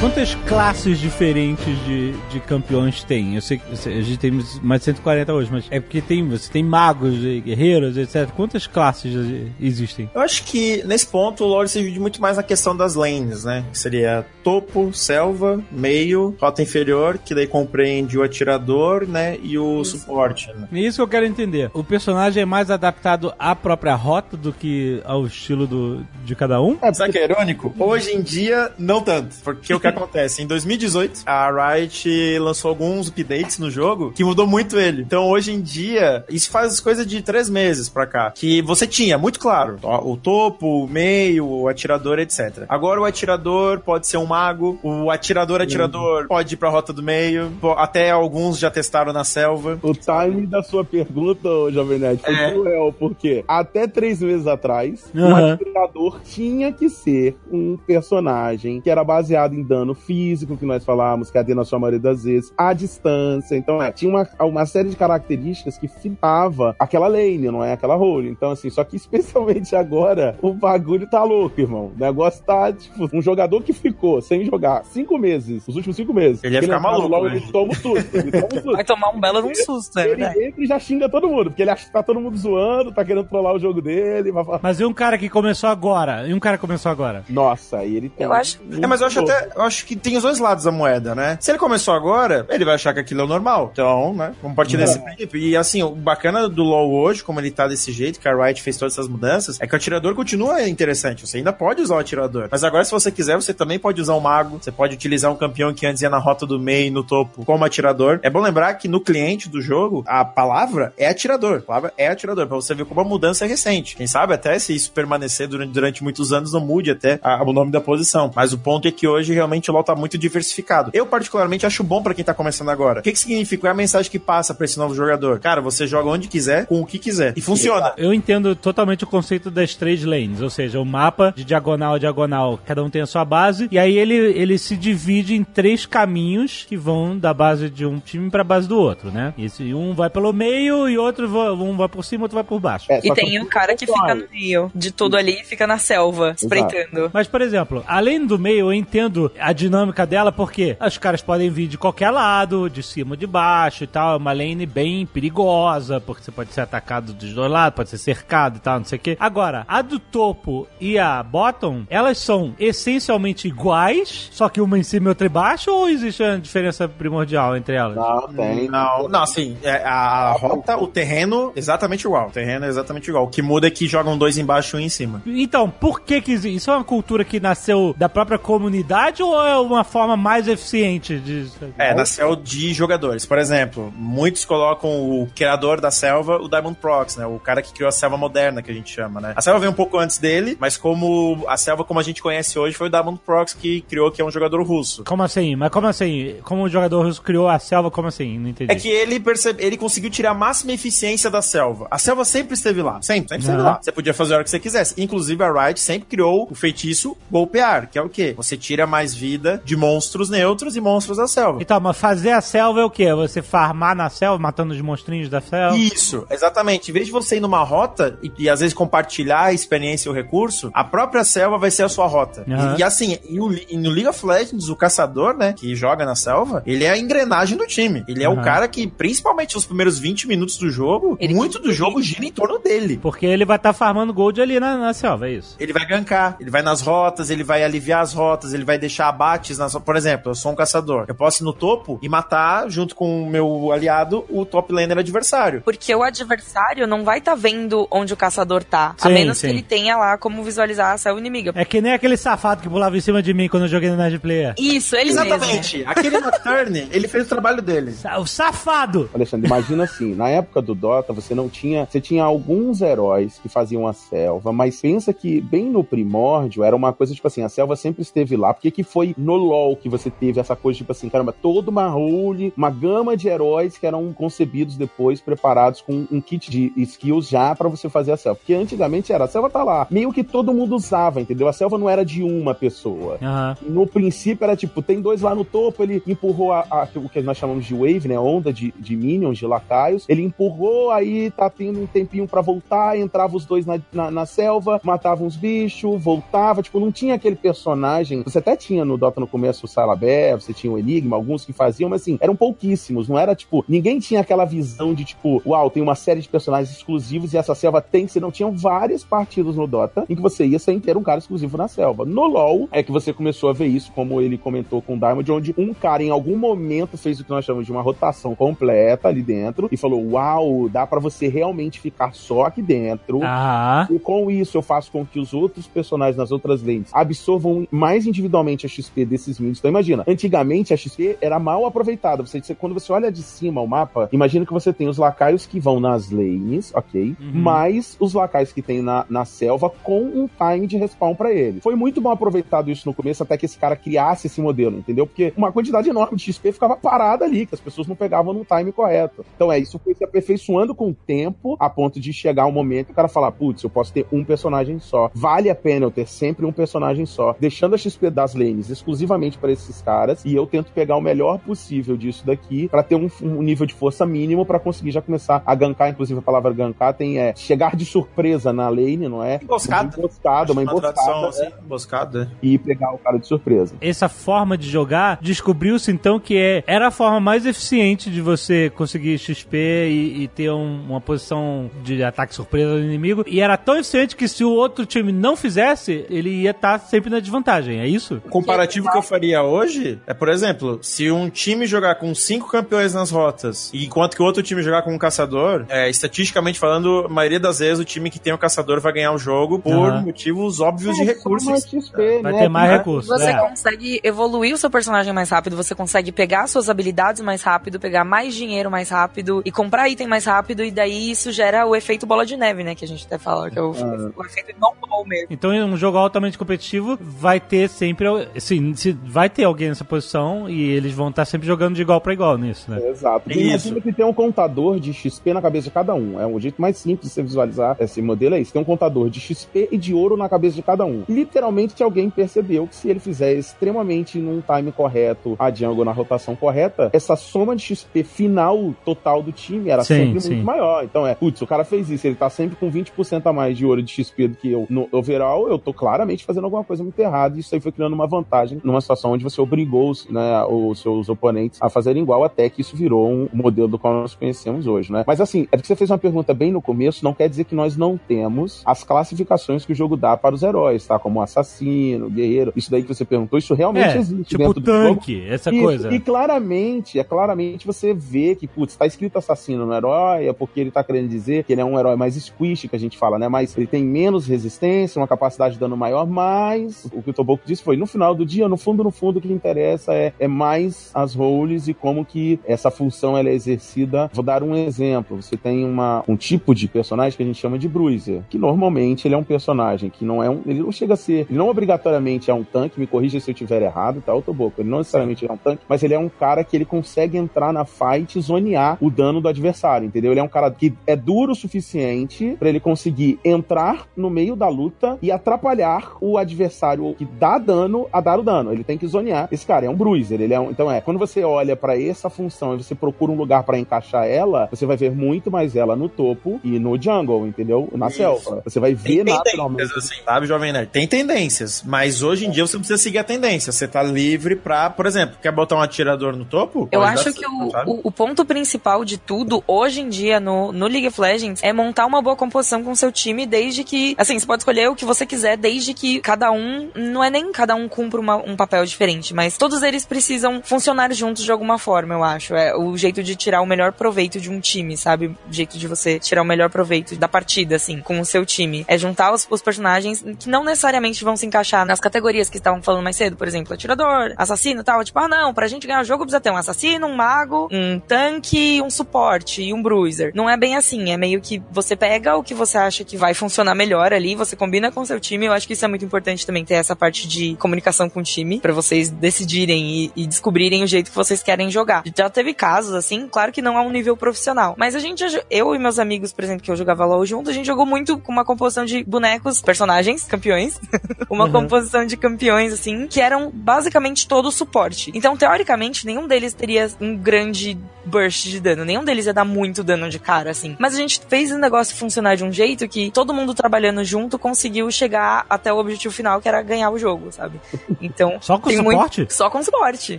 Quantas 0.00 0.34
classes 0.34 0.98
diferentes 0.98 1.78
de, 1.84 2.12
de 2.30 2.40
campeões 2.40 3.04
tem? 3.04 3.34
Eu 3.34 3.42
sei 3.42 3.58
que 3.58 3.64
eu 3.70 3.92
a 3.92 4.00
gente 4.00 4.18
tem 4.18 4.30
mais 4.62 4.80
de 4.80 4.86
140 4.86 5.30
hoje, 5.30 5.50
mas 5.52 5.66
é 5.70 5.78
porque 5.78 6.00
tem, 6.00 6.26
você 6.26 6.50
tem 6.50 6.64
magos, 6.64 7.16
e 7.22 7.38
guerreiros, 7.40 7.98
etc. 7.98 8.30
Quantas 8.34 8.66
classes 8.66 9.12
existem? 9.60 10.10
Eu 10.14 10.22
acho 10.22 10.44
que 10.44 10.82
nesse 10.86 11.06
ponto 11.06 11.44
o 11.44 11.46
lore 11.46 11.68
se 11.68 11.80
divide 11.80 12.00
muito 12.00 12.18
mais 12.18 12.38
na 12.38 12.42
questão 12.42 12.74
das 12.74 12.94
lanes, 12.94 13.44
né? 13.44 13.62
Que 13.70 13.78
seria 13.78 14.24
topo, 14.42 14.90
selva, 14.94 15.62
meio, 15.70 16.34
rota 16.40 16.62
inferior, 16.62 17.18
que 17.18 17.34
daí 17.34 17.46
compreende 17.46 18.16
o 18.16 18.22
atirador, 18.22 19.06
né? 19.06 19.36
E 19.42 19.58
o 19.58 19.84
suporte. 19.84 20.50
Né? 20.54 20.66
É 20.72 20.80
isso 20.80 20.96
que 20.96 21.02
eu 21.02 21.08
quero 21.08 21.26
entender. 21.26 21.70
O 21.74 21.84
personagem 21.84 22.42
é 22.42 22.46
mais 22.46 22.70
adaptado 22.70 23.34
à 23.38 23.54
própria 23.54 23.94
rota 23.96 24.34
do 24.34 24.50
que 24.50 25.02
ao 25.04 25.26
estilo 25.26 25.66
do, 25.66 26.06
de 26.24 26.34
cada 26.34 26.58
um? 26.62 26.78
Sabe 26.94 27.10
o 27.10 27.12
que 27.12 27.18
é 27.18 27.24
irônico? 27.24 27.74
Hoje 27.78 28.12
em 28.12 28.22
dia, 28.22 28.72
não 28.78 29.02
tanto. 29.02 29.36
Porque 29.44 29.74
o 29.74 29.78
que 29.78 29.89
acontece? 29.90 30.42
Em 30.42 30.46
2018, 30.46 31.22
a 31.26 31.50
Riot 31.74 32.38
lançou 32.38 32.68
alguns 32.70 33.08
updates 33.08 33.58
no 33.58 33.70
jogo 33.70 34.12
que 34.12 34.24
mudou 34.24 34.46
muito 34.46 34.78
ele. 34.78 35.02
Então, 35.02 35.28
hoje 35.28 35.52
em 35.52 35.60
dia, 35.60 36.24
isso 36.28 36.50
faz 36.50 36.80
coisa 36.80 37.04
de 37.04 37.22
três 37.22 37.48
meses 37.50 37.88
pra 37.88 38.06
cá. 38.06 38.30
Que 38.34 38.62
você 38.62 38.86
tinha, 38.86 39.18
muito 39.18 39.38
claro, 39.38 39.78
o 39.82 40.16
topo, 40.16 40.84
o 40.84 40.88
meio, 40.88 41.46
o 41.46 41.68
atirador, 41.68 42.18
etc. 42.18 42.64
Agora, 42.68 43.00
o 43.00 43.04
atirador 43.04 43.80
pode 43.80 44.06
ser 44.06 44.16
um 44.16 44.26
mago, 44.26 44.78
o 44.82 45.10
atirador-atirador 45.10 46.26
pode 46.28 46.54
ir 46.54 46.56
pra 46.56 46.68
rota 46.68 46.92
do 46.92 47.02
meio, 47.02 47.52
até 47.76 48.10
alguns 48.10 48.58
já 48.58 48.70
testaram 48.70 49.12
na 49.12 49.24
selva. 49.24 49.78
O 49.82 49.92
time 49.92 50.46
da 50.46 50.62
sua 50.62 50.84
pergunta, 50.84 51.48
Jovem 51.70 51.98
Nerd, 51.98 52.20
foi 52.22 52.34
É. 52.34 52.50
cruel, 52.52 52.94
porque 52.98 53.44
até 53.46 53.86
três 53.86 54.20
meses 54.20 54.46
atrás, 54.46 55.10
o 55.14 55.18
Aham. 55.24 55.52
atirador 55.54 56.20
tinha 56.24 56.72
que 56.72 56.88
ser 56.88 57.36
um 57.50 57.76
personagem 57.86 58.80
que 58.80 58.90
era 58.90 59.02
baseado 59.04 59.54
em 59.54 59.62
dano 59.80 59.94
físico, 59.94 60.56
que 60.56 60.64
nós 60.66 60.84
falávamos, 60.84 61.30
que 61.30 61.38
é 61.38 61.54
na 61.54 61.64
sua 61.64 61.78
maioria 61.78 61.98
das 62.00 62.24
vezes, 62.24 62.52
à 62.56 62.72
distância. 62.72 63.56
Então, 63.56 63.82
é, 63.82 63.90
tinha 63.92 64.10
uma, 64.10 64.28
uma 64.40 64.66
série 64.66 64.88
de 64.90 64.96
características 64.96 65.76
que 65.78 65.88
fitava 65.88 66.74
aquela 66.78 67.08
lane, 67.08 67.50
não 67.50 67.64
é 67.64 67.72
aquela 67.72 67.94
role. 67.96 68.28
Então, 68.28 68.50
assim, 68.50 68.70
só 68.70 68.84
que 68.84 68.96
especialmente 69.00 69.74
agora, 69.74 70.36
o 70.42 70.52
bagulho 70.52 71.08
tá 71.08 71.22
louco, 71.22 71.60
irmão. 71.60 71.92
O 71.96 71.98
negócio 71.98 72.42
tá, 72.44 72.72
tipo, 72.72 73.08
um 73.12 73.22
jogador 73.22 73.62
que 73.62 73.72
ficou 73.72 74.20
sem 74.20 74.44
jogar 74.44 74.84
cinco 74.84 75.18
meses, 75.18 75.66
os 75.66 75.76
últimos 75.76 75.96
cinco 75.96 76.12
meses. 76.12 76.42
Ele 76.44 76.54
ia 76.54 76.62
ficar 76.62 76.80
maluco, 76.80 77.08
Logo, 77.08 77.28
né? 77.28 77.36
ele 77.36 77.52
toma 77.52 77.72
o 77.72 77.74
susto. 77.74 78.16
Ele 78.16 78.30
toma 78.30 78.46
o 78.46 78.54
susto. 78.54 78.72
Vai 78.72 78.84
tomar 78.84 79.10
um 79.10 79.20
belo 79.20 79.42
de 79.42 79.48
um 79.48 79.54
susto, 79.54 79.98
é 79.98 80.08
Ele 80.10 80.24
entra 80.24 80.62
e 80.62 80.66
já 80.66 80.78
xinga 80.78 81.08
todo 81.08 81.28
mundo, 81.28 81.44
porque 81.50 81.62
ele 81.62 81.70
acha 81.70 81.86
que 81.86 81.92
tá 81.92 82.02
todo 82.02 82.20
mundo 82.20 82.36
zoando, 82.36 82.92
tá 82.92 83.04
querendo 83.04 83.26
trollar 83.26 83.54
o 83.54 83.58
jogo 83.58 83.80
dele. 83.80 84.30
Vai 84.30 84.44
falar, 84.44 84.60
Mas 84.62 84.78
e 84.80 84.84
um 84.84 84.92
cara 84.92 85.16
que 85.18 85.28
começou 85.28 85.68
agora? 85.70 86.26
E 86.28 86.34
um 86.34 86.38
cara 86.40 86.56
que 86.56 86.60
começou 86.60 86.90
agora? 86.92 87.24
Nossa, 87.28 87.78
aí 87.78 87.96
ele 87.96 88.08
tem. 88.08 88.26
Eu 88.26 88.32
acho- 88.32 88.60
É, 88.80 88.86
mas 88.86 89.00
eu 89.00 89.06
acho, 89.06 89.20
até, 89.20 89.50
eu 89.56 89.62
acho 89.62 89.69
acho 89.70 89.86
que 89.86 89.94
tem 89.96 90.16
os 90.16 90.22
dois 90.24 90.38
lados 90.38 90.64
da 90.64 90.72
moeda, 90.72 91.14
né? 91.14 91.38
Se 91.40 91.50
ele 91.50 91.58
começou 91.58 91.94
agora, 91.94 92.44
ele 92.50 92.64
vai 92.64 92.74
achar 92.74 92.92
que 92.92 93.00
aquilo 93.00 93.20
é 93.20 93.24
o 93.24 93.26
normal. 93.28 93.70
Então, 93.72 94.12
né? 94.14 94.32
Vamos 94.42 94.56
partir 94.56 94.76
desse 94.76 94.98
princípio. 94.98 95.38
E 95.40 95.56
assim, 95.56 95.82
o 95.82 95.90
bacana 95.90 96.48
do 96.48 96.62
LoL 96.62 96.92
hoje, 96.92 97.22
como 97.22 97.38
ele 97.40 97.50
tá 97.50 97.68
desse 97.68 97.92
jeito, 97.92 98.18
que 98.18 98.28
a 98.28 98.34
Riot 98.34 98.60
fez 98.62 98.76
todas 98.76 98.94
essas 98.94 99.08
mudanças, 99.08 99.60
é 99.60 99.66
que 99.66 99.74
o 99.74 99.76
atirador 99.76 100.14
continua 100.14 100.68
interessante. 100.68 101.26
Você 101.26 101.38
ainda 101.38 101.52
pode 101.52 101.80
usar 101.82 101.94
o 101.94 101.98
atirador. 101.98 102.48
Mas 102.50 102.64
agora, 102.64 102.84
se 102.84 102.90
você 102.90 103.10
quiser, 103.10 103.36
você 103.36 103.54
também 103.54 103.78
pode 103.78 104.00
usar 104.00 104.14
um 104.14 104.20
mago. 104.20 104.58
Você 104.60 104.72
pode 104.72 104.94
utilizar 104.94 105.30
um 105.30 105.36
campeão 105.36 105.72
que 105.72 105.86
antes 105.86 106.02
ia 106.02 106.10
na 106.10 106.18
rota 106.18 106.44
do 106.46 106.58
meio 106.58 106.92
no 106.92 107.04
topo 107.04 107.44
como 107.44 107.64
atirador. 107.64 108.18
É 108.22 108.30
bom 108.30 108.40
lembrar 108.40 108.74
que 108.74 108.88
no 108.88 109.00
cliente 109.00 109.48
do 109.48 109.60
jogo, 109.60 110.02
a 110.06 110.24
palavra 110.24 110.92
é 110.98 111.08
atirador. 111.08 111.58
A 111.58 111.62
palavra 111.62 111.92
é 111.96 112.08
atirador. 112.08 112.46
Pra 112.46 112.56
você 112.56 112.74
ver 112.74 112.84
como 112.84 113.00
a 113.00 113.04
mudança 113.04 113.44
é 113.44 113.48
recente. 113.48 113.96
Quem 113.96 114.06
sabe 114.06 114.34
até 114.34 114.58
se 114.58 114.74
isso 114.74 114.90
permanecer 114.92 115.46
durante, 115.46 115.72
durante 115.72 116.02
muitos 116.02 116.32
anos 116.32 116.52
não 116.52 116.60
mude 116.60 116.90
até 116.90 117.18
a- 117.22 117.42
o 117.44 117.52
nome 117.52 117.70
da 117.70 117.80
posição. 117.80 118.30
Mas 118.34 118.52
o 118.52 118.58
ponto 118.58 118.88
é 118.88 118.90
que 118.90 119.06
hoje 119.06 119.32
realmente 119.34 119.59
o 119.68 119.72
LoL 119.72 119.82
tá 119.84 119.94
muito 119.94 120.16
diversificado. 120.16 120.90
Eu, 120.94 121.06
particularmente, 121.06 121.66
acho 121.66 121.82
bom 121.82 122.02
pra 122.02 122.14
quem 122.14 122.24
tá 122.24 122.32
começando 122.32 122.68
agora. 122.68 123.00
O 123.00 123.02
que, 123.02 123.12
que 123.12 123.18
significa? 123.18 123.62
Qual 123.62 123.68
é 123.68 123.72
a 123.72 123.76
mensagem 123.76 124.10
que 124.10 124.18
passa 124.18 124.54
pra 124.54 124.64
esse 124.64 124.78
novo 124.78 124.94
jogador? 124.94 125.40
Cara, 125.40 125.60
você 125.60 125.86
joga 125.86 126.08
onde 126.08 126.28
quiser, 126.28 126.66
com 126.66 126.80
o 126.80 126.86
que 126.86 126.98
quiser. 126.98 127.34
E 127.36 127.40
funciona. 127.40 127.92
Eu 127.96 128.14
entendo 128.14 128.54
totalmente 128.54 129.04
o 129.04 129.06
conceito 129.06 129.50
das 129.50 129.74
três 129.74 130.04
lanes, 130.04 130.40
ou 130.40 130.50
seja, 130.50 130.80
o 130.80 130.84
mapa 130.84 131.32
de 131.36 131.44
diagonal 131.44 131.94
a 131.94 131.98
diagonal, 131.98 132.58
cada 132.64 132.82
um 132.82 132.90
tem 132.90 133.02
a 133.02 133.06
sua 133.06 133.24
base, 133.24 133.68
e 133.70 133.78
aí 133.78 133.98
ele, 133.98 134.14
ele 134.14 134.56
se 134.58 134.76
divide 134.76 135.34
em 135.34 135.44
três 135.44 135.86
caminhos 135.86 136.64
que 136.68 136.76
vão 136.76 137.18
da 137.18 137.34
base 137.34 137.68
de 137.68 137.84
um 137.84 137.98
time 137.98 138.30
pra 138.30 138.44
base 138.44 138.68
do 138.68 138.78
outro, 138.78 139.10
né? 139.10 139.34
E 139.36 139.44
esse, 139.44 139.74
um 139.74 139.94
vai 139.94 140.08
pelo 140.10 140.32
meio 140.32 140.88
e 140.88 140.96
outro 140.98 141.26
um 141.26 141.76
vai 141.76 141.88
por 141.88 142.04
cima, 142.04 142.24
outro 142.24 142.34
vai 142.34 142.44
por 142.44 142.60
baixo. 142.60 142.86
É, 142.90 143.00
E 143.02 143.12
tem 143.12 143.40
o 143.40 143.46
cara 143.46 143.74
que 143.74 143.86
fica 143.86 144.14
no 144.14 144.28
meio 144.30 144.70
de 144.74 144.90
tudo 144.92 145.16
ali 145.16 145.40
e 145.40 145.44
fica 145.44 145.66
na 145.66 145.78
selva, 145.78 146.34
espreitando. 146.36 147.10
Mas, 147.12 147.26
por 147.26 147.40
exemplo, 147.40 147.84
além 147.86 148.24
do 148.24 148.38
meio, 148.38 148.66
eu 148.66 148.72
entendo 148.72 149.30
a 149.38 149.49
dinâmica 149.52 150.06
dela, 150.06 150.32
porque 150.32 150.76
os 150.84 150.98
caras 150.98 151.22
podem 151.22 151.50
vir 151.50 151.66
de 151.66 151.78
qualquer 151.78 152.10
lado, 152.10 152.68
de 152.68 152.82
cima 152.82 153.12
ou 153.12 153.16
de 153.16 153.26
baixo 153.26 153.84
e 153.84 153.86
tal. 153.86 154.14
É 154.14 154.16
uma 154.16 154.32
lane 154.32 154.66
bem 154.66 155.06
perigosa, 155.06 156.00
porque 156.00 156.22
você 156.22 156.30
pode 156.30 156.52
ser 156.52 156.62
atacado 156.62 157.12
dos 157.12 157.32
dois 157.32 157.50
lados, 157.50 157.76
pode 157.76 157.90
ser 157.90 157.98
cercado 157.98 158.56
e 158.56 158.60
tal, 158.60 158.78
não 158.78 158.84
sei 158.84 158.98
o 158.98 159.00
quê. 159.00 159.16
Agora, 159.18 159.64
a 159.68 159.82
do 159.82 159.98
topo 159.98 160.66
e 160.80 160.98
a 160.98 161.22
bottom, 161.22 161.84
elas 161.88 162.18
são 162.18 162.54
essencialmente 162.58 163.48
iguais, 163.48 164.28
só 164.32 164.48
que 164.48 164.60
uma 164.60 164.78
em 164.78 164.82
cima 164.82 165.06
e 165.06 165.08
outra 165.08 165.26
embaixo, 165.26 165.70
ou 165.70 165.88
existe 165.88 166.22
uma 166.22 166.38
diferença 166.38 166.88
primordial 166.88 167.56
entre 167.56 167.74
elas? 167.74 167.96
Não, 167.96 168.28
tem. 168.28 168.68
Não, 168.68 169.08
não, 169.08 169.22
assim, 169.22 169.56
é, 169.62 169.82
a 169.84 170.32
rota, 170.32 170.76
o 170.76 170.86
terreno, 170.86 171.52
exatamente 171.54 172.04
igual. 172.04 172.28
O 172.28 172.30
terreno 172.30 172.64
é 172.64 172.68
exatamente 172.68 173.08
igual. 173.08 173.24
O 173.24 173.28
que 173.28 173.42
muda 173.42 173.66
é 173.66 173.70
que 173.70 173.86
jogam 173.86 174.16
dois 174.16 174.38
embaixo 174.38 174.76
e 174.76 174.80
um 174.80 174.84
em 174.84 174.88
cima. 174.88 175.22
Então, 175.26 175.70
por 175.70 176.00
que 176.00 176.20
que 176.20 176.32
existe? 176.32 176.56
Isso 176.56 176.70
é 176.70 176.74
uma 176.74 176.84
cultura 176.84 177.24
que 177.24 177.40
nasceu 177.40 177.94
da 177.96 178.08
própria 178.08 178.38
comunidade 178.38 179.22
ou 179.22 179.39
é 179.46 179.58
uma 179.58 179.84
forma 179.84 180.16
mais 180.16 180.48
eficiente 180.48 181.18
de... 181.18 181.48
É, 181.78 181.94
nasceu 181.94 182.36
de 182.36 182.72
jogadores. 182.72 183.26
Por 183.26 183.38
exemplo, 183.38 183.92
muitos 183.96 184.44
colocam 184.44 184.90
o 184.90 185.28
criador 185.34 185.80
da 185.80 185.90
selva, 185.90 186.36
o 186.36 186.48
Diamond 186.48 186.76
Prox, 186.80 187.16
né? 187.16 187.26
O 187.26 187.38
cara 187.38 187.62
que 187.62 187.72
criou 187.72 187.88
a 187.88 187.92
selva 187.92 188.16
moderna, 188.16 188.62
que 188.62 188.70
a 188.70 188.74
gente 188.74 188.92
chama, 188.92 189.20
né? 189.20 189.32
A 189.36 189.40
selva 189.40 189.60
veio 189.60 189.70
um 189.70 189.74
pouco 189.74 189.98
antes 189.98 190.18
dele, 190.18 190.56
mas 190.60 190.76
como 190.76 191.44
a 191.48 191.56
selva 191.56 191.84
como 191.84 192.00
a 192.00 192.02
gente 192.02 192.22
conhece 192.22 192.58
hoje 192.58 192.76
foi 192.76 192.88
o 192.88 192.90
Diamond 192.90 193.20
Prox 193.24 193.54
que 193.54 193.80
criou, 193.82 194.10
que 194.10 194.20
é 194.20 194.24
um 194.24 194.30
jogador 194.30 194.62
russo. 194.62 195.04
Como 195.04 195.22
assim? 195.22 195.56
Mas 195.56 195.70
como 195.70 195.86
assim? 195.86 196.36
Como 196.42 196.62
o 196.62 196.68
jogador 196.68 197.04
russo 197.04 197.22
criou 197.22 197.48
a 197.48 197.58
selva, 197.58 197.90
como 197.90 198.08
assim? 198.08 198.38
Não 198.38 198.48
entendi. 198.48 198.72
É 198.72 198.74
que 198.74 198.88
ele 198.88 199.18
percebe, 199.20 199.62
ele 199.62 199.76
conseguiu 199.76 200.10
tirar 200.10 200.30
a 200.30 200.34
máxima 200.34 200.72
eficiência 200.72 201.30
da 201.30 201.42
selva. 201.42 201.86
A 201.90 201.98
selva 201.98 202.24
sempre 202.24 202.54
esteve 202.54 202.82
lá, 202.82 203.00
sempre, 203.02 203.28
sempre 203.28 203.38
esteve 203.38 203.58
Aham. 203.60 203.70
lá. 203.70 203.78
Você 203.82 203.92
podia 203.92 204.14
fazer 204.14 204.34
a 204.34 204.36
hora 204.36 204.44
que 204.44 204.50
você 204.50 204.60
quisesse. 204.60 204.94
Inclusive 205.00 205.42
a 205.42 205.50
Riot 205.52 205.80
sempre 205.80 206.08
criou 206.08 206.48
o 206.50 206.54
feitiço 206.54 207.16
golpear, 207.30 207.88
que 207.90 207.98
é 207.98 208.02
o 208.02 208.08
quê? 208.08 208.34
Você 208.36 208.56
tira 208.56 208.86
mais 208.86 209.14
vida 209.30 209.60
de 209.64 209.76
monstros 209.76 210.28
neutros 210.28 210.76
e 210.76 210.80
monstros 210.80 211.16
da 211.18 211.26
selva. 211.28 211.58
Então, 211.60 211.78
mas 211.80 211.96
fazer 211.96 212.30
a 212.30 212.40
selva 212.40 212.80
é 212.80 212.84
o 212.84 212.90
quê? 212.90 213.12
Você 213.14 213.42
farmar 213.42 213.94
na 213.94 214.08
selva, 214.10 214.38
matando 214.38 214.72
os 214.74 214.80
monstrinhos 214.80 215.28
da 215.28 215.40
selva? 215.40 215.76
Isso, 215.76 216.26
exatamente. 216.30 216.90
Em 216.90 216.94
vez 216.94 217.06
de 217.06 217.12
você 217.12 217.36
ir 217.36 217.40
numa 217.40 217.62
rota 217.62 218.18
e, 218.22 218.32
e 218.38 218.48
às 218.50 218.60
vezes 218.60 218.74
compartilhar 218.74 219.44
a 219.44 219.52
experiência 219.52 220.08
e 220.08 220.12
o 220.12 220.14
recurso, 220.14 220.70
a 220.74 220.82
própria 220.84 221.24
selva 221.24 221.58
vai 221.58 221.70
ser 221.70 221.82
a 221.84 221.88
sua 221.88 222.06
rota. 222.06 222.44
Aham. 222.50 222.74
E, 222.76 222.80
e 222.80 222.82
assim, 222.82 223.18
e 223.28 223.40
o- 223.40 223.52
e 223.52 223.76
no 223.76 223.90
League 223.90 224.08
of 224.08 224.24
Legends, 224.26 224.68
o 224.68 224.76
caçador, 224.76 225.36
né, 225.36 225.52
que 225.52 225.74
joga 225.74 226.04
na 226.04 226.14
selva, 226.14 226.62
ele 226.66 226.84
é 226.84 226.90
a 226.90 226.98
engrenagem 226.98 227.56
do 227.56 227.66
time. 227.66 228.04
Ele 228.08 228.22
é 228.24 228.26
Aham. 228.26 228.40
o 228.40 228.42
cara 228.44 228.66
que, 228.68 228.86
principalmente 228.86 229.54
nos 229.54 229.64
primeiros 229.64 229.98
20 229.98 230.26
minutos 230.26 230.56
do 230.58 230.70
jogo, 230.70 231.16
Ele 231.20 231.34
muito 231.34 231.58
do 231.58 231.72
jogo 231.72 232.02
gira 232.02 232.24
em 232.24 232.32
torno 232.32 232.58
dele. 232.58 232.98
Porque 233.00 233.26
ele 233.26 233.44
vai 233.44 233.56
estar 233.56 233.72
farmando 233.72 234.12
gold 234.12 234.40
ali 234.40 234.58
na, 234.58 234.76
na 234.76 234.92
selva, 234.92 235.28
é 235.28 235.32
isso. 235.32 235.56
Ele 235.58 235.72
vai 235.72 235.86
gankar, 235.86 236.36
ele 236.40 236.50
vai 236.50 236.62
nas 236.62 236.80
rotas, 236.80 237.30
ele 237.30 237.44
vai 237.44 237.62
aliviar 237.62 238.02
as 238.02 238.12
rotas, 238.12 238.52
ele 238.54 238.64
vai 238.64 238.78
deixar 238.78 239.09
abates 239.10 239.58
nas. 239.58 239.74
Por 239.74 239.96
exemplo, 239.96 240.30
eu 240.30 240.34
sou 240.34 240.52
um 240.52 240.54
caçador. 240.54 241.04
Eu 241.08 241.14
posso 241.14 241.42
ir 241.42 241.44
no 241.44 241.52
topo 241.52 241.98
e 242.02 242.08
matar, 242.08 242.68
junto 242.70 242.94
com 242.94 243.22
o 243.22 243.30
meu 243.30 243.70
aliado, 243.72 244.24
o 244.28 244.44
top 244.44 244.72
laner 244.72 244.98
adversário. 244.98 245.60
Porque 245.62 245.94
o 245.94 246.02
adversário 246.02 246.86
não 246.86 247.04
vai 247.04 247.18
estar 247.18 247.34
vendo 247.34 247.86
onde 247.90 248.12
o 248.12 248.16
caçador 248.16 248.64
tá. 248.64 248.94
a 249.00 249.08
Sim, 249.08 249.14
menos 249.14 249.38
sim. 249.38 249.46
que 249.46 249.52
ele 249.52 249.62
tenha 249.62 249.96
lá 249.96 250.16
como 250.18 250.42
visualizar 250.42 250.92
a 250.94 250.98
selva 250.98 251.20
inimiga. 251.20 251.52
É 251.54 251.64
que 251.64 251.80
nem 251.80 251.92
aquele 251.92 252.16
safado 252.16 252.62
que 252.62 252.68
pulava 252.68 252.96
em 252.96 253.00
cima 253.00 253.22
de 253.22 253.34
mim 253.34 253.48
quando 253.48 253.64
eu 253.64 253.68
joguei 253.68 253.90
no 253.90 253.96
Nerd 253.96 254.18
Player. 254.18 254.54
Isso, 254.58 254.96
ele 254.96 255.12
mesmo. 255.12 255.34
Exatamente. 255.34 255.84
Aquele 255.86 256.18
Nocturne, 256.18 256.88
ele 256.90 257.08
fez 257.08 257.26
o 257.26 257.28
trabalho 257.28 257.62
dele. 257.62 257.94
O 258.18 258.26
safado! 258.26 259.10
Alexandre, 259.14 259.46
imagina 259.46 259.84
assim, 259.84 260.14
na 260.14 260.28
época 260.28 260.62
do 260.62 260.74
Dota, 260.74 261.12
você 261.12 261.34
não 261.34 261.48
tinha. 261.48 261.86
Você 261.86 262.00
tinha 262.00 262.24
alguns 262.24 262.80
heróis 262.80 263.38
que 263.42 263.48
faziam 263.48 263.86
a 263.86 263.92
selva, 263.92 264.52
mas 264.52 264.80
pensa 264.80 265.12
que 265.12 265.40
bem 265.40 265.66
no 265.66 265.82
primórdio 265.82 266.64
era 266.64 266.74
uma 266.74 266.92
coisa, 266.92 267.14
tipo 267.14 267.26
assim, 267.26 267.42
a 267.42 267.48
selva 267.48 267.76
sempre 267.76 268.02
esteve 268.02 268.36
lá. 268.36 268.52
Porque 268.52 268.70
que 268.70 268.82
foi 268.82 268.99
no 269.16 269.34
LoL 269.36 269.76
que 269.76 269.88
você 269.88 270.10
teve 270.10 270.40
essa 270.40 270.54
coisa, 270.56 270.78
tipo 270.78 270.92
assim, 270.92 271.08
caramba, 271.08 271.32
toda 271.32 271.70
uma 271.70 271.88
role, 271.88 272.52
uma 272.56 272.70
gama 272.70 273.16
de 273.16 273.28
heróis 273.28 273.78
que 273.78 273.86
eram 273.86 274.12
concebidos 274.12 274.76
depois, 274.76 275.20
preparados 275.20 275.80
com 275.80 276.06
um 276.10 276.20
kit 276.20 276.50
de 276.50 276.72
skills 276.76 277.28
já 277.28 277.54
pra 277.54 277.68
você 277.68 277.88
fazer 277.88 278.12
a 278.12 278.16
selva. 278.16 278.36
Porque 278.38 278.54
antigamente 278.54 279.12
era, 279.12 279.24
a 279.24 279.28
selva 279.28 279.50
tá 279.50 279.62
lá. 279.64 279.86
Meio 279.90 280.12
que 280.12 280.22
todo 280.24 280.52
mundo 280.54 280.74
usava, 280.76 281.20
entendeu? 281.20 281.48
A 281.48 281.52
selva 281.52 281.76
não 281.78 281.88
era 281.88 282.04
de 282.04 282.22
uma 282.22 282.54
pessoa. 282.54 283.18
Aham. 283.22 283.56
No 283.62 283.86
princípio 283.86 284.44
era 284.44 284.56
tipo, 284.56 284.82
tem 284.82 285.00
dois 285.00 285.20
lá 285.22 285.34
no 285.34 285.44
topo, 285.44 285.82
ele 285.82 286.02
empurrou 286.06 286.52
a, 286.52 286.60
a- 286.70 286.88
o 286.96 287.08
que 287.08 287.20
nós 287.22 287.36
chamamos 287.36 287.64
de 287.64 287.74
wave, 287.74 288.08
né? 288.08 288.18
Onda 288.18 288.52
de, 288.52 288.72
de 288.78 288.96
minions, 288.96 289.38
de 289.38 289.46
lacaios. 289.46 290.04
Ele 290.08 290.22
empurrou, 290.22 290.90
aí 290.90 291.30
tá 291.30 291.48
tendo 291.50 291.80
um 291.82 291.86
tempinho 291.86 292.26
pra 292.26 292.40
voltar, 292.40 292.98
entrava 292.98 293.36
os 293.36 293.44
dois 293.44 293.64
na, 293.66 293.78
na, 293.92 294.10
na 294.10 294.26
selva, 294.26 294.80
matava 294.82 295.22
uns 295.24 295.36
bichos, 295.36 296.02
voltava. 296.02 296.62
Tipo, 296.62 296.80
não 296.80 296.90
tinha 296.92 297.14
aquele 297.14 297.36
personagem. 297.36 298.22
Você 298.22 298.38
até 298.38 298.56
tinha 298.56 298.84
no 298.90 298.98
Dota 298.98 299.20
no 299.20 299.26
começo 299.26 299.66
o 299.66 299.68
Salabé, 299.68 300.34
você 300.34 300.52
tinha 300.52 300.72
o 300.72 300.78
Enigma, 300.78 301.16
alguns 301.16 301.44
que 301.44 301.52
faziam, 301.52 301.88
mas 301.88 302.02
assim, 302.02 302.18
eram 302.20 302.36
pouquíssimos. 302.36 303.08
Não 303.08 303.18
era 303.18 303.34
tipo, 303.34 303.64
ninguém 303.68 303.98
tinha 303.98 304.20
aquela 304.20 304.44
visão 304.44 304.92
de 304.92 305.04
tipo, 305.04 305.42
uau, 305.46 305.70
tem 305.70 305.82
uma 305.82 305.94
série 305.94 306.20
de 306.20 306.28
personagens 306.28 306.76
exclusivos 306.76 307.32
e 307.32 307.36
essa 307.36 307.54
selva 307.54 307.80
tem 307.80 308.06
que 308.06 308.12
ser. 308.12 308.20
Não, 308.20 308.30
tinham 308.30 308.52
várias 308.52 309.04
partidas 309.04 309.56
no 309.56 309.66
Dota 309.66 310.04
em 310.08 310.14
que 310.14 310.22
você 310.22 310.46
ia 310.46 310.58
sem 310.58 310.78
ter 310.78 310.96
um 310.96 311.02
cara 311.02 311.18
exclusivo 311.18 311.56
na 311.56 311.68
selva. 311.68 312.04
No 312.04 312.26
LoL 312.26 312.68
é 312.72 312.82
que 312.82 312.92
você 312.92 313.12
começou 313.12 313.48
a 313.50 313.52
ver 313.52 313.66
isso, 313.66 313.92
como 313.92 314.20
ele 314.20 314.36
comentou 314.36 314.82
com 314.82 314.94
o 314.94 314.98
Diamond, 314.98 315.32
onde 315.32 315.54
um 315.56 315.72
cara 315.72 316.02
em 316.02 316.10
algum 316.10 316.36
momento 316.36 316.96
fez 316.96 317.20
o 317.20 317.24
que 317.24 317.30
nós 317.30 317.44
chamamos 317.44 317.66
de 317.66 317.72
uma 317.72 317.82
rotação 317.82 318.34
completa 318.34 319.08
ali 319.08 319.22
dentro 319.22 319.68
e 319.70 319.76
falou: 319.76 320.12
Uau, 320.12 320.68
dá 320.68 320.86
pra 320.86 321.00
você 321.00 321.28
realmente 321.28 321.80
ficar 321.80 322.14
só 322.14 322.44
aqui 322.44 322.62
dentro. 322.62 323.22
Aham. 323.22 323.88
E 323.90 323.98
com 323.98 324.30
isso 324.30 324.56
eu 324.56 324.62
faço 324.62 324.90
com 324.90 325.04
que 325.04 325.18
os 325.18 325.32
outros 325.32 325.66
personagens 325.66 326.16
nas 326.16 326.30
outras 326.30 326.62
lanes 326.62 326.90
absorvam 326.92 327.66
mais 327.70 328.06
individualmente 328.06 328.66
a 328.66 328.68
XP 328.80 329.04
desses 329.04 329.38
minions. 329.38 329.58
Então 329.58 329.70
imagina, 329.70 330.04
antigamente 330.06 330.72
a 330.72 330.76
XP 330.76 331.18
era 331.20 331.38
mal 331.38 331.66
aproveitada. 331.66 332.24
Você, 332.24 332.40
quando 332.54 332.74
você 332.74 332.92
olha 332.92 333.10
de 333.10 333.22
cima 333.22 333.60
o 333.60 333.66
mapa, 333.66 334.08
imagina 334.12 334.46
que 334.46 334.52
você 334.52 334.72
tem 334.72 334.88
os 334.88 334.98
lacaios 334.98 335.46
que 335.46 335.60
vão 335.60 335.80
nas 335.80 336.10
lanes, 336.10 336.72
ok? 336.74 337.16
Mais 337.20 337.96
os 338.00 338.14
lacaios 338.14 338.52
que 338.52 338.62
tem 338.62 338.82
na, 338.82 339.04
na 339.08 339.24
selva 339.24 339.70
com 339.70 340.02
um 340.02 340.28
time 340.28 340.66
de 340.66 340.76
respawn 340.76 341.14
pra 341.14 341.32
ele. 341.32 341.60
Foi 341.60 341.74
muito 341.74 342.00
bom 342.00 342.10
aproveitado 342.10 342.70
isso 342.70 342.88
no 342.88 342.94
começo 342.94 343.22
até 343.22 343.36
que 343.36 343.46
esse 343.46 343.58
cara 343.58 343.76
criasse 343.76 344.26
esse 344.26 344.40
modelo, 344.40 344.78
entendeu? 344.78 345.06
Porque 345.06 345.32
uma 345.36 345.52
quantidade 345.52 345.88
enorme 345.88 346.16
de 346.16 346.32
XP 346.32 346.52
ficava 346.52 346.76
parada 346.76 347.24
ali, 347.24 347.46
que 347.46 347.54
as 347.54 347.60
pessoas 347.60 347.86
não 347.86 347.96
pegavam 347.96 348.32
no 348.32 348.44
time 348.44 348.72
correto. 348.72 349.24
Então 349.34 349.52
é, 349.52 349.58
isso 349.58 349.78
foi 349.78 349.94
se 349.94 350.04
aperfeiçoando 350.04 350.74
com 350.74 350.90
o 350.90 350.94
tempo, 350.94 351.56
a 351.58 351.68
ponto 351.68 352.00
de 352.00 352.12
chegar 352.12 352.46
um 352.46 352.52
momento 352.52 352.86
que 352.86 352.92
o 352.92 352.96
cara 352.96 353.08
falar, 353.08 353.32
putz, 353.32 353.62
eu 353.62 353.70
posso 353.70 353.92
ter 353.92 354.06
um 354.12 354.24
personagem 354.24 354.78
só. 354.78 355.10
Vale 355.14 355.50
a 355.50 355.54
pena 355.54 355.86
eu 355.86 355.90
ter 355.90 356.06
sempre 356.06 356.46
um 356.46 356.52
personagem 356.52 357.06
só, 357.06 357.36
deixando 357.38 357.74
a 357.74 357.78
XP 357.78 358.10
das 358.10 358.34
lanes 358.34 358.69
exclusivamente 358.70 359.38
para 359.38 359.52
esses 359.52 359.80
caras, 359.82 360.24
e 360.24 360.34
eu 360.34 360.46
tento 360.46 360.72
pegar 360.72 360.96
o 360.96 361.00
melhor 361.00 361.38
possível 361.38 361.96
disso 361.96 362.24
daqui 362.26 362.68
pra 362.68 362.82
ter 362.82 362.94
um, 362.94 363.08
um 363.22 363.42
nível 363.42 363.66
de 363.66 363.74
força 363.74 364.04
mínimo 364.06 364.44
pra 364.46 364.58
conseguir 364.58 364.90
já 364.90 365.02
começar 365.02 365.42
a 365.46 365.54
gankar, 365.54 365.90
inclusive 365.90 366.18
a 366.18 366.22
palavra 366.22 366.52
gankar 366.52 366.94
tem 366.94 367.18
é 367.18 367.34
chegar 367.36 367.74
de 367.76 367.84
surpresa 367.84 368.52
na 368.52 368.68
lane, 368.68 369.08
não 369.08 369.22
é? 369.22 369.40
Emboscada. 369.42 369.88
Uma 369.96 369.98
emboscada, 370.04 370.52
uma 370.52 370.62
Uma 370.62 370.80
tradução 370.80 371.18
emboscada, 371.20 371.28
assim, 371.48 371.64
emboscada. 371.64 372.32
e 372.42 372.58
pegar 372.58 372.92
o 372.92 372.98
cara 372.98 373.18
de 373.18 373.26
surpresa. 373.26 373.74
Essa 373.80 374.08
forma 374.08 374.56
de 374.56 374.68
jogar 374.68 375.18
descobriu-se 375.20 375.90
então 375.90 376.18
que 376.20 376.36
é, 376.36 376.62
era 376.66 376.88
a 376.88 376.90
forma 376.90 377.20
mais 377.20 377.46
eficiente 377.46 378.10
de 378.10 378.20
você 378.20 378.70
conseguir 378.70 379.18
XP 379.18 379.56
e, 379.56 380.22
e 380.24 380.28
ter 380.28 380.50
um- 380.50 380.80
uma 380.88 381.00
posição 381.00 381.70
de 381.82 382.02
ataque 382.02 382.34
surpresa 382.34 382.74
do 382.74 382.82
inimigo. 382.82 383.24
E 383.26 383.40
era 383.40 383.56
tão 383.56 383.76
eficiente 383.76 384.16
que 384.16 384.28
se 384.28 384.44
o 384.44 384.50
outro 384.50 384.84
time 384.86 385.12
não 385.12 385.36
fizesse, 385.36 386.04
ele 386.10 386.30
ia 386.30 386.50
estar 386.50 386.78
sempre 386.78 387.10
na 387.10 387.20
desvantagem, 387.20 387.80
é 387.80 387.86
isso? 387.88 388.20
Que 388.20 388.28
comparativo 388.60 388.90
que 388.90 388.98
eu 388.98 389.02
faria 389.02 389.42
hoje 389.42 389.98
é, 390.06 390.12
por 390.14 390.28
exemplo, 390.28 390.78
se 390.82 391.10
um 391.10 391.28
time 391.30 391.66
jogar 391.66 391.94
com 391.96 392.14
cinco 392.14 392.48
campeões 392.48 392.92
nas 392.94 393.10
rotas, 393.10 393.70
enquanto 393.72 394.16
que 394.16 394.22
o 394.22 394.24
outro 394.26 394.42
time 394.42 394.62
jogar 394.62 394.82
com 394.82 394.92
um 394.94 394.98
caçador, 394.98 395.64
é, 395.68 395.88
estatisticamente 395.88 396.58
falando, 396.58 397.04
a 397.06 397.08
maioria 397.08 397.40
das 397.40 397.58
vezes 397.60 397.78
o 397.80 397.84
time 397.84 398.10
que 398.10 398.18
tem 398.18 398.32
o 398.32 398.38
caçador 398.38 398.80
vai 398.80 398.92
ganhar 398.92 399.12
o 399.12 399.18
jogo 399.18 399.58
por 399.58 399.72
Aham. 399.72 400.02
motivos 400.02 400.60
óbvios 400.60 400.94
de 400.96 401.02
É, 401.02 401.04
recursos. 401.06 401.44
só 401.44 401.50
mais 401.50 401.64
XP, 401.64 402.20
Vai 402.22 402.32
né? 402.32 402.38
ter 402.40 402.48
mais 402.48 402.70
recursos. 402.70 403.08
Você 403.08 403.30
é. 403.30 403.38
consegue 403.48 404.00
evoluir 404.02 404.54
o 404.54 404.58
seu 404.58 404.70
personagem 404.70 405.12
mais 405.12 405.30
rápido, 405.30 405.56
você 405.56 405.74
consegue 405.74 406.12
pegar 406.12 406.46
suas 406.46 406.68
habilidades 406.68 407.22
mais 407.22 407.42
rápido, 407.42 407.80
pegar 407.80 408.04
mais 408.04 408.34
dinheiro 408.34 408.70
mais 408.70 408.90
rápido 408.90 409.42
e 409.44 409.50
comprar 409.52 409.88
item 409.88 410.06
mais 410.06 410.24
rápido, 410.24 410.62
e 410.62 410.70
daí 410.70 411.10
isso 411.10 411.32
gera 411.32 411.66
o 411.66 411.74
efeito 411.74 412.06
bola 412.06 412.26
de 412.26 412.36
neve, 412.36 412.62
né? 412.64 412.74
Que 412.74 412.84
a 412.84 412.88
gente 412.88 413.06
até 413.06 413.18
fala, 413.18 413.50
que 413.50 413.58
é 413.58 413.62
o, 413.62 413.70
o 413.70 414.24
efeito 414.24 414.50
snowball 414.52 415.06
mesmo. 415.06 415.28
Então, 415.30 415.52
em 415.52 415.62
um 415.62 415.76
jogo 415.76 415.96
altamente 415.98 416.36
competitivo, 416.38 416.98
vai 417.00 417.40
ter 417.40 417.68
sempre. 417.68 418.06
Assim, 418.50 418.74
se 418.74 418.90
vai 419.04 419.30
ter 419.30 419.44
alguém 419.44 419.68
nessa 419.68 419.84
posição 419.84 420.50
e 420.50 420.60
eles 420.70 420.92
vão 420.92 421.08
estar 421.10 421.24
sempre 421.24 421.46
jogando 421.46 421.76
de 421.76 421.82
igual 421.82 422.00
pra 422.00 422.12
igual 422.12 422.36
nisso, 422.36 422.68
né? 422.68 422.80
Exato. 422.88 423.30
Isso. 423.30 423.40
Imagina 423.40 423.80
que 423.80 423.92
tem 423.92 424.04
um 424.04 424.12
contador 424.12 424.80
de 424.80 424.92
XP 424.92 425.32
na 425.32 425.40
cabeça 425.40 425.68
de 425.68 425.70
cada 425.70 425.94
um. 425.94 426.20
É 426.20 426.26
um 426.26 426.40
jeito 426.40 426.60
mais 426.60 426.76
simples 426.76 427.08
de 427.08 427.14
você 427.14 427.22
visualizar 427.22 427.76
esse 427.78 428.02
modelo 428.02 428.34
é 428.34 428.40
isso. 428.40 428.52
Tem 428.52 428.60
um 428.60 428.64
contador 428.64 429.08
de 429.08 429.20
XP 429.20 429.68
e 429.70 429.78
de 429.78 429.94
ouro 429.94 430.16
na 430.16 430.28
cabeça 430.28 430.56
de 430.56 430.62
cada 430.62 430.84
um. 430.84 431.04
Literalmente 431.08 431.80
alguém 431.80 432.10
percebeu 432.10 432.66
que 432.66 432.74
se 432.74 432.88
ele 432.88 432.98
fizer 432.98 433.34
extremamente 433.34 434.18
num 434.18 434.40
time 434.40 434.72
correto, 434.72 435.36
a 435.38 435.48
jungle 435.52 435.84
na 435.84 435.92
rotação 435.92 436.34
correta, 436.34 436.90
essa 436.92 437.14
soma 437.14 437.54
de 437.54 437.62
XP 437.62 438.02
final 438.02 438.74
total 438.84 439.22
do 439.22 439.30
time 439.30 439.70
era 439.70 439.84
Sim, 439.84 439.94
sempre 439.94 440.20
sim. 440.20 440.34
muito 440.34 440.44
maior. 440.44 440.82
Então 440.82 441.06
é, 441.06 441.14
putz, 441.14 441.40
o 441.40 441.46
cara 441.46 441.64
fez 441.64 441.88
isso, 441.88 442.04
ele 442.04 442.16
tá 442.16 442.28
sempre 442.28 442.56
com 442.56 442.68
20% 442.68 443.22
a 443.24 443.32
mais 443.32 443.56
de 443.56 443.64
ouro 443.64 443.80
de 443.80 443.92
XP 443.92 444.26
do 444.26 444.36
que 444.36 444.50
eu 444.50 444.66
no 444.68 444.88
overall, 444.90 445.48
eu 445.48 445.58
tô 445.58 445.72
claramente 445.72 446.24
fazendo 446.24 446.44
alguma 446.44 446.64
coisa 446.64 446.82
muito 446.82 446.98
errada. 446.98 447.36
E 447.36 447.40
isso 447.40 447.54
aí 447.54 447.60
foi 447.60 447.70
criando 447.70 447.92
uma 447.92 448.08
vantagem 448.08 448.39
numa 448.62 448.80
situação 448.80 449.12
onde 449.12 449.24
você 449.24 449.40
obrigou 449.40 449.90
os, 449.90 450.08
né, 450.08 450.44
os 450.44 450.80
seus 450.80 451.08
oponentes 451.08 451.60
a 451.62 451.68
fazerem 451.68 452.02
igual, 452.02 452.24
até 452.24 452.48
que 452.48 452.60
isso 452.60 452.76
virou 452.76 453.08
um 453.10 453.28
modelo 453.32 453.68
do 453.68 453.78
qual 453.78 453.94
nós 453.94 454.14
conhecemos 454.14 454.66
hoje, 454.66 454.92
né? 454.92 455.04
Mas 455.06 455.20
assim, 455.20 455.46
é 455.50 455.56
que 455.56 455.66
você 455.66 455.76
fez 455.76 455.90
uma 455.90 455.98
pergunta 455.98 456.32
bem 456.34 456.52
no 456.52 456.60
começo, 456.62 457.04
não 457.04 457.14
quer 457.14 457.28
dizer 457.28 457.44
que 457.44 457.54
nós 457.54 457.76
não 457.76 457.98
temos 457.98 458.62
as 458.64 458.84
classificações 458.84 459.64
que 459.64 459.72
o 459.72 459.74
jogo 459.74 459.96
dá 459.96 460.16
para 460.16 460.34
os 460.34 460.42
heróis, 460.42 460.86
tá? 460.86 460.98
Como 460.98 461.20
assassino, 461.22 462.10
guerreiro, 462.10 462.52
isso 462.56 462.70
daí 462.70 462.82
que 462.82 462.88
você 462.88 463.04
perguntou, 463.04 463.38
isso 463.38 463.54
realmente 463.54 463.96
É, 463.96 463.98
existe 463.98 464.36
tipo 464.36 464.60
tanque, 464.60 465.24
essa 465.28 465.50
Isso, 465.50 465.62
coisa. 465.62 465.94
E 465.94 466.00
claramente, 466.00 466.98
é 466.98 467.04
claramente 467.04 467.66
você 467.66 467.92
vê 467.94 468.34
que, 468.34 468.46
putz, 468.46 468.76
tá 468.76 468.86
escrito 468.86 469.18
assassino 469.18 469.66
no 469.66 469.74
herói, 469.74 470.26
é 470.26 470.32
porque 470.32 470.60
ele 470.60 470.70
tá 470.70 470.82
querendo 470.82 471.08
dizer 471.08 471.44
que 471.44 471.52
ele 471.52 471.60
é 471.60 471.64
um 471.64 471.78
herói 471.78 471.96
mais 471.96 472.14
squish, 472.14 472.68
que 472.68 472.76
a 472.76 472.78
gente 472.78 472.98
fala, 472.98 473.18
né? 473.18 473.28
Mas 473.28 473.56
ele 473.56 473.66
tem 473.66 473.84
menos 473.84 474.26
resistência, 474.26 475.00
uma 475.00 475.08
capacidade 475.08 475.54
de 475.54 475.60
dano 475.60 475.76
maior, 475.76 476.06
mas 476.06 476.88
o 476.92 477.02
que 477.02 477.10
o 477.10 477.12
Toboco 477.12 477.42
disse 477.46 477.62
foi, 477.62 477.76
no 477.76 477.86
final 477.86 478.14
do 478.20 478.26
dia, 478.26 478.48
no 478.48 478.56
fundo, 478.56 478.84
no 478.84 478.90
fundo, 478.90 479.18
o 479.18 479.20
que 479.20 479.32
interessa 479.32 479.94
é, 479.94 480.12
é 480.18 480.28
mais 480.28 480.90
as 480.94 481.14
roles 481.14 481.68
e 481.68 481.74
como 481.74 482.04
que 482.04 482.38
essa 482.46 482.70
função 482.70 483.16
ela 483.16 483.30
é 483.30 483.32
exercida. 483.32 484.10
Vou 484.12 484.22
dar 484.22 484.42
um 484.42 484.54
exemplo. 484.54 485.20
Você 485.22 485.36
tem 485.36 485.64
uma, 485.64 486.04
um 486.06 486.16
tipo 486.16 486.54
de 486.54 486.68
personagem 486.68 487.16
que 487.16 487.22
a 487.22 487.26
gente 487.26 487.40
chama 487.40 487.58
de 487.58 487.68
bruiser, 487.68 488.22
que 488.28 488.36
normalmente 488.36 489.08
ele 489.08 489.14
é 489.14 489.18
um 489.18 489.24
personagem 489.24 489.88
que 489.88 490.04
não 490.04 490.22
é 490.22 490.28
um. 490.28 490.42
Ele 490.46 490.60
não 490.60 490.70
chega 490.70 490.94
a 490.94 490.96
ser. 490.96 491.26
Ele 491.30 491.38
não 491.38 491.48
obrigatoriamente 491.48 492.30
é 492.30 492.34
um 492.34 492.44
tanque, 492.44 492.78
me 492.78 492.86
corrija 492.86 493.18
se 493.18 493.30
eu 493.30 493.32
estiver 493.32 493.62
errado, 493.62 494.02
tá? 494.04 494.14
O 494.14 494.20
Toboco. 494.20 494.60
Ele 494.60 494.68
não 494.68 494.78
necessariamente 494.78 495.26
é 495.26 495.32
um 495.32 495.36
tanque, 495.38 495.62
mas 495.66 495.82
ele 495.82 495.94
é 495.94 495.98
um 495.98 496.08
cara 496.08 496.44
que 496.44 496.56
ele 496.56 496.66
consegue 496.66 497.16
entrar 497.16 497.52
na 497.52 497.64
fight 497.64 498.18
e 498.18 498.20
zonear 498.20 498.76
o 498.80 498.90
dano 498.90 499.20
do 499.20 499.28
adversário, 499.28 499.86
entendeu? 499.86 500.12
Ele 500.12 500.20
é 500.20 500.22
um 500.22 500.28
cara 500.28 500.50
que 500.50 500.74
é 500.86 500.94
duro 500.94 501.32
o 501.32 501.34
suficiente 501.34 502.36
pra 502.38 502.50
ele 502.50 502.60
conseguir 502.60 503.18
entrar 503.24 503.86
no 503.96 504.10
meio 504.10 504.36
da 504.36 504.48
luta 504.48 504.98
e 505.00 505.10
atrapalhar 505.10 505.96
o 506.00 506.18
adversário 506.18 506.94
que 506.94 507.04
dá 507.04 507.38
dano 507.38 507.86
a 507.90 508.00
dar 508.00 508.09
o 508.18 508.22
dano. 508.22 508.52
Ele 508.52 508.64
tem 508.64 508.76
que 508.76 508.86
zonear. 508.86 509.28
Esse 509.30 509.46
cara 509.46 509.66
é 509.66 509.70
um 509.70 509.74
bruiser. 509.76 510.20
Ele 510.20 510.34
é 510.34 510.40
um... 510.40 510.50
Então 510.50 510.70
é, 510.70 510.80
quando 510.80 510.98
você 510.98 511.22
olha 511.22 511.54
pra 511.54 511.80
essa 511.80 512.10
função 512.10 512.54
e 512.54 512.62
você 512.62 512.74
procura 512.74 513.12
um 513.12 513.16
lugar 513.16 513.42
pra 513.44 513.58
encaixar 513.58 514.06
ela, 514.06 514.48
você 514.50 514.66
vai 514.66 514.76
ver 514.76 514.90
muito 514.90 515.30
mais 515.30 515.54
ela 515.54 515.76
no 515.76 515.88
topo 515.88 516.40
e 516.42 516.58
no 516.58 516.80
jungle, 516.80 517.26
entendeu? 517.26 517.68
Na 517.74 517.88
Isso. 517.88 517.98
selva. 517.98 518.42
Você 518.44 518.58
vai 518.58 518.74
Tem 518.74 518.96
ver 518.96 519.04
naturalmente. 519.04 519.58
tendências, 519.68 519.84
assim, 519.84 520.02
sabe, 520.04 520.26
Jovem 520.26 520.52
Nerd? 520.52 520.70
Tem 520.70 520.86
tendências, 520.86 521.62
mas 521.66 522.02
hoje 522.02 522.26
em 522.26 522.30
dia 522.30 522.46
você 522.46 522.56
não 522.56 522.60
precisa 522.60 522.82
seguir 522.82 522.98
a 522.98 523.04
tendência. 523.04 523.52
Você 523.52 523.68
tá 523.68 523.82
livre 523.82 524.36
pra, 524.36 524.70
por 524.70 524.86
exemplo, 524.86 525.16
quer 525.20 525.32
botar 525.32 525.56
um 525.56 525.60
atirador 525.60 526.16
no 526.16 526.24
topo? 526.24 526.68
Eu 526.72 526.80
Pode 526.80 526.92
acho 526.92 527.12
que 527.12 527.20
certo, 527.20 527.66
o, 527.66 527.72
o, 527.72 527.80
o 527.84 527.90
ponto 527.90 528.24
principal 528.24 528.84
de 528.84 528.98
tudo, 528.98 529.42
hoje 529.46 529.80
em 529.80 529.88
dia, 529.88 530.20
no, 530.20 530.52
no 530.52 530.66
League 530.66 530.88
of 530.88 531.00
Legends, 531.00 531.42
é 531.42 531.52
montar 531.52 531.86
uma 531.86 532.00
boa 532.02 532.16
composição 532.16 532.62
com 532.62 532.72
o 532.72 532.76
seu 532.76 532.90
time, 532.90 533.26
desde 533.26 533.64
que. 533.64 533.94
Assim, 533.98 534.18
você 534.18 534.26
pode 534.26 534.42
escolher 534.42 534.68
o 534.68 534.74
que 534.74 534.84
você 534.84 535.04
quiser, 535.06 535.36
desde 535.36 535.74
que 535.74 536.00
cada 536.00 536.30
um. 536.30 536.70
Não 536.74 537.02
é 537.02 537.10
nem 537.10 537.32
cada 537.32 537.54
um 537.54 537.68
cumpra 537.68 537.99
uma- 538.00 538.16
um 538.16 538.36
papel 538.36 538.64
diferente, 538.64 539.14
mas 539.14 539.36
todos 539.36 539.62
eles 539.62 539.84
precisam 539.86 540.40
funcionar 540.42 540.92
juntos 540.92 541.24
de 541.24 541.30
alguma 541.32 541.58
forma, 541.58 541.94
eu 541.94 542.02
acho. 542.04 542.34
É 542.34 542.56
o 542.56 542.76
jeito 542.76 543.02
de 543.02 543.14
tirar 543.16 543.40
o 543.40 543.46
melhor 543.46 543.72
proveito 543.72 544.20
de 544.20 544.30
um 544.30 544.40
time, 544.40 544.76
sabe? 544.76 545.06
O 545.08 545.16
jeito 545.32 545.58
de 545.58 545.66
você 545.68 545.98
tirar 545.98 546.22
o 546.22 546.24
melhor 546.24 546.50
proveito 546.50 546.96
da 546.96 547.08
partida, 547.08 547.56
assim, 547.56 547.80
com 547.80 548.00
o 548.00 548.04
seu 548.04 548.24
time. 548.24 548.64
É 548.68 548.76
juntar 548.78 549.12
os, 549.12 549.26
os 549.30 549.42
personagens 549.42 550.04
que 550.18 550.28
não 550.28 550.44
necessariamente 550.44 551.04
vão 551.04 551.16
se 551.16 551.26
encaixar 551.26 551.64
nas 551.66 551.80
categorias 551.80 552.28
que 552.30 552.38
estavam 552.38 552.62
falando 552.62 552.82
mais 552.82 552.96
cedo, 552.96 553.16
por 553.16 553.28
exemplo, 553.28 553.52
atirador, 553.54 554.14
assassino 554.16 554.60
e 554.60 554.64
tal. 554.64 554.82
Tipo, 554.84 554.98
ah, 555.00 555.08
não, 555.08 555.34
pra 555.34 555.46
gente 555.46 555.66
ganhar 555.66 555.80
o 555.82 555.84
jogo 555.84 556.04
precisa 556.04 556.20
ter 556.20 556.30
um 556.30 556.36
assassino, 556.36 556.86
um 556.86 556.94
mago, 556.96 557.48
um 557.52 557.78
tanque, 557.78 558.62
um 558.62 558.70
suporte 558.70 559.42
e 559.42 559.52
um 559.52 559.62
bruiser. 559.62 560.12
Não 560.14 560.28
é 560.30 560.36
bem 560.36 560.56
assim, 560.56 560.90
é 560.92 560.96
meio 560.96 561.20
que 561.20 561.42
você 561.50 561.76
pega 561.76 562.16
o 562.16 562.22
que 562.22 562.32
você 562.34 562.56
acha 562.56 562.84
que 562.84 562.96
vai 562.96 563.12
funcionar 563.14 563.54
melhor 563.54 563.92
ali, 563.92 564.14
você 564.14 564.34
combina 564.34 564.70
com 564.72 564.80
o 564.80 564.86
seu 564.86 564.98
time. 564.98 565.26
Eu 565.26 565.32
acho 565.32 565.46
que 565.46 565.52
isso 565.52 565.64
é 565.64 565.68
muito 565.68 565.84
importante 565.84 566.24
também, 566.26 566.44
ter 566.44 566.54
essa 566.54 566.74
parte 566.74 567.06
de 567.06 567.36
comunicação 567.36 567.88
com 567.90 568.00
o 568.00 568.02
time, 568.02 568.40
pra 568.40 568.52
vocês 568.52 568.88
decidirem 568.88 569.70
e, 569.70 569.92
e 569.96 570.06
descobrirem 570.06 570.62
o 570.62 570.66
jeito 570.66 570.90
que 570.90 570.96
vocês 570.96 571.22
querem 571.22 571.50
jogar. 571.50 571.82
Já 571.96 572.08
teve 572.08 572.32
casos, 572.34 572.74
assim, 572.74 573.08
claro 573.10 573.32
que 573.32 573.42
não 573.42 573.56
a 573.56 573.62
um 573.62 573.70
nível 573.70 573.96
profissional, 573.96 574.54
mas 574.58 574.74
a 574.74 574.78
gente, 574.78 575.04
eu 575.30 575.54
e 575.54 575.58
meus 575.58 575.78
amigos, 575.78 576.12
por 576.12 576.24
exemplo, 576.24 576.42
que 576.42 576.50
eu 576.50 576.56
jogava 576.56 576.84
LOL 576.84 577.04
junto, 577.04 577.30
a 577.30 577.32
gente 577.32 577.46
jogou 577.46 577.66
muito 577.66 577.98
com 577.98 578.12
uma 578.12 578.24
composição 578.24 578.64
de 578.64 578.82
bonecos, 578.84 579.42
personagens, 579.42 580.04
campeões, 580.04 580.60
uma 581.10 581.24
Uhum. 581.26 581.32
composição 581.32 581.84
de 581.84 581.96
campeões, 581.96 582.52
assim, 582.52 582.86
que 582.86 583.00
eram 583.00 583.30
basicamente 583.32 584.08
todo 584.08 584.30
suporte. 584.32 584.90
Então, 584.94 585.16
teoricamente, 585.16 585.86
nenhum 585.86 586.06
deles 586.08 586.32
teria 586.34 586.68
um 586.80 586.96
grande 586.96 587.58
burst 587.84 588.24
de 588.28 588.40
dano, 588.40 588.64
nenhum 588.64 588.84
deles 588.84 589.06
ia 589.06 589.12
dar 589.12 589.24
muito 589.24 589.62
dano 589.64 589.88
de 589.88 589.98
cara, 589.98 590.30
assim. 590.30 590.56
Mas 590.58 590.74
a 590.74 590.76
gente 590.76 591.00
fez 591.08 591.30
o 591.32 591.38
negócio 591.38 591.76
funcionar 591.76 592.14
de 592.16 592.24
um 592.24 592.30
jeito 592.32 592.68
que 592.68 592.90
todo 592.90 593.12
mundo 593.14 593.34
trabalhando 593.34 593.82
junto 593.84 594.18
conseguiu 594.18 594.70
chegar 594.70 595.24
até 595.28 595.52
o 595.52 595.56
objetivo 595.58 595.92
final, 595.92 596.20
que 596.20 596.28
era 596.28 596.42
ganhar 596.42 596.70
o 596.70 596.78
jogo, 596.78 597.10
sabe? 597.10 597.40
Então. 597.80 598.18
Só 598.20 598.38
com 598.38 598.50
suporte? 598.50 598.98
Muito... 598.98 599.12
Só 599.12 599.30
com 599.30 599.42
suporte. 599.42 599.98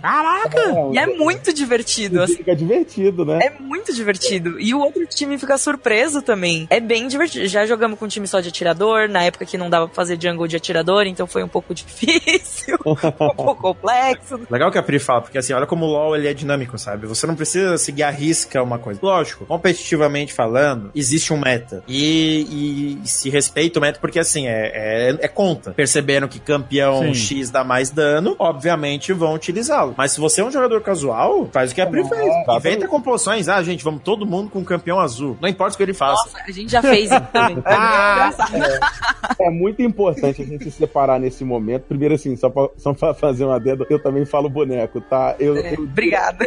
Caraca! 0.00 0.60
E 0.92 0.98
é 0.98 1.06
muito 1.06 1.52
divertido, 1.52 2.22
assim. 2.22 2.36
Fica 2.36 2.54
divertido, 2.54 3.24
né? 3.24 3.40
É 3.42 3.50
muito 3.60 3.94
divertido. 3.94 4.60
E 4.60 4.74
o 4.74 4.80
outro 4.80 5.06
time 5.06 5.38
fica 5.38 5.58
surpreso 5.58 6.22
também. 6.22 6.66
É 6.70 6.80
bem 6.80 7.08
divertido. 7.08 7.46
Já 7.46 7.66
jogamos 7.66 7.98
com 7.98 8.04
um 8.04 8.08
time 8.08 8.26
só 8.26 8.40
de 8.40 8.48
atirador, 8.48 9.08
na 9.08 9.22
época 9.22 9.44
que 9.44 9.58
não 9.58 9.68
dava 9.68 9.86
pra 9.86 9.94
fazer 9.94 10.18
jungle 10.20 10.46
de 10.46 10.56
atirador, 10.56 11.06
então 11.06 11.26
foi 11.26 11.42
um 11.42 11.48
pouco 11.48 11.74
difícil, 11.74 12.78
um 12.84 12.94
pouco 13.34 13.56
complexo. 13.56 14.40
Legal 14.50 14.70
que 14.70 14.78
a 14.78 14.82
Pri 14.82 14.98
fala, 14.98 15.22
porque 15.22 15.38
assim, 15.38 15.52
olha 15.52 15.66
como 15.66 15.86
o 15.86 15.88
LoL 15.88 16.16
ele 16.16 16.28
é 16.28 16.34
dinâmico, 16.34 16.78
sabe? 16.78 17.06
Você 17.06 17.26
não 17.26 17.34
precisa 17.34 17.76
seguir 17.78 18.02
a 18.02 18.10
risca 18.10 18.62
uma 18.62 18.78
coisa. 18.78 19.00
Lógico, 19.02 19.46
competitivamente 19.46 20.32
falando, 20.32 20.90
existe 20.94 21.32
um 21.32 21.38
meta. 21.38 21.82
E, 21.88 23.00
e 23.04 23.08
se 23.08 23.30
respeita 23.30 23.78
o 23.78 23.82
meta, 23.82 23.98
porque 24.00 24.18
assim, 24.18 24.46
é, 24.46 25.10
é, 25.10 25.18
é 25.20 25.28
conta. 25.28 25.72
Perceberam 25.72 26.28
que 26.28 26.38
campeão 26.38 27.02
Sim. 27.02 27.14
X 27.14 27.50
dá 27.50 27.64
mais 27.72 27.88
dano, 27.88 28.36
obviamente 28.38 29.14
vão 29.14 29.32
utilizá-lo. 29.32 29.94
Mas 29.96 30.12
se 30.12 30.20
você 30.20 30.42
é 30.42 30.44
um 30.44 30.50
jogador 30.50 30.82
casual, 30.82 31.48
faz 31.50 31.72
o 31.72 31.74
que 31.74 31.80
a 31.80 31.86
Pri 31.86 32.06
fez. 32.06 32.30
Inventa 32.54 32.86
composições. 32.86 33.48
Ah, 33.48 33.62
gente, 33.62 33.82
vamos 33.82 34.02
todo 34.02 34.26
mundo 34.26 34.50
com 34.50 34.62
campeão 34.62 35.00
azul. 35.00 35.38
Não 35.40 35.48
importa 35.48 35.72
o 35.72 35.76
que 35.78 35.82
ele 35.82 35.94
faça. 35.94 36.22
Nossa, 36.22 36.44
a 36.46 36.50
gente 36.52 36.70
já 36.70 36.82
fez 36.82 37.10
isso 37.10 37.20
também. 37.32 37.62
É 37.72 37.78
muito 37.78 38.42
engraçado. 38.42 39.40
É 39.40 39.50
muito 39.50 39.82
importante 39.82 40.42
a 40.42 40.44
gente 40.44 40.64
se 40.64 40.70
separar 40.72 41.18
nesse 41.18 41.44
momento. 41.44 41.84
Primeiro, 41.84 42.14
assim, 42.14 42.36
só 42.36 42.50
pra, 42.50 42.68
só 42.76 42.92
pra 42.92 43.14
fazer 43.14 43.44
uma 43.44 43.56
adendo, 43.56 43.86
eu 43.88 43.98
também 43.98 44.26
falo 44.26 44.50
boneco, 44.50 45.00
tá? 45.00 45.34
Eu, 45.38 45.56
É, 45.56 45.74
eu, 45.74 45.84
Obrigada. 45.84 46.44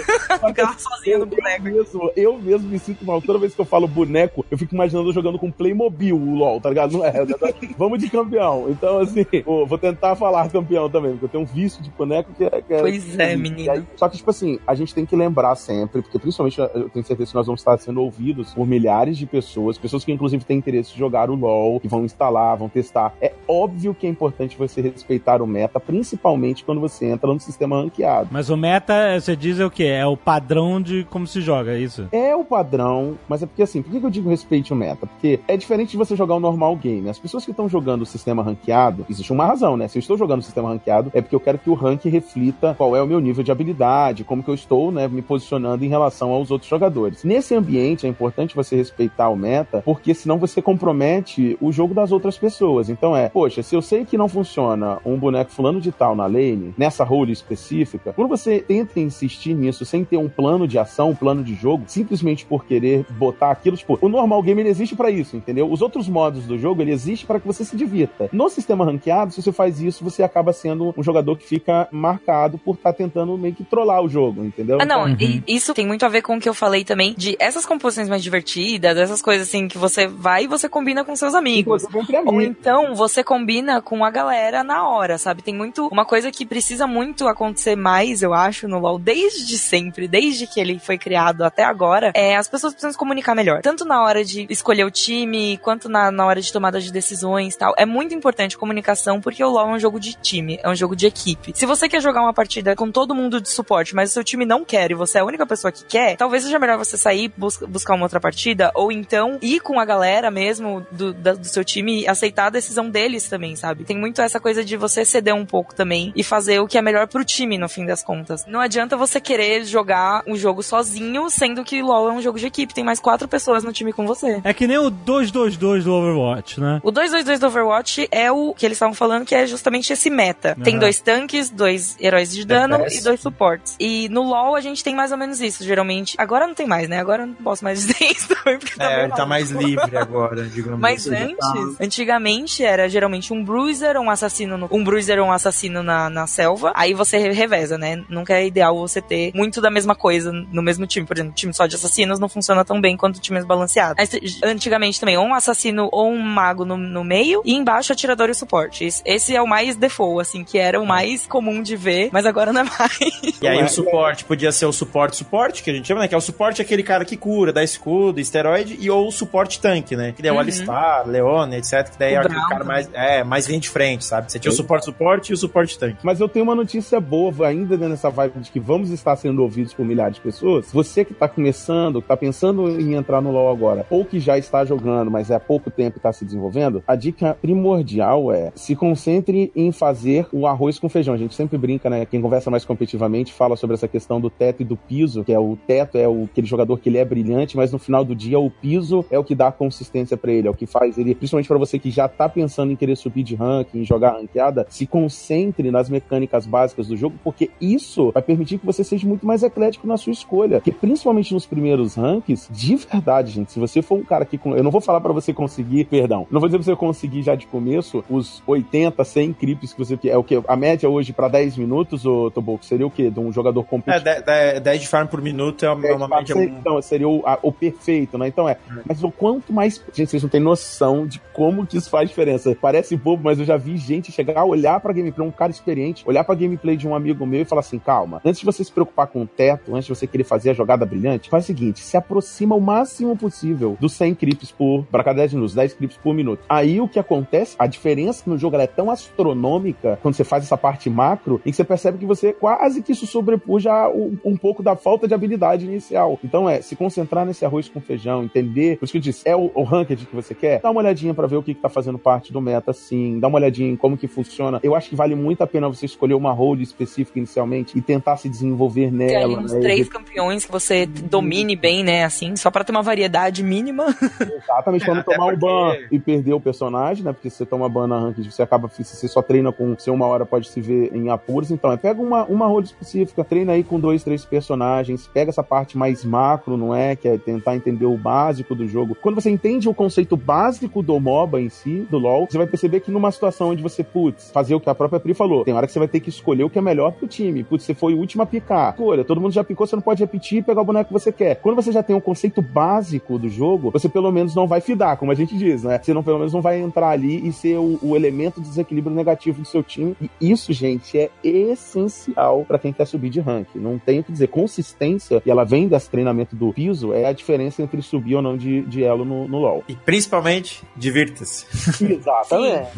Ficava 0.47 0.75
sozinho 0.77 1.19
no 1.19 1.25
boneco. 1.25 1.67
Eu 1.67 1.73
mesmo, 1.73 2.11
eu 2.15 2.37
mesmo 2.37 2.69
me 2.69 2.77
sinto 2.77 3.03
mal. 3.03 3.21
Toda 3.21 3.39
vez 3.39 3.55
que 3.55 3.61
eu 3.61 3.65
falo 3.65 3.87
boneco, 3.87 4.45
eu 4.51 4.57
fico 4.57 4.75
imaginando 4.75 5.09
eu 5.09 5.13
jogando 5.13 5.39
com 5.39 5.51
Playmobil 5.51 6.15
o 6.15 6.35
LOL, 6.35 6.61
tá 6.61 6.69
ligado? 6.69 6.91
Não 6.97 7.05
é. 7.05 7.13
Vamos 7.77 7.99
de 7.99 8.09
campeão. 8.09 8.67
Então, 8.69 8.99
assim, 8.99 9.25
vou 9.67 9.77
tentar 9.77 10.15
falar 10.15 10.49
campeão 10.49 10.89
também, 10.89 11.14
eu 11.21 11.29
tenho 11.29 11.43
um 11.43 11.47
vício 11.47 11.81
de 11.81 11.89
boneco 11.89 12.31
que 12.33 12.43
é. 12.43 12.49
Que 12.61 12.73
é 12.73 12.79
Pois 12.79 13.17
é, 13.19 13.35
menino. 13.35 13.71
aí- 13.71 13.83
só 13.95 14.07
que, 14.09 14.17
tipo 14.17 14.29
assim, 14.29 14.59
a 14.67 14.73
gente 14.75 14.93
tem 14.93 15.05
que 15.05 15.15
lembrar 15.15 15.55
sempre, 15.55 16.01
porque 16.01 16.19
principalmente 16.19 16.59
eu 16.59 16.89
tenho 16.89 17.05
certeza 17.05 17.31
que 17.31 17.35
nós 17.35 17.45
vamos 17.45 17.61
estar 17.61 17.77
sendo 17.77 18.01
ouvidos 18.01 18.53
por 18.53 18.65
milhares 18.67 19.17
de 19.17 19.25
pessoas, 19.25 19.77
pessoas 19.77 20.03
que 20.03 20.11
inclusive 20.11 20.43
têm 20.43 20.57
interesse 20.57 20.93
em 20.93 20.97
jogar 20.97 21.29
o 21.29 21.35
LOL, 21.35 21.79
que 21.79 21.87
vão 21.87 22.03
instalar, 22.05 22.57
vão 22.57 22.69
testar. 22.69 23.13
É 23.21 23.33
óbvio 23.47 23.93
que 23.93 24.07
é 24.07 24.09
importante 24.09 24.57
você 24.57 24.81
respeitar 24.81 25.41
o 25.41 25.47
meta, 25.47 25.79
principalmente 25.79 26.63
quando 26.63 26.79
você 26.81 27.05
entra 27.05 27.31
no 27.33 27.39
sistema 27.39 27.81
ranqueado. 27.81 28.29
Mas 28.31 28.49
o 28.49 28.57
meta, 28.57 29.19
você 29.19 29.35
diz 29.35 29.59
é 29.59 29.65
o 29.65 29.71
quê? 29.71 29.85
É 29.85 30.05
o 30.05 30.15
padrão 30.17 30.81
de 30.81 31.03
como 31.09 31.25
se 31.27 31.41
joga, 31.41 31.71
é 31.73 31.79
isso? 31.79 32.07
É 32.11 32.35
o 32.35 32.43
padrão, 32.43 33.17
mas 33.27 33.41
é 33.43 33.45
porque 33.45 33.63
assim, 33.63 33.81
por 33.81 33.91
que 33.91 33.99
que 33.99 34.05
eu 34.05 34.09
digo 34.09 34.29
respeite 34.29 34.71
o 34.73 34.75
meta? 34.75 35.05
Porque 35.07 35.39
é 35.47 35.57
diferente 35.57 35.91
de 35.91 35.97
você 35.97 36.15
jogar 36.15 36.35
o 36.35 36.39
normal 36.39 36.75
game. 36.75 37.09
As 37.09 37.19
pessoas 37.19 37.43
que 37.45 37.51
estão 37.51 37.67
jogando 37.67 38.01
o 38.01 38.05
sistema 38.05 38.43
ranqueado, 38.43 39.05
existe 39.09 39.31
uma 39.31 39.45
razão, 39.45 39.75
né? 39.77 39.87
Se 39.87 39.97
eu 39.97 39.99
estou 40.01 40.17
jogando 40.17 40.39
o 40.39 40.43
sistema 40.43 40.69
ranqueado 40.69 41.04
ranqueado, 41.05 41.11
é 41.13 41.21
porque 41.21 41.35
eu 41.35 41.39
quero 41.39 41.57
que 41.57 41.69
o 41.69 41.73
rank 41.73 42.05
reflita 42.05 42.75
qual 42.77 42.95
é 42.95 43.01
o 43.01 43.07
meu 43.07 43.19
nível 43.19 43.43
de 43.43 43.51
habilidade, 43.51 44.23
como 44.23 44.43
que 44.43 44.49
eu 44.49 44.55
estou, 44.55 44.91
né, 44.91 45.07
me 45.07 45.21
posicionando 45.21 45.83
em 45.83 45.87
relação 45.87 46.31
aos 46.31 46.51
outros 46.51 46.69
jogadores. 46.69 47.23
Nesse 47.23 47.55
ambiente 47.55 48.05
é 48.05 48.09
importante 48.09 48.55
você 48.55 48.75
respeitar 48.75 49.29
o 49.29 49.35
meta, 49.35 49.81
porque 49.83 50.13
senão 50.13 50.37
você 50.37 50.61
compromete 50.61 51.57
o 51.61 51.71
jogo 51.71 51.93
das 51.93 52.11
outras 52.11 52.37
pessoas. 52.37 52.89
Então 52.89 53.15
é, 53.15 53.29
poxa, 53.29 53.61
se 53.61 53.75
eu 53.75 53.81
sei 53.81 54.05
que 54.05 54.17
não 54.17 54.27
funciona 54.27 54.99
um 55.05 55.17
boneco 55.17 55.51
fulano 55.51 55.79
de 55.79 55.91
tal 55.91 56.15
na 56.15 56.25
lane, 56.25 56.73
nessa 56.77 57.03
role 57.03 57.31
específica, 57.31 58.13
quando 58.13 58.29
você 58.29 58.59
tenta 58.59 58.99
insistir 58.99 59.53
nisso 59.53 59.85
sem 59.85 60.03
ter 60.03 60.17
um 60.17 60.29
plano 60.29 60.67
de 60.67 60.77
ação, 60.77 61.09
um 61.09 61.15
plano 61.15 61.43
de 61.43 61.55
jogo, 61.55 61.83
simplesmente 61.87 62.45
por 62.45 62.65
querer 62.65 63.05
botar 63.11 63.51
aquilo, 63.51 63.77
tipo, 63.77 63.97
o 64.01 64.09
normal 64.09 64.41
game 64.41 64.61
ele 64.61 64.69
existe 64.69 64.95
para 64.95 65.09
isso, 65.09 65.35
entendeu? 65.35 65.71
Os 65.71 65.81
outros 65.81 66.07
modos 66.07 66.45
do 66.45 66.57
jogo, 66.57 66.81
ele 66.81 66.91
existe 66.91 67.25
para 67.25 67.39
que 67.39 67.47
você 67.47 67.63
se 67.63 67.75
divirta. 67.75 68.29
No 68.31 68.49
sistema 68.49 68.85
ranqueado, 68.85 69.33
se 69.33 69.41
você 69.41 69.51
faz 69.51 69.81
isso, 69.81 70.03
você 70.03 70.23
acaba 70.23 70.53
sendo 70.53 70.93
um 70.97 71.03
jogador 71.03 71.37
que 71.37 71.45
fica 71.45 71.87
marcado 71.91 72.57
por 72.57 72.75
estar 72.75 72.91
tá 72.91 72.97
tentando 72.97 73.37
meio 73.37 73.53
que 73.53 73.63
trollar 73.63 74.01
o 74.01 74.09
jogo, 74.09 74.43
entendeu? 74.43 74.77
Ah, 74.81 74.85
não, 74.85 75.05
uhum. 75.05 75.41
isso 75.47 75.73
tem 75.73 75.85
muito 75.85 76.05
a 76.05 76.09
ver 76.09 76.21
com 76.21 76.37
o 76.37 76.39
que 76.39 76.49
eu 76.49 76.53
falei 76.53 76.83
também, 76.83 77.13
de 77.17 77.35
essas 77.39 77.65
composições 77.65 78.09
mais 78.09 78.23
divertidas, 78.23 78.97
essas 78.97 79.21
coisas 79.21 79.47
assim 79.47 79.67
que 79.67 79.77
você 79.77 80.07
vai 80.07 80.43
e 80.43 80.47
você 80.47 80.67
combina 80.69 81.03
com 81.03 81.15
seus 81.15 81.33
amigos. 81.33 81.85
Ou 82.25 82.41
então 82.41 82.95
você 82.95 83.23
combina 83.23 83.81
com 83.81 84.03
a 84.03 84.09
galera 84.09 84.63
na 84.63 84.87
hora, 84.87 85.17
sabe? 85.17 85.41
Tem 85.41 85.53
muito. 85.53 85.87
Uma 85.87 86.05
coisa 86.05 86.31
que 86.31 86.45
precisa 86.45 86.87
muito 86.87 87.27
acontecer 87.27 87.75
mais, 87.75 88.21
eu 88.21 88.33
acho, 88.33 88.67
no 88.67 88.79
LoL, 88.79 88.99
desde 88.99 89.57
sempre, 89.57 90.07
desde 90.07 90.47
que 90.47 90.59
ele 90.59 90.79
foi 90.79 90.97
criado 90.97 91.43
até 91.43 91.63
agora, 91.63 92.11
é 92.13 92.35
as 92.35 92.47
pessoas 92.47 92.73
precisam 92.73 92.91
se 92.91 92.97
comunicar 92.97 93.35
melhor. 93.35 93.61
Tanto 93.61 93.85
na 93.85 94.03
hora 94.03 94.23
de 94.23 94.45
escolher 94.49 94.85
o 94.85 94.91
time, 94.91 95.57
quanto 95.57 95.89
na, 95.89 96.11
na 96.11 96.25
hora 96.25 96.41
de 96.41 96.51
tomada 96.51 96.79
de 96.79 96.91
decisões 96.91 97.55
tal. 97.55 97.73
É 97.77 97.85
muito 97.85 98.13
importante 98.13 98.57
comunicação, 98.57 99.19
porque 99.21 99.43
o 99.43 99.49
LoL 99.49 99.69
é 99.69 99.73
um 99.73 99.79
jogo 99.79 99.99
de 99.99 100.13
time, 100.13 100.59
é 100.61 100.69
um 100.69 100.74
jogo 100.75 100.95
de 100.95 101.05
equipe. 101.07 101.53
Se 101.55 101.65
você 101.65 101.87
quer 101.87 102.01
jogar 102.01 102.21
uma 102.21 102.33
partida 102.33 102.75
com 102.75 102.91
todo 102.91 103.15
mundo 103.15 103.41
de 103.41 103.49
suporte, 103.49 103.95
mas 103.95 104.11
o 104.11 104.13
seu 104.13 104.23
time 104.23 104.45
não 104.45 104.63
quer 104.63 104.91
e 104.91 104.93
você 104.93 105.17
é 105.17 105.21
a 105.21 105.25
única 105.25 105.45
pessoa 105.45 105.71
que 105.71 105.83
quer, 105.85 106.15
talvez 106.15 106.43
seja 106.43 106.59
melhor 106.59 106.77
você 106.77 106.97
sair, 106.97 107.31
bus 107.35 107.57
buscar 107.67 107.95
uma 107.95 108.03
outra 108.03 108.19
partida, 108.19 108.71
ou 108.75 108.91
então 108.91 109.37
ir 109.41 109.59
com 109.59 109.79
a 109.79 109.85
galera 109.85 110.29
mesmo 110.29 110.85
do, 110.91 111.13
da, 111.13 111.33
do 111.33 111.45
seu 111.45 111.63
time 111.63 112.01
e 112.01 112.07
aceitar 112.07 112.47
a 112.47 112.49
decisão 112.49 112.89
deles 112.89 113.27
também, 113.29 113.55
sabe? 113.55 113.83
Tem 113.83 113.97
muito 113.97 114.21
essa 114.21 114.39
coisa 114.39 114.63
de 114.63 114.77
você 114.77 115.05
ceder 115.05 115.33
um 115.33 115.45
pouco 115.45 115.73
também 115.73 116.11
e 116.15 116.23
fazer 116.23 116.59
o 116.59 116.67
que 116.67 116.77
é 116.77 116.81
melhor 116.81 117.07
pro 117.07 117.23
time, 117.23 117.57
no 117.57 117.69
fim 117.69 117.85
das 117.85 118.03
contas. 118.03 118.45
Não 118.45 118.59
adianta 118.59 118.97
você 118.97 119.19
querer 119.19 119.65
jogar 119.65 120.23
um 120.27 120.35
jogo 120.35 120.61
sozinho, 120.61 121.29
sendo 121.29 121.63
que 121.63 121.81
LoL 121.81 122.09
é 122.09 122.13
um 122.13 122.21
jogo 122.21 122.39
de 122.39 122.47
equipe, 122.47 122.73
tem 122.73 122.83
mais 122.83 122.99
quatro 122.99 123.27
pessoas 123.27 123.63
no 123.63 123.71
time 123.71 123.93
com 123.93 124.05
você. 124.05 124.41
É 124.43 124.53
que 124.53 124.67
nem 124.67 124.77
o 124.77 124.91
2-2-2 124.91 125.83
do 125.83 125.93
Overwatch, 125.93 126.59
né? 126.59 126.79
O 126.83 126.91
2-2-2 126.91 127.39
do 127.39 127.47
Overwatch 127.47 128.07
é 128.11 128.31
o 128.31 128.53
que 128.53 128.65
eles 128.65 128.75
estavam 128.75 128.93
falando 128.93 129.25
que 129.25 129.35
é 129.35 129.47
justamente 129.47 129.91
esse 129.91 130.09
meta. 130.09 130.55
Tem 130.65 130.79
dois 130.79 130.99
tanques, 130.99 131.49
dois 131.49 131.95
heróis 131.99 132.31
de 132.33 132.45
dano 132.45 132.85
e 132.89 133.01
dois 133.01 133.21
suportes. 133.21 133.75
E 133.79 134.09
no 134.09 134.23
LoL 134.23 134.55
a 134.55 134.61
gente 134.61 134.83
tem 134.83 134.95
mais 134.95 135.11
ou 135.11 135.17
menos 135.17 135.39
isso, 135.39 135.63
geralmente. 135.63 136.15
Agora 136.17 136.47
não 136.47 136.53
tem 136.53 136.67
mais, 136.67 136.89
né? 136.89 136.99
Agora 136.99 137.23
eu 137.23 137.27
não 137.27 137.35
posso 137.35 137.63
mais 137.63 137.79
dizer 137.85 138.03
isso 138.03 138.27
também, 138.27 138.59
porque 138.59 138.75
tá 138.75 138.91
É, 138.91 139.03
ele 139.03 139.13
tá 139.13 139.25
mais 139.25 139.51
livre 139.51 139.97
agora, 139.97 140.43
digamos 140.45 140.79
Mas 140.79 141.07
assim. 141.07 141.23
antes, 141.23 141.37
tá... 141.37 141.83
antigamente 141.83 142.63
era 142.63 142.89
geralmente 142.89 143.33
um 143.33 143.43
bruiser, 143.43 143.97
um 143.97 144.09
assassino, 144.09 144.57
no... 144.57 144.67
um 144.71 144.83
bruiser 144.83 145.19
ou 145.19 145.27
um 145.27 145.31
assassino 145.31 145.83
na, 145.83 146.09
na 146.09 146.27
selva. 146.27 146.71
Aí 146.75 146.93
você 146.93 147.17
reveza, 147.17 147.77
né? 147.77 148.03
Nunca 148.09 148.33
é 148.33 148.45
ideal 148.45 148.77
você 148.77 149.01
ter 149.01 149.31
muito 149.33 149.61
da 149.61 149.69
mesma 149.69 149.95
coisa 149.95 150.31
no 150.31 150.61
mesmo 150.61 150.85
time. 150.87 151.05
Por 151.05 151.15
exemplo, 151.15 151.33
time 151.33 151.53
só 151.53 151.67
de 151.67 151.75
assassinos 151.75 152.19
não 152.19 152.27
funciona 152.27 152.65
tão 152.65 152.81
bem 152.81 152.97
quanto 152.97 153.19
times 153.19 153.45
balanceados. 153.45 154.03
antigamente 154.43 154.99
também, 154.99 155.17
ou 155.17 155.25
um 155.25 155.33
assassino 155.33 155.89
ou 155.91 156.09
um 156.09 156.19
mago 156.19 156.65
no, 156.65 156.77
no 156.77 157.03
meio, 157.03 157.41
e 157.45 157.53
embaixo 157.53 157.93
atirador 157.93 158.29
e 158.29 158.33
suporte. 158.33 158.87
Esse 159.05 159.35
é 159.35 159.41
o 159.41 159.47
mais 159.47 159.75
default, 159.75 160.21
assim, 160.21 160.43
que 160.43 160.54
era 160.57 160.79
o 160.79 160.85
mais 160.85 161.25
comum 161.27 161.61
de 161.61 161.75
ver, 161.75 162.09
mas 162.11 162.25
agora 162.25 162.51
não 162.51 162.61
é 162.61 162.63
mais. 162.63 163.41
E 163.41 163.47
aí 163.47 163.63
o 163.63 163.69
suporte 163.69 164.25
podia 164.25 164.51
ser 164.51 164.65
o 164.65 164.71
suporte-suporte, 164.71 165.63
que 165.63 165.69
a 165.69 165.73
gente 165.73 165.87
chama, 165.87 166.01
né? 166.01 166.07
Que 166.07 166.15
é 166.15 166.17
o 166.17 166.21
suporte 166.21 166.61
aquele 166.61 166.83
cara 166.83 167.05
que 167.05 167.17
cura, 167.17 167.51
dá 167.51 167.63
escudo, 167.63 168.19
esteroide, 168.19 168.77
e 168.79 168.89
ou 168.89 169.07
o 169.07 169.11
suporte 169.11 169.59
tanque, 169.59 169.95
né? 169.95 170.11
Que 170.11 170.21
daí 170.21 170.29
é 170.29 170.31
o 170.31 170.35
uhum. 170.35 170.41
Alistar, 170.41 171.07
Leone, 171.07 171.57
etc. 171.57 171.89
Que 171.89 171.99
daí 171.99 172.13
o 172.13 172.15
é 172.15 172.17
aquele 172.19 172.47
cara 172.47 172.63
mais, 172.63 172.89
é, 172.93 173.23
mais 173.23 173.47
linha 173.47 173.59
de 173.59 173.69
frente, 173.69 174.05
sabe? 174.05 174.31
Você 174.31 174.39
tinha 174.39 174.51
o 174.51 174.55
suporte-suporte 174.55 175.31
e 175.31 175.33
o 175.33 175.37
suporte 175.37 175.77
tanque. 175.77 175.97
Mas 176.03 176.19
eu 176.19 176.29
tenho 176.29 176.43
uma 176.43 176.55
notícia 176.55 176.99
boa, 176.99 177.47
ainda 177.47 177.77
nessa 177.77 178.09
vibe 178.09 178.39
de 178.39 178.51
que 178.51 178.59
vamos 178.59 178.89
estar 178.89 179.15
sendo 179.15 179.41
ouvidos 179.41 179.73
por 179.73 179.85
milhares 179.85 180.15
de 180.15 180.21
pessoas. 180.21 180.71
Você 180.71 181.03
que 181.05 181.13
tá 181.13 181.27
começando, 181.27 182.01
que 182.01 182.07
tá 182.07 182.17
pensando 182.17 182.79
em 182.79 182.95
entrar 182.95 183.21
no 183.21 183.31
LoL 183.31 183.51
agora, 183.51 183.85
ou 183.89 184.05
que 184.05 184.19
já 184.19 184.37
está 184.37 184.63
jogando, 184.65 185.11
mas 185.11 185.29
é 185.29 185.35
há 185.35 185.39
pouco 185.39 185.69
tempo 185.69 185.97
e 185.97 186.01
tá 186.01 186.11
se 186.11 186.25
desenvolvendo, 186.25 186.83
a 186.87 186.95
dica 186.95 187.37
primordial 187.41 188.31
é 188.31 188.51
se 188.55 188.75
concentre 188.75 189.51
em 189.55 189.71
fazer 189.71 190.27
o 190.31 190.44
arroz 190.47 190.79
com 190.79 190.89
feijão. 190.89 191.13
A 191.13 191.17
gente 191.17 191.35
sempre 191.35 191.57
brinca, 191.57 191.89
né? 191.89 192.05
Quem 192.05 192.21
conversa 192.21 192.49
mais 192.51 192.65
competitivamente 192.65 193.33
fala 193.33 193.55
sobre 193.55 193.75
essa 193.75 193.87
questão 193.87 194.19
do 194.19 194.29
teto 194.29 194.61
e 194.61 194.65
do 194.65 194.75
piso, 194.75 195.23
que 195.23 195.33
é 195.33 195.39
o 195.39 195.57
teto 195.67 195.97
é 195.97 196.07
o, 196.07 196.23
aquele 196.23 196.47
jogador 196.47 196.77
que 196.79 196.89
ele 196.89 196.97
é 196.97 197.05
brilhante, 197.05 197.57
mas 197.57 197.71
no 197.71 197.79
final 197.79 198.03
do 198.03 198.15
dia 198.15 198.39
o 198.39 198.49
piso 198.49 199.05
é 199.09 199.17
o 199.17 199.23
que 199.23 199.35
dá 199.35 199.51
consistência 199.51 200.17
para 200.17 200.31
ele, 200.31 200.47
é 200.47 200.51
o 200.51 200.53
que 200.53 200.65
faz 200.65 200.97
ele, 200.97 201.15
principalmente 201.15 201.47
para 201.47 201.57
você 201.57 201.79
que 201.79 201.89
já 201.89 202.07
tá 202.07 202.27
pensando 202.27 202.71
em 202.71 202.75
querer 202.75 202.95
subir 202.95 203.23
de 203.23 203.35
ranking, 203.35 203.79
em 203.79 203.85
jogar 203.85 204.13
ranqueada, 204.13 204.65
se 204.69 204.85
concentre 204.85 205.71
nas 205.71 205.89
mecânicas 205.89 206.45
básicas 206.45 206.87
do 206.87 206.97
jogo, 206.97 207.15
porque 207.23 207.49
isso 207.59 208.11
vai 208.11 208.21
permitir 208.21 208.57
que 208.57 208.65
você 208.65 208.83
seja 208.83 209.07
muito 209.07 209.25
mais 209.25 209.43
eclético 209.43 209.87
na 209.87 209.97
sua 209.97 210.11
escolha. 210.11 210.61
Que 210.61 210.71
principalmente 210.71 211.33
nos 211.33 211.45
primeiros 211.45 211.95
ranks, 211.95 212.49
de 212.51 212.75
verdade, 212.75 213.31
gente, 213.31 213.51
se 213.51 213.59
você 213.59 213.81
for 213.81 213.95
um 213.95 214.03
cara 214.03 214.25
que. 214.25 214.39
Eu 214.43 214.63
não 214.63 214.71
vou 214.71 214.81
falar 214.81 215.01
para 215.01 215.13
você 215.13 215.33
conseguir, 215.33 215.85
perdão, 215.85 216.27
não 216.29 216.39
vou 216.39 216.47
dizer 216.47 216.57
pra 216.57 216.65
você 216.65 216.75
conseguir 216.75 217.23
já 217.23 217.35
de 217.35 217.47
começo 217.47 218.03
os 218.09 218.41
80, 218.45 219.03
100 219.03 219.33
creeps 219.33 219.73
que 219.73 219.79
você. 219.79 219.97
É 220.05 220.17
o 220.17 220.23
que? 220.23 220.34
A 220.47 220.55
média 220.55 220.89
hoje 220.89 221.13
para 221.13 221.27
10 221.27 221.57
minutos, 221.57 222.05
ô 222.05 222.31
Toboco, 222.31 222.65
seria 222.65 222.85
o 222.85 222.91
quê? 222.91 223.09
De 223.09 223.19
um 223.19 223.31
jogador 223.31 223.63
competitivo? 223.63 224.09
É, 224.27 224.59
10 224.59 224.81
de 224.81 224.87
farm 224.87 225.07
por 225.07 225.21
minuto 225.21 225.65
é 225.65 225.71
uma, 225.71 225.95
uma 225.95 226.07
média. 226.07 226.35
Seria, 226.35 226.49
então, 226.49 226.81
seria 226.81 227.07
o, 227.07 227.21
a, 227.25 227.39
o 227.41 227.51
perfeito, 227.51 228.17
né? 228.17 228.27
Então 228.27 228.47
é. 228.47 228.53
é. 228.53 228.57
Mas 228.87 229.03
o 229.03 229.11
quanto 229.11 229.53
mais. 229.53 229.83
Gente, 229.93 230.09
vocês 230.09 230.23
não 230.23 230.29
têm 230.29 230.41
noção 230.41 231.07
de 231.07 231.19
como 231.33 231.65
que 231.65 231.77
isso 231.77 231.89
faz 231.89 232.09
diferença. 232.09 232.55
Parece 232.59 232.95
bobo, 232.95 233.23
mas 233.23 233.39
eu 233.39 233.45
já 233.45 233.57
vi 233.57 233.77
gente 233.77 234.11
chegar 234.11 234.39
a 234.39 234.45
olhar 234.45 234.79
pra 234.79 234.93
gameplay, 234.93 235.27
um 235.27 235.31
cara 235.31 235.51
experiente, 235.51 236.03
olhar 236.05 236.23
pra 236.23 236.35
gameplay 236.35 236.75
de 236.75 236.87
um 236.87 236.95
amigo 236.95 237.25
meu 237.25 237.41
e 237.41 237.45
falar 237.45 237.61
assim: 237.61 237.79
calma, 237.79 238.21
antes 238.25 238.39
de 238.39 238.45
você 238.45 238.63
se 238.63 238.71
preocupar 238.71 239.07
com 239.07 239.21
o 239.21 239.27
teto, 239.27 239.73
antes 239.73 239.85
de 239.85 239.95
você 239.95 240.07
querer 240.07 240.23
fazer 240.23 240.51
a 240.51 240.53
jogada 240.53 240.85
brilhante, 240.85 241.29
faz 241.29 241.45
o 241.45 241.47
seguinte: 241.47 241.79
se 241.79 241.97
aproxima 241.97 242.55
o 242.55 242.61
máximo 242.61 243.15
possível 243.15 243.77
dos 243.79 243.93
100 243.93 244.15
creeps 244.15 244.51
por. 244.51 244.85
para 244.85 245.03
cada 245.03 245.17
10 245.19 245.33
minutos, 245.33 245.55
10 245.55 245.73
creeps 245.73 245.97
por 245.97 246.13
minuto. 246.13 246.43
Aí 246.49 246.81
o 246.81 246.87
que 246.87 246.99
acontece, 246.99 247.55
a 247.57 247.67
diferença 247.67 248.23
no 248.25 248.37
jogo 248.37 248.57
é 248.57 248.67
tão 248.67 248.89
astronômica 248.89 249.99
quando 250.01 250.15
você 250.15 250.23
faz 250.25 250.43
essa 250.43 250.57
parte 250.57 250.89
macro, 250.89 251.41
em 251.45 251.51
que 251.51 251.55
você 251.55 251.63
percebe 251.63 251.97
que 251.97 252.05
você 252.05 252.33
quase 252.33 252.81
que 252.81 252.91
isso 252.91 253.07
sobrepuja 253.07 253.87
um, 253.89 254.17
um 254.23 254.37
pouco 254.37 254.61
da 254.61 254.75
falta 254.75 255.07
de 255.07 255.13
habilidade 255.13 255.65
inicial. 255.65 256.19
Então 256.23 256.49
é 256.49 256.61
se 256.61 256.75
concentrar 256.75 257.25
nesse 257.25 257.45
arroz 257.45 257.69
com 257.69 257.79
feijão, 257.79 258.23
entender. 258.23 258.77
Por 258.77 258.85
isso 258.85 258.91
que 258.91 258.97
eu 258.97 259.01
disse, 259.01 259.27
é 259.27 259.35
o, 259.35 259.51
o 259.53 259.63
ranked 259.63 260.05
que 260.05 260.15
você 260.15 260.33
quer? 260.33 260.61
Dá 260.61 260.71
uma 260.71 260.81
olhadinha 260.81 261.13
para 261.13 261.27
ver 261.27 261.37
o 261.37 261.43
que, 261.43 261.53
que 261.53 261.61
tá 261.61 261.69
fazendo 261.69 261.97
parte 261.97 262.31
do 262.33 262.41
meta, 262.41 262.73
sim. 262.73 263.19
Dá 263.19 263.27
uma 263.27 263.37
olhadinha 263.37 263.69
em 263.69 263.75
como 263.75 263.97
que 263.97 264.07
funciona. 264.07 264.59
Eu 264.63 264.75
acho 264.75 264.89
que 264.89 264.95
vale 264.95 265.15
muito 265.15 265.41
a 265.41 265.47
pena 265.47 265.67
você 265.67 265.85
escolher 265.85 266.13
uma 266.13 266.31
role 266.31 266.63
específica 266.63 267.19
inicialmente 267.19 267.77
e 267.77 267.81
tentar 267.81 268.17
se 268.17 268.29
desenvolver 268.29 268.91
nela. 268.91 269.35
Tem 269.35 269.45
uns 269.45 269.53
né? 269.53 269.59
três 269.59 269.89
campeões 269.89 270.45
que 270.45 270.51
você 270.51 270.85
domine 270.85 271.55
bem, 271.55 271.83
né? 271.83 272.03
Assim, 272.03 272.35
só 272.35 272.49
para 272.49 272.63
ter 272.63 272.71
uma 272.71 272.81
variedade 272.81 273.43
mínima. 273.43 273.85
Exatamente, 274.21 274.85
pra 274.85 274.95
não 274.95 275.03
tomar 275.03 275.33
o 275.33 275.37
ban 275.37 275.75
e 275.91 275.99
perder 275.99 276.33
o 276.33 276.39
personagem, 276.39 277.03
né? 277.03 277.11
Porque 277.11 277.29
se 277.29 277.37
você 277.37 277.45
toma 277.45 277.67
ban 277.67 277.87
na 277.87 277.99
ranked, 277.99 278.31
você 278.31 278.41
acaba, 278.41 278.67
você 278.67 279.07
só 279.07 279.21
treina 279.21 279.51
com, 279.51 279.75
se 279.77 279.89
uma 279.89 280.05
hora 280.05 280.14
pode 280.23 280.47
se 280.49 280.61
ver 280.61 280.95
em 280.95 281.09
apuros. 281.09 281.49
Então, 281.49 281.71
é, 281.71 281.77
pega 281.77 281.99
uma, 281.99 282.25
uma 282.25 282.45
role 282.45 282.65
específica, 282.65 283.23
treina 283.23 283.53
aí 283.53 283.63
com 283.63 283.79
dois, 283.79 284.03
três 284.03 284.23
personagens, 284.23 285.09
pega 285.11 285.31
essa 285.31 285.41
parte 285.41 285.75
mais 285.75 286.05
macro, 286.05 286.55
não 286.55 286.75
é? 286.75 286.95
Que 286.95 287.07
é 287.07 287.17
tentar 287.17 287.55
entender 287.55 287.85
o 287.85 287.97
básico 287.97 288.53
do 288.53 288.67
jogo. 288.67 288.95
Quando 289.01 289.15
você 289.15 289.31
entende 289.31 289.67
o 289.67 289.73
conceito 289.73 290.15
básico 290.15 290.83
do 290.83 290.99
MOBA 290.99 291.41
em 291.41 291.49
si, 291.49 291.87
do 291.89 291.97
LoL, 291.97 292.27
você 292.29 292.37
vai 292.37 292.45
perceber 292.45 292.81
que 292.81 292.91
numa 292.91 293.11
situação 293.11 293.49
onde 293.49 293.63
você, 293.63 293.83
putz, 293.83 294.29
fazer 294.31 294.53
o 294.53 294.59
que 294.59 294.69
a 294.69 294.75
própria 294.75 294.99
Pri 294.99 295.13
falou, 295.13 295.43
tem 295.43 295.53
hora 295.53 295.65
que 295.65 295.73
você 295.73 295.79
vai 295.79 295.87
ter 295.87 295.99
que 295.99 296.09
escolher 296.09 296.43
o 296.43 296.49
que 296.49 296.59
é 296.59 296.61
melhor 296.61 296.91
pro 296.91 297.07
time. 297.07 297.43
Putz, 297.43 297.63
você 297.63 297.73
foi 297.73 297.95
o 297.95 297.97
último 297.97 298.21
a 298.21 298.25
picar. 298.25 298.71
Escolha, 298.73 299.03
todo 299.03 299.19
mundo 299.19 299.31
já 299.31 299.43
picou, 299.43 299.65
você 299.65 299.75
não 299.75 299.81
pode 299.81 300.01
repetir 300.01 300.39
e 300.39 300.41
pegar 300.43 300.61
o 300.61 300.65
boneco 300.65 300.87
que 300.87 300.93
você 300.93 301.11
quer. 301.11 301.35
Quando 301.37 301.55
você 301.55 301.71
já 301.71 301.81
tem 301.81 301.95
um 301.95 302.01
conceito 302.01 302.41
básico 302.41 303.17
do 303.17 303.27
jogo, 303.27 303.71
você 303.71 303.89
pelo 303.89 304.11
menos 304.11 304.35
não 304.35 304.47
vai 304.47 304.61
fidar, 304.61 304.97
como 304.97 305.11
a 305.11 305.15
gente 305.15 305.37
diz, 305.37 305.63
né? 305.63 305.79
Você 305.81 305.93
não, 305.93 306.03
pelo 306.03 306.19
menos 306.19 306.33
não 306.33 306.41
vai 306.41 306.59
entrar 306.59 306.89
ali 306.89 307.27
e 307.27 307.31
ser 307.31 307.57
o, 307.57 307.79
o 307.81 307.95
elemento 307.95 308.41
de 308.41 308.47
desequilíbrio 308.47 308.95
negativo 308.95 309.41
do 309.41 309.47
seu 309.47 309.63
time. 309.63 309.95
E 310.21 310.31
isso, 310.31 310.53
gente, 310.53 310.97
é 310.97 311.09
essencial 311.23 312.45
para 312.45 312.59
quem 312.59 312.73
quer 312.73 312.85
subir 312.85 313.09
de 313.09 313.19
rank. 313.19 313.47
Não 313.55 313.77
tenho 313.79 314.03
que 314.03 314.11
dizer, 314.11 314.27
consistência, 314.27 315.21
e 315.25 315.31
ela 315.31 315.43
vem 315.43 315.67
desse 315.67 315.89
treinamento 315.89 316.35
do 316.35 316.53
piso, 316.53 316.93
é 316.93 317.05
a 317.05 317.13
diferença 317.13 317.61
entre 317.61 317.81
subir 317.81 318.15
ou 318.15 318.21
não 318.21 318.37
de, 318.37 318.61
de 318.63 318.83
elo 318.83 319.05
no, 319.05 319.27
no 319.27 319.39
LoL. 319.39 319.63
E 319.67 319.75
principalmente, 319.75 320.63
divirta-se. 320.75 321.45
Exatamente. 321.83 322.69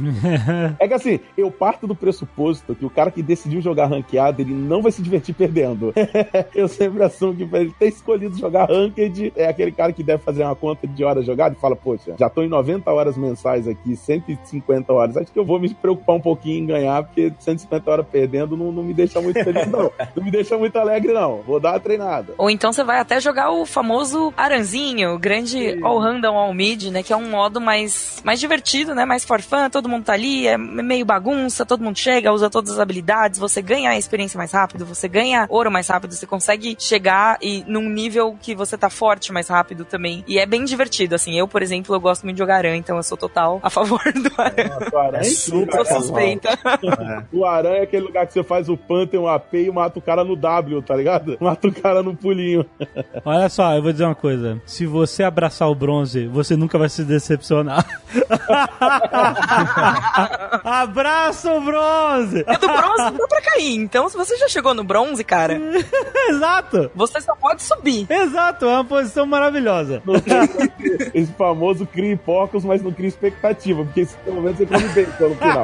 é 0.80 0.88
que 0.88 0.93
assim, 0.93 1.19
eu 1.38 1.51
parto 1.51 1.88
do 1.88 1.95
pressuposto 1.95 2.75
que 2.75 2.86
o 2.86 2.89
cara 2.89 3.11
que 3.11 3.21
decidiu 3.21 3.61
jogar 3.61 3.88
ranqueado, 3.88 4.41
ele 4.41 4.53
não 4.53 4.82
vai 4.82 4.91
se 4.91 5.01
divertir 5.01 5.36
perdendo. 5.36 5.93
eu 6.53 6.67
sempre 6.67 7.03
assumo 7.03 7.36
que 7.36 7.45
pra 7.45 7.59
ele 7.59 7.73
ter 7.78 7.88
escolhido 7.88 8.38
jogar 8.38 8.69
ranked, 8.69 9.34
é 9.36 9.47
aquele 9.47 9.71
cara 9.71 9.91
que 9.93 10.03
deve 10.03 10.23
fazer 10.23 10.43
uma 10.43 10.55
conta 10.55 10.88
de 10.88 11.03
horas 11.03 11.25
jogadas 11.25 11.57
e 11.57 11.61
fala, 11.61 11.75
poxa, 11.75 12.15
já 12.17 12.30
tô 12.30 12.41
em 12.43 12.47
90 12.47 12.91
horas 12.91 13.17
mensais 13.17 13.67
aqui, 13.67 13.95
150 13.95 14.93
horas, 14.93 15.17
acho 15.17 15.32
que 15.32 15.39
eu 15.39 15.45
vou 15.45 15.59
me 15.59 15.73
preocupar 15.73 16.15
um 16.15 16.21
pouquinho 16.21 16.63
em 16.63 16.65
ganhar 16.65 17.07
porque 17.08 17.34
150 17.39 17.91
horas 17.91 18.05
perdendo 18.12 18.55
não, 18.55 18.72
não 18.72 18.84
me 18.84 18.93
deixa 18.93 19.20
muito 19.22 19.43
feliz, 19.43 19.68
não. 19.68 19.91
Não 20.16 20.24
me 20.24 20.32
deixa 20.32 20.58
muito 20.58 20.76
alegre, 20.78 21.14
não. 21.14 21.41
Vou 21.43 21.60
dar 21.60 21.74
uma 21.74 21.80
treinada. 21.80 22.34
Ou 22.38 22.49
então 22.49 22.72
você 22.74 22.84
vai 22.84 22.99
até 22.99 23.20
jogar 23.20 23.51
o 23.51 23.66
famoso 23.66 24.34
Aranzinho, 24.36 25.14
o 25.14 25.20
grande 25.20 25.80
All 25.84 25.99
Random 25.99 26.36
All 26.36 26.53
Mid, 26.53 26.86
né? 26.86 27.03
Que 27.03 27.14
é 27.14 27.16
um 27.16 27.30
modo 27.30 27.62
mais, 27.62 28.22
mais 28.24 28.39
divertido, 28.39 28.95
né? 28.95 29.05
Mais 29.05 29.24
for 29.24 29.41
fun, 29.41 29.70
todo 29.70 29.89
mundo 29.89 30.05
tá 30.05 30.14
ali, 30.14 30.47
é 30.47 30.58
meio 30.58 31.05
bagunça, 31.05 31.66
todo 31.66 31.84
mundo 31.84 31.97
chega, 31.97 32.32
usa 32.32 32.49
todas 32.49 32.72
as 32.72 32.80
habilidades, 32.80 33.39
você 33.39 33.62
ganha 33.62 33.91
a 33.91 33.97
experiência 33.97 34.38
mais 34.38 34.51
rápido, 34.51 34.86
você 34.86 35.08
ganha 35.08 35.45
ouro 35.49 35.72
mais 35.72 35.88
rápido, 35.88 36.14
você 36.14 36.26
consegue 36.26 36.76
chegar 36.80 37.38
e 37.41 37.64
num 37.68 37.89
nível 37.89 38.36
que 38.41 38.55
você 38.55 38.78
tá 38.78 38.89
forte 38.89 39.32
mais 39.32 39.47
rápido 39.47 39.86
também. 39.86 40.24
E 40.28 40.39
é 40.39 40.45
bem 40.45 40.64
divertido, 40.66 41.16
assim. 41.16 41.38
Eu, 41.38 41.47
por 41.47 41.62
exemplo, 41.62 41.93
eu 41.95 41.99
gosto 41.99 42.24
muito 42.24 42.36
de 42.36 42.39
jogar 42.39 42.58
Aran, 42.58 42.78
então 42.78 42.97
eu 42.97 43.03
sou 43.03 43.18
total 43.18 43.60
a 43.62 43.70
favor 43.70 44.01
do 44.14 44.32
Aran. 44.38 44.68
Nossa, 44.70 44.95
o 44.95 44.99
aranha 44.99 45.24
é 45.24 45.28
incrível, 45.28 45.43
Sou 45.45 45.68
cara. 45.68 46.80
suspeita. 46.98 47.28
O 47.38 47.45
aranha 47.45 47.78
é 47.78 47.82
aquele 47.84 48.06
lugar 48.06 48.26
que 48.26 48.34
você 48.34 48.43
faz 48.43 48.68
o 48.70 48.76
pan, 48.78 49.06
tem 49.06 49.20
um 49.20 49.28
AP 49.28 49.54
e 49.54 49.72
mata 49.72 50.00
o 50.00 50.02
cara 50.02 50.24
no 50.24 50.36
W, 50.36 50.82
tá 50.82 50.95
ligado? 50.95 51.38
Mata 51.41 51.68
o 51.68 51.74
cara 51.74 52.02
no 52.02 52.16
pulinho. 52.16 52.66
Olha 53.24 53.48
só, 53.50 53.76
eu 53.76 53.82
vou 53.82 53.91
dizer 53.91 54.06
uma 54.06 54.16
coisa. 54.16 54.62
Se 54.66 54.86
você 54.86 55.24
abraçar 55.24 55.70
o 55.70 55.76
bronze, 55.76 56.28
você 56.28 56.56
nunca 56.56 56.78
vai 56.78 56.89
se 56.89 57.04
decepcionar. 57.04 57.86
Abraça 60.64 61.54
o 61.54 61.62
bronze! 61.62 62.43
É 62.48 62.58
do 62.58 62.68
bronze 62.68 63.18
dá 63.18 63.28
pra 63.28 63.41
cair. 63.41 63.76
Então, 63.76 64.10
se 64.10 64.18
você 64.18 64.38
já 64.38 64.48
chegou 64.48 64.74
no 64.74 64.84
bronze, 64.84 65.24
cara, 65.24 65.60
Exato! 66.30 66.91
você 66.95 67.22
só 67.22 67.36
pode 67.36 67.62
subir. 67.62 68.08
Exato, 68.10 68.66
é 68.66 68.70
uma 68.70 68.86
posição 68.86 69.26
maravilhosa. 69.26 70.02
Esse 71.14 71.32
famoso 71.34 71.86
cria 71.86 72.18
porcos, 72.18 72.66
mas 72.66 72.82
não 72.82 72.91
cria 72.91 73.08
expectativa, 73.08 73.84
porque 73.84 74.02
esse, 74.02 74.18
pelo 74.18 74.41
menos 74.41 74.58
você 74.58 74.66
come 74.66 74.88
bem 74.89 75.06
no 75.06 75.36
final. 75.36 75.64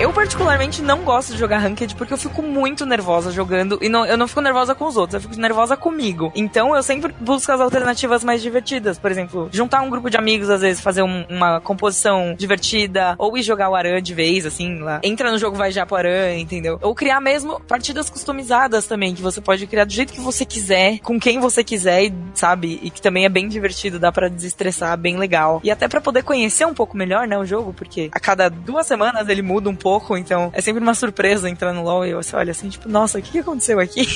Eu, 0.00 0.12
particularmente, 0.12 0.82
não 0.82 1.02
gosto 1.04 1.32
de 1.32 1.38
jogar 1.38 1.58
Ranked 1.58 1.94
porque 1.94 2.12
eu 2.12 2.18
fico 2.18 2.42
muito 2.42 2.84
nervosa 2.84 3.30
jogando. 3.30 3.78
E 3.80 3.88
não, 3.88 4.04
eu 4.04 4.18
não 4.18 4.26
fico 4.26 4.40
nervosa 4.40 4.74
com 4.74 4.86
os 4.86 4.96
outros, 4.96 5.14
eu 5.14 5.20
fico 5.30 5.40
nervosa 5.40 5.76
comigo. 5.76 6.32
Então 6.34 6.74
eu 6.74 6.82
sempre 6.82 7.14
busco 7.20 7.50
as 7.52 7.60
alternativas 7.60 8.24
mais 8.24 8.42
divertidas. 8.42 8.98
Por 8.98 9.10
exemplo, 9.12 9.48
juntar 9.52 9.82
um 9.82 9.88
grupo 9.88 10.10
de 10.10 10.16
amigos, 10.16 10.50
às 10.50 10.62
vezes, 10.62 10.82
fazer 10.82 11.02
um- 11.02 11.24
uma 11.30 11.60
composição 11.60 12.34
divertida, 12.36 13.14
ou 13.18 13.38
ir 13.38 13.42
jogar 13.42 13.70
o 13.70 13.74
Aran 13.76 14.02
de 14.02 14.12
vez, 14.12 14.44
assim, 14.44 14.80
lá. 14.80 14.98
Entra 15.02 15.30
no 15.30 15.38
jogo, 15.38 15.56
vai 15.56 15.70
já 15.70 15.86
pro 15.86 15.96
Aran, 15.96 16.34
entendeu? 16.38 16.76
Ou 16.82 16.92
criar 16.92 17.20
mesmo 17.20 17.60
partidas 17.60 18.10
customizadas 18.10 18.86
também, 18.86 19.14
que 19.14 19.22
você 19.22 19.40
pode 19.40 19.64
criar 19.68 19.84
do 19.84 19.92
jeito 19.92 20.12
que 20.12 20.20
você 20.20 20.44
quiser, 20.44 20.98
com 20.98 21.20
quem 21.20 21.38
você 21.38 21.62
quiser, 21.62 22.12
sabe? 22.34 22.80
E 22.82 22.90
que 22.90 23.00
também 23.00 23.24
é 23.26 23.28
bem 23.28 23.46
divertido, 23.48 24.00
dá 24.00 24.10
pra 24.10 24.28
desestressar, 24.28 24.98
bem 24.98 25.16
legal. 25.18 25.60
E 25.62 25.70
até 25.70 25.86
pra 25.86 26.00
poder 26.00 26.24
conhecer 26.24 26.66
um 26.66 26.74
pouco 26.74 26.96
melhor, 26.96 27.28
né, 27.28 27.38
o 27.38 27.44
jogo, 27.46 27.72
porque 27.72 28.08
a 28.12 28.18
cada 28.18 28.50
duas 28.50 28.86
semanas 28.88 29.28
ele 29.28 29.40
muda 29.40 29.70
um 29.70 29.84
pouco, 29.84 29.84
então 30.16 30.50
é 30.52 30.60
sempre 30.60 30.82
uma 30.82 30.94
surpresa 30.94 31.48
entrar 31.48 31.72
no 31.72 31.82
LoL 31.82 32.06
e 32.06 32.14
você 32.14 32.34
olha 32.36 32.50
assim, 32.50 32.68
tipo, 32.68 32.88
nossa, 32.88 33.18
o 33.18 33.22
que 33.22 33.38
aconteceu 33.38 33.78
aqui? 33.80 34.06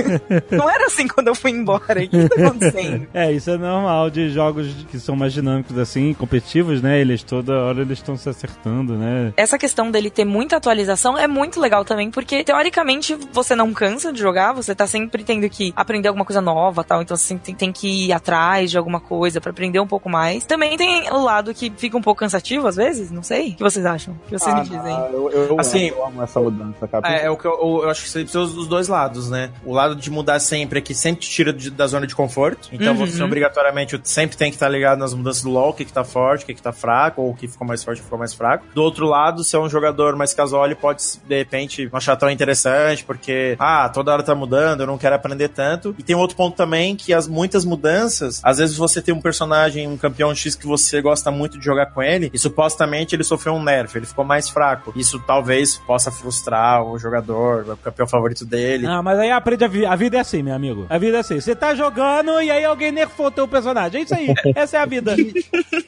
Não 0.50 0.68
era 0.68 0.86
assim 0.86 1.06
quando 1.08 1.28
eu 1.28 1.34
fui 1.34 1.50
embora, 1.50 2.02
o 2.02 2.08
que 2.08 2.28
tá 2.28 2.46
acontecendo? 2.46 3.06
É, 3.12 3.32
isso 3.32 3.50
é 3.50 3.56
normal 3.56 4.10
de 4.10 4.30
jogos 4.30 4.68
que 4.90 4.98
são 4.98 5.16
mais 5.16 5.32
dinâmicos 5.32 5.76
assim, 5.78 6.14
competitivos, 6.14 6.82
né? 6.82 7.00
Eles 7.00 7.22
toda 7.22 7.52
hora 7.52 7.80
eles 7.82 7.98
estão 7.98 8.16
se 8.16 8.28
acertando, 8.28 8.96
né? 8.96 9.32
Essa 9.36 9.58
questão 9.58 9.90
dele 9.90 10.10
ter 10.10 10.24
muita 10.24 10.56
atualização 10.56 11.16
é 11.18 11.26
muito 11.26 11.60
legal 11.60 11.84
também, 11.84 12.10
porque 12.10 12.44
teoricamente 12.44 13.16
você 13.32 13.54
não 13.54 13.72
cansa 13.72 14.12
de 14.12 14.20
jogar, 14.20 14.52
você 14.52 14.74
tá 14.74 14.86
sempre 14.86 15.24
tendo 15.24 15.48
que 15.48 15.72
aprender 15.76 16.08
alguma 16.08 16.24
coisa 16.24 16.40
nova 16.40 16.84
tal, 16.84 17.02
então 17.02 17.16
você 17.16 17.24
sempre 17.24 17.44
tem, 17.44 17.54
tem 17.54 17.72
que 17.72 18.06
ir 18.06 18.12
atrás 18.12 18.70
de 18.70 18.78
alguma 18.78 19.00
coisa 19.00 19.40
pra 19.40 19.50
aprender 19.50 19.80
um 19.80 19.86
pouco 19.86 20.08
mais. 20.08 20.44
Também 20.44 20.76
tem 20.76 21.10
o 21.10 21.22
lado 21.22 21.54
que 21.54 21.72
fica 21.76 21.96
um 21.96 22.02
pouco 22.02 22.20
cansativo 22.20 22.66
às 22.66 22.76
vezes, 22.76 23.10
não 23.10 23.22
sei. 23.22 23.50
O 23.50 23.56
que 23.56 23.62
vocês 23.62 23.84
acham? 23.84 24.14
O 24.14 24.28
que 24.28 24.38
vocês 24.38 24.54
me 24.54 24.62
dizem? 24.62 24.94
Eu, 25.14 25.30
eu, 25.30 25.60
Assim, 25.60 25.88
amo, 25.90 25.98
eu 25.98 26.06
amo 26.06 26.22
essa 26.22 26.40
mudança, 26.40 26.88
cara. 26.88 27.08
É, 27.08 27.26
é 27.26 27.30
o 27.30 27.36
que 27.36 27.46
eu, 27.46 27.52
eu- 27.82 27.90
acho 27.90 28.02
que 28.02 28.08
você 28.10 28.20
precisa 28.22 28.44
dos 28.46 28.66
dois 28.66 28.88
lados, 28.88 29.30
né? 29.30 29.50
O 29.64 29.72
lado 29.72 29.94
de 29.94 30.10
mudar 30.10 30.38
sempre 30.40 30.78
é 30.78 30.82
que 30.82 30.94
sempre 30.94 31.22
te 31.22 31.30
tira 31.30 31.52
de- 31.52 31.70
da 31.70 31.86
zona 31.86 32.06
de 32.06 32.14
conforto. 32.14 32.68
Então 32.72 32.94
Uhum. 32.94 33.06
você 33.06 33.22
obrigatoriamente 33.22 34.00
sempre 34.04 34.36
tem 34.36 34.50
que 34.50 34.56
estar 34.56 34.68
ligado 34.68 34.98
nas 34.98 35.14
mudanças 35.14 35.42
do 35.42 35.50
LoL, 35.50 35.70
o 35.70 35.72
que, 35.74 35.84
que 35.84 35.92
tá 35.92 36.04
forte, 36.04 36.42
o 36.42 36.46
que, 36.46 36.54
que 36.54 36.62
tá 36.62 36.72
fraco, 36.72 37.22
ou 37.22 37.30
o 37.30 37.34
que 37.34 37.46
ficou 37.48 37.66
mais 37.66 37.82
forte, 37.84 37.98
o 37.98 38.00
que 38.00 38.04
ficou 38.04 38.18
mais 38.18 38.34
fraco. 38.34 38.64
Do 38.74 38.82
outro 38.82 39.06
lado, 39.06 39.44
se 39.44 39.54
é 39.54 39.58
um 39.58 39.68
jogador 39.68 40.16
mais 40.16 40.34
casual, 40.34 40.64
ele 40.66 40.74
pode, 40.74 41.02
de 41.26 41.36
repente, 41.36 41.88
achar 41.92 42.16
tão 42.16 42.28
interessante, 42.30 43.04
porque, 43.04 43.56
ah, 43.58 43.88
toda 43.88 44.12
hora 44.12 44.22
tá 44.22 44.34
mudando, 44.34 44.80
eu 44.80 44.86
não 44.86 44.98
quero 44.98 45.14
aprender 45.14 45.48
tanto. 45.48 45.94
E 45.98 46.02
tem 46.02 46.16
um 46.16 46.18
outro 46.18 46.36
ponto 46.36 46.56
também, 46.56 46.96
que 46.96 47.12
as 47.12 47.28
muitas 47.28 47.64
mudanças, 47.64 48.40
às 48.42 48.58
vezes 48.58 48.76
você 48.76 49.00
tem 49.00 49.14
um 49.14 49.20
personagem, 49.20 49.86
um 49.86 49.96
campeão 49.96 50.34
X 50.34 50.54
que 50.54 50.66
você 50.66 51.00
gosta 51.00 51.30
muito 51.30 51.58
de 51.58 51.64
jogar 51.64 51.86
com 51.86 52.02
ele, 52.02 52.30
e 52.32 52.38
supostamente 52.38 53.14
ele 53.14 53.24
sofreu 53.24 53.54
um 53.54 53.62
nerf, 53.62 53.96
ele 53.96 54.06
ficou 54.06 54.24
mais 54.24 54.48
fraco. 54.48 54.92
Isso 55.04 55.18
talvez 55.26 55.76
possa 55.76 56.10
frustrar 56.10 56.82
o 56.82 56.98
jogador, 56.98 57.68
o 57.68 57.76
campeão 57.76 58.06
favorito 58.06 58.44
dele. 58.46 58.86
Ah, 58.86 59.02
mas 59.02 59.18
aí 59.18 59.30
aprende 59.30 59.62
a, 59.64 59.68
vi- 59.68 59.84
a 59.84 59.94
vida 59.94 60.16
é 60.16 60.20
assim, 60.20 60.42
meu 60.42 60.54
amigo. 60.54 60.86
A 60.88 60.96
vida 60.96 61.18
é 61.18 61.20
assim. 61.20 61.38
Você 61.38 61.54
tá 61.54 61.74
jogando 61.74 62.40
e 62.40 62.50
aí 62.50 62.64
alguém 62.64 62.90
nerfou 62.90 63.30
teu 63.30 63.46
personagem. 63.46 64.00
É 64.00 64.04
isso 64.04 64.14
aí. 64.14 64.32
Essa 64.56 64.78
é 64.78 64.80
a 64.80 64.86
vida. 64.86 65.14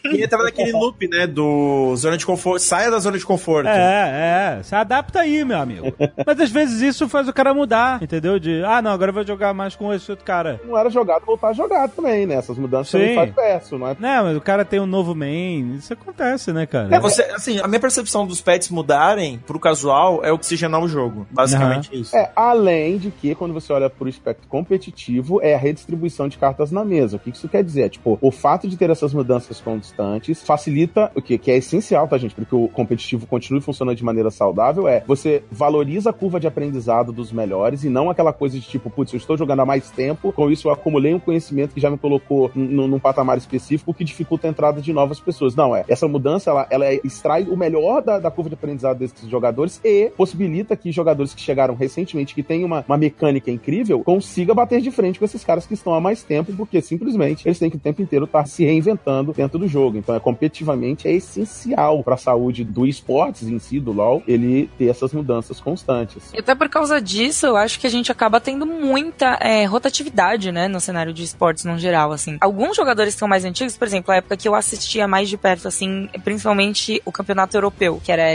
E 0.07 0.19
ele 0.19 0.29
tava 0.29 0.45
naquele 0.45 0.71
loop, 0.71 1.09
né, 1.09 1.27
do 1.27 1.95
zona 1.97 2.17
de 2.17 2.25
conforto, 2.25 2.61
saia 2.63 2.91
da 2.91 2.99
zona 3.01 3.19
de 3.19 3.27
conforto. 3.27 3.69
É, 3.69 4.59
é. 4.59 4.63
Se 4.63 4.73
adapta 4.75 5.21
aí, 5.21 5.45
meu 5.45 5.59
amigo. 5.59 5.93
Mas 6.25 6.39
às 6.41 6.51
vezes 6.51 6.81
isso 6.81 7.09
faz 7.09 7.27
o 7.27 7.33
cara 7.33 7.53
mudar, 7.53 8.01
entendeu? 8.01 8.39
De, 8.39 8.63
ah, 8.65 8.81
não, 8.81 8.93
agora 8.93 9.11
eu 9.11 9.15
vou 9.15 9.27
jogar 9.27 9.53
mais 9.53 9.75
com 9.75 9.93
esse 9.93 10.09
outro 10.11 10.25
cara. 10.25 10.61
Não 10.65 10.79
era 10.79 10.89
jogado, 10.91 11.25
voltar 11.25 11.49
a 11.49 11.53
jogar 11.53 11.89
também, 11.89 12.25
né? 12.25 12.37
Essas 12.37 12.57
mudanças 12.57 12.89
Sim. 12.91 12.99
também 12.99 13.15
faz 13.17 13.35
verso, 13.35 13.79
não 13.79 13.89
é? 13.89 13.97
Não, 13.99 14.25
mas 14.27 14.37
o 14.37 14.41
cara 14.41 14.65
tem 14.65 14.79
um 14.79 14.87
novo 14.87 15.13
main. 15.15 15.75
Isso 15.75 15.93
acontece, 15.93 16.53
né, 16.53 16.67
cara? 16.67 16.95
É, 16.95 17.01
você, 17.01 17.23
assim, 17.23 17.59
a 17.59 17.67
minha 17.67 17.81
percepção 17.81 18.25
dos 18.27 18.41
pets 18.41 18.69
mudarem 19.07 19.39
pro 19.47 19.59
casual 19.59 20.25
é 20.25 20.33
oxigenar 20.33 20.83
o 20.83 20.89
jogo. 20.89 21.27
Basicamente 21.31 21.91
é 21.93 21.97
isso. 21.97 22.17
É, 22.17 22.31
além 22.35 22.99
de 22.99 23.11
que, 23.11 23.35
quando 23.35 23.55
você 23.55 23.73
olha 23.73 23.89
pro 23.89 24.09
espectro 24.09 24.49
competitivo, 24.49 25.41
é 25.43 25.55
a 25.55 25.59
redistribuição 25.59 26.29
de 26.29 26.37
cartas 26.39 26.73
na 26.73 26.85
mesa. 26.85 27.17
O 27.17 27.21
que 27.21 27.31
isso 27.31 27.49
quer 27.49 27.63
dizer? 27.63 27.91
Tipo, 27.91 28.19
o 28.21 28.31
fato 28.31 28.69
de 28.69 28.77
ter 28.77 28.91
essas 28.91 29.15
mudanças 29.15 29.61
constantes 29.61 30.43
facilita 30.43 31.11
o 31.15 31.23
que, 31.23 31.39
que 31.39 31.51
é 31.51 31.57
essencial, 31.57 32.09
tá, 32.09 32.19
gente? 32.19 32.35
Porque 32.35 32.55
o 32.55 32.69
competitivo 32.69 33.27
continue 33.27 33.61
funcionando 33.61 33.97
de 33.97 34.05
maneira 34.05 34.31
saudável, 34.31 34.89
é 34.89 35.03
você 35.07 35.43
valoriza 35.51 36.11
a 36.11 36.13
curva 36.13 36.41
de 36.41 36.47
aprendizado 36.47 37.13
dos 37.13 37.33
melhores 37.33 37.85
e 37.85 37.89
não 37.89 38.11
aquela 38.11 38.33
coisa 38.33 38.59
de 38.59 38.67
tipo, 38.67 38.91
putz, 38.91 39.13
eu 39.13 39.19
estou 39.19 39.37
jogando 39.37 39.61
há 39.61 39.67
mais 39.67 39.91
tempo, 39.91 40.33
com 40.33 40.51
isso 40.51 40.69
eu 40.69 40.73
acumulei 40.73 41.15
um 41.15 41.19
conhecimento 41.19 41.75
que 41.75 41.81
já 41.81 41.91
me 41.91 41.99
colocou 41.99 42.51
num, 42.55 42.89
num 42.89 42.99
patamar 42.99 43.39
específico 43.39 43.95
que 43.95 44.05
dificulta 44.05 44.47
a 44.47 44.51
entrada 44.51 44.81
de 44.81 44.93
novas 44.93 45.21
pessoas. 45.21 45.55
Não, 45.55 45.75
é. 45.75 45.85
Essa 45.89 46.09
mudança, 46.09 46.51
ela, 46.51 46.67
ela 46.71 46.93
extrai 46.93 47.45
o 47.45 47.57
melhor 47.57 48.03
da, 48.03 48.19
da 48.19 48.31
curva 48.31 48.51
de 48.51 48.55
aprendizado 48.55 48.96
desses 48.97 49.29
jogadores 49.29 49.81
e 49.85 50.11
possibilita 50.17 50.77
que 50.77 50.91
jogadores 50.91 51.35
que 51.35 51.41
chegaram 51.41 51.75
recentemente, 51.75 52.35
que 52.35 52.43
têm 52.43 52.65
uma, 52.65 52.85
uma 52.87 52.97
mecânica 52.97 53.51
incrível, 53.51 54.03
consiga 54.03 54.55
bater 54.55 54.81
de 54.81 54.91
frente 54.91 55.19
com 55.19 55.25
esses 55.25 55.45
caras 55.45 55.67
que 55.67 55.75
estão 55.75 55.95
há 55.95 56.01
mais 56.01 56.23
tempo, 56.23 56.53
porque 56.57 56.81
simplesmente 56.81 57.47
eles 57.47 57.59
têm 57.59 57.71
que 57.71 57.77
o 57.77 57.81
tempo 57.81 58.03
inteiro 58.03 58.25
estar 58.25 58.47
se 58.47 58.65
reinventando 58.65 59.33
dentro 59.33 59.59
do 59.59 59.69
jogo. 59.69 59.99
Então, 59.99 60.15
é 60.15 60.21
competitivamente 60.21 61.09
é 61.09 61.13
essencial 61.13 62.03
para 62.03 62.15
a 62.15 62.19
saúde 62.19 62.65
do 62.65 62.87
esportes 62.87 63.49
em 63.49 63.59
si, 63.59 63.79
do 63.79 63.93
LoL, 63.93 64.23
ele 64.27 64.69
ter 64.79 64.89
essas 64.89 65.13
mudanças 65.13 65.61
constantes. 65.61 66.33
E 66.33 66.39
até 66.39 66.55
por 66.55 66.69
causa 66.69 67.01
disso, 67.01 67.47
eu 67.47 67.57
acho 67.57 67.79
que 67.79 67.87
a 67.87 67.91
gente 67.91 68.11
acaba 68.11 68.41
tendo 68.41 68.67
muita 68.67 69.39
é, 69.41 69.65
rotatividade, 69.65 70.51
né, 70.51 70.69
no 70.69 70.81
cenário 70.81 71.13
de 71.13 71.23
esportes 71.23 71.65
no 71.65 71.79
geral, 71.79 72.13
assim. 72.13 72.37
Alguns 72.41 72.77
jogadores 72.77 73.15
que 73.15 73.19
são 73.19 73.29
mais 73.29 73.45
antigos, 73.45 73.77
por 73.77 73.87
exemplo, 73.87 74.13
a 74.13 74.17
época 74.17 74.37
que 74.37 74.49
eu 74.49 74.55
assistia 74.55 75.07
mais 75.07 75.29
de 75.29 75.37
perto, 75.37 75.69
assim, 75.69 76.09
principalmente 76.25 77.01
o 77.05 77.13
campeonato 77.13 77.57
europeu, 77.57 78.01
que 78.03 78.11
era 78.11 78.25
a 78.25 78.33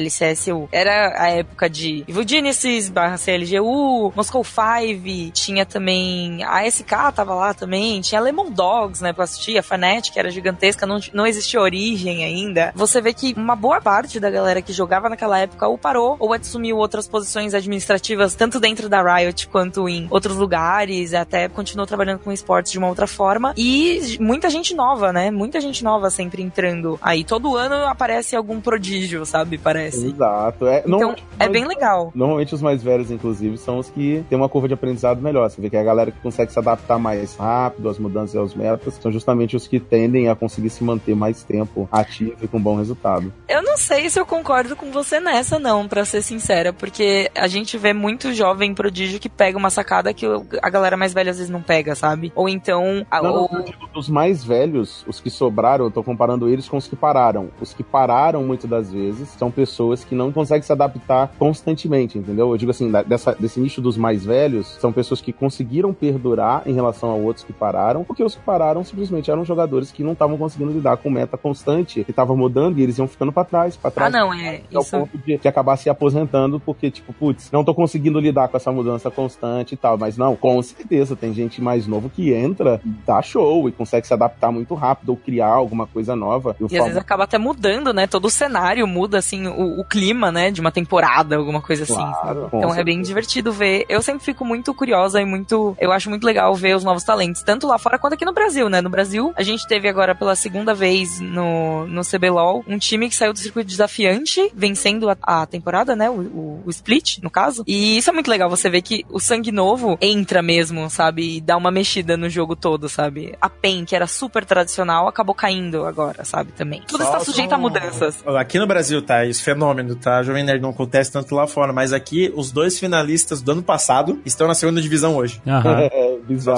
LCSU. 0.51 0.69
Era 0.71 1.21
a 1.21 1.29
época 1.29 1.69
de 1.69 2.03
Evil 2.07 2.27
Genesis 2.27 2.89
barra 2.89 3.17
CLGU, 3.17 4.11
Moscow 4.15 4.43
5, 4.43 5.31
tinha 5.33 5.65
também 5.65 6.43
a 6.43 6.69
SK 6.69 7.13
tava 7.15 7.33
lá 7.33 7.53
também, 7.53 8.01
tinha 8.01 8.21
Lemon 8.21 8.51
Dogs, 8.51 9.01
né, 9.01 9.13
pra 9.13 9.23
assistir, 9.23 9.57
a 9.57 9.63
Fnatic, 9.63 10.15
era 10.17 10.29
gigantesca, 10.29 10.85
não, 10.85 10.99
não 11.13 11.25
existia 11.25 11.61
origem 11.61 12.23
ainda. 12.23 12.71
Você 12.75 13.01
vê 13.01 13.13
que 13.13 13.33
uma 13.37 13.55
boa 13.55 13.81
parte 13.81 14.19
da 14.19 14.29
galera 14.29 14.61
que 14.61 14.73
jogava 14.73 15.09
naquela 15.09 15.39
época 15.39 15.67
ou 15.67 15.77
parou, 15.77 16.15
ou 16.19 16.33
assumiu 16.33 16.77
outras 16.77 17.07
posições 17.07 17.53
administrativas, 17.53 18.35
tanto 18.35 18.59
dentro 18.59 18.89
da 18.89 19.01
Riot 19.01 19.47
quanto 19.47 19.87
em 19.87 20.07
outros 20.09 20.35
lugares, 20.35 21.13
até 21.13 21.47
continuou 21.47 21.85
trabalhando 21.85 22.19
com 22.19 22.31
esportes 22.31 22.71
de 22.71 22.77
uma 22.77 22.87
outra 22.87 23.07
forma. 23.07 23.53
E 23.55 24.17
muita 24.19 24.49
gente 24.49 24.75
nova, 24.75 25.13
né? 25.13 25.31
Muita 25.31 25.61
gente 25.61 25.83
nova 25.83 26.09
sempre 26.09 26.41
entrando 26.41 26.99
aí. 27.01 27.23
Todo 27.23 27.55
ano 27.55 27.75
aparece 27.85 28.35
algum 28.35 28.59
prodígio, 28.59 29.25
sabe? 29.25 29.57
Parece. 29.57 30.07
Exato. 30.07 30.40
É, 30.49 30.83
Então, 30.85 31.15
é 31.39 31.47
bem 31.49 31.65
legal. 31.67 32.11
Normalmente 32.15 32.53
os 32.55 32.61
mais 32.61 32.81
velhos, 32.83 33.11
inclusive, 33.11 33.57
são 33.57 33.77
os 33.79 33.89
que 33.89 34.23
têm 34.29 34.37
uma 34.37 34.49
curva 34.49 34.67
de 34.67 34.73
aprendizado 34.73 35.21
melhor. 35.21 35.49
Você 35.49 35.61
vê 35.61 35.69
que 35.69 35.77
a 35.77 35.83
galera 35.83 36.11
que 36.11 36.19
consegue 36.19 36.51
se 36.51 36.59
adaptar 36.59 36.97
mais 36.99 37.35
rápido 37.35 37.89
às 37.89 37.97
mudanças 37.99 38.33
e 38.35 38.37
aos 38.37 38.55
métodos 38.55 38.95
são 39.01 39.11
justamente 39.11 39.55
os 39.55 39.67
que 39.67 39.79
tendem 39.79 40.29
a 40.29 40.35
conseguir 40.35 40.69
se 40.69 40.83
manter 40.83 41.15
mais 41.15 41.43
tempo 41.43 41.87
ativo 41.91 42.35
e 42.41 42.47
com 42.47 42.59
bom 42.61 42.75
resultado. 42.75 43.31
Eu 43.47 43.61
não 43.63 43.77
sei 43.77 44.09
se 44.09 44.19
eu 44.19 44.25
concordo 44.25 44.75
com 44.75 44.91
você 44.91 45.19
nessa, 45.19 45.59
não, 45.59 45.87
pra 45.87 46.05
ser 46.05 46.21
sincera, 46.21 46.71
porque 46.73 47.29
a 47.35 47.47
gente 47.47 47.77
vê 47.77 47.93
muito 47.93 48.33
jovem 48.33 48.73
prodígio 48.73 49.19
que 49.19 49.29
pega 49.29 49.57
uma 49.57 49.69
sacada 49.69 50.13
que 50.13 50.25
a 50.61 50.69
galera 50.69 50.95
mais 50.97 51.13
velha 51.13 51.31
às 51.31 51.37
vezes 51.37 51.51
não 51.51 51.61
pega, 51.61 51.95
sabe? 51.95 52.31
Ou 52.35 52.47
então. 52.49 53.05
a- 53.09 53.21
Não, 53.21 53.33
ou- 53.43 53.49
dos 53.93 54.09
mais 54.09 54.43
velhos, 54.43 55.03
os 55.07 55.19
que 55.19 55.29
sobraram, 55.29 55.85
eu 55.85 55.91
tô 55.91 56.03
comparando 56.03 56.47
eles 56.47 56.67
com 56.69 56.77
os 56.77 56.87
que 56.87 56.95
pararam. 56.95 57.49
Os 57.59 57.73
que 57.73 57.83
pararam, 57.83 58.43
muitas 58.43 58.69
das 58.69 58.91
vezes, 58.91 59.29
são 59.29 59.51
pessoas 59.51 60.03
que 60.03 60.15
não 60.15 60.30
conseguem 60.31 60.61
se 60.63 60.71
adaptar 60.71 61.31
constantemente, 61.39 62.17
entendeu? 62.17 62.49
Eu 62.51 62.57
digo 62.57 62.71
assim, 62.71 62.91
dessa, 63.07 63.35
desse 63.39 63.59
nicho 63.59 63.81
dos 63.81 63.97
mais 63.97 64.25
velhos, 64.25 64.67
são 64.79 64.91
pessoas 64.91 65.21
que 65.21 65.31
conseguiram 65.33 65.93
perdurar 65.93 66.63
em 66.65 66.73
relação 66.73 67.09
a 67.11 67.15
outros 67.15 67.45
que 67.45 67.53
pararam, 67.53 68.03
porque 68.03 68.23
os 68.23 68.35
que 68.35 68.41
pararam 68.41 68.83
simplesmente 68.83 69.29
eram 69.29 69.43
jogadores 69.45 69.91
que 69.91 70.03
não 70.03 70.13
estavam 70.13 70.37
conseguindo 70.37 70.71
lidar 70.71 70.97
com 70.97 71.09
meta 71.09 71.37
constante, 71.37 72.03
que 72.03 72.13
tava 72.13 72.35
mudando 72.35 72.79
e 72.79 72.83
eles 72.83 72.97
iam 72.97 73.07
ficando 73.07 73.31
pra 73.31 73.43
trás, 73.43 73.75
pra 73.75 73.89
Ah, 73.89 73.91
trás. 73.91 74.13
não, 74.13 74.33
é. 74.33 74.61
ao 74.73 74.81
Isso. 74.81 74.91
ponto 74.97 75.17
de, 75.17 75.37
de 75.37 75.47
acabar 75.47 75.75
se 75.77 75.89
aposentando, 75.89 76.59
porque, 76.59 76.91
tipo, 76.91 77.11
putz, 77.13 77.49
não 77.51 77.63
tô 77.63 77.73
conseguindo 77.73 78.19
lidar 78.19 78.47
com 78.47 78.57
essa 78.57 78.71
mudança 78.71 79.09
constante 79.09 79.73
e 79.73 79.77
tal. 79.77 79.97
Mas 79.97 80.17
não, 80.17 80.35
com 80.35 80.61
certeza, 80.61 81.15
tem 81.15 81.33
gente 81.33 81.61
mais 81.61 81.87
novo 81.87 82.09
que 82.09 82.33
entra, 82.33 82.79
dá 83.05 83.21
show 83.21 83.67
e 83.67 83.71
consegue 83.71 84.05
se 84.05 84.13
adaptar 84.13 84.51
muito 84.51 84.73
rápido 84.75 85.09
ou 85.09 85.17
criar 85.17 85.47
alguma 85.47 85.87
coisa 85.87 86.15
nova. 86.15 86.55
E 86.59 86.73
E 86.73 86.77
às 86.77 86.83
vezes 86.85 86.97
acaba 86.97 87.23
até 87.23 87.37
mudando, 87.37 87.93
né? 87.93 88.05
Todo 88.07 88.25
o 88.25 88.29
cenário 88.29 88.85
muda, 88.87 89.17
assim, 89.17 89.47
o, 89.47 89.79
o 89.79 89.85
clima, 89.85 90.20
né? 90.29 90.51
De 90.51 90.59
uma 90.59 90.71
temporada, 90.73 91.37
alguma 91.37 91.61
coisa 91.61 91.83
assim. 91.83 91.93
Claro, 91.95 92.49
com 92.51 92.57
Então 92.57 92.71
é 92.73 92.83
bem 92.83 92.95
certeza. 92.95 93.07
divertido 93.07 93.53
ver. 93.53 93.85
Eu 93.87 94.01
sempre 94.01 94.25
fico 94.25 94.43
muito 94.43 94.73
curiosa 94.73 95.21
e 95.21 95.25
muito. 95.25 95.73
Eu 95.79 95.93
acho 95.93 96.09
muito 96.09 96.25
legal 96.25 96.53
ver 96.53 96.75
os 96.75 96.83
novos 96.83 97.03
talentos, 97.05 97.41
tanto 97.43 97.65
lá 97.65 97.77
fora 97.77 97.97
quanto 97.97 98.13
aqui 98.13 98.25
no 98.25 98.33
Brasil, 98.33 98.67
né? 98.67 98.81
No 98.81 98.89
Brasil, 98.89 99.31
a 99.37 99.41
gente 99.43 99.65
teve 99.65 99.87
agora 99.87 100.13
pela 100.13 100.35
segunda 100.35 100.73
vez 100.73 101.21
no, 101.21 101.87
no 101.87 102.01
CBLOL 102.03 102.63
um 102.67 102.77
time 102.77 103.07
que 103.07 103.15
saiu 103.15 103.31
do 103.31 103.39
circuito 103.39 103.69
desafiante, 103.69 104.51
vencendo 104.53 105.09
a, 105.09 105.15
a 105.21 105.45
temporada, 105.45 105.95
né? 105.95 106.09
O, 106.09 106.13
o- 106.19 106.63
o 106.65 106.69
split, 106.69 107.19
no 107.23 107.29
caso. 107.29 107.63
E 107.65 107.97
isso 107.97 108.09
é 108.09 108.13
muito 108.13 108.29
legal, 108.29 108.49
você 108.49 108.69
ver 108.69 108.81
que 108.81 109.05
o 109.09 109.19
sangue 109.19 109.51
novo 109.51 109.97
entra 110.01 110.41
mesmo, 110.41 110.89
sabe? 110.89 111.37
E 111.37 111.41
dá 111.41 111.55
uma 111.55 111.71
mexida 111.71 112.17
no 112.17 112.27
jogo 112.29 112.55
todo, 112.55 112.89
sabe? 112.89 113.35
A 113.39 113.47
PEN, 113.49 113.85
que 113.85 113.95
era 113.95 114.07
super 114.07 114.43
tradicional, 114.43 115.07
acabou 115.07 115.33
caindo 115.35 115.85
agora, 115.85 116.25
sabe? 116.25 116.51
Também. 116.51 116.81
Tudo 116.87 117.03
Só- 117.03 117.11
está 117.11 117.19
sujeito 117.21 117.53
a 117.53 117.57
mudanças. 117.57 118.23
Aqui 118.37 118.57
no 118.59 118.67
Brasil, 118.67 119.01
tá? 119.01 119.23
Isso 119.25 119.41
é 119.41 119.43
fenômeno, 119.53 119.95
tá? 120.01 120.21
Jovem 120.23 120.43
Nerd 120.43 120.61
não 120.61 120.71
acontece 120.71 121.11
tanto 121.11 121.33
lá 121.35 121.47
fora, 121.47 121.71
mas 121.71 121.93
aqui 121.93 122.31
os 122.35 122.51
dois 122.51 122.79
finalistas 122.79 123.41
do 123.41 123.51
ano 123.51 123.63
passado 123.63 124.19
estão 124.25 124.47
na 124.47 124.53
segunda 124.53 124.81
divisão 124.81 125.15
hoje. 125.15 125.41
Aham. 125.47 125.81
É, 125.91 126.11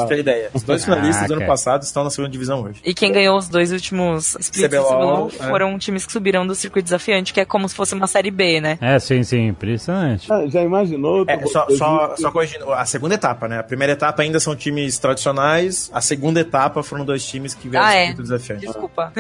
Pra 0.08 0.18
ideia. 0.18 0.50
Os 0.54 0.62
dois 0.62 0.84
finalistas 0.84 1.28
do 1.28 1.34
ano 1.36 1.46
passado 1.48 1.84
estão 1.84 2.04
na 2.04 2.10
segunda 2.10 2.30
divisão 2.32 2.62
hoje. 2.64 2.80
E 2.84 2.94
quem 2.94 3.12
ganhou 3.12 3.38
os 3.38 3.48
dois 3.48 3.72
últimos 3.72 4.36
splits 4.40 4.62
do 4.62 4.68
CBLOL, 4.68 5.30
CBLOL 5.30 5.32
é. 5.40 5.50
foram 5.50 5.78
times 5.80 6.06
que 6.06 6.12
subiram 6.12 6.46
do 6.46 6.54
circuito 6.54 6.84
desafiante, 6.86 7.34
que 7.34 7.40
é 7.40 7.46
como 7.46 7.68
se 7.68 7.74
fosse 7.74 7.94
uma 7.96 8.06
série 8.06 8.30
B, 8.30 8.62
né? 8.62 8.78
É, 8.82 9.00
sim, 9.00 9.24
sim, 9.24 9.48
impressionante. 9.48 10.32
Ah, 10.32 10.46
Já 10.48 10.62
imaginou? 10.62 11.24
É, 11.28 11.40
só, 11.48 11.66
só, 11.72 12.16
só 12.18 12.32
corrigindo, 12.32 12.72
a 12.72 12.86
segunda 12.86 13.16
etapa, 13.16 13.48
né? 13.48 13.60
A 13.60 13.64
primeira 13.64 13.94
etapa 13.94 14.22
ainda 14.22 14.40
são 14.40 14.56
times 14.56 15.00
tradicionais, 15.00 15.90
a 15.94 16.02
segunda 16.02 16.40
etapa 16.42 16.84
foram 16.84 17.04
dois 17.06 17.26
times 17.26 17.54
que 17.54 17.68
vieram 17.70 17.88
Ah, 17.88 17.92
do 17.92 17.96
é. 17.96 18.00
circuito 18.08 18.22
desafiante. 18.24 18.66
Desculpa. 18.68 19.12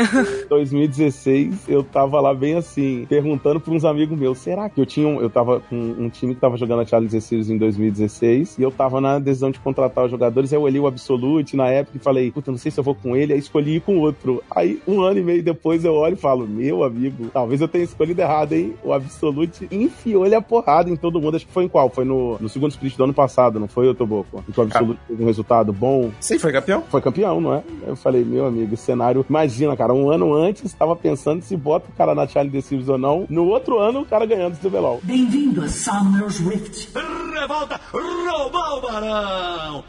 2016, 0.49 1.55
eu 1.67 1.83
tava 1.83 2.19
lá 2.19 2.33
bem 2.33 2.55
assim, 2.55 3.05
perguntando 3.09 3.59
pra 3.59 3.73
uns 3.73 3.85
amigos 3.85 4.12
meus, 4.15 4.39
será 4.39 4.69
que 4.69 4.79
eu 4.79 4.85
tinha 4.85 5.07
um, 5.07 5.21
eu 5.21 5.29
tava 5.29 5.59
com 5.61 5.75
um 5.75 6.09
time 6.09 6.35
que 6.35 6.41
tava 6.41 6.57
jogando 6.57 6.81
a 6.81 6.85
Challenger 6.85 7.21
Series 7.21 7.49
em 7.49 7.57
2016, 7.57 8.57
e 8.57 8.61
eu 8.63 8.71
tava 8.71 8.99
na 9.01 9.19
decisão 9.19 9.51
de 9.51 9.59
contratar 9.59 10.05
os 10.05 10.11
jogadores, 10.11 10.51
aí 10.51 10.57
eu 10.57 10.63
olhei 10.63 10.79
o 10.79 10.87
Absolute 10.87 11.55
na 11.55 11.67
época 11.67 11.97
e 11.97 11.99
falei, 11.99 12.31
puta, 12.31 12.51
não 12.51 12.57
sei 12.57 12.71
se 12.71 12.79
eu 12.79 12.83
vou 12.83 12.95
com 12.95 13.15
ele, 13.15 13.33
aí 13.33 13.39
escolhi 13.39 13.77
ir 13.77 13.81
com 13.81 13.97
outro. 13.99 14.43
Aí, 14.49 14.81
um 14.87 15.01
ano 15.01 15.19
e 15.19 15.23
meio 15.23 15.43
depois, 15.43 15.83
eu 15.83 15.93
olho 15.93 16.13
e 16.13 16.17
falo, 16.17 16.47
meu 16.47 16.83
amigo, 16.83 17.29
talvez 17.33 17.61
eu 17.61 17.67
tenha 17.67 17.83
escolhido 17.83 18.21
errado, 18.21 18.53
hein? 18.53 18.73
O 18.83 18.93
Absolute 18.93 19.67
enfiou-lhe 19.71 20.35
a 20.35 20.41
porrada 20.41 20.89
em 20.89 20.95
todo 20.95 21.19
mundo, 21.19 21.35
acho 21.35 21.45
que 21.47 21.53
foi 21.53 21.65
em 21.65 21.69
qual? 21.69 21.89
Foi 21.89 22.05
no, 22.05 22.37
no 22.39 22.49
segundo 22.49 22.71
split 22.71 22.95
do 22.95 23.03
ano 23.03 23.13
passado, 23.13 23.59
não 23.59 23.67
foi, 23.67 23.93
Toboco? 23.93 24.43
Que 24.51 24.59
o 24.59 24.63
Absolute 24.63 24.99
teve 25.07 25.23
um 25.23 25.25
resultado 25.25 25.73
bom, 25.73 26.11
Sim, 26.19 26.39
foi 26.39 26.51
campeão. 26.51 26.83
foi 26.89 27.01
campeão, 27.01 27.41
não 27.41 27.53
é? 27.53 27.63
Eu 27.87 27.95
falei, 27.95 28.23
meu 28.23 28.45
amigo, 28.45 28.75
cenário. 28.77 29.25
Imagina, 29.29 29.75
cara, 29.75 29.93
um 29.93 30.09
ano 30.09 30.33
antes 30.33 30.65
estava 30.65 30.95
pensando 30.95 31.41
se 31.41 31.55
bota 31.55 31.89
o 31.89 31.93
cara 31.95 32.13
na 32.13 32.27
Charlie 32.27 32.51
The 32.51 32.61
Series 32.61 32.89
ou 32.89 32.97
não. 32.97 33.25
No 33.29 33.45
outro 33.45 33.79
ano, 33.79 34.02
o 34.03 34.05
cara 34.05 34.25
ganhando 34.25 34.53
o 34.53 34.57
CBLOL. 34.57 34.99
Bem-vindo 35.01 35.63
a 35.63 35.67
Summoner's 35.67 36.37
Rift. 36.39 36.89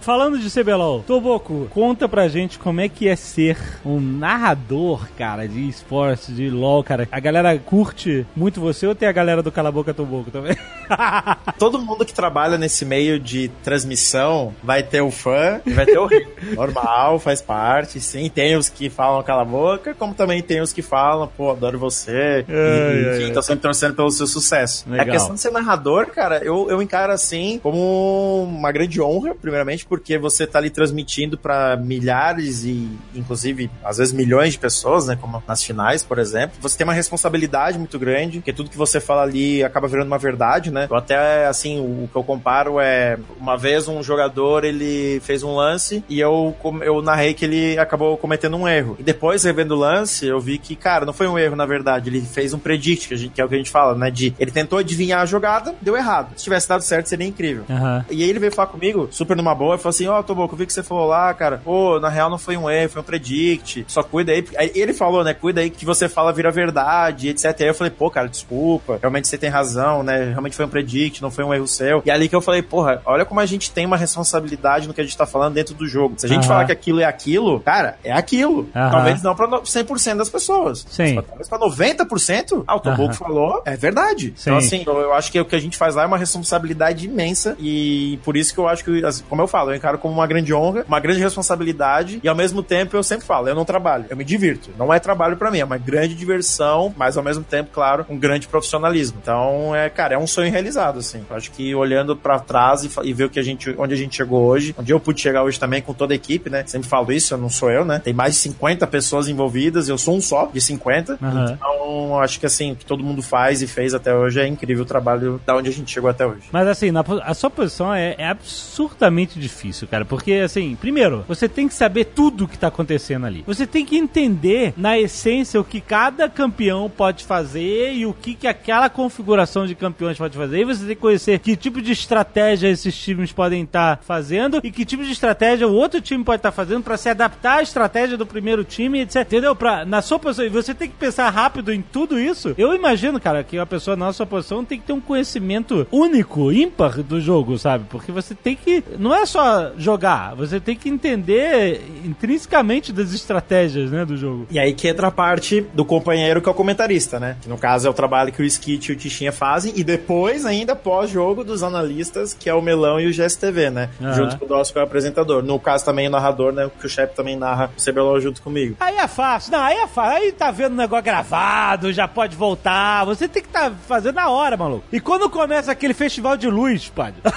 Falando 0.01 0.39
de 0.39 0.51
CBLOL, 0.51 1.03
Toboco, 1.03 1.67
conta 1.71 2.09
pra 2.09 2.29
gente 2.29 2.59
como 2.59 2.81
é 2.81 2.89
que 2.89 3.09
é 3.09 3.17
ser 3.17 3.59
um 3.85 4.01
narrador, 4.01 5.09
cara, 5.17 5.47
de 5.47 5.69
esportes, 5.69 6.35
de 6.35 6.49
LOL, 6.49 6.83
cara. 6.83 7.09
A 7.11 7.21
galera 7.21 7.59
curte 7.59 8.27
muito 8.35 8.61
você 8.61 8.87
ou 8.87 8.95
tem 8.95 9.09
a 9.09 9.13
galera 9.13 9.43
do 9.43 9.53
Cala 9.53 9.69
a 9.69 9.73
Boca 9.73 9.93
Toboco 9.93 10.31
também? 10.31 10.57
Todo 11.59 11.79
mundo 11.79 12.05
que 12.05 12.15
trabalha 12.15 12.57
nesse 12.57 12.85
meio 12.85 13.19
de 13.19 13.49
transmissão 13.63 14.55
vai 14.63 14.83
ter 14.83 15.01
o 15.01 15.11
fã 15.11 15.61
e 15.67 15.73
vai 15.73 15.87
ter 15.87 15.99
o 15.99 16.07
hater. 16.07 16.29
Normal, 16.55 17.19
faz 17.19 17.41
parte, 17.41 18.01
sim. 18.01 18.29
Tem 18.29 18.57
os 18.57 18.69
que 18.69 18.89
falam 18.89 19.23
cala 19.23 19.43
a 19.43 19.45
boca, 19.45 19.95
como 19.95 20.15
também 20.15 20.43
tem 20.43 20.61
os 20.61 20.73
que 20.73 20.83
falam, 20.83 21.29
pô, 21.37 21.51
adoro 21.51 21.79
você. 21.79 22.45
Ai, 22.49 22.55
e, 22.55 23.07
ai, 23.07 23.15
enfim, 23.15 23.25
ai. 23.27 23.33
tô 23.33 23.43
sempre 23.43 23.63
torcendo 23.63 23.95
pelo 23.95 24.04
seu 24.11 24.27
sucesso. 24.27 24.89
Legal. 24.89 25.07
A 25.07 25.11
questão 25.11 25.35
de 25.35 25.41
ser 25.41 25.51
narrador, 25.51 26.07
cara, 26.07 26.39
eu, 26.45 26.69
eu 26.71 26.81
encaro 26.83 27.13
assim 27.13 27.59
como 27.63 28.45
uma 28.45 28.71
grande 28.73 29.01
honra, 29.01 29.35
primeiramente, 29.35 29.85
porque 29.87 30.19
você 30.19 30.47
tá 30.47 30.59
ali 30.59 30.71
transmitindo 30.71 31.37
pra 31.39 31.77
milhares 31.77 32.65
e, 32.65 32.89
inclusive, 33.15 33.71
às 33.85 33.99
vezes 33.99 34.13
milhões 34.13 34.53
de 34.53 34.59
pessoas, 34.59 35.07
né? 35.07 35.17
Como 35.21 35.43
nas 35.47 35.63
finais, 35.63 36.03
por 36.03 36.19
exemplo. 36.19 36.57
Você 36.61 36.77
tem 36.77 36.85
uma 36.87 36.93
responsabilidade 36.95 37.79
muito 37.79 37.99
grande, 37.99 38.39
porque 38.39 38.53
tudo 38.53 38.71
que 38.71 38.77
você 38.77 39.01
fala 39.01 39.23
ali 39.23 39.63
acaba 39.63 39.89
virando 39.89 40.07
uma 40.07 40.19
verdade, 40.19 40.71
né? 40.71 40.87
Eu 40.91 40.97
até, 40.97 41.47
assim, 41.47 41.81
o, 41.81 42.05
o 42.05 42.09
que 42.11 42.17
eu 42.17 42.23
comparo 42.25 42.79
é 42.81 43.19
uma 43.39 43.57
vez 43.57 43.89
um 43.89 44.03
jogador 44.03 44.65
ele 44.65 45.21
fez 45.21 45.43
um 45.43 45.55
lance 45.55 46.05
e 46.09 46.21
eu, 46.21 46.55
eu 46.83 47.03
narrei 47.03 47.35
que 47.35 47.45
ele 47.45 47.79
acabou 47.79 48.17
cometendo 48.17 48.57
um 48.57 48.67
erro. 48.69 48.97
E 48.99 49.03
depois, 49.03 49.45
revendo 49.45 49.75
o 49.75 49.79
lance, 49.79 50.27
eu 50.27 50.41
vi 50.41 50.59
que, 50.59 50.77
cara, 50.77 51.05
não 51.05 51.13
foi 51.13 51.27
um 51.27 51.39
erro, 51.39 51.57
na 51.57 51.67
verdade. 51.67 52.11
Ele 52.11 52.21
fez 52.21 52.53
um 52.55 52.59
predict, 52.59 53.09
que, 53.09 53.15
a 53.15 53.17
gente- 53.17 53.33
que 53.33 53.41
é 53.41 53.45
o 53.45 53.49
que 53.49 53.55
a 53.55 53.59
gente 53.59 53.71
fala, 53.71 53.94
né? 53.99 54.11
De 54.11 54.35
ele 54.39 54.51
tentou 54.51 54.79
adivinhar 54.79 55.21
a 55.23 55.27
jogada, 55.27 55.75
deu 55.81 55.97
errado. 55.97 56.29
Se 56.37 56.45
tivesse 56.45 56.69
dado 56.69 56.83
certo, 56.83 57.07
seria 57.09 57.27
incrível. 57.27 57.65
Aham. 57.69 58.05
E 58.11 58.23
aí 58.23 58.29
ele 58.31 58.39
veio 58.39 58.53
falar 58.53 58.69
comigo, 58.69 59.09
super 59.11 59.37
numa 59.37 59.55
boa, 59.55 59.75
e 59.77 59.79
falou 59.79 59.91
assim, 59.91 60.07
ó, 60.07 60.19
oh, 60.21 60.23
Toboco, 60.23 60.55
eu 60.55 60.59
vi 60.59 60.67
que 60.67 60.73
você 60.73 60.83
falou 60.83 61.07
lá, 61.07 61.33
cara, 61.35 61.61
pô, 61.65 61.99
na 62.01 62.09
real 62.09 62.29
não 62.31 62.39
foi 62.39 62.57
um 62.57 62.69
erro, 62.71 62.91
foi 62.91 63.03
um 63.03 63.05
predict, 63.05 63.85
só 63.89 64.03
cuida 64.03 64.33
aí. 64.33 64.45
Aí 64.57 64.73
ele 64.75 64.93
falou, 64.93 65.25
né, 65.25 65.35
cuida 65.35 65.61
aí 65.61 65.71
que 65.71 65.85
você 65.85 66.09
fala 66.09 66.33
vira 66.33 66.51
verdade, 66.51 67.29
etc. 67.29 67.55
Aí 67.61 67.67
eu 67.69 67.75
falei, 67.75 67.91
pô, 67.91 68.11
cara, 68.11 68.29
desculpa, 68.29 68.99
realmente 69.01 69.29
você 69.29 69.39
tem 69.39 69.51
razão, 69.51 70.03
né, 70.03 70.31
realmente 70.31 70.57
foi 70.57 70.65
um 70.65 70.69
predict, 70.69 71.23
não 71.23 71.31
foi 71.31 71.45
um 71.45 71.53
erro 71.55 71.67
seu. 71.67 72.03
E 72.05 72.11
ali 72.11 72.29
que 72.29 72.37
eu 72.37 72.41
falei, 72.41 72.63
porra, 72.63 73.01
olha 73.05 73.25
como 73.25 73.41
a 73.41 73.47
gente 73.47 73.71
tem 73.71 73.87
uma 73.87 73.97
responsabilidade 73.97 74.87
no 74.89 74.95
que 74.95 75.01
a 75.01 75.05
gente 75.05 75.17
tá 75.17 75.27
falando 75.27 75.55
dentro 75.55 75.75
do 75.75 75.87
jogo. 75.87 76.15
Se 76.19 76.27
a 76.27 76.29
gente 76.29 76.41
Aham. 76.41 76.49
falar 76.49 76.65
que 76.67 76.73
aquilo 76.73 77.01
é 77.01 77.05
aquilo, 77.05 77.61
cara, 77.61 77.97
é 78.05 78.13
aquilo. 78.13 78.69
Aham. 78.75 78.91
Talvez 78.91 79.23
não 79.23 79.35
pra 79.35 79.47
no- 79.47 79.63
100% 79.63 80.17
das 80.17 80.29
pessoas. 80.29 80.87
Sim. 80.91 81.15
Mas 81.15 81.25
Talvez 81.27 81.49
pra 81.49 81.59
90%, 81.59 82.65
ah, 82.67 82.77
o 82.77 82.81
Toboco 82.81 83.15
falou, 83.15 83.63
é 83.65 83.77
verdade. 83.85 84.33
Sim. 84.37 84.51
Então, 84.51 84.57
assim, 84.57 84.85
eu, 84.87 84.99
eu 84.99 85.13
acho 85.13 85.31
que 85.31 85.39
o 85.39 85.45
que 85.45 85.55
a 85.55 85.59
gente 85.59 85.77
faz 85.77 85.95
lá 85.95 86.05
é 86.05 86.07
uma 86.07 86.17
responsabilidade 86.17 87.07
imensa 87.07 87.57
e 87.59 88.19
por 88.25 88.37
isso 88.37 88.53
que 88.55 88.59
eu 88.59 88.67
acho 88.67 88.85
que, 88.85 89.05
assim, 89.05 89.23
como 89.29 89.43
eu 89.43 89.47
falo, 89.47 89.71
eu 89.71 89.77
encaro 89.77 89.99
como 89.99 90.15
uma 90.15 90.27
grande 90.27 90.55
honra, 90.55 90.85
uma 90.89 91.01
grande 91.01 91.21
responsabilidade 91.21 92.21
e 92.23 92.29
ao 92.29 92.35
mesmo 92.35 92.63
tempo 92.63 92.97
eu 92.97 93.03
sempre 93.03 93.27
falo, 93.27 93.49
eu 93.49 93.55
não 93.55 93.65
trabalho, 93.65 94.07
eu 94.09 94.17
me 94.17 94.25
divirto. 94.25 94.71
Não 94.79 94.93
é 94.93 94.99
trabalho 94.99 95.37
pra 95.37 95.51
mim, 95.51 95.59
é 95.59 95.65
uma 95.65 95.79
grande 95.79 96.15
diversão, 96.15 96.95
mas 96.97 97.17
ao 97.17 97.23
mesmo 97.23 97.45
tempo, 97.45 97.71
claro, 97.73 98.07
um 98.09 98.19
grande 98.19 98.49
profissionalismo. 98.49 99.19
Então, 99.21 99.75
é, 99.75 99.91
cara, 99.91 100.15
é 100.15 100.19
um 100.19 100.27
sonho 100.27 100.51
realizado, 100.51 100.99
assim. 100.99 101.25
Eu 101.29 101.37
acho 101.37 101.51
que 101.51 101.75
olhando 101.75 102.17
pra 102.17 102.39
trás 102.39 102.85
e, 102.85 102.91
e 103.05 103.13
ver 103.13 103.25
o 103.25 103.31
que 103.31 103.39
a 103.39 103.43
gente, 103.43 103.75
onde 103.79 103.95
a 103.95 103.97
gente 103.97 104.17
chegou 104.17 104.43
hoje, 104.43 104.75
onde 104.79 104.93
eu 104.93 105.01
pude 105.01 105.21
chegar 105.21 105.43
hoje 105.43 105.59
também 105.59 105.83
com 105.83 105.93
toda 105.93 106.15
a 106.15 106.17
equipe, 106.17 106.49
né? 106.49 106.65
Sempre 106.67 106.89
falo 106.89 107.13
isso, 107.13 107.35
eu 107.35 107.39
não 107.39 107.51
sou 107.51 107.71
eu, 107.71 107.85
né? 107.85 107.99
Tem 107.99 108.15
mais 108.15 108.35
de 108.35 108.41
50 108.41 108.87
pessoas 108.87 109.29
envolvidas, 109.29 109.89
eu 109.89 109.99
sou 109.99 110.17
um 110.17 110.21
só 110.21 110.51
de 110.53 110.61
50. 110.61 111.19
Aham. 111.23 111.53
Então, 111.53 112.19
acho 112.21 112.41
que 112.41 112.47
assim, 112.47 112.73
o 112.73 112.77
que 112.77 112.87
todo 112.87 113.05
mundo 113.05 113.23
faz 113.23 113.63
e 113.63 113.67
fez 113.75 113.95
até 113.95 114.15
hoje 114.15 114.41
é 114.41 114.47
incrível 114.47 114.85
o 114.85 114.87
trabalho 114.87 115.41
da 115.45 115.57
onde 115.57 115.69
a 115.69 115.73
gente 115.73 115.91
chegou 115.91 116.09
até 116.09 116.27
hoje. 116.27 116.43
Mas 116.53 116.67
assim, 116.69 116.91
na, 116.91 117.05
a 117.23 117.35
sua 117.35 117.51
posição 117.51 117.93
é, 117.93 118.15
é 118.17 118.29
absurdamente 118.29 119.39
difícil, 119.39 119.89
cara. 119.89 120.05
Porque, 120.05 120.33
assim, 120.35 120.77
primeiro, 120.77 121.25
você 121.27 121.49
tem 121.49 121.69
que 121.69 121.75
saber 121.75 122.07
tudo 122.07 122.45
o 122.45 122.49
que 122.49 122.59
tá 122.59 122.69
acontecendo 122.69 123.27
ali. 123.27 123.45
Você 123.47 123.67
tem 123.67 123.85
que 123.85 123.97
entender, 123.97 124.75
na 124.77 124.99
essência, 124.99 125.61
o 125.61 125.65
que 125.65 125.81
cada 125.81 126.29
campeão 126.29 126.89
pode 126.89 127.25
fazer 127.25 127.93
e 127.95 128.07
o 128.07 128.13
que, 128.13 128.35
que 128.35 128.47
aquela 128.47 128.89
configuração 128.89 129.67
de 129.67 129.75
campeões 129.75 130.17
pode 130.17 130.37
fazer. 130.37 130.61
E 130.61 130.65
você 130.65 130.87
tem 130.87 130.95
que 130.95 131.01
conhecer 131.01 131.39
que 131.39 131.57
tipo 131.57 131.83
de 131.83 131.93
estratégia 131.93 132.69
esses 132.69 132.97
times 132.97 133.33
podem 133.33 133.63
estar 133.63 134.01
fazendo 134.03 134.61
e 134.63 134.71
que 134.71 134.85
tipo 134.85 135.03
de 135.03 135.13
estratégia 135.13 135.67
o 135.67 135.75
outro 135.75 136.01
time 136.01 136.23
pode 136.23 136.39
estar 136.39 136.53
fazendo 136.53 136.83
para 136.83 136.97
se 136.97 137.09
adaptar 137.09 137.59
à 137.59 137.63
estratégia 137.63 138.17
do 138.17 138.27
primeiro 138.27 138.63
time, 138.65 139.01
etc. 139.01 139.23
Entendeu? 139.23 139.55
Pra, 139.57 139.85
na 139.85 140.01
sua 140.03 140.19
posição, 140.19 140.45
e 140.45 140.49
você 140.49 140.75
tem 140.75 140.89
que 140.89 140.97
pensar 140.97 141.29
rápido 141.31 141.73
em 141.73 141.83
tudo 141.83 142.19
isso. 142.19 142.55
Eu 142.57 142.75
imagino, 142.75 143.21
cara, 143.21 143.43
que 143.43 143.59
a 143.65 143.67
pessoa 143.67 143.97
na 143.97 144.13
sua 144.13 144.27
posição 144.27 144.65
tem 144.65 144.79
que 144.79 144.87
ter 144.87 144.93
um 144.93 145.01
conhecimento 145.01 145.87
único, 145.91 146.53
ímpar 146.53 147.03
do 147.03 147.21
jogo, 147.21 147.59
sabe? 147.59 147.87
Porque 147.89 148.13
você 148.13 148.35
tem 148.35 148.55
que. 148.55 148.85
Não 148.99 149.15
é 149.15 149.27
só 149.27 149.73
jogar, 149.77 150.35
você 150.35 150.61
tem 150.61 150.77
que 150.77 150.89
entender 150.89 151.83
intrinsecamente 152.05 152.93
das 152.93 153.13
estratégias, 153.13 153.91
né, 153.91 154.05
do 154.05 154.17
jogo. 154.17 154.47
E 154.51 154.59
aí 154.59 154.73
que 154.73 154.89
entra 154.89 155.09
a 155.09 155.11
parte 155.11 155.63
do 155.75 155.85
companheiro 155.85 156.41
que 156.41 156.49
é 156.49 156.53
o 156.53 156.55
comentarista, 156.55 157.19
né? 157.19 157.37
Que 157.41 157.49
no 157.49 157.59
caso 157.59 157.87
é 157.87 157.91
o 157.91 157.95
trabalho 157.95 158.33
que 158.33 158.43
o 158.43 158.45
Skit 158.45 158.91
e 158.91 158.95
o 158.95 158.97
Tichinha 158.97 159.33
fazem, 159.33 159.73
e 159.77 159.83
depois, 159.83 160.45
ainda 160.45 160.77
pós-jogo, 160.77 161.43
dos 161.43 161.63
analistas, 161.63 162.35
que 162.35 162.49
é 162.49 162.55
o 162.55 162.63
Melão 162.63 163.01
e 163.01 163.07
o 163.07 163.13
GSTV, 163.13 163.71
né? 163.71 163.91
Aham. 164.01 164.13
Junto 164.15 164.39
com 164.39 164.45
o 164.45 164.49
Dawson, 164.49 164.73
que 164.73 164.79
é 164.79 164.83
o 164.83 164.85
apresentador. 164.85 165.43
No 165.43 165.59
caso 165.59 165.85
também 165.85 166.07
o 166.07 166.11
narrador, 166.11 166.53
né? 166.53 166.71
Que 166.79 166.87
o 166.87 166.89
chefe 166.89 167.15
também 167.15 167.37
narra 167.37 167.71
o 167.77 167.83
CBLOL 167.83 168.21
junto 168.21 168.43
comigo. 168.43 168.77
Aí 168.81 168.97
é 168.97 169.09
fácil. 169.09 169.53
Não, 169.53 169.61
aí 169.61 169.77
é 169.77 169.87
fácil. 169.87 170.17
Aí 170.17 170.33
tá 170.33 170.51
vendo 170.51 170.73
o 170.73 170.77
negócio 170.77 171.05
gravado, 171.05 171.93
já 171.93 172.07
pode 172.07 172.37
voltar. 172.37 173.05
Você 173.05 173.29
tem 173.29 173.43
que 173.45 173.49
tá 173.51 173.73
fazendo 173.87 174.17
na 174.17 174.29
hora, 174.29 174.57
maluco. 174.57 174.85
E 174.93 175.01
quando 175.01 175.31
começa 175.31 175.71
aquele 175.71 175.95
festival 175.95 176.37
de 176.37 176.49
luz, 176.49 176.89
padre? 176.89 177.21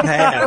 É. 0.00 0.40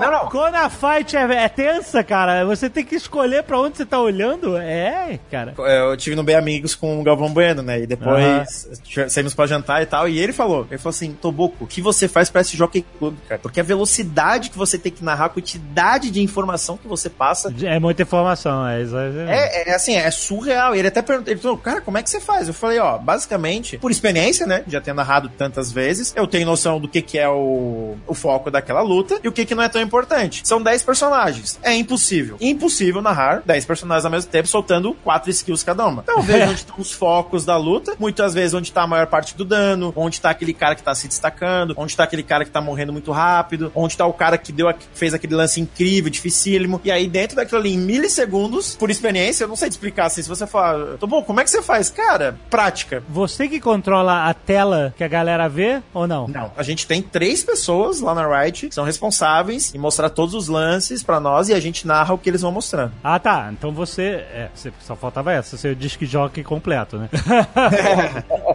Não, 0.00 0.10
não. 0.10 0.28
Quando 0.28 0.54
a 0.54 0.68
fight 0.68 1.16
é, 1.16 1.44
é 1.44 1.48
tensa, 1.48 2.02
cara, 2.02 2.44
você 2.44 2.68
tem 2.68 2.84
que 2.84 2.94
escolher 2.94 3.42
pra 3.42 3.58
onde 3.58 3.76
você 3.76 3.86
tá 3.86 4.00
olhando. 4.00 4.56
É, 4.56 5.18
cara. 5.30 5.54
Eu 5.56 5.96
tive 5.96 6.16
no 6.16 6.22
Bem 6.22 6.36
Amigos 6.36 6.74
com 6.74 7.00
o 7.00 7.02
Galvão 7.02 7.32
Bueno, 7.32 7.62
né? 7.62 7.80
E 7.80 7.86
depois 7.86 8.68
saímos 9.08 9.34
pra 9.34 9.46
jantar 9.46 9.82
e 9.82 9.86
tal. 9.86 10.08
E 10.08 10.18
ele 10.18 10.32
falou: 10.32 10.66
ele 10.70 10.78
falou 10.78 10.90
assim, 10.90 11.12
Toboco, 11.12 11.64
o 11.64 11.66
que 11.66 11.80
você 11.80 12.08
faz 12.08 12.30
pra 12.30 12.40
esse 12.40 12.56
Jockey 12.56 12.84
Club, 12.98 13.16
cara? 13.28 13.40
Porque 13.40 13.60
a 13.60 13.62
velocidade 13.62 14.50
que 14.50 14.58
você 14.58 14.78
tem 14.78 14.90
que 14.92 15.04
narrar, 15.04 15.26
a 15.26 15.28
quantidade 15.28 16.10
de 16.10 16.22
informação 16.22 16.76
que 16.76 16.88
você 16.88 17.08
passa. 17.08 17.54
É 17.62 17.78
muita 17.78 18.02
informação, 18.02 18.66
é 18.66 18.82
isso. 18.82 18.96
aí. 18.96 19.18
É, 19.28 19.70
é 19.70 19.74
assim, 19.74 19.94
é 19.96 20.10
surreal. 20.10 20.74
E 20.74 20.78
ele 20.78 20.88
até 20.88 21.02
perguntou, 21.02 21.32
ele 21.32 21.40
falou, 21.40 21.58
cara, 21.58 21.80
como 21.80 21.98
é 21.98 22.02
que 22.02 22.10
você 22.10 22.20
faz? 22.20 22.48
Eu 22.48 22.54
falei, 22.54 22.78
ó, 22.78 22.98
basicamente, 22.98 23.78
por 23.78 23.90
experiência, 23.90 24.39
né? 24.46 24.64
Já 24.66 24.80
ter 24.80 24.94
narrado 24.94 25.28
tantas 25.28 25.70
vezes, 25.70 26.12
eu 26.16 26.26
tenho 26.26 26.46
noção 26.46 26.80
do 26.80 26.88
que, 26.88 27.02
que 27.02 27.18
é 27.18 27.28
o, 27.28 27.96
o 28.06 28.14
foco 28.14 28.50
daquela 28.50 28.82
luta 28.82 29.20
e 29.22 29.28
o 29.28 29.32
que, 29.32 29.44
que 29.44 29.54
não 29.54 29.62
é 29.62 29.68
tão 29.68 29.80
importante. 29.80 30.42
São 30.44 30.62
10 30.62 30.82
personagens. 30.82 31.58
É 31.62 31.74
impossível. 31.74 32.36
Impossível 32.40 33.02
narrar 33.02 33.42
10 33.44 33.64
personagens 33.64 34.04
ao 34.04 34.10
mesmo 34.10 34.30
tempo, 34.30 34.48
soltando 34.48 34.94
4 35.04 35.30
skills 35.30 35.62
cada 35.62 35.86
uma. 35.86 36.02
Então 36.02 36.16
eu 36.16 36.22
vejo 36.22 36.44
onde 36.50 36.60
estão 36.60 36.76
os 36.78 36.92
focos 36.92 37.44
da 37.44 37.56
luta, 37.56 37.94
muitas 37.98 38.34
vezes 38.34 38.54
onde 38.54 38.72
tá 38.72 38.82
a 38.82 38.86
maior 38.86 39.06
parte 39.06 39.36
do 39.36 39.44
dano, 39.44 39.92
onde 39.96 40.20
tá 40.20 40.30
aquele 40.30 40.52
cara 40.52 40.74
que 40.74 40.82
tá 40.82 40.94
se 40.94 41.08
destacando, 41.08 41.74
onde 41.76 41.96
tá 41.96 42.04
aquele 42.04 42.22
cara 42.22 42.44
que 42.44 42.50
tá 42.50 42.60
morrendo 42.60 42.92
muito 42.92 43.12
rápido, 43.12 43.70
onde 43.74 43.96
tá 43.96 44.06
o 44.06 44.12
cara 44.12 44.38
que 44.38 44.52
deu 44.52 44.70
fez 44.94 45.14
aquele 45.14 45.34
lance 45.34 45.60
incrível, 45.60 46.10
dificílimo. 46.10 46.80
E 46.84 46.90
aí, 46.90 47.08
dentro 47.08 47.36
daquilo 47.36 47.60
ali, 47.60 47.74
em 47.74 47.78
milissegundos, 47.78 48.76
por 48.76 48.90
experiência, 48.90 49.44
eu 49.44 49.48
não 49.48 49.56
sei 49.56 49.68
te 49.68 49.72
explicar 49.72 50.06
assim. 50.06 50.22
Se 50.22 50.28
você 50.28 50.46
falar, 50.46 50.96
tô 50.98 51.06
bom, 51.06 51.22
como 51.22 51.40
é 51.40 51.44
que 51.44 51.50
você 51.50 51.62
faz? 51.62 51.90
Cara, 51.90 52.38
prática. 52.48 53.02
Você 53.08 53.48
que 53.48 53.60
controla 53.60 54.28
a 54.28 54.29
tela 54.34 54.94
que 54.96 55.04
a 55.04 55.08
galera 55.08 55.48
vê 55.48 55.82
ou 55.92 56.06
não? 56.06 56.26
Não, 56.28 56.50
a 56.56 56.62
gente 56.62 56.86
tem 56.86 57.00
três 57.02 57.42
pessoas 57.44 58.00
lá 58.00 58.14
na 58.14 58.26
Riot 58.42 58.68
que 58.68 58.74
são 58.74 58.84
responsáveis 58.84 59.74
em 59.74 59.78
mostrar 59.78 60.10
todos 60.10 60.34
os 60.34 60.48
lances 60.48 61.02
pra 61.02 61.18
nós 61.20 61.48
e 61.48 61.54
a 61.54 61.60
gente 61.60 61.86
narra 61.86 62.14
o 62.14 62.18
que 62.18 62.28
eles 62.30 62.42
vão 62.42 62.52
mostrando. 62.52 62.92
Ah, 63.02 63.18
tá. 63.18 63.48
Então 63.52 63.72
você. 63.72 64.02
É, 64.32 64.48
você- 64.54 64.72
só 64.80 64.94
faltava 64.96 65.32
essa, 65.32 65.56
seu 65.56 65.74
disc 65.74 66.00
jockey 66.04 66.42
completo, 66.42 66.96
né? 66.98 67.08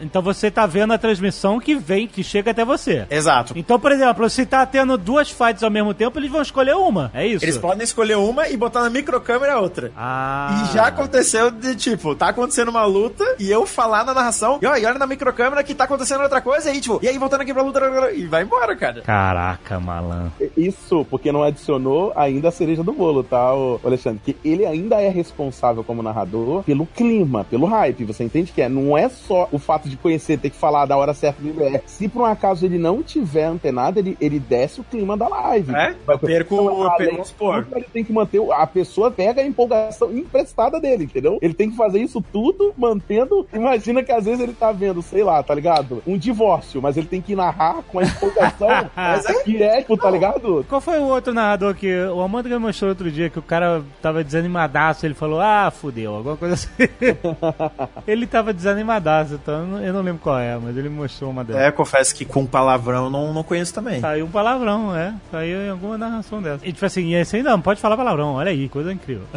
então 0.00 0.22
você 0.22 0.50
tá 0.50 0.66
vendo 0.66 0.92
a 0.92 0.98
transmissão 0.98 1.60
que 1.60 1.74
vem, 1.74 2.06
que 2.06 2.22
chega 2.22 2.50
até 2.50 2.64
você. 2.64 3.06
Exato. 3.10 3.52
Então, 3.56 3.78
por 3.78 3.92
exemplo, 3.92 4.28
se 4.28 4.46
tá 4.46 4.64
tendo 4.66 4.96
duas 4.96 5.30
fights 5.30 5.62
ao 5.62 5.70
mesmo 5.70 5.94
tempo, 5.94 6.18
eles 6.18 6.30
vão 6.30 6.42
escolher 6.42 6.74
uma. 6.74 7.10
É 7.14 7.26
isso? 7.26 7.44
Eles 7.44 7.58
podem 7.58 7.84
escolher 7.84 8.16
uma 8.16 8.48
e 8.48 8.56
botar 8.56 8.80
na 8.82 8.90
microcâmera 8.90 9.54
a 9.54 9.60
outra. 9.60 9.92
Ah. 9.96 10.64
E 10.64 10.74
já 10.74 10.86
aconteceu 10.86 11.50
de 11.50 11.74
tipo, 11.74 12.14
tá 12.14 12.28
acontecendo 12.28 12.68
uma 12.68 12.84
luta 12.84 13.24
e 13.38 13.50
eu 13.50 13.66
falar 13.66 14.04
na 14.04 14.14
narração, 14.14 14.58
e 14.62 14.66
ó, 14.66 14.76
e 14.76 14.84
olha 14.84 14.98
na 14.98 15.06
microcâmera 15.06 15.62
que 15.62 15.74
tá 15.74 15.84
acontecendo 15.84 16.22
outra 16.22 16.40
coisa, 16.40 16.68
e 16.68 16.72
aí, 16.72 16.80
tipo, 16.80 17.00
e 17.02 17.08
aí 17.08 17.18
voltando 17.18 17.42
aqui 17.42 17.52
pra 17.52 17.62
luta, 17.62 17.80
e 18.14 18.26
vai 18.26 18.42
embora, 18.42 18.74
cara. 18.76 19.02
Caraca, 19.02 19.78
malandro. 19.78 20.32
Isso, 20.56 21.06
porque 21.10 21.32
não 21.32 21.42
adicionou 21.42 22.12
ainda 22.16 22.48
a 22.48 22.52
cereja 22.52 22.82
do 22.82 22.92
bolo, 22.92 23.22
tá, 23.22 23.54
ô 23.54 23.80
Alexandre? 23.84 24.20
Que 24.24 24.36
ele 24.44 24.66
ainda 24.66 25.00
é 25.00 25.08
responsável 25.08 25.84
como 25.84 26.02
narrador 26.02 26.62
pelo 26.64 26.86
clima, 26.86 27.44
pelo 27.44 27.66
hype. 27.66 28.04
Você 28.04 28.24
entende 28.24 28.52
que 28.52 28.62
é? 28.62 28.68
Não 28.68 28.96
é 28.96 29.08
só 29.08 29.48
o 29.50 29.58
fato 29.58 29.88
de 29.90 29.96
conhecer, 29.96 30.38
ter 30.38 30.50
que 30.50 30.56
falar 30.56 30.86
da 30.86 30.96
hora 30.96 31.12
certa 31.14 31.42
do 31.42 31.62
é. 31.62 31.82
Se 31.86 32.08
por 32.08 32.22
um 32.22 32.24
acaso 32.26 32.64
ele 32.64 32.78
não 32.78 33.02
tiver 33.02 33.44
antenado, 33.44 33.98
ele, 33.98 34.16
ele 34.20 34.38
desce 34.38 34.80
o 34.80 34.84
clima 34.84 35.16
da 35.16 35.28
live. 35.28 35.72
É? 35.74 35.94
Vai- 36.06 36.14
Eu 36.16 36.18
perco, 36.18 36.54
Então, 36.54 36.66
eu 36.66 36.82
além 36.84 36.96
perco, 36.96 37.12
vamos 37.12 37.28
supor. 37.28 37.64
tudo, 37.64 37.76
Ele 37.76 37.86
tem 37.92 38.04
que 38.04 38.12
manter. 38.12 38.38
o- 38.38 38.52
A 38.52 38.66
pessoa 38.66 39.10
pega 39.10 39.42
a 39.42 39.46
empolgação 39.46 40.10
emprestada 40.16 40.80
dele, 40.80 41.04
entendeu? 41.04 41.38
Ele 41.42 41.54
tem 41.54 41.70
que 41.70 41.76
fazer 41.76 41.98
isso 42.00 42.22
tudo 42.32 42.72
mantendo. 42.76 43.46
Imagina 43.52 44.02
que 44.02 44.12
às 44.12 44.24
vezes 44.24 44.40
ele 44.40 44.52
tá 44.52 44.72
vendo, 44.72 45.02
sei 45.02 45.22
lá, 45.24 45.42
tá 45.42 45.54
ligado? 45.54 46.02
Um 46.06 46.16
divórcio, 46.18 46.80
mas 46.80 46.96
ele 46.96 47.06
tem 47.06 47.20
que 47.20 47.34
narrar 47.34 47.82
com 47.88 47.98
a 47.98 48.02
empolgação. 48.04 48.68
mas 48.96 49.26
é 49.26 49.42
direto, 49.44 49.96
tá 49.96 50.10
ligado? 50.10 50.64
Qual 50.68 50.80
foi 50.80 50.98
o 50.98 51.04
outro 51.04 51.32
narrador 51.34 51.74
que 51.74 51.92
o 52.04 52.20
Amanda 52.20 52.48
me 52.48 52.58
mostrou 52.58 52.90
outro 52.90 53.10
dia 53.10 53.28
que 53.30 53.38
o 53.38 53.42
cara 53.42 53.82
tava 54.00 54.22
desanimadaço? 54.22 55.04
Ele 55.06 55.14
falou, 55.14 55.40
ah, 55.40 55.70
fudeu, 55.70 56.14
alguma 56.14 56.36
coisa 56.36 56.54
assim. 56.54 56.68
ele 58.06 58.26
tava 58.26 58.52
desanimadaço, 58.52 59.34
então 59.34 59.79
não, 59.80 59.86
eu 59.86 59.92
não 59.92 60.02
lembro 60.02 60.20
qual 60.22 60.38
é, 60.38 60.56
mas 60.58 60.76
ele 60.76 60.88
mostrou 60.88 61.30
uma 61.30 61.42
dessas. 61.44 61.62
É, 61.62 61.70
confesso 61.70 62.14
que 62.14 62.24
com 62.24 62.46
palavrão 62.46 63.04
eu 63.04 63.10
não, 63.10 63.32
não 63.32 63.42
conheço 63.42 63.72
também. 63.74 64.00
Saiu 64.00 64.26
um 64.26 64.30
palavrão, 64.30 64.94
é. 64.96 65.14
Saiu 65.30 65.58
em 65.60 65.70
alguma 65.70 65.96
narração 65.98 66.40
dessa. 66.42 66.66
E 66.66 66.72
tipo 66.72 66.84
assim, 66.84 67.06
e 67.08 67.14
esse 67.14 67.36
aí 67.36 67.42
não, 67.42 67.60
pode 67.60 67.80
falar 67.80 67.96
palavrão, 67.96 68.34
olha 68.34 68.50
aí, 68.50 68.68
coisa 68.68 68.92
incrível. 68.92 69.24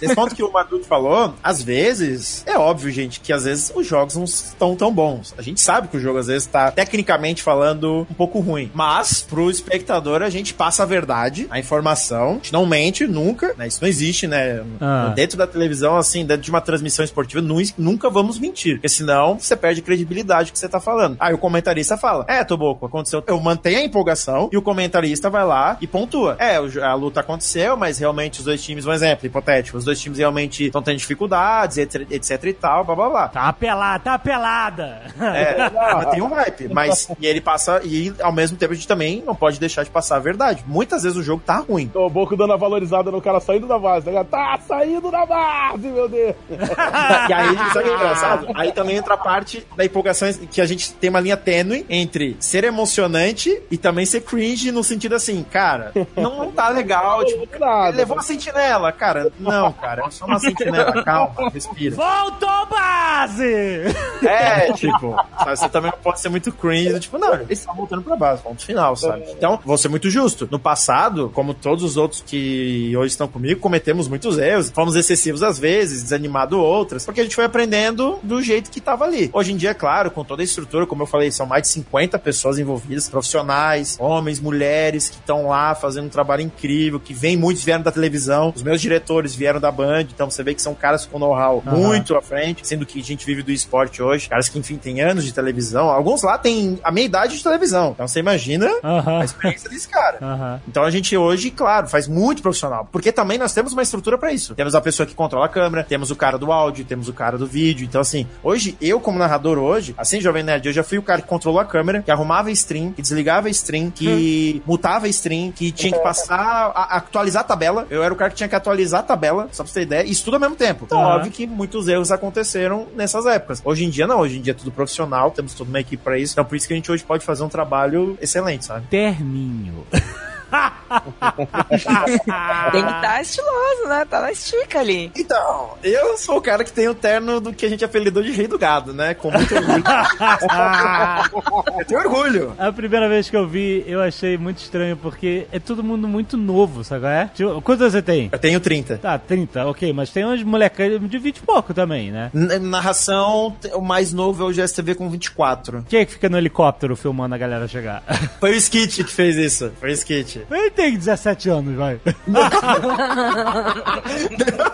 Esse 0.00 0.14
ponto 0.14 0.34
que 0.34 0.42
o 0.42 0.52
Madut 0.52 0.84
falou, 0.86 1.34
às 1.42 1.62
vezes, 1.62 2.42
é 2.46 2.56
óbvio, 2.58 2.90
gente, 2.90 3.20
que 3.20 3.32
às 3.32 3.44
vezes 3.44 3.72
os 3.74 3.86
jogos 3.86 4.16
não 4.16 4.24
estão 4.24 4.74
tão 4.76 4.92
bons. 4.92 5.34
A 5.38 5.42
gente 5.42 5.60
sabe 5.60 5.88
que 5.88 5.96
o 5.96 6.00
jogo 6.00 6.18
às 6.18 6.26
vezes 6.26 6.46
tá, 6.46 6.70
tecnicamente 6.70 7.42
falando, 7.42 8.06
um 8.10 8.14
pouco 8.14 8.38
ruim. 8.40 8.70
Mas, 8.74 9.22
pro 9.22 9.50
espectador, 9.50 10.22
a 10.22 10.30
gente 10.30 10.54
passa 10.54 10.82
a 10.82 10.86
verdade, 10.86 11.46
a 11.50 11.58
informação. 11.58 12.30
A 12.30 12.34
gente 12.34 12.52
não 12.52 12.66
mente 12.66 13.06
nunca, 13.06 13.54
né? 13.56 13.66
Isso 13.66 13.78
não 13.80 13.88
existe, 13.88 14.26
né? 14.26 14.62
Ah. 14.80 15.12
Dentro 15.14 15.36
da 15.36 15.46
televisão, 15.46 15.96
assim, 15.96 16.24
dentro 16.24 16.42
de 16.42 16.50
uma 16.50 16.60
transmissão 16.60 17.04
esportiva, 17.04 17.40
nu- 17.42 17.58
nunca 17.76 18.08
vamos 18.10 18.38
mentir. 18.38 18.77
Porque 18.78 18.88
senão 18.88 19.38
você 19.38 19.56
perde 19.56 19.82
credibilidade 19.82 20.52
que 20.52 20.58
você 20.58 20.68
tá 20.68 20.80
falando. 20.80 21.16
Aí 21.18 21.34
o 21.34 21.38
comentarista 21.38 21.96
fala: 21.96 22.24
É, 22.28 22.44
Toboco, 22.44 22.86
aconteceu. 22.86 23.22
Eu 23.26 23.40
mantenho 23.40 23.78
a 23.78 23.82
empolgação 23.82 24.48
e 24.52 24.56
o 24.56 24.62
comentarista 24.62 25.28
vai 25.28 25.44
lá 25.44 25.76
e 25.80 25.86
pontua. 25.86 26.36
É, 26.38 26.56
a 26.56 26.94
luta 26.94 27.20
aconteceu, 27.20 27.76
mas 27.76 27.98
realmente 27.98 28.38
os 28.38 28.44
dois 28.44 28.62
times, 28.62 28.86
um 28.86 28.92
exemplo 28.92 29.26
hipotético, 29.26 29.76
os 29.76 29.84
dois 29.84 30.00
times 30.00 30.18
realmente 30.18 30.66
estão 30.66 30.80
tendo 30.80 30.96
dificuldades, 30.96 31.78
etc, 31.78 32.06
etc 32.10 32.44
e 32.44 32.52
tal, 32.52 32.84
blá 32.84 32.94
blá 32.94 33.10
blá. 33.10 33.28
Tá 33.28 33.42
uma 33.42 33.52
pelada, 33.52 34.04
tá 34.04 34.10
uma 34.12 34.18
pelada. 34.18 35.02
É, 35.20 35.70
tem 36.10 36.22
um 36.22 36.28
hype, 36.28 36.68
mas 36.72 37.08
e 37.20 37.26
ele 37.26 37.40
passa, 37.40 37.80
e 37.84 38.14
ao 38.20 38.32
mesmo 38.32 38.56
tempo 38.56 38.72
a 38.72 38.76
gente 38.76 38.86
também 38.86 39.22
não 39.26 39.34
pode 39.34 39.58
deixar 39.58 39.82
de 39.82 39.90
passar 39.90 40.16
a 40.16 40.20
verdade. 40.20 40.62
Muitas 40.66 41.02
vezes 41.02 41.18
o 41.18 41.22
jogo 41.22 41.42
tá 41.44 41.56
ruim. 41.58 41.90
O 41.94 42.08
Boco 42.08 42.36
dando 42.36 42.52
a 42.52 42.56
valorizada 42.56 43.10
no 43.10 43.20
cara 43.20 43.40
saindo 43.40 43.66
da 43.66 43.78
base, 43.78 44.04
tá 44.04 44.10
ligado? 44.12 44.28
Tá 44.28 44.58
saindo 44.66 45.10
da 45.10 45.26
base, 45.26 45.88
meu 45.88 46.08
Deus! 46.08 46.34
E 47.28 47.32
aí, 47.32 47.56
sabe 47.72 47.80
o 47.80 47.82
que 47.82 47.90
é 47.90 47.94
engraçado? 47.94 48.46
Aí 48.54 48.67
também 48.72 48.96
entra 48.96 49.14
a 49.14 49.18
parte 49.18 49.66
da 49.76 49.84
empolgação 49.84 50.32
que 50.50 50.60
a 50.60 50.66
gente 50.66 50.92
tem 50.94 51.10
uma 51.10 51.20
linha 51.20 51.36
tênue 51.36 51.84
entre 51.88 52.36
ser 52.40 52.64
emocionante 52.64 53.60
e 53.70 53.76
também 53.76 54.04
ser 54.06 54.22
cringe 54.22 54.70
no 54.72 54.82
sentido 54.84 55.14
assim, 55.14 55.42
cara, 55.42 55.92
não, 56.16 56.38
não 56.38 56.52
tá 56.52 56.68
legal, 56.68 57.24
tipo, 57.24 57.46
Nada. 57.58 57.96
levou 57.96 58.16
uma 58.16 58.22
sentinela, 58.22 58.92
cara. 58.92 59.32
Não, 59.38 59.72
cara, 59.72 60.04
é 60.06 60.10
só 60.10 60.26
uma 60.26 60.38
sentinela, 60.38 61.02
calma, 61.04 61.50
respira. 61.50 61.96
Voltou 61.96 62.66
base! 62.66 63.84
É, 64.22 64.72
tipo, 64.72 65.16
sabe, 65.38 65.56
você 65.56 65.68
também 65.68 65.90
não 65.90 65.98
pode 65.98 66.20
ser 66.20 66.28
muito 66.28 66.52
cringe, 66.52 66.98
tipo, 67.00 67.18
não, 67.18 67.34
eles 67.34 67.58
estão 67.58 67.74
voltando 67.74 68.02
pra 68.02 68.16
base, 68.16 68.42
ponto 68.42 68.64
final, 68.64 68.96
sabe? 68.96 69.24
Então, 69.30 69.58
vou 69.64 69.78
ser 69.78 69.88
muito 69.88 70.10
justo. 70.10 70.48
No 70.50 70.58
passado, 70.58 71.30
como 71.34 71.54
todos 71.54 71.84
os 71.84 71.96
outros 71.96 72.22
que 72.26 72.94
hoje 72.96 73.12
estão 73.12 73.28
comigo, 73.28 73.60
cometemos 73.60 74.08
muitos 74.08 74.38
erros, 74.38 74.70
fomos 74.70 74.96
excessivos 74.96 75.42
às 75.42 75.58
vezes, 75.58 76.02
desanimado 76.02 76.58
outras, 76.60 77.04
porque 77.04 77.20
a 77.20 77.24
gente 77.24 77.34
foi 77.34 77.44
aprendendo 77.44 78.18
do 78.22 78.42
jeito 78.48 78.70
que 78.70 78.80
tava 78.80 79.04
ali. 79.04 79.30
Hoje 79.32 79.52
em 79.52 79.56
dia, 79.56 79.74
claro, 79.74 80.10
com 80.10 80.24
toda 80.24 80.42
a 80.42 80.44
estrutura, 80.44 80.86
como 80.86 81.02
eu 81.02 81.06
falei, 81.06 81.30
são 81.30 81.46
mais 81.46 81.62
de 81.62 81.68
50 81.68 82.18
pessoas 82.18 82.58
envolvidas, 82.58 83.08
profissionais, 83.08 83.96
homens, 84.00 84.40
mulheres, 84.40 85.08
que 85.08 85.16
estão 85.16 85.48
lá 85.48 85.74
fazendo 85.74 86.06
um 86.06 86.10
trabalho 86.10 86.42
incrível, 86.42 86.98
que 86.98 87.14
vem 87.14 87.36
muitos 87.36 87.62
vieram 87.62 87.82
da 87.82 87.92
televisão, 87.92 88.52
os 88.54 88.62
meus 88.62 88.80
diretores 88.80 89.34
vieram 89.34 89.60
da 89.60 89.70
Band, 89.70 90.02
então 90.02 90.30
você 90.30 90.42
vê 90.42 90.54
que 90.54 90.62
são 90.62 90.74
caras 90.74 91.06
com 91.06 91.18
know-how 91.18 91.62
Aham. 91.66 91.76
muito 91.76 92.16
à 92.16 92.22
frente, 92.22 92.66
sendo 92.66 92.84
que 92.86 92.98
a 92.98 93.02
gente 93.02 93.24
vive 93.26 93.42
do 93.42 93.52
esporte 93.52 94.02
hoje, 94.02 94.28
caras 94.28 94.48
que, 94.48 94.58
enfim, 94.58 94.76
têm 94.76 95.00
anos 95.00 95.24
de 95.24 95.32
televisão. 95.32 95.88
Alguns 95.88 96.22
lá 96.22 96.38
têm 96.38 96.78
a 96.82 96.90
meia 96.90 97.04
idade 97.04 97.36
de 97.36 97.42
televisão. 97.42 97.92
Então 97.94 98.08
você 98.08 98.20
imagina 98.20 98.68
Aham. 98.82 99.20
a 99.20 99.24
experiência 99.24 99.68
desse 99.68 99.88
cara. 99.88 100.18
Aham. 100.22 100.60
Então 100.66 100.82
a 100.82 100.90
gente 100.90 101.16
hoje, 101.16 101.50
claro, 101.50 101.88
faz 101.88 102.08
muito 102.08 102.42
profissional. 102.42 102.88
Porque 102.90 103.12
também 103.12 103.38
nós 103.38 103.52
temos 103.52 103.72
uma 103.72 103.82
estrutura 103.82 104.16
pra 104.16 104.32
isso. 104.32 104.54
Temos 104.54 104.74
a 104.74 104.80
pessoa 104.80 105.06
que 105.06 105.14
controla 105.14 105.46
a 105.46 105.48
câmera, 105.48 105.84
temos 105.84 106.10
o 106.10 106.16
cara 106.16 106.38
do 106.38 106.50
áudio, 106.52 106.84
temos 106.84 107.08
o 107.08 107.12
cara 107.12 107.36
do 107.36 107.46
vídeo. 107.46 107.84
Então, 107.84 108.00
assim, 108.00 108.26
hoje, 108.42 108.76
eu 108.80 109.00
como 109.00 109.18
narrador 109.18 109.58
hoje, 109.58 109.94
assim, 109.96 110.20
Jovem 110.20 110.42
Nerd, 110.42 110.66
eu 110.66 110.72
já 110.72 110.82
fui 110.82 110.98
o 110.98 111.02
cara 111.02 111.22
que 111.22 111.28
controlou 111.28 111.60
a 111.60 111.64
câmera, 111.64 112.02
que 112.02 112.10
arrumava 112.10 112.48
a 112.48 112.52
stream, 112.52 112.92
que 112.92 113.02
desligava 113.02 113.48
a 113.48 113.50
stream, 113.50 113.90
que 113.90 114.62
mutava 114.66 115.06
a 115.06 115.08
stream, 115.08 115.52
que 115.52 115.70
tinha 115.72 115.92
que 115.92 115.98
passar, 116.00 116.72
a, 116.74 116.96
atualizar 116.96 117.42
a 117.42 117.44
tabela. 117.44 117.86
Eu 117.90 118.02
era 118.02 118.12
o 118.12 118.16
cara 118.16 118.30
que 118.30 118.36
tinha 118.36 118.48
que 118.48 118.54
atualizar 118.54 119.00
a 119.00 119.02
tabela, 119.02 119.48
só 119.52 119.62
pra 119.62 119.72
você 119.72 119.80
ter 119.80 119.86
ideia, 119.86 120.04
isso 120.04 120.24
tudo 120.24 120.34
ao 120.34 120.40
mesmo 120.40 120.56
tempo. 120.56 120.84
Então, 120.86 120.98
Aham. 121.00 121.16
óbvio 121.16 121.32
que 121.32 121.46
muitos 121.46 121.88
erros 121.88 122.10
aconteceram 122.10 122.86
nessas 122.96 123.26
épocas. 123.26 123.62
Hoje 123.64 123.84
em 123.84 123.90
dia, 123.90 124.06
não. 124.06 124.20
Hoje 124.20 124.38
em 124.38 124.40
dia 124.40 124.52
é 124.52 124.54
tudo 124.54 124.70
profissional, 124.70 125.30
temos 125.30 125.54
toda 125.54 125.70
uma 125.70 125.80
equipe 125.80 126.02
pra 126.02 126.18
isso. 126.18 126.34
Então, 126.34 126.44
por 126.44 126.56
isso 126.56 126.66
que 126.66 126.72
a 126.72 126.76
gente 126.76 126.90
hoje 126.90 127.04
pode 127.04 127.24
fazer 127.24 127.42
um 127.42 127.48
trabalho 127.48 128.18
excelente, 128.20 128.64
sabe? 128.64 128.86
Terninho. 128.88 129.86
Tem 132.72 132.84
que 132.84 132.90
estar 132.92 133.20
estiloso, 133.20 133.88
né? 133.88 134.04
Tá 134.08 134.20
na 134.22 134.32
estica 134.32 134.80
ali. 134.80 135.10
Então, 135.16 135.70
eu 135.82 136.16
sou 136.16 136.38
o 136.38 136.42
cara 136.42 136.64
que 136.64 136.72
tem 136.72 136.88
o 136.88 136.94
terno 136.94 137.40
do 137.40 137.52
que 137.52 137.66
a 137.66 137.68
gente 137.68 137.84
apelidou 137.84 138.22
de 138.22 138.30
rei 138.32 138.46
do 138.46 138.58
gado, 138.58 138.92
né? 138.92 139.14
Com 139.14 139.30
muito 139.30 139.54
orgulho. 139.54 139.84
eu 141.78 141.84
tenho 141.84 142.00
orgulho. 142.00 142.54
A 142.58 142.72
primeira 142.72 143.08
vez 143.08 143.28
que 143.30 143.36
eu 143.36 143.46
vi, 143.46 143.84
eu 143.86 144.00
achei 144.00 144.36
muito 144.38 144.58
estranho, 144.58 144.96
porque 144.96 145.46
é 145.52 145.58
todo 145.58 145.82
mundo 145.82 146.08
muito 146.08 146.36
novo, 146.36 146.82
sabe 146.84 147.02
qual 147.02 147.12
é? 147.12 147.30
Tipo, 147.34 147.62
quantos 147.62 147.92
você 147.92 148.02
tem? 148.02 148.28
Eu 148.32 148.38
tenho 148.38 148.60
30. 148.60 148.98
Tá, 148.98 149.18
30, 149.18 149.66
ok, 149.66 149.92
mas 149.92 150.10
tem 150.10 150.24
umas 150.24 150.42
molecas 150.42 151.00
de 151.08 151.18
20 151.18 151.36
e 151.38 151.42
pouco 151.42 151.74
também, 151.74 152.10
né? 152.10 152.30
N- 152.34 152.58
narração, 152.58 153.56
o 153.74 153.80
mais 153.80 154.12
novo 154.12 154.44
é 154.44 154.46
o 154.46 154.52
GSTV 154.52 154.94
com 154.94 155.08
24. 155.10 155.84
Quem 155.88 156.00
é 156.00 156.04
que 156.04 156.12
fica 156.12 156.28
no 156.28 156.38
helicóptero 156.38 156.96
filmando 156.96 157.34
a 157.34 157.38
galera 157.38 157.66
chegar? 157.68 158.02
Foi 158.40 158.52
o 158.52 158.54
Skit 158.54 159.04
que 159.04 159.12
fez 159.12 159.36
isso. 159.36 159.72
Foi 159.80 159.90
o 159.90 159.92
Skit. 159.92 160.37
Ele 160.50 160.70
tem 160.70 160.96
17 160.96 161.48
anos, 161.50 161.76
vai. 161.76 162.00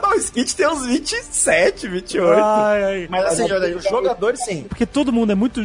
Não, 0.03 0.11
o 0.11 0.15
Skit 0.17 0.57
tem 0.57 0.69
uns 0.69 0.87
27, 0.87 1.89
28. 1.89 2.43
Ai, 2.43 2.85
ai. 2.85 3.07
Mas 3.11 3.25
assim, 3.27 3.51
olha, 3.51 3.77
os 3.77 3.85
jogadores 3.85 4.45
sim. 4.45 4.65
Porque 4.69 4.87
todo 4.87 5.13
mundo 5.13 5.33
é 5.33 5.35
muito. 5.35 5.61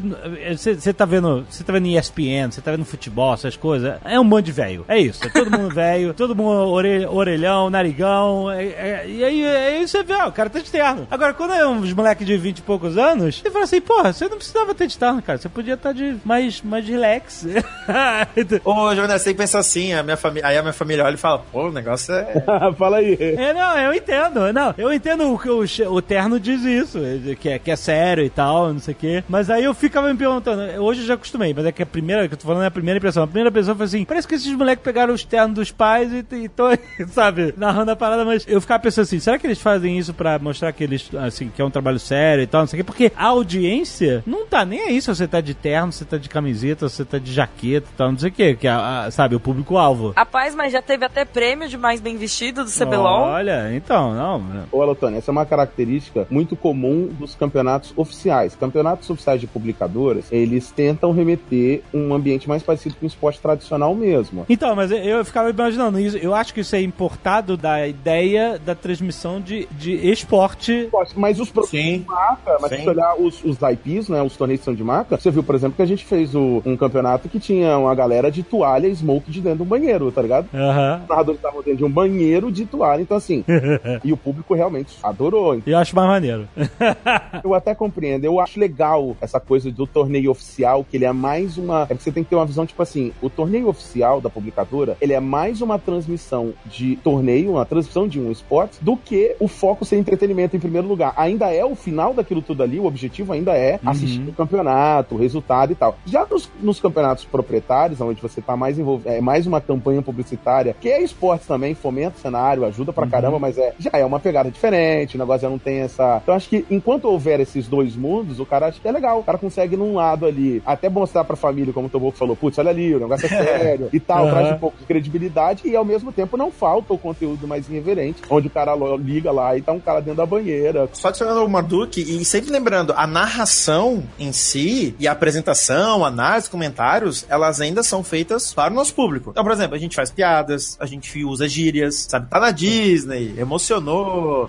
Você 0.57 0.93
tá 0.93 1.05
vendo. 1.05 1.45
Você 1.49 1.63
tá 1.63 1.73
vendo 1.73 1.87
ESPN, 1.87 2.51
você 2.51 2.61
tá 2.61 2.71
vendo 2.71 2.85
futebol, 2.85 3.33
essas 3.33 3.55
coisas. 3.55 3.95
É 4.05 4.19
um 4.19 4.27
bando 4.27 4.43
de 4.43 4.51
velho. 4.51 4.85
É 4.87 4.97
isso. 4.99 5.23
É 5.25 5.29
todo 5.29 5.51
mundo 5.51 5.69
velho, 5.73 6.13
todo 6.13 6.35
mundo 6.35 6.69
ore- 6.69 7.05
orelhão, 7.05 7.69
narigão. 7.69 8.49
é- 8.51 8.65
é- 8.65 9.05
e 9.07 9.23
aí, 9.23 9.45
aí 9.45 9.87
você 9.87 10.03
vê, 10.03 10.13
ó, 10.15 10.27
o 10.27 10.31
cara 10.31 10.49
tá 10.49 10.59
de 10.59 10.69
terno. 10.69 11.07
Agora, 11.09 11.33
quando 11.33 11.53
é 11.53 11.67
uns 11.67 11.91
moleques 11.93 12.25
de 12.25 12.37
20 12.37 12.59
e 12.59 12.61
poucos 12.61 12.97
anos, 12.97 13.39
você 13.41 13.49
fala 13.51 13.63
assim, 13.65 13.81
porra, 13.81 14.13
você 14.13 14.27
não 14.27 14.37
precisava 14.37 14.73
ter 14.73 14.87
de 14.87 14.97
terno, 14.97 15.21
cara. 15.21 15.37
Você 15.37 15.49
podia 15.49 15.73
estar 15.75 15.93
de 15.93 16.17
mais, 16.23 16.61
mais 16.61 16.85
relax. 16.87 17.45
Ô, 18.63 18.95
Jonas, 18.95 19.21
você 19.21 19.25
tem 19.25 19.33
que 19.33 19.39
pensar 19.41 19.59
assim, 19.59 19.88
a 19.93 20.03
minha 20.03 20.17
família, 20.17 20.47
aí 20.47 20.57
a 20.57 20.61
minha 20.61 20.73
família 20.73 21.03
olha 21.05 21.15
e 21.15 21.17
fala, 21.17 21.39
pô, 21.51 21.67
o 21.67 21.71
negócio 21.71 22.13
é... 22.13 22.43
Fala 22.77 22.97
aí. 22.97 23.17
É, 23.19 23.53
não, 23.53 23.77
eu 23.77 23.93
entendo. 23.93 24.51
Não, 24.53 24.73
eu 24.77 24.93
entendo 24.93 25.33
o 25.33 25.37
que 25.39 25.49
o, 25.49 25.91
o 25.93 26.01
terno 26.01 26.39
diz 26.39 26.63
isso, 26.63 26.99
que 27.39 27.49
é, 27.49 27.59
que 27.59 27.71
é 27.71 27.75
sério 27.75 28.23
e 28.23 28.29
tal, 28.29 28.71
não 28.73 28.79
sei 28.79 28.93
o 28.93 28.97
quê. 28.97 29.23
Mas 29.27 29.49
aí 29.49 29.63
eu 29.63 29.73
ficava 29.73 30.11
me 30.11 30.17
perguntando, 30.17 30.61
hoje 30.81 31.01
eu 31.01 31.05
já 31.07 31.13
acostumei, 31.15 31.53
mas 31.53 31.65
é 31.65 31.71
que 31.71 31.81
a 31.83 31.85
primeira, 31.85 32.27
que 32.27 32.33
eu 32.33 32.37
tô 32.37 32.47
falando 32.47 32.63
é 32.63 32.67
a 32.67 32.71
primeira 32.71 32.97
impressão. 32.97 33.23
A 33.23 33.27
primeira 33.27 33.49
impressão 33.49 33.75
foi 33.75 33.85
assim, 33.85 34.05
parece 34.05 34.27
que 34.27 34.35
esses 34.35 34.51
moleques 34.53 34.83
pegaram 34.83 35.13
os 35.13 35.23
ternos 35.23 35.55
dos 35.55 35.71
pais 35.71 36.11
e 36.11 36.25
estão, 36.45 36.67
sabe, 37.11 37.53
narrando 37.57 37.91
a 37.91 37.95
parada, 37.95 38.23
mas 38.25 38.45
eu 38.47 38.61
ficava 38.61 38.81
pensando 38.81 39.03
assim, 39.03 39.19
será 39.19 39.37
que 39.37 39.47
eles 39.47 39.59
fazem 39.61 39.97
isso 39.97 40.13
pra 40.13 40.37
mostrar 40.39 40.71
que 40.71 40.83
eles, 40.83 41.09
assim, 41.15 41.49
que 41.53 41.61
é 41.61 41.65
um 41.65 41.69
trabalho 41.71 41.99
sério 41.99 42.43
e 42.43 42.47
tal, 42.47 42.61
não 42.61 42.67
sei 42.67 42.79
o 42.79 42.83
quê? 42.83 42.85
Porque 42.85 43.11
a 43.15 43.25
audiência 43.59 44.23
não 44.25 44.45
tá 44.45 44.63
nem 44.65 44.81
aí 44.81 45.01
se 45.01 45.07
você 45.07 45.27
tá 45.27 45.41
de 45.41 45.53
terno, 45.53 45.91
se 45.91 45.99
você 45.99 46.05
tá 46.05 46.17
de 46.17 46.29
camiseta, 46.29 46.87
se 46.87 46.95
você 46.97 47.05
tá 47.05 47.17
de 47.17 47.33
jaqueta 47.33 47.87
e 47.93 47.97
tal, 47.97 48.11
não 48.11 48.19
sei 48.19 48.29
o 48.29 48.31
quê, 48.31 48.55
que 48.55 48.67
é, 48.67 48.71
a- 48.71 49.09
sabe, 49.11 49.35
o 49.35 49.39
público-alvo. 49.79 50.13
Rapaz, 50.15 50.53
mas 50.55 50.71
já 50.73 50.81
teve 50.81 51.05
até 51.05 51.23
prêmio 51.25 51.67
de 51.67 51.77
mais 51.77 52.01
bem 52.01 52.17
vestido 52.17 52.63
do 52.63 52.71
CBLOL. 52.71 53.21
Olha, 53.23 53.73
então, 53.75 54.13
não. 54.13 54.43
Ô, 54.71 54.81
Alotone, 54.81 55.17
essa 55.17 55.31
é 55.31 55.33
uma 55.33 55.45
característica 55.45 56.27
muito 56.29 56.55
comum 56.55 57.07
dos 57.17 57.35
campeonatos 57.35 57.93
oficiais. 57.95 58.55
Campeonatos 58.55 59.09
oficiais 59.09 59.39
de 59.39 59.47
publicadoras, 59.47 60.25
eles 60.31 60.71
tentam 60.71 61.11
remeter 61.11 61.81
um 61.93 62.13
ambiente 62.13 62.47
mais 62.47 62.61
parecido 62.63 62.95
com 62.95 63.05
o 63.05 63.07
esporte 63.07 63.39
tradicional 63.39 63.95
mesmo. 63.95 64.45
Então, 64.49 64.75
mas 64.75 64.91
eu- 64.91 64.97
eu 64.97 65.25
ficava 65.25 65.49
imaginando 65.49 65.99
isso. 65.99 66.17
Eu 66.17 66.33
acho 66.35 66.53
que 66.53 66.61
isso 66.61 66.75
é 66.75 66.81
importado 66.81 67.55
da 67.55 67.87
ideia 67.87 68.59
da 68.63 68.75
transmissão 68.75 69.39
de, 69.39 69.67
de 69.71 69.93
esporte. 70.11 70.89
Mas 71.15 71.39
os 71.39 71.49
produtos 71.49 71.79
Sim. 71.79 71.99
de 71.99 72.05
marca, 72.05 72.57
mas 72.61 72.69
Sim. 72.69 72.77
se 72.77 72.83
você 72.83 72.89
olhar 72.89 73.15
os, 73.15 73.43
os 73.43 73.57
IPs, 73.61 74.09
né, 74.09 74.21
os 74.21 74.35
torneios 74.35 74.59
que 74.61 74.65
são 74.65 74.73
de 74.75 74.83
marca, 74.83 75.17
você 75.17 75.31
viu, 75.31 75.43
por 75.43 75.55
exemplo, 75.55 75.75
que 75.75 75.81
a 75.81 75.85
gente 75.85 76.05
fez 76.05 76.35
o- 76.35 76.61
um 76.65 76.75
campeonato 76.75 77.29
que 77.29 77.39
tinha 77.39 77.77
uma 77.77 77.93
galera 77.95 78.31
de 78.31 78.43
toalha 78.43 78.87
e 78.87 78.91
smoke 78.95 79.29
de 79.31 79.41
dentro 79.41 79.57
de 79.59 79.63
um 79.63 79.65
banheiro, 79.69 80.11
tá 80.11 80.21
ligado? 80.21 80.47
Aham. 80.53 81.01
Os 81.03 81.09
narradores 81.09 81.39
estavam 81.39 81.61
dentro 81.61 81.77
de 81.77 81.85
um 81.85 81.89
banheiro 81.89 82.51
de 82.51 82.65
toalha, 82.65 83.01
então 83.01 83.17
assim, 83.17 83.43
e 84.03 84.11
o 84.11 84.17
público 84.17 84.53
realmente 84.53 84.97
adorou. 85.01 85.61
Eu 85.65 85.77
acho 85.77 85.95
mais 85.95 86.07
maneiro. 86.07 86.47
Eu 87.43 87.53
até 87.53 87.73
compreendo, 87.73 88.25
eu 88.25 88.39
acho 88.39 88.59
legal 88.59 89.15
essa 89.21 89.39
coisa 89.39 89.71
do 89.71 89.85
torneio 89.85 90.31
oficial, 90.31 90.83
que 90.83 90.97
ele 90.97 91.05
é 91.05 91.11
mais 91.11 91.57
uma. 91.57 91.83
É 91.83 91.87
porque 91.87 92.03
você 92.03 92.11
tem 92.11 92.23
que 92.23 92.29
ter 92.29 92.35
uma 92.35 92.45
visão, 92.45 92.65
tipo 92.65 92.81
assim, 92.81 93.11
o 93.21 93.29
torneio 93.29 93.67
oficial 93.67 94.19
da 94.19 94.29
publicadora, 94.29 94.97
ele 94.99 95.13
é 95.13 95.19
mais 95.19 95.61
uma 95.61 95.77
transmissão 95.77 96.53
de 96.65 96.95
torneio, 96.97 97.51
uma 97.51 97.65
transmissão 97.65 98.07
de 98.07 98.19
um 98.19 98.31
esporte, 98.31 98.77
do 98.81 98.97
que 98.97 99.35
o 99.39 99.47
foco 99.47 99.85
ser 99.85 99.97
entretenimento 99.97 100.55
em 100.55 100.59
primeiro 100.59 100.87
lugar. 100.87 101.13
Ainda 101.15 101.53
é 101.53 101.63
o 101.63 101.75
final 101.75 102.13
daquilo 102.13 102.41
tudo 102.41 102.63
ali, 102.63 102.79
o 102.79 102.85
objetivo 102.85 103.33
ainda 103.33 103.53
é 103.53 103.79
assistir 103.85 104.27
o 104.27 104.33
campeonato, 104.33 105.15
o 105.15 105.17
resultado 105.17 105.71
e 105.71 105.75
tal. 105.75 105.97
Já 106.05 106.25
nos, 106.25 106.49
nos 106.61 106.79
campeonatos 106.79 107.25
proprietários, 107.25 108.01
onde 108.01 108.21
você 108.21 108.41
tá 108.41 108.55
mais 108.55 108.77
envolvido, 108.79 109.09
é 109.09 109.21
mais 109.21 109.45
uma 109.47 109.58
campanha 109.61 110.01
publicitária, 110.01 110.75
que 110.79 110.89
é 110.89 111.01
esporte 111.01 111.47
também, 111.47 111.73
fomenta 111.75 112.17
o 112.17 112.21
cenário, 112.21 112.65
ajuda 112.65 112.93
pra 112.93 113.07
caramba, 113.07 113.39
mas 113.39 113.57
é 113.57 113.73
já 113.79 113.91
é 113.93 114.05
uma 114.05 114.19
pegada 114.19 114.51
diferente, 114.51 115.15
o 115.15 115.19
negócio 115.19 115.41
já 115.41 115.49
não 115.49 115.57
tem 115.57 115.79
essa. 115.79 116.19
Então 116.21 116.35
acho 116.35 116.49
que 116.49 116.65
enquanto 116.69 117.05
houver 117.05 117.39
esses 117.39 117.67
dois 117.67 117.95
mundos, 117.95 118.39
o 118.39 118.45
cara 118.45 118.67
acha 118.67 118.79
que 118.79 118.87
é 118.87 118.91
legal. 118.91 119.19
O 119.19 119.23
cara 119.23 119.37
consegue 119.37 119.77
num 119.77 119.95
lado 119.95 120.25
ali, 120.25 120.61
até 120.65 120.89
mostrar 120.89 121.23
pra 121.23 121.35
família, 121.35 121.73
como 121.73 121.87
o 121.87 121.89
Toboco 121.89 122.17
falou, 122.17 122.35
putz, 122.35 122.57
olha 122.57 122.69
ali, 122.69 122.93
o 122.95 122.99
negócio 122.99 123.25
é 123.25 123.29
sério 123.29 123.89
e 123.91 123.99
tal, 123.99 124.25
Aham. 124.25 124.31
traz 124.31 124.55
um 124.55 124.59
pouco 124.59 124.77
de 124.77 124.85
credibilidade 124.85 125.67
e 125.67 125.75
ao 125.75 125.85
mesmo 125.85 126.11
tempo 126.11 126.37
não 126.37 126.51
falta 126.51 126.93
o 126.93 126.97
conteúdo 126.97 127.47
mais 127.47 127.69
irreverente, 127.69 128.21
onde 128.29 128.47
o 128.47 128.51
cara 128.51 128.75
liga 128.97 129.31
lá 129.31 129.55
e 129.55 129.61
tá 129.61 129.71
um 129.71 129.79
cara 129.79 129.99
dentro 129.99 130.17
da 130.17 130.25
banheira. 130.25 130.89
Só 130.93 131.09
adicionando 131.09 131.43
o 131.43 131.49
Marduk, 131.49 131.99
e 131.99 132.25
sempre 132.25 132.51
lembrando, 132.51 132.93
a 132.95 133.07
narração 133.07 134.03
em 134.17 134.31
si, 134.31 134.95
e 134.99 135.07
a 135.07 135.11
apresentação, 135.11 136.05
análise, 136.05 136.49
comentários, 136.49 137.25
elas 137.29 137.61
ainda 137.61 137.83
são 137.83 138.03
feitas 138.03 138.53
para 138.53 138.71
o 138.71 138.75
nosso 138.75 138.93
público. 138.93 139.31
Então, 139.31 139.43
por 139.49 139.53
exemplo, 139.53 139.75
a 139.75 139.79
gente 139.79 139.95
faz 139.95 140.11
piadas, 140.11 140.77
a 140.79 140.85
gente 140.85 141.23
usa 141.23 141.49
gírias, 141.49 142.05
sabe? 142.07 142.29
Tá 142.29 142.39
na 142.39 142.51
Disney, 142.51 143.33
emocionou. 143.35 144.47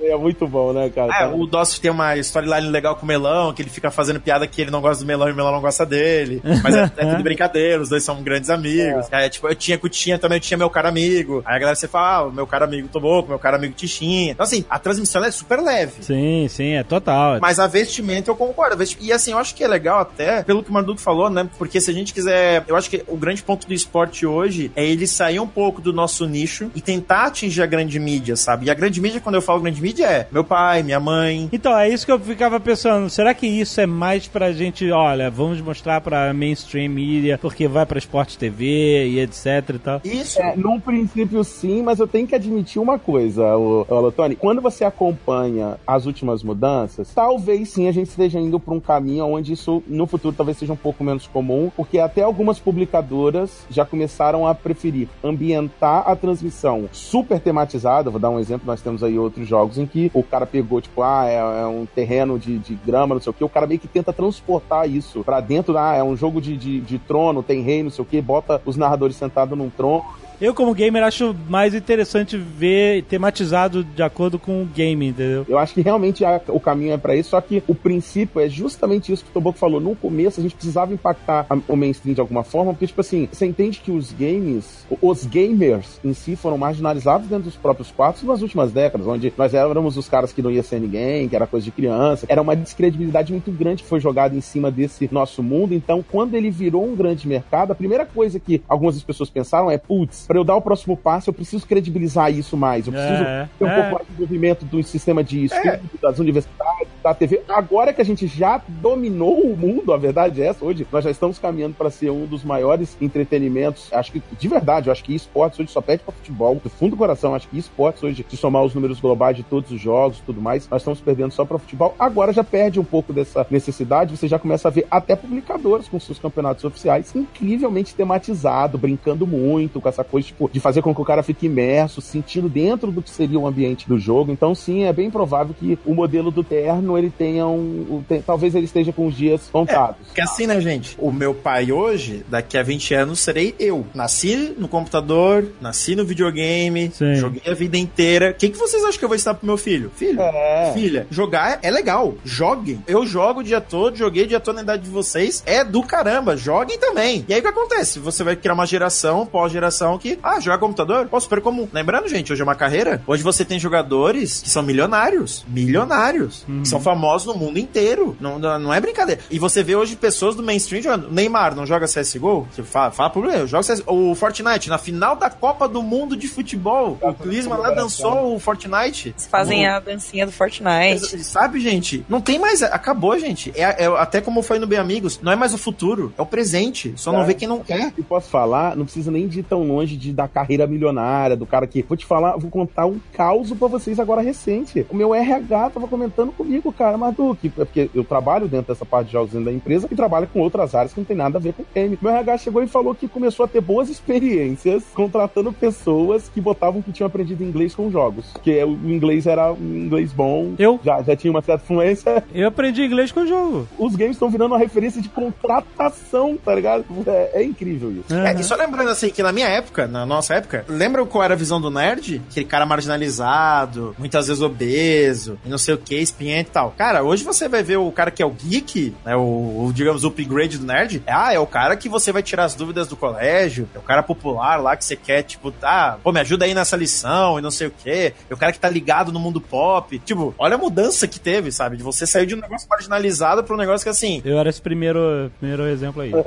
É 0.00 0.16
muito 0.16 0.48
bom, 0.48 0.72
né, 0.72 0.88
cara? 0.88 1.14
É, 1.20 1.26
o 1.26 1.44
Doss 1.44 1.78
tem 1.78 1.90
uma 1.90 2.16
storyline 2.16 2.70
legal 2.70 2.96
com 2.96 3.02
o 3.02 3.06
melão, 3.06 3.52
que 3.52 3.60
ele 3.60 3.68
fica 3.68 3.90
fazendo 3.90 4.18
piada 4.18 4.46
que 4.46 4.62
ele 4.62 4.70
não 4.70 4.80
gosta 4.80 5.04
do 5.04 5.06
melão 5.06 5.28
e 5.28 5.32
o 5.32 5.36
melão 5.36 5.52
não 5.52 5.60
gosta 5.60 5.84
dele. 5.84 6.40
Mas 6.62 6.74
é, 6.74 6.90
é 6.96 7.10
tudo 7.10 7.22
brincadeira, 7.22 7.82
os 7.82 7.90
dois 7.90 8.02
são 8.02 8.22
grandes 8.22 8.48
amigos. 8.48 9.06
É, 9.10 9.28
tipo, 9.28 9.46
eu 9.48 9.54
tinha 9.54 9.76
com 9.76 9.86
o 9.86 9.90
Tinha 9.90 10.18
também, 10.18 10.38
eu 10.38 10.40
tinha 10.40 10.56
meu 10.56 10.70
cara 10.70 10.88
amigo. 10.88 11.42
Aí 11.44 11.56
a 11.56 11.58
galera 11.58 11.76
você 11.76 11.86
fala, 11.86 12.08
ah, 12.08 12.26
o 12.28 12.32
meu 12.32 12.46
cara 12.46 12.64
amigo 12.64 12.88
Toboco, 12.88 13.28
meu 13.28 13.38
cara 13.38 13.58
amigo 13.58 13.74
Tichinha. 13.74 14.32
Então, 14.32 14.44
assim, 14.44 14.64
a 14.70 14.78
transmissão 14.78 15.22
é 15.22 15.30
super 15.30 15.60
leve. 15.60 16.02
Sim, 16.02 16.46
sim, 16.48 16.72
é 16.72 16.82
total. 16.82 17.38
Mas 17.38 17.58
a 17.58 17.66
vestimenta 17.66 18.30
eu 18.30 18.36
concordo. 18.36 18.82
E 18.98 19.12
assim, 19.12 19.32
eu 19.32 19.38
acho 19.38 19.54
que 19.54 19.62
é 19.62 19.68
legal 19.68 20.00
até, 20.00 20.42
pelo 20.42 20.62
que 20.62 20.70
o 20.70 20.72
Marduco 20.72 21.00
falou, 21.00 21.28
né? 21.28 21.46
Porque 21.58 21.82
se 21.82 21.90
a 21.90 21.94
gente 21.94 22.14
quiser. 22.14 22.64
Eu 22.66 22.76
acho 22.76 22.88
que 22.88 23.04
o 23.06 23.16
grande 23.16 23.42
ponto 23.42 23.66
do 23.66 23.74
esporte 23.74 24.24
hoje 24.24 24.37
é 24.44 24.84
ele 24.84 25.06
sair 25.06 25.40
um 25.40 25.46
pouco 25.46 25.80
do 25.80 25.92
nosso 25.92 26.26
nicho 26.26 26.70
e 26.74 26.80
tentar 26.80 27.26
atingir 27.26 27.62
a 27.62 27.66
grande 27.66 27.98
mídia, 27.98 28.36
sabe? 28.36 28.66
E 28.66 28.70
a 28.70 28.74
grande 28.74 29.00
mídia, 29.00 29.20
quando 29.20 29.36
eu 29.36 29.42
falo 29.42 29.60
grande 29.60 29.80
mídia, 29.80 30.06
é 30.06 30.28
meu 30.30 30.44
pai, 30.44 30.82
minha 30.82 31.00
mãe. 31.00 31.48
Então, 31.52 31.76
é 31.76 31.88
isso 31.88 32.06
que 32.06 32.12
eu 32.12 32.18
ficava 32.18 32.60
pensando. 32.60 33.08
Será 33.10 33.34
que 33.34 33.46
isso 33.46 33.80
é 33.80 33.86
mais 33.86 34.26
pra 34.26 34.52
gente, 34.52 34.90
olha, 34.90 35.30
vamos 35.30 35.60
mostrar 35.60 36.00
pra 36.00 36.32
mainstream 36.32 36.90
media, 36.90 37.38
porque 37.38 37.66
vai 37.68 37.86
pra 37.86 37.98
Esporte 37.98 38.38
TV 38.38 39.08
e 39.08 39.20
etc 39.20 39.46
e 39.74 39.78
tal? 39.78 40.00
Isso. 40.04 40.40
É, 40.40 40.56
num 40.56 40.80
princípio 40.80 41.42
sim, 41.44 41.82
mas 41.82 41.98
eu 41.98 42.06
tenho 42.06 42.26
que 42.26 42.34
admitir 42.34 42.80
uma 42.80 42.98
coisa, 42.98 43.56
o, 43.56 43.86
Alotone. 43.88 44.36
Quando 44.36 44.60
você 44.60 44.84
acompanha 44.84 45.76
as 45.86 46.06
últimas 46.06 46.42
mudanças, 46.42 47.12
talvez 47.14 47.70
sim 47.70 47.88
a 47.88 47.92
gente 47.92 48.08
esteja 48.08 48.38
indo 48.38 48.60
para 48.60 48.74
um 48.74 48.80
caminho 48.80 49.26
onde 49.26 49.52
isso 49.52 49.82
no 49.86 50.06
futuro 50.06 50.34
talvez 50.36 50.58
seja 50.58 50.72
um 50.72 50.76
pouco 50.76 51.02
menos 51.02 51.26
comum, 51.26 51.70
porque 51.76 51.98
até 51.98 52.22
algumas 52.22 52.58
publicadoras 52.58 53.66
já 53.70 53.84
começaram 53.84 54.17
a 54.18 54.54
preferir 54.54 55.08
ambientar 55.22 56.02
a 56.08 56.16
transmissão 56.16 56.88
super 56.92 57.40
tematizada. 57.40 58.10
Vou 58.10 58.20
dar 58.20 58.30
um 58.30 58.38
exemplo, 58.38 58.66
nós 58.66 58.82
temos 58.82 59.04
aí 59.04 59.18
outros 59.18 59.46
jogos 59.46 59.78
em 59.78 59.86
que 59.86 60.10
o 60.12 60.22
cara 60.22 60.46
pegou, 60.46 60.80
tipo, 60.80 61.02
ah, 61.02 61.26
é, 61.26 61.36
é 61.36 61.66
um 61.66 61.86
terreno 61.86 62.38
de, 62.38 62.58
de 62.58 62.74
grama, 62.74 63.14
não 63.14 63.22
sei 63.22 63.30
o 63.30 63.34
que, 63.34 63.44
o 63.44 63.48
cara 63.48 63.66
meio 63.66 63.80
que 63.80 63.88
tenta 63.88 64.12
transportar 64.12 64.88
isso 64.88 65.22
pra 65.22 65.40
dentro, 65.40 65.76
ah, 65.78 65.94
é 65.94 66.02
um 66.02 66.16
jogo 66.16 66.40
de, 66.40 66.56
de, 66.56 66.80
de 66.80 66.98
trono, 66.98 67.42
tem 67.42 67.62
rei, 67.62 67.82
não 67.82 67.90
sei 67.90 68.02
o 68.02 68.06
que, 68.06 68.20
bota 68.20 68.60
os 68.64 68.76
narradores 68.76 69.16
sentados 69.16 69.56
num 69.56 69.70
trono 69.70 70.04
Eu, 70.40 70.54
como 70.54 70.72
gamer, 70.72 71.02
acho 71.02 71.34
mais 71.48 71.74
interessante 71.74 72.36
ver 72.36 73.02
tematizado 73.04 73.82
de 73.82 74.02
acordo 74.04 74.38
com 74.38 74.62
o 74.62 74.66
game, 74.66 75.08
entendeu? 75.08 75.44
Eu 75.48 75.58
acho 75.58 75.74
que 75.74 75.80
realmente 75.80 76.24
a- 76.24 76.40
o 76.48 76.60
caminho 76.60 76.92
é 76.92 76.96
pra 76.96 77.16
isso, 77.16 77.30
só 77.30 77.40
que 77.40 77.60
o 77.66 77.74
princípio 77.74 78.40
é 78.40 78.48
justamente 78.48 79.12
isso 79.12 79.24
que 79.24 79.30
o 79.30 79.32
Toboco 79.34 79.58
falou. 79.58 79.80
No 79.80 79.96
começo, 79.96 80.38
a 80.38 80.42
gente 80.42 80.54
precisava 80.54 80.94
impactar 80.94 81.44
a- 81.50 81.58
o 81.66 81.74
mainstream 81.74 82.14
de 82.14 82.20
alguma 82.20 82.44
forma, 82.44 82.72
porque, 82.72 82.86
tipo 82.86 83.00
assim, 83.00 83.28
você 83.32 83.46
entende 83.46 83.80
que 83.80 83.90
os 83.90 84.12
games, 84.12 84.86
os 85.02 85.26
gamers 85.26 85.98
em 86.04 86.12
si 86.12 86.36
foram 86.36 86.56
marginalizados 86.56 87.26
dentro 87.28 87.44
dos 87.44 87.56
próprios 87.56 87.90
quartos 87.90 88.22
nas 88.22 88.40
últimas 88.40 88.70
décadas, 88.70 89.08
onde 89.08 89.32
nós 89.36 89.52
éramos 89.54 89.96
os 89.96 90.08
caras 90.08 90.32
que 90.32 90.40
não 90.40 90.52
ia 90.52 90.62
ser 90.62 90.78
ninguém, 90.80 91.28
que 91.28 91.34
era 91.34 91.48
coisa 91.48 91.64
de 91.64 91.72
criança. 91.72 92.26
Era 92.28 92.40
uma 92.40 92.54
descredibilidade 92.54 93.32
muito 93.32 93.50
grande 93.50 93.82
que 93.82 93.88
foi 93.88 93.98
jogada 93.98 94.36
em 94.36 94.40
cima 94.40 94.70
desse 94.70 95.08
nosso 95.10 95.42
mundo. 95.42 95.74
Então, 95.74 96.04
quando 96.08 96.34
ele 96.36 96.48
virou 96.50 96.84
um 96.86 96.94
grande 96.94 97.26
mercado, 97.26 97.72
a 97.72 97.74
primeira 97.74 98.06
coisa 98.06 98.38
que 98.38 98.62
algumas 98.68 99.02
pessoas 99.02 99.28
pensaram 99.28 99.68
é, 99.68 99.76
putz, 99.76 100.27
pra 100.28 100.38
eu 100.38 100.44
dar 100.44 100.54
o 100.54 100.60
próximo 100.62 100.94
passo, 100.96 101.30
eu 101.30 101.34
preciso 101.34 101.66
credibilizar 101.66 102.30
isso 102.30 102.56
mais. 102.56 102.86
Eu 102.86 102.92
preciso 102.92 103.22
É, 103.22 103.48
ter 103.58 103.64
um 103.64 103.68
é. 103.68 103.74
pouco 103.74 103.94
mais 103.94 104.06
de 104.06 104.12
desenvolvimento 104.12 104.64
do 104.66 104.82
sistema 104.82 105.24
de 105.24 105.46
estudo, 105.46 105.80
das 106.02 106.18
universidades, 106.18 106.88
da 107.02 107.14
TV. 107.14 107.42
Agora 107.48 107.92
que 107.94 108.02
a 108.02 108.04
gente 108.04 108.26
já 108.26 108.60
dominou 108.68 109.40
o 109.40 109.56
mundo, 109.56 109.92
a 109.92 109.96
verdade 109.96 110.42
é 110.42 110.46
essa, 110.46 110.64
hoje 110.64 110.86
nós 110.92 111.02
já 111.02 111.10
estamos 111.10 111.38
caminhando 111.38 111.74
para 111.74 111.90
ser 111.90 112.10
um 112.10 112.26
dos 112.26 112.44
maiores 112.44 112.96
entretenimentos. 113.00 113.90
Acho 113.92 114.12
que, 114.12 114.22
de 114.38 114.48
verdade, 114.48 114.88
eu 114.88 114.92
acho 114.92 115.02
que 115.02 115.14
esportes 115.14 115.58
hoje 115.58 115.70
só 115.72 115.80
pede 115.80 116.02
para 116.02 116.12
futebol. 116.12 116.56
Do 116.62 116.68
fundo 116.68 116.90
do 116.90 116.96
coração, 116.96 117.34
acho 117.34 117.48
que 117.48 117.58
esportes 117.58 118.02
hoje, 118.02 118.24
se 118.28 118.36
somar 118.36 118.62
os 118.62 118.74
números 118.74 119.00
globais 119.00 119.36
de 119.36 119.42
todos 119.42 119.70
os 119.70 119.80
jogos 119.80 120.18
e 120.18 120.22
tudo 120.22 120.42
mais, 120.42 120.68
nós 120.68 120.82
estamos 120.82 121.00
perdendo 121.00 121.32
só 121.32 121.44
para 121.44 121.58
futebol. 121.58 121.94
Agora 121.98 122.32
já 122.32 122.44
perde 122.44 122.78
um 122.78 122.84
pouco 122.84 123.12
dessa 123.12 123.46
necessidade, 123.50 124.14
você 124.16 124.28
já 124.28 124.38
começa 124.38 124.68
a 124.68 124.70
ver 124.70 124.86
até 124.90 125.16
publicadores 125.16 125.88
com 125.88 125.98
seus 125.98 126.18
campeonatos 126.18 126.64
oficiais 126.64 127.14
incrivelmente 127.14 127.94
tematizado, 127.94 128.76
brincando 128.76 129.26
muito 129.26 129.80
com 129.80 129.88
essa 129.88 130.04
coisa, 130.04 130.17
tipo, 130.26 130.48
de 130.52 130.60
fazer 130.60 130.82
com 130.82 130.94
que 130.94 131.00
o 131.00 131.04
cara 131.04 131.22
fique 131.22 131.46
imerso, 131.46 132.00
sentindo 132.00 132.48
dentro 132.48 132.90
do 132.90 133.02
que 133.02 133.10
seria 133.10 133.38
o 133.38 133.46
ambiente 133.46 133.88
do 133.88 133.98
jogo. 133.98 134.32
Então, 134.32 134.54
sim, 134.54 134.84
é 134.84 134.92
bem 134.92 135.10
provável 135.10 135.54
que 135.58 135.78
o 135.84 135.94
modelo 135.94 136.30
do 136.30 136.42
terno 136.44 136.96
ele 136.98 137.10
tenha 137.10 137.46
um. 137.46 138.02
tem- 138.08 138.22
talvez 138.22 138.54
ele 138.54 138.64
esteja 138.64 138.92
com 138.92 139.06
os 139.06 139.16
dias 139.16 139.48
contados. 139.50 140.06
Porque 140.06 140.20
assim, 140.20 140.46
né, 140.46 140.60
gente? 140.60 140.96
O 140.98 141.10
meu 141.12 141.34
pai 141.34 141.70
hoje, 141.72 142.24
daqui 142.28 142.56
a 142.58 142.62
20 142.62 142.94
anos, 142.94 143.20
serei 143.20 143.54
eu. 143.58 143.86
Nasci 143.94 144.54
no 144.58 144.68
computador, 144.68 145.46
nasci 145.60 145.94
no 145.96 146.04
videogame, 146.04 146.90
Sim. 146.92 147.14
joguei 147.14 147.42
a 147.50 147.54
vida 147.54 147.76
inteira. 147.76 148.30
O 148.30 148.34
que, 148.34 148.48
que 148.48 148.58
vocês 148.58 148.82
acham 148.84 148.98
que 148.98 149.04
eu 149.04 149.08
vou 149.08 149.16
ensinar 149.16 149.34
pro 149.34 149.46
meu 149.46 149.56
filho? 149.56 149.90
Filho, 149.94 150.20
É. 150.20 150.72
filha, 150.74 151.06
jogar 151.10 151.58
é 151.62 151.70
legal. 151.70 152.14
Joguem. 152.24 152.82
Eu 152.86 153.06
jogo 153.06 153.40
o 153.40 153.42
dia 153.42 153.60
todo, 153.60 153.96
joguei 153.96 154.24
o 154.24 154.26
dia 154.26 154.40
todo 154.40 154.56
na 154.56 154.62
idade 154.62 154.82
de 154.84 154.90
vocês. 154.90 155.42
É 155.46 155.64
do 155.64 155.82
caramba. 155.82 156.36
Joguem 156.36 156.78
também. 156.78 157.24
E 157.28 157.32
aí 157.34 157.40
o 157.40 157.42
que 157.42 157.48
acontece? 157.48 157.98
Você 157.98 158.22
vai 158.24 158.36
criar 158.36 158.54
uma 158.54 158.66
geração, 158.66 159.26
pós-geração, 159.26 159.98
que, 159.98 160.07
ah, 160.22 160.40
jogar 160.40 160.58
computador? 160.58 161.06
Pô, 161.08 161.20
super 161.20 161.40
comum. 161.40 161.68
Lembrando, 161.72 162.08
gente, 162.08 162.32
hoje 162.32 162.40
é 162.40 162.44
uma 162.44 162.54
carreira. 162.54 163.02
Hoje 163.06 163.22
você 163.22 163.44
tem 163.44 163.58
jogadores 163.58 164.40
que 164.42 164.48
são 164.50 164.62
milionários. 164.62 165.44
Milionários. 165.48 166.44
Que 166.62 166.68
são 166.68 166.80
famosos 166.80 167.26
no 167.26 167.34
mundo 167.38 167.58
inteiro. 167.58 168.16
Não, 168.20 168.38
não 168.38 168.58
não 168.58 168.74
é 168.74 168.80
brincadeira. 168.80 169.20
E 169.30 169.38
você 169.38 169.62
vê 169.62 169.76
hoje 169.76 169.94
pessoas 169.96 170.34
do 170.34 170.42
mainstream 170.42 170.82
jogando. 170.82 171.10
Neymar 171.12 171.54
não 171.54 171.66
joga 171.66 171.86
CSGO? 171.86 172.46
Você 172.50 172.62
fala, 172.62 172.90
fala 172.90 173.10
pro 173.10 173.28
eu 173.30 173.46
jogo 173.46 173.62
CS... 173.62 173.82
O 173.86 174.14
Fortnite, 174.14 174.68
na 174.68 174.78
final 174.78 175.14
da 175.16 175.30
Copa 175.30 175.68
do 175.68 175.82
Mundo 175.82 176.16
de 176.16 176.26
futebol, 176.28 176.98
o 177.00 177.14
Klinsmann 177.14 177.58
lá 177.60 177.70
dançou 177.70 178.34
o 178.34 178.38
Fortnite. 178.40 179.08
Eles 179.10 179.26
fazem 179.26 179.66
No- 179.66 179.72
a 179.74 179.80
dancinha 179.80 180.26
do 180.26 180.32
Fortnite. 180.32 181.22
Sabe, 181.22 181.60
gente? 181.60 182.04
Não 182.08 182.20
tem 182.20 182.38
mais. 182.38 182.62
Acabou, 182.62 183.18
gente. 183.18 183.52
É, 183.54 183.84
é- 183.84 183.98
até 183.98 184.20
como 184.20 184.42
foi 184.42 184.58
no 184.58 184.66
Bem 184.66 184.78
Amigos, 184.78 185.20
não 185.22 185.32
é 185.32 185.36
mais 185.36 185.54
o 185.54 185.58
futuro, 185.58 186.12
é 186.18 186.22
o 186.22 186.26
presente. 186.26 186.92
Só 186.96 187.12
não 187.12 187.22
É. 187.22 187.24
vê 187.24 187.34
quem 187.34 187.48
não 187.48 187.60
quer. 187.60 187.92
E 187.96 188.02
posso 188.02 188.28
falar, 188.28 188.76
não 188.76 188.84
precisa 188.84 189.10
nem 189.10 189.26
de 189.28 189.40
ir 189.40 189.42
tão 189.44 189.62
longe 189.66 189.96
de 189.98 190.12
da 190.12 190.28
carreira 190.28 190.66
milionária, 190.66 191.36
do 191.36 191.46
cara 191.46 191.66
que. 191.66 191.82
Vou 191.82 191.96
te 191.96 192.06
falar, 192.06 192.36
vou 192.36 192.50
contar 192.50 192.86
um 192.86 193.00
caos 193.12 193.52
pra 193.52 193.68
vocês 193.68 193.98
agora 193.98 194.22
recente. 194.22 194.86
O 194.88 194.96
meu 194.96 195.14
RH 195.14 195.70
tava 195.70 195.88
comentando 195.88 196.32
comigo, 196.32 196.72
cara, 196.72 196.96
Marduque, 196.96 197.48
porque 197.48 197.90
eu 197.94 198.04
trabalho 198.04 198.48
dentro 198.48 198.72
dessa 198.72 198.84
parte 198.84 199.06
de 199.06 199.12
jogos 199.12 199.32
dentro 199.32 199.46
da 199.46 199.52
empresa 199.52 199.88
e 199.90 199.96
trabalho 199.96 200.28
com 200.28 200.40
outras 200.40 200.74
áreas 200.74 200.92
que 200.92 201.00
não 201.00 201.04
tem 201.04 201.16
nada 201.16 201.38
a 201.38 201.40
ver 201.40 201.52
com 201.52 201.64
game. 201.74 201.98
Meu 202.00 202.12
RH 202.12 202.38
chegou 202.38 202.62
e 202.62 202.66
falou 202.66 202.94
que 202.94 203.08
começou 203.08 203.44
a 203.44 203.48
ter 203.48 203.60
boas 203.60 203.88
experiências 203.88 204.84
contratando 204.94 205.52
pessoas 205.52 206.28
que 206.28 206.40
botavam 206.40 206.80
que 206.82 206.92
tinham 206.92 207.06
aprendido 207.06 207.42
inglês 207.42 207.74
com 207.74 207.90
jogos. 207.90 208.32
Que 208.42 208.62
o 208.64 208.72
inglês 208.88 209.26
era 209.26 209.52
um 209.52 209.84
inglês 209.84 210.12
bom. 210.12 210.54
Eu? 210.58 210.78
Já, 210.84 211.02
já 211.02 211.16
tinha 211.16 211.30
uma 211.30 211.42
certa 211.42 211.64
fluência. 211.64 212.24
Eu 212.32 212.48
aprendi 212.48 212.82
inglês 212.82 213.12
com 213.12 213.20
o 213.20 213.26
jogo. 213.26 213.68
Os 213.78 213.96
games 213.96 214.16
estão 214.16 214.30
virando 214.30 214.52
uma 214.52 214.58
referência 214.58 215.00
de 215.00 215.08
contratação, 215.08 216.36
tá 216.36 216.54
ligado? 216.54 216.84
É, 217.06 217.40
é 217.40 217.42
incrível 217.42 217.90
isso. 217.90 218.14
É, 218.14 218.34
e 218.34 218.44
só 218.44 218.54
lembrando 218.54 218.90
assim, 218.90 219.10
que 219.10 219.22
na 219.22 219.32
minha 219.32 219.48
época, 219.48 219.77
na 219.86 220.04
nossa 220.04 220.34
época, 220.34 220.64
lembra 220.68 221.04
qual 221.06 221.24
era 221.24 221.34
a 221.34 221.36
visão 221.36 221.60
do 221.60 221.70
nerd? 221.70 222.20
Aquele 222.30 222.46
cara 222.46 222.66
marginalizado, 222.66 223.94
muitas 223.98 224.26
vezes 224.26 224.42
obeso, 224.42 225.38
e 225.44 225.48
não 225.48 225.58
sei 225.58 225.74
o 225.74 225.78
que, 225.78 225.96
espinhento 225.96 226.48
e 226.48 226.52
tal. 226.52 226.74
Cara, 226.76 227.02
hoje 227.02 227.24
você 227.24 227.48
vai 227.48 227.62
ver 227.62 227.76
o 227.76 227.90
cara 227.92 228.10
que 228.10 228.22
é 228.22 228.26
o 228.26 228.30
geek, 228.30 228.94
né, 229.04 229.16
o, 229.16 229.66
o, 229.66 229.72
digamos, 229.72 230.04
o 230.04 230.08
upgrade 230.08 230.58
do 230.58 230.66
nerd. 230.66 231.02
É, 231.06 231.12
ah, 231.12 231.32
é 231.32 231.38
o 231.38 231.46
cara 231.46 231.76
que 231.76 231.88
você 231.88 232.12
vai 232.12 232.22
tirar 232.22 232.44
as 232.44 232.54
dúvidas 232.54 232.88
do 232.88 232.96
colégio, 232.96 233.68
é 233.74 233.78
o 233.78 233.82
cara 233.82 234.02
popular 234.02 234.56
lá 234.56 234.76
que 234.76 234.84
você 234.84 234.96
quer, 234.96 235.22
tipo, 235.22 235.50
tá, 235.50 235.98
pô, 236.02 236.12
me 236.12 236.20
ajuda 236.20 236.44
aí 236.44 236.54
nessa 236.54 236.76
lição 236.76 237.38
e 237.38 237.42
não 237.42 237.50
sei 237.50 237.66
o 237.66 237.70
que. 237.70 238.14
É 238.28 238.34
o 238.34 238.36
cara 238.36 238.52
que 238.52 238.60
tá 238.60 238.68
ligado 238.68 239.12
no 239.12 239.20
mundo 239.20 239.40
pop. 239.40 239.98
Tipo, 240.00 240.34
olha 240.38 240.54
a 240.54 240.58
mudança 240.58 241.06
que 241.06 241.20
teve, 241.20 241.52
sabe? 241.52 241.76
De 241.76 241.82
você 241.82 242.06
sair 242.06 242.26
de 242.26 242.34
um 242.34 242.40
negócio 242.40 242.68
marginalizado 242.68 243.44
pra 243.44 243.54
um 243.54 243.58
negócio 243.58 243.84
que 243.84 243.90
assim, 243.90 244.20
Eu 244.24 244.38
era 244.38 244.48
esse 244.48 244.60
primeiro, 244.60 245.30
primeiro 245.38 245.66
exemplo 245.66 246.02
aí. 246.02 246.12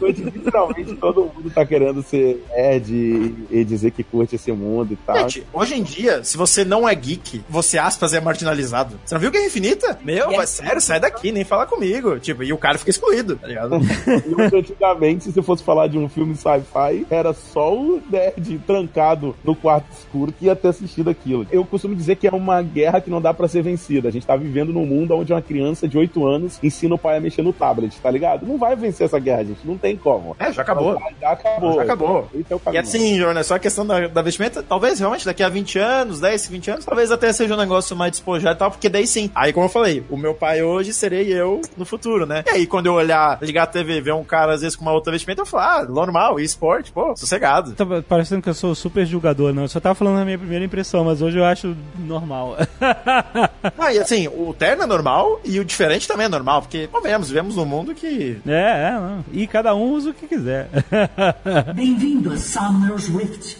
Hoje, 0.00 0.22
literalmente, 0.70 1.00
todo 1.00 1.30
mundo 1.34 1.50
tá 1.50 1.64
querendo 1.64 2.02
ser 2.02 2.44
nerd 2.50 2.92
e, 2.92 3.46
e 3.50 3.64
dizer 3.64 3.90
que 3.90 4.02
curte 4.02 4.36
esse 4.36 4.52
mundo 4.52 4.92
e 4.92 4.96
tal. 4.96 5.16
Gente, 5.16 5.46
hoje 5.52 5.74
em 5.74 5.82
dia, 5.82 6.22
se 6.24 6.36
você 6.36 6.64
não 6.64 6.88
é 6.88 6.94
geek, 6.94 7.42
você, 7.48 7.78
aspas, 7.78 8.12
é 8.12 8.20
marginalizado. 8.20 8.98
Você 9.04 9.14
não 9.14 9.20
viu 9.20 9.30
Guerra 9.30 9.46
Infinita? 9.46 9.98
Meu, 10.02 10.32
mas 10.32 10.50
sério, 10.50 10.80
sai 10.80 11.00
daqui, 11.00 11.32
nem 11.32 11.44
fala 11.44 11.66
comigo. 11.66 12.18
Tipo, 12.18 12.42
e 12.42 12.52
o 12.52 12.58
cara 12.58 12.78
fica 12.78 12.90
excluído, 12.90 13.36
tá 13.36 13.46
ligado? 13.46 13.80
E 14.10 14.56
antigamente, 14.56 15.30
se 15.30 15.42
fosse 15.42 15.62
falar 15.62 15.86
de 15.86 15.98
um 15.98 16.08
filme 16.08 16.34
sci-fi, 16.34 17.06
era 17.10 17.32
só 17.32 17.74
o 17.74 18.00
nerd 18.10 18.58
trancado 18.66 19.34
no 19.44 19.54
quarto 19.54 19.90
escuro 19.92 20.32
que 20.32 20.46
ia 20.46 20.56
ter 20.56 20.68
assistido 20.68 21.10
aquilo. 21.10 21.46
Eu 21.50 21.64
costumo 21.64 21.94
dizer 21.94 22.16
que 22.16 22.26
é 22.26 22.30
uma 22.30 22.62
guerra 22.62 23.00
que 23.00 23.10
não 23.10 23.20
dá 23.20 23.32
pra 23.32 23.48
ser 23.48 23.62
vencida. 23.62 24.08
A 24.08 24.12
gente 24.12 24.26
tá 24.26 24.36
vivendo 24.36 24.72
num 24.72 24.86
mundo 24.86 25.14
onde 25.14 25.32
uma 25.32 25.42
criança 25.42 25.88
de 25.88 25.96
8 25.96 26.26
anos 26.26 26.58
ensina 26.62 26.94
o 26.94 26.98
pai 26.98 27.16
a 27.16 27.20
mexer 27.20 27.42
no 27.42 27.52
tablet, 27.52 27.98
tá 28.00 28.10
ligado? 28.10 28.46
Não 28.46 28.58
vai 28.58 28.76
vencer 28.76 29.06
essa 29.06 29.18
guerra, 29.18 29.44
gente. 29.44 29.66
Não 29.66 29.76
tem 29.76 29.96
como. 29.96 30.36
É, 30.38 30.52
já 30.60 30.62
acabou. 30.62 31.02
Já, 31.20 31.30
acabou. 31.30 31.74
Já 31.74 31.82
acabou. 31.82 32.28
Esse 32.34 32.52
é 32.52 32.56
o 32.56 32.60
E 32.72 32.78
assim, 32.78 33.18
Jornal, 33.18 33.44
só 33.44 33.54
a 33.54 33.58
questão 33.58 33.86
da, 33.86 34.06
da 34.08 34.22
vestimenta, 34.22 34.62
talvez 34.62 34.98
realmente 34.98 35.24
daqui 35.24 35.42
a 35.42 35.48
20 35.48 35.78
anos, 35.78 36.20
10, 36.20 36.48
20 36.48 36.70
anos, 36.70 36.84
talvez 36.84 37.10
até 37.10 37.32
seja 37.32 37.54
um 37.54 37.58
negócio 37.58 37.96
mais 37.96 38.12
despojado 38.12 38.56
e 38.56 38.58
tal, 38.58 38.70
porque 38.70 38.88
daí 38.88 39.06
sim. 39.06 39.30
Aí, 39.34 39.52
como 39.52 39.66
eu 39.66 39.70
falei, 39.70 40.04
o 40.10 40.16
meu 40.16 40.34
pai 40.34 40.62
hoje 40.62 40.92
serei 40.92 41.32
eu 41.32 41.60
no 41.76 41.84
futuro, 41.84 42.26
né? 42.26 42.44
E 42.46 42.50
aí, 42.50 42.66
quando 42.66 42.86
eu 42.86 42.94
olhar, 42.94 43.38
ligar 43.42 43.64
a 43.64 43.66
TV, 43.66 44.00
ver 44.00 44.14
um 44.14 44.24
cara 44.24 44.54
às 44.54 44.60
vezes 44.60 44.76
com 44.76 44.82
uma 44.82 44.92
outra 44.92 45.12
vestimenta, 45.12 45.42
eu 45.42 45.46
falo, 45.46 45.62
ah, 45.62 45.84
normal, 45.88 46.38
esporte, 46.38 46.92
pô, 46.92 47.14
sossegado. 47.16 47.72
Tá 47.72 47.84
parecendo 48.06 48.42
que 48.42 48.48
eu 48.48 48.54
sou 48.54 48.74
super 48.74 49.06
julgador, 49.06 49.52
não. 49.52 49.62
Eu 49.62 49.68
só 49.68 49.80
tava 49.80 49.94
falando 49.94 50.20
a 50.20 50.24
minha 50.24 50.38
primeira 50.38 50.64
impressão, 50.64 51.04
mas 51.04 51.22
hoje 51.22 51.38
eu 51.38 51.44
acho 51.44 51.76
normal. 51.98 52.56
Ah, 53.78 53.92
e 53.92 53.98
assim, 53.98 54.28
o 54.28 54.52
terno 54.52 54.82
é 54.82 54.86
normal 54.86 55.40
e 55.44 55.58
o 55.58 55.64
diferente 55.64 56.06
também 56.06 56.26
é 56.26 56.28
normal, 56.28 56.62
porque, 56.62 56.86
convenhamos, 56.86 57.28
vivemos 57.28 57.56
num 57.56 57.64
mundo 57.64 57.94
que 57.94 58.40
é, 58.46 58.88
é, 58.88 58.92
não. 58.92 59.24
E 59.32 59.46
cada 59.46 59.74
um 59.74 59.92
usa 59.92 60.10
o 60.10 60.14
que 60.14 60.26
quiser. 60.26 60.49
Bem-vindo 61.74 62.32
a 62.32 62.36
Summer's 62.36 63.08
Rift. 63.08 63.56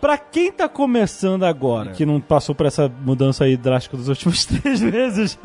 pra 0.00 0.16
quem 0.16 0.50
tá 0.50 0.68
começando 0.68 1.44
agora, 1.44 1.90
que 1.90 2.06
não 2.06 2.20
passou 2.20 2.54
por 2.54 2.66
essa 2.66 2.90
mudança 3.04 3.44
aí 3.44 3.56
drástica 3.56 3.96
dos 3.96 4.08
últimos 4.08 4.44
três 4.46 4.80
meses, 4.80 5.38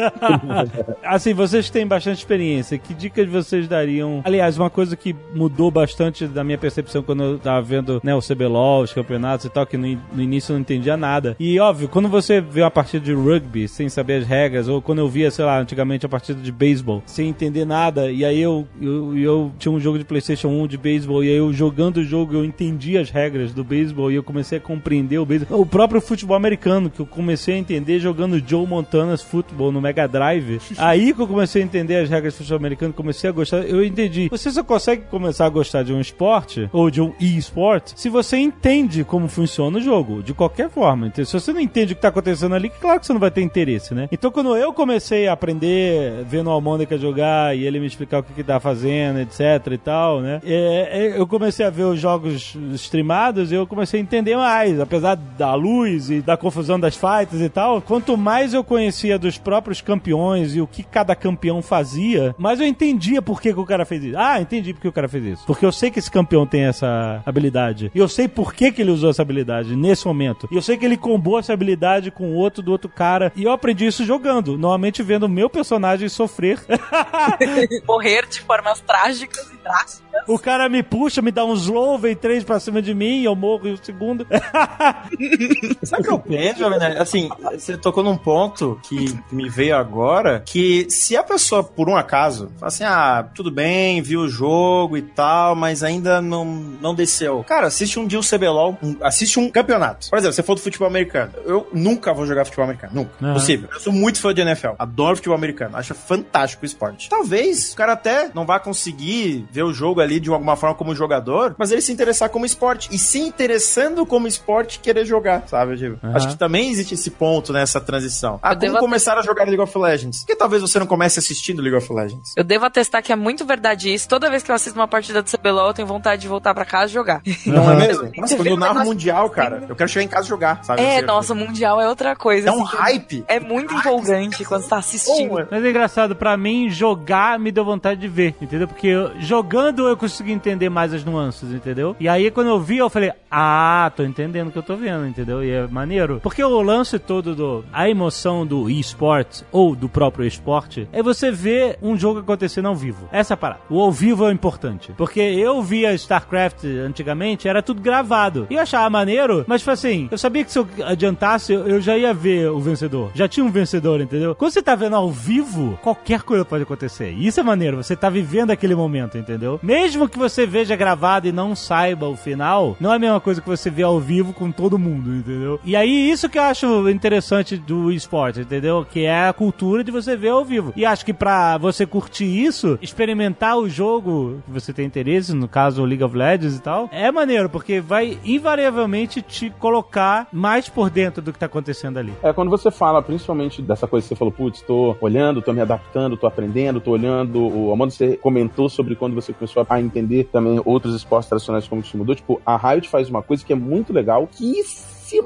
assim, 1.03 1.33
vocês 1.33 1.69
têm 1.69 1.85
bastante 1.85 2.19
experiência, 2.19 2.77
que 2.77 2.93
dicas 2.93 3.27
vocês 3.27 3.67
dariam? 3.67 4.21
Aliás, 4.23 4.57
uma 4.57 4.69
coisa 4.69 4.95
que 4.95 5.15
mudou 5.33 5.69
bastante 5.69 6.27
da 6.27 6.43
minha 6.43 6.57
percepção 6.57 7.03
quando 7.03 7.23
eu 7.23 7.39
tava 7.39 7.61
vendo 7.61 7.99
né, 8.03 8.15
o 8.15 8.21
CBLOL, 8.21 8.83
os 8.83 8.93
campeonatos 8.93 9.45
e 9.45 9.49
tal, 9.49 9.65
que 9.65 9.77
no, 9.77 9.99
no 10.13 10.21
início 10.21 10.51
eu 10.51 10.55
não 10.55 10.61
entendia 10.61 10.95
nada. 10.95 11.35
E 11.39 11.59
óbvio, 11.59 11.89
quando 11.89 12.07
você 12.07 12.39
vê 12.39 12.61
uma 12.61 12.71
partida 12.71 13.03
de 13.03 13.13
rugby 13.13 13.67
sem 13.67 13.89
saber 13.89 14.21
as 14.21 14.27
regras, 14.27 14.67
ou 14.67 14.81
quando 14.81 14.99
eu 14.99 15.09
via, 15.09 15.29
sei 15.29 15.45
lá, 15.45 15.59
antigamente 15.59 16.05
a 16.05 16.09
partida 16.09 16.41
de 16.41 16.51
beisebol 16.51 17.03
sem 17.05 17.29
entender 17.29 17.65
nada, 17.65 18.11
e 18.11 18.23
aí 18.23 18.36
eu, 18.39 18.67
eu, 18.81 19.17
eu 19.17 19.51
tinha 19.57 19.71
um 19.71 19.79
jogo 19.79 19.97
de 19.97 20.05
PlayStation 20.05 20.47
1 20.49 20.67
de 20.67 20.77
beisebol, 20.77 21.23
e 21.23 21.29
aí 21.29 21.35
eu 21.37 21.51
jogando 21.53 21.97
o 21.97 22.03
jogo 22.03 22.33
eu 22.33 22.45
entendi 22.45 22.97
as 22.97 23.09
regras 23.09 23.53
do 23.53 23.63
beisebol 23.63 24.11
e 24.11 24.15
eu 24.15 24.23
comecei 24.23 24.57
a 24.57 24.61
compreender 24.61 25.19
o 25.19 25.25
beisebol. 25.25 25.61
O 25.61 25.65
próprio 25.65 26.01
futebol 26.01 26.35
americano, 26.35 26.89
que 26.89 26.99
eu 26.99 27.05
comecei 27.05 27.55
a 27.55 27.57
entender 27.57 27.99
jogando 27.99 28.41
Joe 28.45 28.65
Montana's 28.65 29.21
Football 29.21 29.71
no 29.71 29.81
Mega 29.81 30.07
Drive. 30.07 30.59
aí 30.77 31.13
que 31.13 31.21
eu 31.21 31.27
comecei 31.27 31.61
a 31.61 31.65
entender 31.65 31.95
as 31.97 32.09
regras 32.09 32.33
do 32.33 32.37
futebol 32.37 32.57
americano, 32.57 32.93
comecei 32.93 33.29
a 33.29 33.33
gostar, 33.33 33.59
eu 33.59 33.83
entendi. 33.83 34.27
Você 34.29 34.51
só 34.51 34.63
consegue 34.63 35.03
começar 35.03 35.45
a 35.45 35.49
gostar 35.49 35.83
de 35.83 35.93
um 35.93 36.01
esporte, 36.01 36.69
ou 36.71 36.89
de 36.89 37.01
um 37.01 37.13
e-sport, 37.19 37.93
se 37.95 38.09
você 38.09 38.37
entende 38.37 39.03
como 39.03 39.27
funciona 39.27 39.77
o 39.77 39.81
jogo, 39.81 40.21
de 40.23 40.33
qualquer 40.33 40.69
forma. 40.69 41.07
Então, 41.07 41.23
se 41.23 41.33
você 41.33 41.53
não 41.53 41.59
entende 41.59 41.93
o 41.93 41.95
que 41.95 42.01
tá 42.01 42.09
acontecendo 42.09 42.55
ali, 42.55 42.69
claro 42.69 42.99
que 42.99 43.05
você 43.05 43.13
não 43.13 43.19
vai 43.19 43.31
ter 43.31 43.41
interesse, 43.41 43.93
né? 43.93 44.07
Então, 44.11 44.31
quando 44.31 44.55
eu 44.55 44.73
comecei 44.73 45.27
a 45.27 45.33
aprender, 45.33 46.23
vendo 46.25 46.47
o 46.47 46.51
Almônica 46.51 46.97
jogar 46.97 47.55
e 47.55 47.65
ele 47.65 47.79
me 47.79 47.87
explicar 47.87 48.19
o 48.19 48.23
que 48.23 48.26
que 48.33 48.43
tá 48.43 48.59
fazendo, 48.59 49.19
etc 49.19 49.67
e 49.71 49.77
tal, 49.77 50.21
né? 50.21 50.41
É, 50.43 50.89
é, 50.91 51.19
eu 51.19 51.27
comecei 51.27 51.65
a 51.65 51.69
ver 51.69 51.83
os 51.83 51.99
jogos 51.99 52.55
streamados 52.73 53.51
e 53.51 53.55
eu 53.55 53.67
comecei 53.67 53.99
a 53.99 54.03
entender 54.03 54.35
mais, 54.35 54.79
apesar 54.79 55.15
da 55.15 55.53
luz 55.53 56.09
e 56.09 56.21
da 56.21 56.37
confusão 56.37 56.79
das 56.79 56.95
fights 56.95 57.41
e 57.41 57.49
tal. 57.49 57.81
Quanto 57.81 58.17
mais 58.17 58.53
eu 58.53 58.63
conhecia 58.63 59.17
dos 59.17 59.37
próprios 59.37 59.81
campeões 59.81 60.55
e 60.55 60.61
o 60.61 60.67
que 60.67 60.83
cada 60.83 61.15
campeão 61.15 61.61
fazia, 61.61 62.35
mais 62.37 62.59
eu 62.59 62.67
entendia 62.67 63.21
por 63.21 63.41
que, 63.41 63.53
que 63.53 63.59
o 63.59 63.65
cara 63.65 63.85
fez 63.85 64.03
isso. 64.03 64.17
Ah, 64.17 64.39
entendi 64.41 64.73
por 64.73 64.81
que 64.81 64.87
o 64.87 64.93
cara 64.93 65.07
fez 65.07 65.25
isso. 65.25 65.43
Porque 65.45 65.65
eu 65.65 65.71
sei 65.71 65.91
que 65.91 65.99
esse 65.99 66.11
campeão 66.11 66.45
tem 66.45 66.63
essa 66.63 67.21
habilidade. 67.25 67.91
E 67.93 67.99
eu 67.99 68.07
sei 68.07 68.27
por 68.27 68.53
que, 68.53 68.71
que 68.71 68.81
ele 68.81 68.91
usou 68.91 69.09
essa 69.09 69.21
habilidade 69.21 69.75
nesse 69.75 70.05
momento. 70.05 70.47
E 70.51 70.55
eu 70.55 70.61
sei 70.61 70.77
que 70.77 70.85
ele 70.85 70.97
combou 70.97 71.39
essa 71.39 71.53
habilidade 71.53 72.11
com 72.11 72.31
o 72.31 72.35
outro 72.35 72.61
do 72.61 72.71
outro 72.71 72.89
cara. 72.89 73.31
E 73.35 73.43
eu 73.43 73.51
aprendi 73.51 73.85
isso 73.85 74.05
jogando. 74.05 74.57
Normalmente 74.57 75.03
vendo 75.03 75.23
o 75.23 75.29
meu 75.29 75.49
personagem 75.49 76.09
sofrer. 76.09 76.59
Morrer 77.87 78.16
de 78.25 78.41
formas 78.41 78.79
trágicas 78.81 79.49
e 79.51 79.57
drásticas. 79.57 80.06
O 80.27 80.39
cara 80.39 80.67
me 80.69 80.81
puxa, 80.83 81.21
me 81.21 81.31
dá 81.31 81.43
um 81.45 81.53
slow, 81.53 81.97
vem 81.97 82.15
três 82.15 82.43
pra 82.43 82.59
cima 82.59 82.81
de 82.81 82.93
mim, 82.93 83.23
eu 83.23 83.35
morro 83.35 83.67
em 83.67 83.73
um 83.73 83.77
segundo. 83.81 84.25
Sabe 85.83 86.01
o 86.01 86.05
que 86.05 86.11
eu 86.11 86.19
penso, 86.19 86.59
Jovem 86.59 86.79
Nerd? 86.79 86.97
Assim, 86.97 87.29
você 87.51 87.77
tocou 87.77 88.03
num 88.03 88.17
ponto 88.17 88.79
que 88.83 89.17
me 89.31 89.49
veio 89.49 89.75
agora, 89.75 90.41
que 90.45 90.87
se 90.89 91.15
a 91.15 91.23
pessoa, 91.23 91.63
por 91.63 91.89
um 91.89 91.95
acaso, 91.95 92.51
fala 92.57 92.67
assim, 92.67 92.83
ah, 92.83 93.27
tudo 93.33 93.51
bem, 93.51 94.01
viu 94.01 94.21
o 94.21 94.29
jogo 94.29 94.97
e 94.97 95.01
tal, 95.01 95.55
mas 95.55 95.83
ainda 95.83 96.21
não, 96.21 96.45
não 96.45 96.93
desceu. 96.95 97.43
Cara, 97.47 97.67
assiste 97.67 97.99
um 97.99 98.05
dia 98.07 98.19
o 98.19 98.23
CBLOL, 98.23 98.77
um- 98.81 98.97
assiste 99.01 99.39
um 99.39 99.49
campeonato. 99.49 100.09
Por 100.09 100.17
exemplo, 100.17 100.33
se 100.33 100.43
for 100.43 100.55
do 100.55 100.61
futebol 100.61 100.87
americano, 100.87 101.31
eu 101.45 101.67
nunca 101.73 102.13
vou 102.13 102.25
jogar 102.25 102.45
futebol 102.45 102.65
americano, 102.65 102.93
nunca. 102.95 103.11
Aham. 103.21 103.33
Possível. 103.33 103.69
Eu 103.73 103.79
sou 103.79 103.93
muito 103.93 104.19
fã 104.19 104.33
de 104.33 104.41
NFL, 104.41 104.69
adoro 104.79 105.15
futebol 105.15 105.37
americano, 105.37 105.77
acho 105.77 105.93
fantástico 105.93 106.63
o 106.63 106.65
esporte. 106.65 107.09
Talvez 107.09 107.73
o 107.73 107.75
cara 107.75 107.93
até 107.93 108.29
não 108.33 108.45
vá 108.45 108.59
conseguir 108.59 109.45
ver 109.51 109.63
o 109.63 109.73
jogo 109.73 110.01
ali 110.01 110.06
de 110.19 110.29
alguma 110.29 110.55
forma 110.55 110.75
como 110.75 110.95
jogador, 110.95 111.55
mas 111.57 111.71
ele 111.71 111.81
se 111.81 111.91
interessar 111.91 112.29
como 112.29 112.45
esporte. 112.45 112.89
E 112.91 112.97
se 112.97 113.19
interessando 113.19 114.05
como 114.05 114.27
esporte, 114.27 114.79
querer 114.79 115.05
jogar, 115.05 115.43
sabe? 115.47 115.77
Tipo, 115.77 116.05
Aham. 116.05 116.15
Acho 116.15 116.27
que 116.29 116.35
também 116.37 116.69
existe 116.71 116.93
esse 116.93 117.11
ponto 117.11 117.51
nessa 117.53 117.79
transição. 117.81 118.39
Ah, 118.41 118.49
Eu 118.51 118.55
como 118.55 118.61
devo- 118.73 118.79
começar 118.79 119.17
a 119.17 119.21
jogar 119.21 119.45
League 119.45 119.61
of 119.61 119.77
Legends? 119.77 120.19
Porque 120.19 120.35
talvez 120.35 120.61
você 120.61 120.79
não 120.79 120.85
comece 120.87 121.19
assistindo 121.19 121.61
League 121.61 121.77
of 121.77 121.91
Legends. 121.93 122.33
Eu 122.35 122.43
devo 122.43 122.65
atestar 122.65 123.01
que 123.03 123.11
é 123.11 123.15
muito 123.15 123.45
verdade 123.45 123.93
isso. 123.93 124.07
Toda 124.07 124.29
vez 124.29 124.43
que 124.43 124.51
eu 124.51 124.55
assisto 124.55 124.77
uma 124.77 124.87
partida 124.87 125.21
do 125.21 125.29
CBLOL, 125.29 125.67
eu 125.67 125.73
tenho 125.73 125.87
vontade 125.87 126.21
de 126.21 126.27
voltar 126.27 126.53
pra 126.53 126.65
casa 126.65 126.85
e 126.91 126.93
jogar. 126.93 127.21
Não 127.45 127.71
é 127.71 127.75
mesmo? 127.75 128.11
Nossa, 128.17 128.35
quando 128.35 128.47
eu 128.47 128.57
narro 128.57 128.83
mundial, 128.85 129.29
cara, 129.29 129.65
eu 129.67 129.75
quero 129.75 129.89
chegar 129.89 130.03
em 130.03 130.07
casa 130.07 130.25
e 130.25 130.29
jogar, 130.29 130.63
sabe? 130.63 130.81
É, 130.81 130.97
Assim, 130.97 131.05
nossa, 131.05 131.33
o 131.33 131.35
Mundial 131.35 131.79
é 131.81 131.87
outra 131.87 132.15
coisa. 132.15 132.49
É 132.49 132.51
um 132.51 132.63
assim, 132.63 132.75
hype. 132.77 133.25
É 133.27 133.39
muito 133.39 133.73
empolgante 133.73 134.43
quando 134.45 134.63
você 134.63 134.69
tá 134.69 134.77
assistindo. 134.77 135.47
Mas 135.49 135.63
é 135.63 135.69
engraçado, 135.69 136.15
pra 136.15 136.35
mim, 136.37 136.69
jogar 136.69 137.39
me 137.39 137.51
deu 137.51 137.63
vontade 137.65 137.99
de 137.99 138.07
ver, 138.07 138.35
entendeu? 138.41 138.67
Porque 138.67 138.87
eu- 138.87 139.11
jogando 139.19 139.87
eu 139.87 139.96
consegui 139.97 140.31
entender 140.31 140.69
mais 140.69 140.93
as 140.93 141.03
nuances, 141.03 141.51
entendeu? 141.51 141.95
E 141.99 142.07
aí 142.09 142.29
quando 142.31 142.47
eu 142.47 142.59
vi, 142.59 142.77
eu 142.77 142.89
falei, 142.89 143.11
ah, 143.31 143.91
tô 143.95 144.03
entendendo 144.03 144.49
o 144.49 144.51
que 144.51 144.57
eu 144.57 144.63
tô 144.63 144.75
vendo, 144.75 145.07
entendeu? 145.07 145.43
E 145.43 145.51
é 145.51 145.67
maneiro. 145.67 146.19
Porque 146.21 146.43
o 146.43 146.61
lance 146.61 146.99
todo 146.99 147.35
do. 147.35 147.63
A 147.71 147.89
emoção 147.89 148.45
do 148.45 148.69
esporte 148.69 149.43
ou 149.51 149.75
do 149.75 149.87
próprio 149.87 150.25
esporte 150.25 150.87
é 150.91 151.01
você 151.01 151.31
ver 151.31 151.77
um 151.81 151.97
jogo 151.97 152.19
acontecendo 152.19 152.67
ao 152.67 152.75
vivo. 152.75 153.07
Essa 153.11 153.33
é 153.33 153.35
a 153.35 153.37
parada. 153.37 153.61
O 153.69 153.79
ao 153.79 153.91
vivo 153.91 154.27
é 154.27 154.31
importante. 154.31 154.93
Porque 154.97 155.19
eu 155.19 155.61
via 155.61 155.93
StarCraft 155.93 156.63
antigamente, 156.85 157.47
era 157.47 157.61
tudo 157.61 157.81
gravado. 157.81 158.47
E 158.49 158.55
eu 158.55 158.61
achava 158.61 158.89
maneiro, 158.89 159.45
mas 159.47 159.61
tipo 159.61 159.71
assim, 159.71 160.07
eu 160.11 160.17
sabia 160.17 160.43
que 160.43 160.51
se 160.51 160.59
eu 160.59 160.67
adiantasse, 160.83 161.53
eu 161.53 161.77
eu 161.77 161.81
já 161.81 161.97
ia 161.97 162.13
ver 162.13 162.49
o 162.49 162.59
vencedor. 162.59 163.11
Já 163.13 163.27
tinha 163.27 163.45
um 163.45 163.51
vencedor, 163.51 164.01
entendeu? 164.01 164.33
Quando 164.35 164.51
você 164.51 164.61
tá 164.61 164.75
vendo 164.75 164.95
ao 164.95 165.11
vivo, 165.11 165.77
qualquer 165.81 166.23
coisa 166.23 166.43
pode 166.43 166.63
acontecer. 166.63 167.11
Isso 167.11 167.39
é 167.39 167.43
maneiro, 167.43 167.77
você 167.77 167.95
tá 167.95 168.09
vivendo 168.09 168.51
aquele 168.51 168.75
momento, 168.75 169.17
entendeu? 169.17 169.59
Mesmo 169.61 169.86
que 170.09 170.17
você 170.17 170.45
veja 170.45 170.75
gravado 170.75 171.27
e 171.27 171.31
não 171.31 171.55
saiba 171.55 172.07
o 172.07 172.15
final, 172.15 172.75
não 172.79 172.91
é 172.91 172.95
a 172.95 172.99
mesma 172.99 173.19
coisa 173.19 173.41
que 173.41 173.47
você 173.47 173.69
vê 173.69 173.83
ao 173.83 173.99
vivo 173.99 174.33
com 174.33 174.51
todo 174.51 174.77
mundo, 174.77 175.13
entendeu? 175.13 175.59
E 175.63 175.75
aí, 175.75 176.09
isso 176.09 176.29
que 176.29 176.37
eu 176.37 176.43
acho 176.43 176.89
interessante 176.89 177.57
do 177.57 177.91
esporte, 177.91 178.41
entendeu? 178.41 178.85
Que 178.89 179.05
é 179.05 179.27
a 179.27 179.33
cultura 179.33 179.83
de 179.83 179.91
você 179.91 180.15
ver 180.15 180.29
ao 180.29 180.43
vivo. 180.43 180.73
E 180.75 180.85
acho 180.85 181.05
que 181.05 181.13
pra 181.13 181.57
você 181.57 181.85
curtir 181.85 182.25
isso, 182.25 182.77
experimentar 182.81 183.57
o 183.57 183.69
jogo 183.69 184.41
que 184.45 184.51
você 184.51 184.73
tem 184.73 184.85
interesse, 184.85 185.33
no 185.33 185.47
caso 185.47 185.83
League 185.83 186.03
of 186.03 186.15
Legends 186.15 186.55
e 186.55 186.61
tal, 186.61 186.89
é 186.91 187.11
maneiro, 187.11 187.49
porque 187.49 187.79
vai 187.79 188.17
invariavelmente 188.23 189.21
te 189.21 189.49
colocar 189.49 190.27
mais 190.31 190.67
por 190.69 190.89
dentro 190.89 191.21
do 191.21 191.31
que 191.31 191.39
tá 191.39 191.45
acontecendo 191.45 191.97
ali. 191.97 192.13
É 192.23 192.33
quando 192.33 192.49
você 192.49 192.71
fala, 192.71 193.01
principalmente 193.01 193.61
dessa 193.61 193.87
coisa 193.87 194.03
que 194.05 194.09
você 194.09 194.15
falou, 194.15 194.31
putz, 194.31 194.61
tô 194.61 194.95
olhando, 194.99 195.41
tô 195.41 195.53
me 195.53 195.61
adaptando, 195.61 196.17
tô 196.17 196.27
aprendendo, 196.27 196.79
tô 196.79 196.91
olhando. 196.91 197.39
O 197.39 197.71
Amanda, 197.71 197.91
você 197.91 198.17
comentou 198.17 198.69
sobre 198.69 198.95
quando 198.95 199.15
você 199.15 199.33
começou 199.33 199.61
a 199.61 199.65
entender 199.81 200.25
também 200.25 200.61
outros 200.65 200.95
esportes 200.95 201.29
tradicionais 201.29 201.67
como 201.67 201.81
isso 201.81 201.97
mudou. 201.97 202.15
Tipo, 202.15 202.41
a 202.45 202.57
Riot 202.57 202.89
faz 202.89 203.09
uma 203.09 203.21
coisa 203.21 203.45
que 203.45 203.53
é 203.53 203.55
muito 203.55 203.93
legal, 203.93 204.27
que 204.27 204.59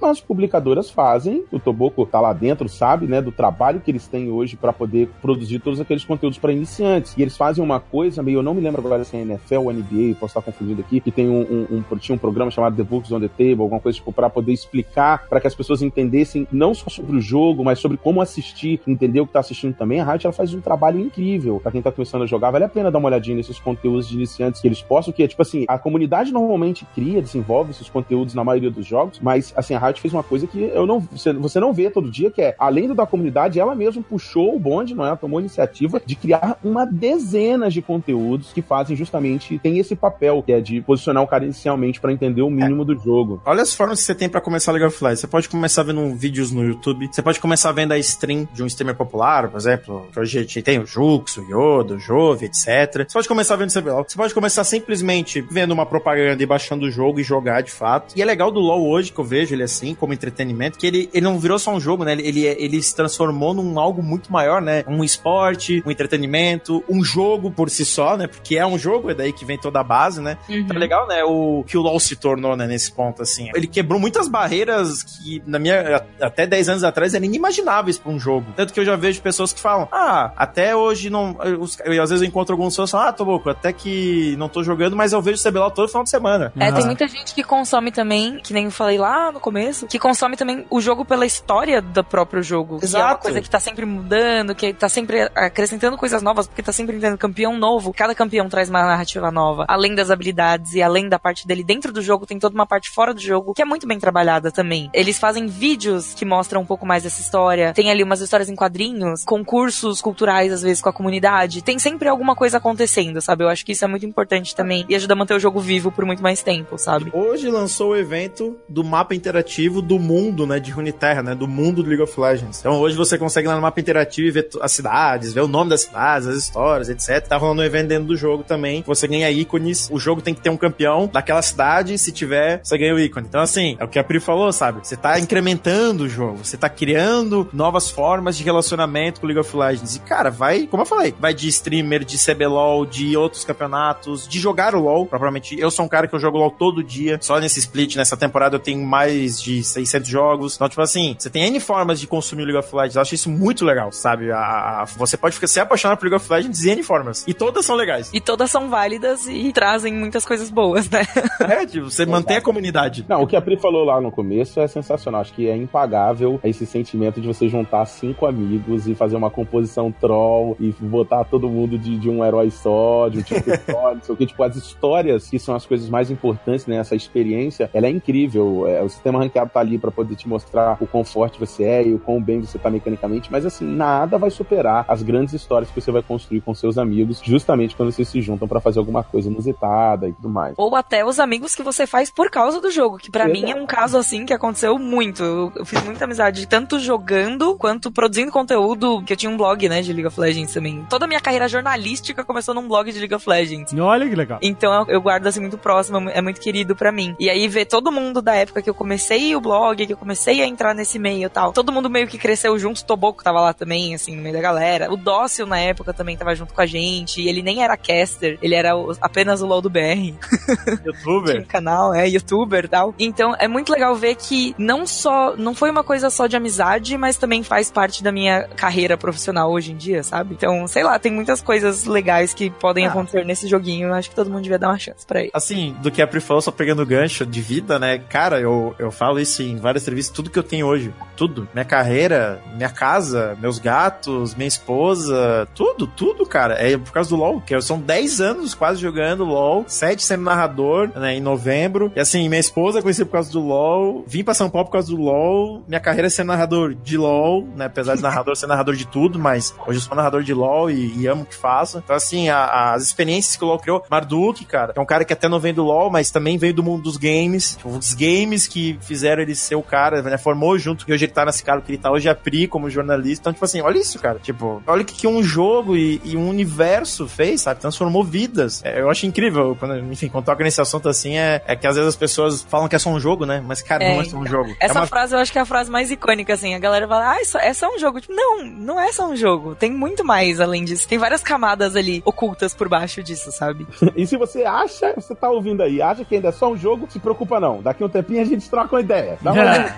as 0.03 0.19
publicadoras 0.21 0.89
fazem, 0.89 1.43
o 1.51 1.59
Toboco 1.59 2.05
tá 2.05 2.19
lá 2.19 2.33
dentro, 2.33 2.67
sabe, 2.69 3.07
né, 3.07 3.21
do 3.21 3.31
trabalho 3.31 3.79
que 3.79 3.89
eles 3.91 4.07
têm 4.07 4.29
hoje 4.29 4.55
pra 4.55 4.71
poder 4.73 5.09
produzir 5.21 5.59
todos 5.59 5.79
aqueles 5.79 6.03
conteúdos 6.03 6.37
pra 6.37 6.51
iniciantes. 6.51 7.15
E 7.17 7.21
eles 7.21 7.35
fazem 7.37 7.63
uma 7.63 7.79
coisa 7.79 8.21
meio, 8.21 8.39
eu 8.39 8.43
não 8.43 8.53
me 8.53 8.61
lembro 8.61 8.81
agora 8.81 9.03
se 9.03 9.15
é 9.17 9.21
NFL 9.21 9.55
ou 9.57 9.71
NBA, 9.73 10.15
posso 10.19 10.37
estar 10.37 10.41
confundindo 10.41 10.81
aqui, 10.81 10.99
que 10.99 11.11
tem 11.11 11.29
um, 11.29 11.41
um, 11.41 11.83
um- 11.91 11.97
tinha 11.97 12.15
um 12.15 12.19
programa 12.19 12.51
chamado 12.51 12.75
The 12.75 12.83
Books 12.83 13.11
on 13.11 13.19
the 13.19 13.27
Table, 13.27 13.61
alguma 13.61 13.79
coisa 13.79 13.97
tipo, 13.97 14.11
pra 14.11 14.29
poder 14.29 14.53
explicar, 14.53 15.27
pra 15.29 15.39
que 15.39 15.47
as 15.47 15.55
pessoas 15.55 15.81
entendessem 15.81 16.47
não 16.51 16.73
só 16.73 16.89
sobre 16.89 17.17
o 17.17 17.21
jogo, 17.21 17.63
mas 17.63 17.79
sobre 17.79 17.97
como 17.97 18.21
assistir, 18.21 18.79
entender 18.87 19.19
o 19.21 19.27
que 19.27 19.33
tá 19.33 19.39
assistindo 19.39 19.73
também. 19.75 19.99
A 19.99 20.05
Riot 20.05 20.25
ela 20.25 20.33
faz 20.33 20.53
um 20.53 20.61
trabalho 20.61 20.99
incrível 20.99 21.59
pra 21.61 21.71
quem 21.71 21.81
tá 21.81 21.91
começando 21.91 22.23
a 22.23 22.25
jogar. 22.25 22.51
Vale 22.51 22.65
a 22.65 22.69
pena 22.69 22.91
dar 22.91 22.99
uma 22.99 23.07
olhadinha 23.07 23.35
nesses 23.37 23.59
conteúdos 23.59 24.07
de 24.07 24.15
iniciantes 24.15 24.61
que 24.61 24.67
eles 24.67 24.81
postam, 24.81 25.13
que 25.13 25.23
é 25.23 25.27
tipo 25.27 25.41
assim, 25.41 25.65
a 25.67 25.77
comunidade 25.77 26.31
normalmente 26.31 26.85
cria, 26.93 27.21
desenvolve 27.21 27.71
esses 27.71 27.89
conteúdos 27.89 28.33
na 28.33 28.43
maioria 28.43 28.71
dos 28.71 28.85
jogos, 28.85 29.19
mas 29.21 29.53
assim, 29.55 29.70
a 29.73 29.80
Riot 29.80 30.02
fez 30.02 30.14
uma 30.14 30.23
coisa 30.23 30.48
que 30.48 30.60
eu 30.60 30.85
não, 30.85 30.99
você, 30.99 31.60
não 31.60 31.73
vê 31.73 31.89
todo 31.89 32.11
dia, 32.11 32.31
que 32.31 32.41
é, 32.41 32.56
além 32.57 32.93
da 32.93 33.06
comunidade, 33.06 33.60
ela 33.60 33.76
mesma 33.76 34.02
puxou 34.02 34.56
o 34.56 34.60
bonde, 34.60 34.93
não 34.93 35.06
é? 35.06 35.15
Tomou 35.15 35.38
a 35.38 35.41
iniciativa 35.41 36.02
de 36.06 36.15
criar 36.15 36.57
uma 36.64 36.85
dezena 36.85 37.69
de 37.69 37.81
conteúdos 37.81 38.52
que 38.53 38.61
fazem 38.61 38.95
justamente, 38.95 39.60
tem 39.60 39.77
esse 39.80 39.95
papel, 39.95 40.43
que 40.43 40.52
é 40.52 40.60
de 40.60 40.81
posicionar 40.81 41.23
o 41.23 41.27
cara 41.27 41.43
inicialmente 41.43 41.99
pra 41.99 42.11
entender 42.11 42.41
o 42.41 42.49
mínimo 42.49 42.84
do 42.84 42.95
jogo. 42.98 43.41
Olha 43.45 43.61
as 43.61 43.73
formas 43.73 43.99
que 43.99 44.06
você 44.06 44.15
tem 44.15 44.30
pra 44.30 44.41
começar 44.41 44.72
League 44.72 44.85
of 44.85 45.03
Legends. 45.03 45.22
Você 45.22 45.27
pode 45.27 45.49
começar 45.49 45.84
vendo 45.84 46.14
vídeos 46.15 46.52
no 46.52 46.64
YouTube. 46.64 47.10
Você 47.11 47.22
pode 47.22 47.39
começar 47.39 47.72
vendo 47.72 47.91
a 47.91 47.98
stream 47.99 48.48
de 48.53 48.64
um 48.64 48.68
streamer 48.68 48.95
popular, 48.95 49.49
por 49.49 49.57
exemplo. 49.57 50.07
Que 50.11 50.19
hoje 50.19 50.39
a 50.39 50.41
gente 50.41 50.61
tem 50.61 50.80
o 50.80 50.85
Jux, 50.85 51.38
o 51.38 51.43
Yoda, 51.43 51.95
o 51.95 51.99
Jove, 51.99 52.45
etc. 52.45 53.06
Você 53.07 53.14
pode 53.14 53.27
começar 53.27 53.56
vendo 53.56 53.72
CBLOL. 53.72 54.06
Você 54.07 54.18
pode 54.18 54.34
começar 54.34 54.64
simplesmente 54.64 55.41
vendo 55.41 55.72
uma 55.72 55.85
propaganda 55.85 56.41
e 56.41 56.45
baixando 56.45 56.85
o 56.85 56.91
jogo 56.91 57.19
e 57.19 57.23
jogar 57.23 57.61
de 57.61 57.72
fato. 57.72 58.14
E 58.18 58.22
é 58.22 58.26
legal 58.26 58.52
do 58.52 58.60
LoL 58.60 58.88
hoje, 58.88 59.11
que 59.11 59.19
eu 59.19 59.26
vejo 59.26 59.53
ele 59.61 59.65
assim, 59.65 59.93
como 59.95 60.13
entretenimento, 60.13 60.77
que 60.77 60.88
ele, 60.88 61.09
ele 61.13 61.23
não 61.23 61.39
virou 61.39 61.57
só 61.59 61.71
um 61.71 61.79
jogo, 61.79 62.03
né? 62.03 62.13
Ele, 62.13 62.27
ele, 62.27 62.45
ele 62.45 62.81
se 62.81 62.95
transformou 62.95 63.53
num 63.53 63.79
algo 63.79 64.01
muito 64.03 64.31
maior, 64.31 64.61
né? 64.61 64.83
Um 64.88 65.03
esporte, 65.03 65.81
um 65.85 65.91
entretenimento, 65.91 66.83
um 66.89 67.03
jogo 67.03 67.51
por 67.51 67.69
si 67.69 67.85
só, 67.85 68.17
né? 68.17 68.27
Porque 68.27 68.57
é 68.57 68.65
um 68.65 68.77
jogo, 68.77 69.11
é 69.11 69.13
daí 69.13 69.31
que 69.33 69.45
vem 69.45 69.57
toda 69.57 69.79
a 69.79 69.83
base, 69.83 70.21
né? 70.21 70.38
Tá 70.67 70.77
legal, 70.77 71.07
né? 71.07 71.23
O 71.23 71.63
que 71.67 71.77
o 71.77 71.81
LoL 71.81 71.99
se 71.99 72.15
tornou, 72.15 72.55
né, 72.55 72.67
nesse 72.67 72.91
ponto, 72.91 73.21
assim. 73.21 73.49
Ele 73.55 73.67
quebrou 73.67 73.99
muitas 73.99 74.27
barreiras 74.27 75.03
que, 75.03 75.41
na 75.45 75.59
minha. 75.59 76.03
Até 76.19 76.45
10 76.45 76.69
anos 76.69 76.83
atrás, 76.83 77.13
eram 77.13 77.25
inimagináveis 77.25 77.97
pra 77.97 78.11
um 78.11 78.19
jogo. 78.19 78.47
Tanto 78.55 78.73
que 78.73 78.79
eu 78.79 78.85
já 78.85 78.95
vejo 78.95 79.21
pessoas 79.21 79.53
que 79.53 79.59
falam: 79.59 79.88
Ah, 79.91 80.31
até 80.35 80.75
hoje 80.75 81.09
não. 81.09 81.38
Eu, 81.43 81.65
eu, 81.85 82.03
às 82.03 82.09
vezes 82.09 82.21
eu 82.21 82.27
encontro 82.27 82.53
alguns 82.53 82.73
pessoas 82.73 82.89
que 82.89 82.97
falam: 82.97 83.07
Ah, 83.09 83.13
tô 83.13 83.23
louco, 83.23 83.49
até 83.49 83.71
que 83.73 84.35
não 84.38 84.49
tô 84.49 84.63
jogando, 84.63 84.95
mas 84.95 85.13
eu 85.13 85.21
vejo 85.21 85.41
CBLOL 85.41 85.71
todo 85.71 85.88
final 85.88 86.03
de 86.03 86.09
semana. 86.09 86.51
É, 86.57 86.71
tem 86.71 86.83
Ah. 86.83 86.85
muita 86.85 87.07
gente 87.07 87.33
que 87.33 87.43
consome 87.43 87.91
também, 87.91 88.39
que 88.39 88.53
nem 88.53 88.65
eu 88.65 88.71
falei 88.71 88.97
lá 88.97 89.31
no 89.31 89.39
começo, 89.39 89.51
que 89.88 89.99
consome 89.99 90.36
também 90.36 90.65
o 90.69 90.82
jogo 90.82 91.06
pela 91.06 91.26
história 91.26 91.82
do 91.82 92.03
próprio 92.03 92.41
jogo. 92.41 92.80
Que 92.80 92.86
é 92.86 92.90
uma 92.90 92.98
Exato. 92.98 93.22
coisa 93.23 93.41
que 93.41 93.49
tá 93.49 93.60
sempre 93.60 93.86
mudando, 93.86 94.56
que 94.56 94.73
tá 94.73 94.90
sempre 94.90 95.30
acrescentando 95.36 95.98
coisas 95.98 96.22
novas, 96.22 96.48
porque 96.48 96.64
tá 96.64 96.72
sempre 96.72 96.99
tendo 96.99 97.18
campeão 97.18 97.57
novo. 97.57 97.94
Cada 97.94 98.15
campeão 98.15 98.49
traz 98.49 98.69
uma 98.69 98.82
narrativa 98.84 99.32
nova. 99.32 99.65
Além 99.68 99.95
das 99.95 100.10
habilidades 100.10 100.73
e 100.73 100.82
além 100.82 101.10
da 101.10 101.19
parte 101.19 101.48
dele 101.48 101.64
dentro 101.64 101.91
do 101.91 102.02
jogo, 102.02 102.26
tem 102.26 102.40
toda 102.40 102.56
uma 102.56 102.65
parte 102.65 102.90
fora 102.90 103.14
do 103.14 103.19
jogo 103.19 103.53
que 103.53 103.61
é 103.61 103.65
muito 103.65 103.88
bem 103.88 103.99
trabalhada 103.99 104.52
também. 104.52 104.90
Eles 104.94 105.19
fazem 105.19 105.48
vídeos 105.48 106.14
que 106.14 106.26
mostram 106.26 106.61
um 106.61 106.65
pouco 106.65 106.86
mais 106.86 107.03
dessa 107.03 107.22
história. 107.22 107.73
Tem 107.73 107.91
ali 107.91 108.03
umas 108.03 108.22
histórias 108.22 108.49
em 108.49 108.56
quadrinhos, 108.56 109.23
concursos 109.23 110.02
culturais, 110.02 110.52
às 110.52 110.61
vezes, 110.61 110.82
com 110.82 110.90
a 110.90 110.94
comunidade. 110.94 111.61
Tem 111.61 111.78
sempre 111.78 112.07
alguma 112.07 112.36
coisa 112.36 112.57
acontecendo, 112.57 113.22
sabe? 113.22 113.44
Eu 113.44 113.49
acho 113.49 113.65
que 113.65 113.73
isso 113.73 113.86
é 113.86 113.88
muito 113.88 114.06
importante 114.06 114.56
também 114.56 114.86
e 114.88 114.95
ajuda 114.95 115.14
a 115.14 115.18
manter 115.18 115.34
o 115.34 115.40
jogo 115.40 115.60
vivo 115.60 115.91
por 115.91 116.06
muito 116.06 116.23
mais 116.23 116.41
tempo, 116.41 116.78
sabe? 116.78 117.11
Hoje 117.14 117.49
lançou 117.49 117.91
o 117.91 117.95
evento 117.95 118.57
do 118.68 118.84
mapa 118.84 119.14
interativo 119.14 119.40
interativo 119.41 119.81
do 119.81 119.97
mundo, 119.99 120.45
né, 120.45 120.59
de 120.59 120.72
Runeterra, 120.72 121.23
né, 121.23 121.35
do 121.35 121.47
mundo 121.47 121.81
do 121.81 121.89
League 121.89 122.03
of 122.03 122.19
Legends. 122.19 122.59
Então 122.59 122.80
hoje 122.80 122.95
você 122.95 123.18
consegue 123.18 123.47
ir 123.47 123.49
lá 123.49 123.55
no 123.55 123.61
mapa 123.61 123.80
interativo 123.80 124.27
e 124.27 124.31
ver 124.31 124.49
as 124.61 124.72
cidades, 124.72 125.34
ver 125.34 125.41
o 125.41 125.47
nome 125.47 125.69
das 125.69 125.81
cidades, 125.81 126.27
as 126.27 126.38
histórias, 126.38 126.89
etc. 126.89 127.27
Tá 127.27 127.38
rolando 127.38 127.61
um 127.61 127.65
evento 127.65 127.88
dentro 127.88 128.05
do 128.05 128.15
jogo 128.15 128.43
também. 128.43 128.84
Você 128.85 129.07
ganha 129.07 129.30
ícones. 129.31 129.89
O 129.91 129.99
jogo 129.99 130.22
tem 130.22 130.34
que 130.34 130.41
ter 130.41 130.49
um 130.49 130.57
campeão 130.57 131.09
daquela 131.11 131.41
cidade. 131.41 131.97
Se 131.97 132.11
tiver, 132.11 132.61
você 132.63 132.77
ganha 132.77 132.93
o 132.93 132.99
ícone. 132.99 133.26
Então, 133.27 133.41
assim, 133.41 133.76
é 133.80 133.84
o 133.84 133.88
que 133.88 133.97
a 133.97 134.03
Pri 134.03 134.19
falou, 134.19 134.51
sabe? 134.51 134.85
Você 134.85 134.95
tá 134.95 135.19
incrementando 135.19 136.03
o 136.03 136.09
jogo. 136.09 136.39
Você 136.43 136.57
tá 136.57 136.69
criando 136.69 137.49
novas 137.51 137.89
formas 137.89 138.38
de 138.38 138.43
relacionamento 138.43 139.19
com 139.19 139.26
o 139.26 139.30
League 139.30 139.39
of 139.39 139.55
Legends. 139.55 139.95
E, 139.95 139.99
cara, 139.99 140.30
vai, 140.30 140.68
como 140.68 140.84
eu 140.84 140.88
falei, 140.88 141.13
vai 141.19 141.34
de 141.34 141.47
streamer, 141.47 142.03
de 142.03 142.18
CBLOL, 142.18 142.85
de 142.85 143.18
outros 143.18 143.43
campeonatos, 143.43 144.27
de 144.27 144.39
jogar 144.39 144.76
o 144.76 144.80
LoL, 144.80 145.05
propriamente. 145.05 145.59
Eu 145.59 145.72
sou 145.72 145.85
um 145.85 145.89
cara 145.89 146.07
que 146.07 146.15
eu 146.15 146.19
jogo 146.19 146.38
LoL 146.38 146.51
todo 146.51 146.84
dia. 146.84 147.18
Só 147.22 147.39
nesse 147.39 147.59
split, 147.59 147.95
nessa 147.95 148.18
temporada, 148.18 148.55
eu 148.55 148.59
tenho 148.59 148.85
mais 148.85 149.30
de 149.39 149.63
600 149.63 150.09
jogos. 150.09 150.55
Então, 150.55 150.67
tipo 150.67 150.81
assim, 150.81 151.15
você 151.17 151.29
tem 151.29 151.43
N 151.43 151.59
formas 151.59 151.99
de 151.99 152.07
consumir 152.07 152.43
o 152.43 152.45
League 152.45 152.59
of 152.59 152.75
Legends. 152.75 152.95
Eu 152.95 153.01
acho 153.03 153.13
isso 153.15 153.29
muito 153.29 153.63
legal, 153.63 153.91
sabe? 153.91 154.31
A, 154.31 154.37
a- 154.81 154.85
você 154.97 155.15
pode 155.17 155.35
ficar, 155.35 155.47
se 155.47 155.59
apaixonar 155.59 155.97
por 155.97 156.05
League 156.05 156.15
of 156.15 156.31
Legends 156.33 156.59
de 156.59 156.69
N 156.69 156.81
formas. 156.83 157.23
E 157.27 157.33
todas 157.33 157.65
são 157.65 157.75
legais. 157.75 158.09
E 158.13 158.19
todas 158.19 158.49
são 158.49 158.69
válidas 158.69 159.27
e 159.27 159.51
trazem 159.53 159.93
muitas 159.93 160.25
coisas 160.25 160.49
boas, 160.49 160.89
né? 160.89 161.05
É, 161.41 161.65
tipo, 161.65 161.89
você 161.91 162.05
mantém 162.05 162.37
a 162.37 162.41
comunidade. 162.41 163.05
Não, 163.07 163.21
o 163.21 163.27
que 163.27 163.35
a 163.35 163.41
Pri 163.41 163.57
falou 163.57 163.83
lá 163.85 164.01
no 164.01 164.11
começo 164.11 164.59
é 164.59 164.67
sensacional. 164.67 165.21
Acho 165.21 165.33
que 165.33 165.47
é 165.47 165.55
impagável 165.55 166.39
esse 166.43 166.65
sentimento 166.65 167.19
de 167.21 167.27
você 167.27 167.47
juntar 167.49 167.85
cinco 167.85 168.25
amigos 168.25 168.87
e 168.87 168.95
fazer 168.95 169.15
uma 169.15 169.29
composição 169.29 169.91
troll 169.91 170.55
e 170.59 170.71
botar 170.79 171.23
todo 171.25 171.49
mundo 171.49 171.77
de, 171.77 171.97
de 171.97 172.09
um 172.09 172.23
herói 172.23 172.49
só, 172.49 173.09
de 173.09 173.19
um 173.19 173.21
tipo 173.21 173.41
de 173.43 173.51
história, 173.55 173.95
não 173.95 174.03
sei 174.03 174.15
o 174.15 174.17
que. 174.17 174.25
Tipo, 174.25 174.43
as 174.43 174.55
histórias, 174.55 175.29
que 175.29 175.37
são 175.39 175.55
as 175.55 175.65
coisas 175.65 175.89
mais 175.89 176.09
importantes, 176.09 176.65
né? 176.65 176.77
Essa 176.77 176.95
experiência, 176.95 177.69
ela 177.73 177.87
é 177.87 177.89
incrível. 177.89 178.65
É, 178.67 178.81
o 178.81 178.89
sistema 178.89 179.10
ranqueado 179.19 179.51
tá 179.53 179.59
ali 179.59 179.77
pra 179.77 179.91
poder 179.91 180.15
te 180.15 180.27
mostrar 180.27 180.77
o 180.79 180.88
quão 180.88 181.03
forte 181.03 181.39
você 181.39 181.63
é 181.63 181.88
e 181.88 181.93
o 181.93 181.99
quão 181.99 182.21
bem 182.21 182.41
você 182.41 182.57
tá 182.57 182.69
mecanicamente, 182.69 183.31
mas 183.31 183.45
assim, 183.45 183.65
nada 183.65 184.17
vai 184.17 184.29
superar 184.29 184.85
as 184.88 185.01
grandes 185.03 185.33
histórias 185.33 185.69
que 185.71 185.79
você 185.81 185.91
vai 185.91 186.01
construir 186.01 186.41
com 186.41 186.53
seus 186.53 186.77
amigos, 186.77 187.21
justamente 187.23 187.75
quando 187.75 187.91
vocês 187.91 188.07
se 188.07 188.21
juntam 188.21 188.47
pra 188.47 188.59
fazer 188.59 188.79
alguma 188.79 189.03
coisa 189.03 189.29
inusitada 189.29 190.07
e 190.07 190.13
tudo 190.13 190.29
mais. 190.29 190.53
Ou 190.57 190.75
até 190.75 191.05
os 191.05 191.19
amigos 191.19 191.55
que 191.55 191.63
você 191.63 191.85
faz 191.88 192.09
por 192.11 192.29
causa 192.29 192.59
do 192.61 192.71
jogo, 192.71 192.97
que 192.97 193.09
pra 193.11 193.25
Exato. 193.29 193.41
mim 193.41 193.51
é 193.51 193.55
um 193.55 193.65
caso 193.65 193.97
assim 193.97 194.25
que 194.25 194.33
aconteceu 194.33 194.77
muito. 194.77 195.23
Eu, 195.23 195.65
fiz 195.65 195.83
muita 195.83 196.05
amizade, 196.05 196.47
tanto 196.47 196.79
jogando 196.79 197.55
quanto 197.57 197.91
produzindo 197.91 198.31
conteúdo, 198.31 199.01
que 199.03 199.13
eu 199.13 199.17
tinha 199.17 199.29
um 199.31 199.38
blog, 199.38 199.67
né, 199.69 199.81
de 199.81 199.91
League 199.93 200.07
of 200.07 200.19
Legends 200.19 200.53
também. 200.53 200.85
Toda 200.89 201.05
a 201.05 201.07
minha 201.07 201.19
carreira 201.19 201.47
jornalística 201.47 202.23
começou 202.23 202.53
num 202.53 202.67
blog 202.67 202.91
de 202.91 202.99
League 202.99 203.13
of 203.15 203.27
Legends. 203.29 203.73
Olha 203.79 204.07
que 204.07 204.15
legal. 204.15 204.39
Então 204.41 204.73
eu- 204.73 204.95
eu 204.95 205.01
guardo 205.01 205.27
assim 205.27 205.39
muito 205.39 205.57
próximo, 205.57 206.09
é 206.09 206.21
muito 206.21 206.39
querido 206.39 206.75
pra 206.75 206.91
mim. 206.91 207.15
E 207.19 207.29
aí 207.29 207.47
ver 207.47 207.65
todo 207.65 207.91
mundo 207.91 208.21
da 208.21 208.35
época 208.35 208.61
que 208.61 208.69
eu 208.69 208.73
comecei 208.73 209.01
o 209.36 209.41
blog, 209.41 209.86
que 209.86 209.94
eu 209.94 209.98
comecei 209.98 210.41
a 210.41 210.48
entrar 210.48 210.73
nesse 210.73 210.98
meio 210.99 211.26
e 211.26 211.30
tal. 211.30 211.52
Todo 211.53 211.72
mundo 211.72 211.90
meio 211.90 212.07
que 212.07 212.18
cresceu 212.18 212.57
junto, 212.57 212.82
o 212.82 212.86
Toboco 212.86 213.23
tava 213.23 213.40
lá 213.41 213.53
também, 213.53 213.94
assim, 213.95 214.15
no 214.15 214.22
meio 214.22 214.36
da 214.36 214.41
galera. 214.41 214.91
O 214.91 214.98
Dócil 214.98 215.45
na 215.45 215.60
época 215.60 215.94
também 215.94 216.15
tava 216.18 216.36
junto 216.36 216.53
com 216.53 216.61
a 216.61 216.65
gente. 216.65 217.22
E 217.22 217.28
ele 217.28 217.41
nem 217.41 217.64
era 217.64 217.76
caster, 217.78 218.38
ele 218.41 218.56
era 218.56 218.76
o- 218.76 218.95
apenas 219.02 219.41
o 219.41 219.45
LoL 219.48 219.61
do 219.61 219.69
BR. 219.69 219.80
Tinha 220.22 220.82
Youtuber. 220.86 221.41
um 221.41 221.45
canal, 221.45 221.94
é, 221.94 222.07
youtuber 222.07 222.65
e 222.65 222.68
tal. 222.68 222.95
Então 222.99 223.36
é 223.40 223.48
muito 223.48 223.72
legal 223.72 223.95
ver 223.95 224.15
que 224.15 224.53
não 224.57 224.86
só, 224.86 225.36
não 225.36 225.53
foi 225.53 225.69
uma 225.69 225.84
coisa 225.84 226.10
só 226.10 226.28
de 226.28 226.36
amizade, 226.36 226.98
mas 226.98 227.18
também 227.18 227.44
faz 227.44 227.72
parte 227.72 228.03
da 228.03 228.11
minha 228.11 228.44
carreira 228.56 228.98
profissional 228.98 229.52
hoje 229.52 229.72
em 229.72 229.78
dia, 229.78 230.03
sabe? 230.03 230.34
Então, 230.36 230.68
sei 230.68 230.84
lá, 230.84 230.98
tem 230.99 231.11
muitas 231.11 231.41
coisas 231.41 231.86
legais 231.86 232.34
que 232.34 232.49
podem 232.49 232.86
Ah. 232.86 232.90
acontecer 232.90 233.26
nesse 233.26 233.48
joguinho. 233.48 233.88
Eu 233.90 233.94
acho 233.94 234.10
que 234.10 234.15
todo 234.15 234.30
mundo 234.30 234.41
devia 234.44 234.60
dar 234.60 234.69
uma 234.69 234.80
chance 234.80 235.06
pra 235.06 235.22
ele. 235.22 235.32
Assim, 235.34 235.76
do 235.82 235.90
que 235.91 236.02
a 236.02 236.07
Pri 236.07 236.19
falou, 236.19 236.41
só 236.41 236.52
pegando 236.52 236.82
o 236.82 236.86
gancho 236.86 237.26
de 237.26 237.41
vida, 237.41 237.80
né? 237.80 237.98
Cara, 238.10 238.40
eu, 238.40 238.76
eu 238.78 238.90
falo 238.91 239.19
isso 239.19 239.41
em 239.41 239.57
várias 239.57 239.84
entrevistas, 239.84 240.15
tudo 240.15 240.30
que 240.30 240.39
eu 240.39 240.43
tenho 240.43 240.65
hoje. 240.68 240.93
Tudo. 241.15 241.47
Minha 241.53 241.65
carreira, 241.65 242.41
minha 242.55 242.69
casa, 242.69 243.38
meus 243.39 243.59
gatos, 243.59 244.34
minha 244.35 244.47
esposa, 244.47 245.47
tudo, 245.53 245.85
tudo, 245.88 246.26
cara. 246.26 246.55
É 246.55 246.77
por 246.77 246.91
causa 246.91 247.09
do 247.09 247.15
LoL, 247.15 247.41
que 247.41 247.53
eu- 247.55 247.61
são 247.61 247.80
10 247.80 248.19
anos 248.19 248.53
quase 248.53 248.81
jogando 248.81 249.23
LoL, 249.23 249.63
7 249.68 250.01
sendo 250.03 250.23
narrador, 250.23 250.89
né, 250.95 251.15
em 251.15 251.22
novembro. 251.22 251.91
E 251.95 251.99
assim, 251.99 252.27
minha 252.27 252.39
esposa 252.39 252.81
conheci 252.81 253.05
por 253.05 253.11
causa 253.13 253.31
do 253.31 253.39
LoL, 253.39 254.03
vim 254.07 254.23
pra 254.23 254.34
São 254.34 254.49
Paulo 254.49 254.65
por 254.68 254.73
causa 254.73 254.88
do 254.88 254.97
LoL, 254.97 255.63
minha 255.68 255.80
carreira 255.80 256.07
é 256.07 256.09
ser 256.09 256.23
narrador 256.23 256.73
de 256.73 256.97
LoL, 256.97 257.47
né? 257.55 257.65
Apesar 257.65 257.95
de 257.95 258.01
narrador 258.01 258.35
ser 258.35 258.47
narrador 258.47 258.76
de 258.76 258.88
tudo, 258.88 259.19
mas 259.19 259.53
hoje 259.68 259.77
eu 259.77 259.81
sou 259.81 259.95
narrador 259.95 260.23
de 260.23 260.34
LoL 260.34 260.72
e, 260.72 260.97
e 260.99 261.07
amo 261.07 261.23
o 261.23 261.26
que 261.26 261.35
faço. 261.35 261.80
Então, 261.84 261.95
assim, 261.95 262.30
a- 262.30 262.73
as 262.73 262.84
experiências 262.84 263.35
que 263.35 263.43
o 263.43 263.47
LoL 263.47 263.59
criou, 263.59 263.84
Marduk, 263.89 264.43
cara, 264.45 264.73
é 264.76 264.80
um 264.80 264.85
cara 264.85 265.05
que 265.05 265.13
até 265.13 265.27
não 265.30 265.39
vem 265.39 265.53
do 265.53 265.63
LoL, 265.63 265.89
mas 265.89 266.09
também 266.11 266.38
veio 266.38 266.53
do 266.53 266.63
mundo 266.63 266.81
dos 266.84 266.97
games. 266.97 267.55
Tipo, 267.55 267.69
os 267.69 267.93
games 267.93 268.47
que 268.47 268.77
fizeram 268.81 269.21
ele 269.21 269.35
ser 269.35 269.55
o 269.55 269.61
cara, 269.61 270.01
né? 270.01 270.17
Formou 270.17 270.57
junto, 270.57 270.85
que 270.85 270.93
hoje 270.93 271.05
ele 271.05 271.11
tá 271.11 271.25
nesse 271.25 271.43
cara 271.43 271.61
que 271.61 271.71
ele 271.71 271.77
tá 271.77 271.91
hoje, 271.91 272.09
a 272.09 272.15
Pri 272.15 272.47
como 272.47 272.69
jornalista. 272.69 273.21
Então, 273.21 273.33
tipo 273.33 273.45
assim, 273.45 273.61
olha 273.61 273.77
isso, 273.77 273.99
cara. 273.99 274.19
Tipo, 274.19 274.61
olha 274.65 274.81
o 274.81 274.85
que, 274.85 274.93
que 274.93 275.07
um 275.07 275.21
jogo 275.23 275.75
e, 275.75 276.01
e 276.03 276.17
um 276.17 276.29
universo 276.29 277.07
fez, 277.07 277.41
sabe? 277.41 277.59
Transformou 277.59 278.03
vidas. 278.03 278.63
É, 278.63 278.81
eu 278.81 278.89
acho 278.89 279.05
incrível, 279.05 279.55
quando, 279.59 279.77
enfim, 279.91 280.09
quando 280.09 280.25
toca 280.25 280.43
nesse 280.43 280.61
assunto 280.61 280.89
assim, 280.89 281.17
é, 281.17 281.41
é 281.45 281.55
que 281.55 281.67
às 281.67 281.75
vezes 281.75 281.89
as 281.89 281.95
pessoas 281.95 282.41
falam 282.43 282.67
que 282.67 282.75
é 282.75 282.79
só 282.79 282.89
um 282.89 282.99
jogo, 282.99 283.25
né? 283.25 283.43
Mas, 283.45 283.61
cara, 283.61 283.83
É, 283.83 283.93
não 283.93 284.01
é 284.01 284.05
só 284.05 284.17
um 284.17 284.25
jogo. 284.25 284.55
Essa 284.59 284.79
é 284.79 284.81
uma 284.81 284.87
frase 284.87 285.15
eu 285.15 285.19
acho 285.19 285.31
que 285.31 285.37
é 285.37 285.41
a 285.41 285.45
frase 285.45 285.69
mais 285.69 285.91
icônica, 285.91 286.33
assim. 286.33 286.53
A 286.53 286.59
galera 286.59 286.87
fala, 286.87 287.11
ah, 287.11 287.21
isso 287.21 287.37
é 287.37 287.53
só 287.53 287.73
um 287.73 287.77
jogo. 287.79 288.01
Tipo, 288.01 288.13
não, 288.13 288.43
não 288.43 288.79
é 288.79 288.91
só 288.91 289.07
um 289.07 289.15
jogo. 289.15 289.55
Tem 289.55 289.71
muito 289.71 290.03
mais 290.03 290.39
além 290.39 290.63
disso. 290.63 290.87
Tem 290.87 290.97
várias 290.97 291.21
camadas 291.21 291.75
ali 291.75 292.01
ocultas 292.05 292.53
por 292.53 292.67
baixo 292.69 293.03
disso, 293.03 293.31
sabe? 293.31 293.67
E 293.95 294.07
se 294.07 294.17
você 294.17 294.43
acha, 294.43 294.93
você 294.95 295.13
tá 295.13 295.29
ouvindo 295.29 295.61
aí, 295.61 295.81
acha 295.81 296.03
que 296.05 296.15
ainda 296.15 296.29
é 296.29 296.31
só 296.31 296.49
um 296.49 296.57
jogo, 296.57 296.87
se 296.89 296.97
preocupa 296.97 297.39
não. 297.39 297.61
Daqui 297.61 297.83
um 297.83 297.89
tempinho 297.89 298.21
a 298.21 298.25
gente 298.25 298.49
troca 298.49 298.70
uma 298.76 298.81
ideia. 298.81 299.18
Dá 299.22 299.31
uma 299.31 299.41
olhada. 299.41 299.76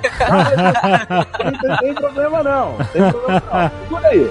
não 1.68 1.78
tem, 1.78 1.94
problema 1.94 2.44
não. 2.44 2.78
Tem 2.91 3.11
problema 3.11 3.44
não. 3.52 3.72
Segura 3.84 4.07
aí. 4.07 4.30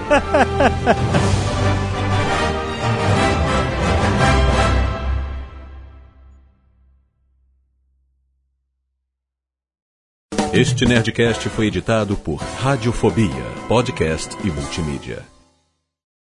Este 10.53 10.85
Nerdcast 10.85 11.49
foi 11.49 11.65
editado 11.65 12.15
por 12.15 12.35
Radiofobia, 12.35 13.43
podcast 13.67 14.37
e 14.43 14.51
multimídia. 14.51 15.32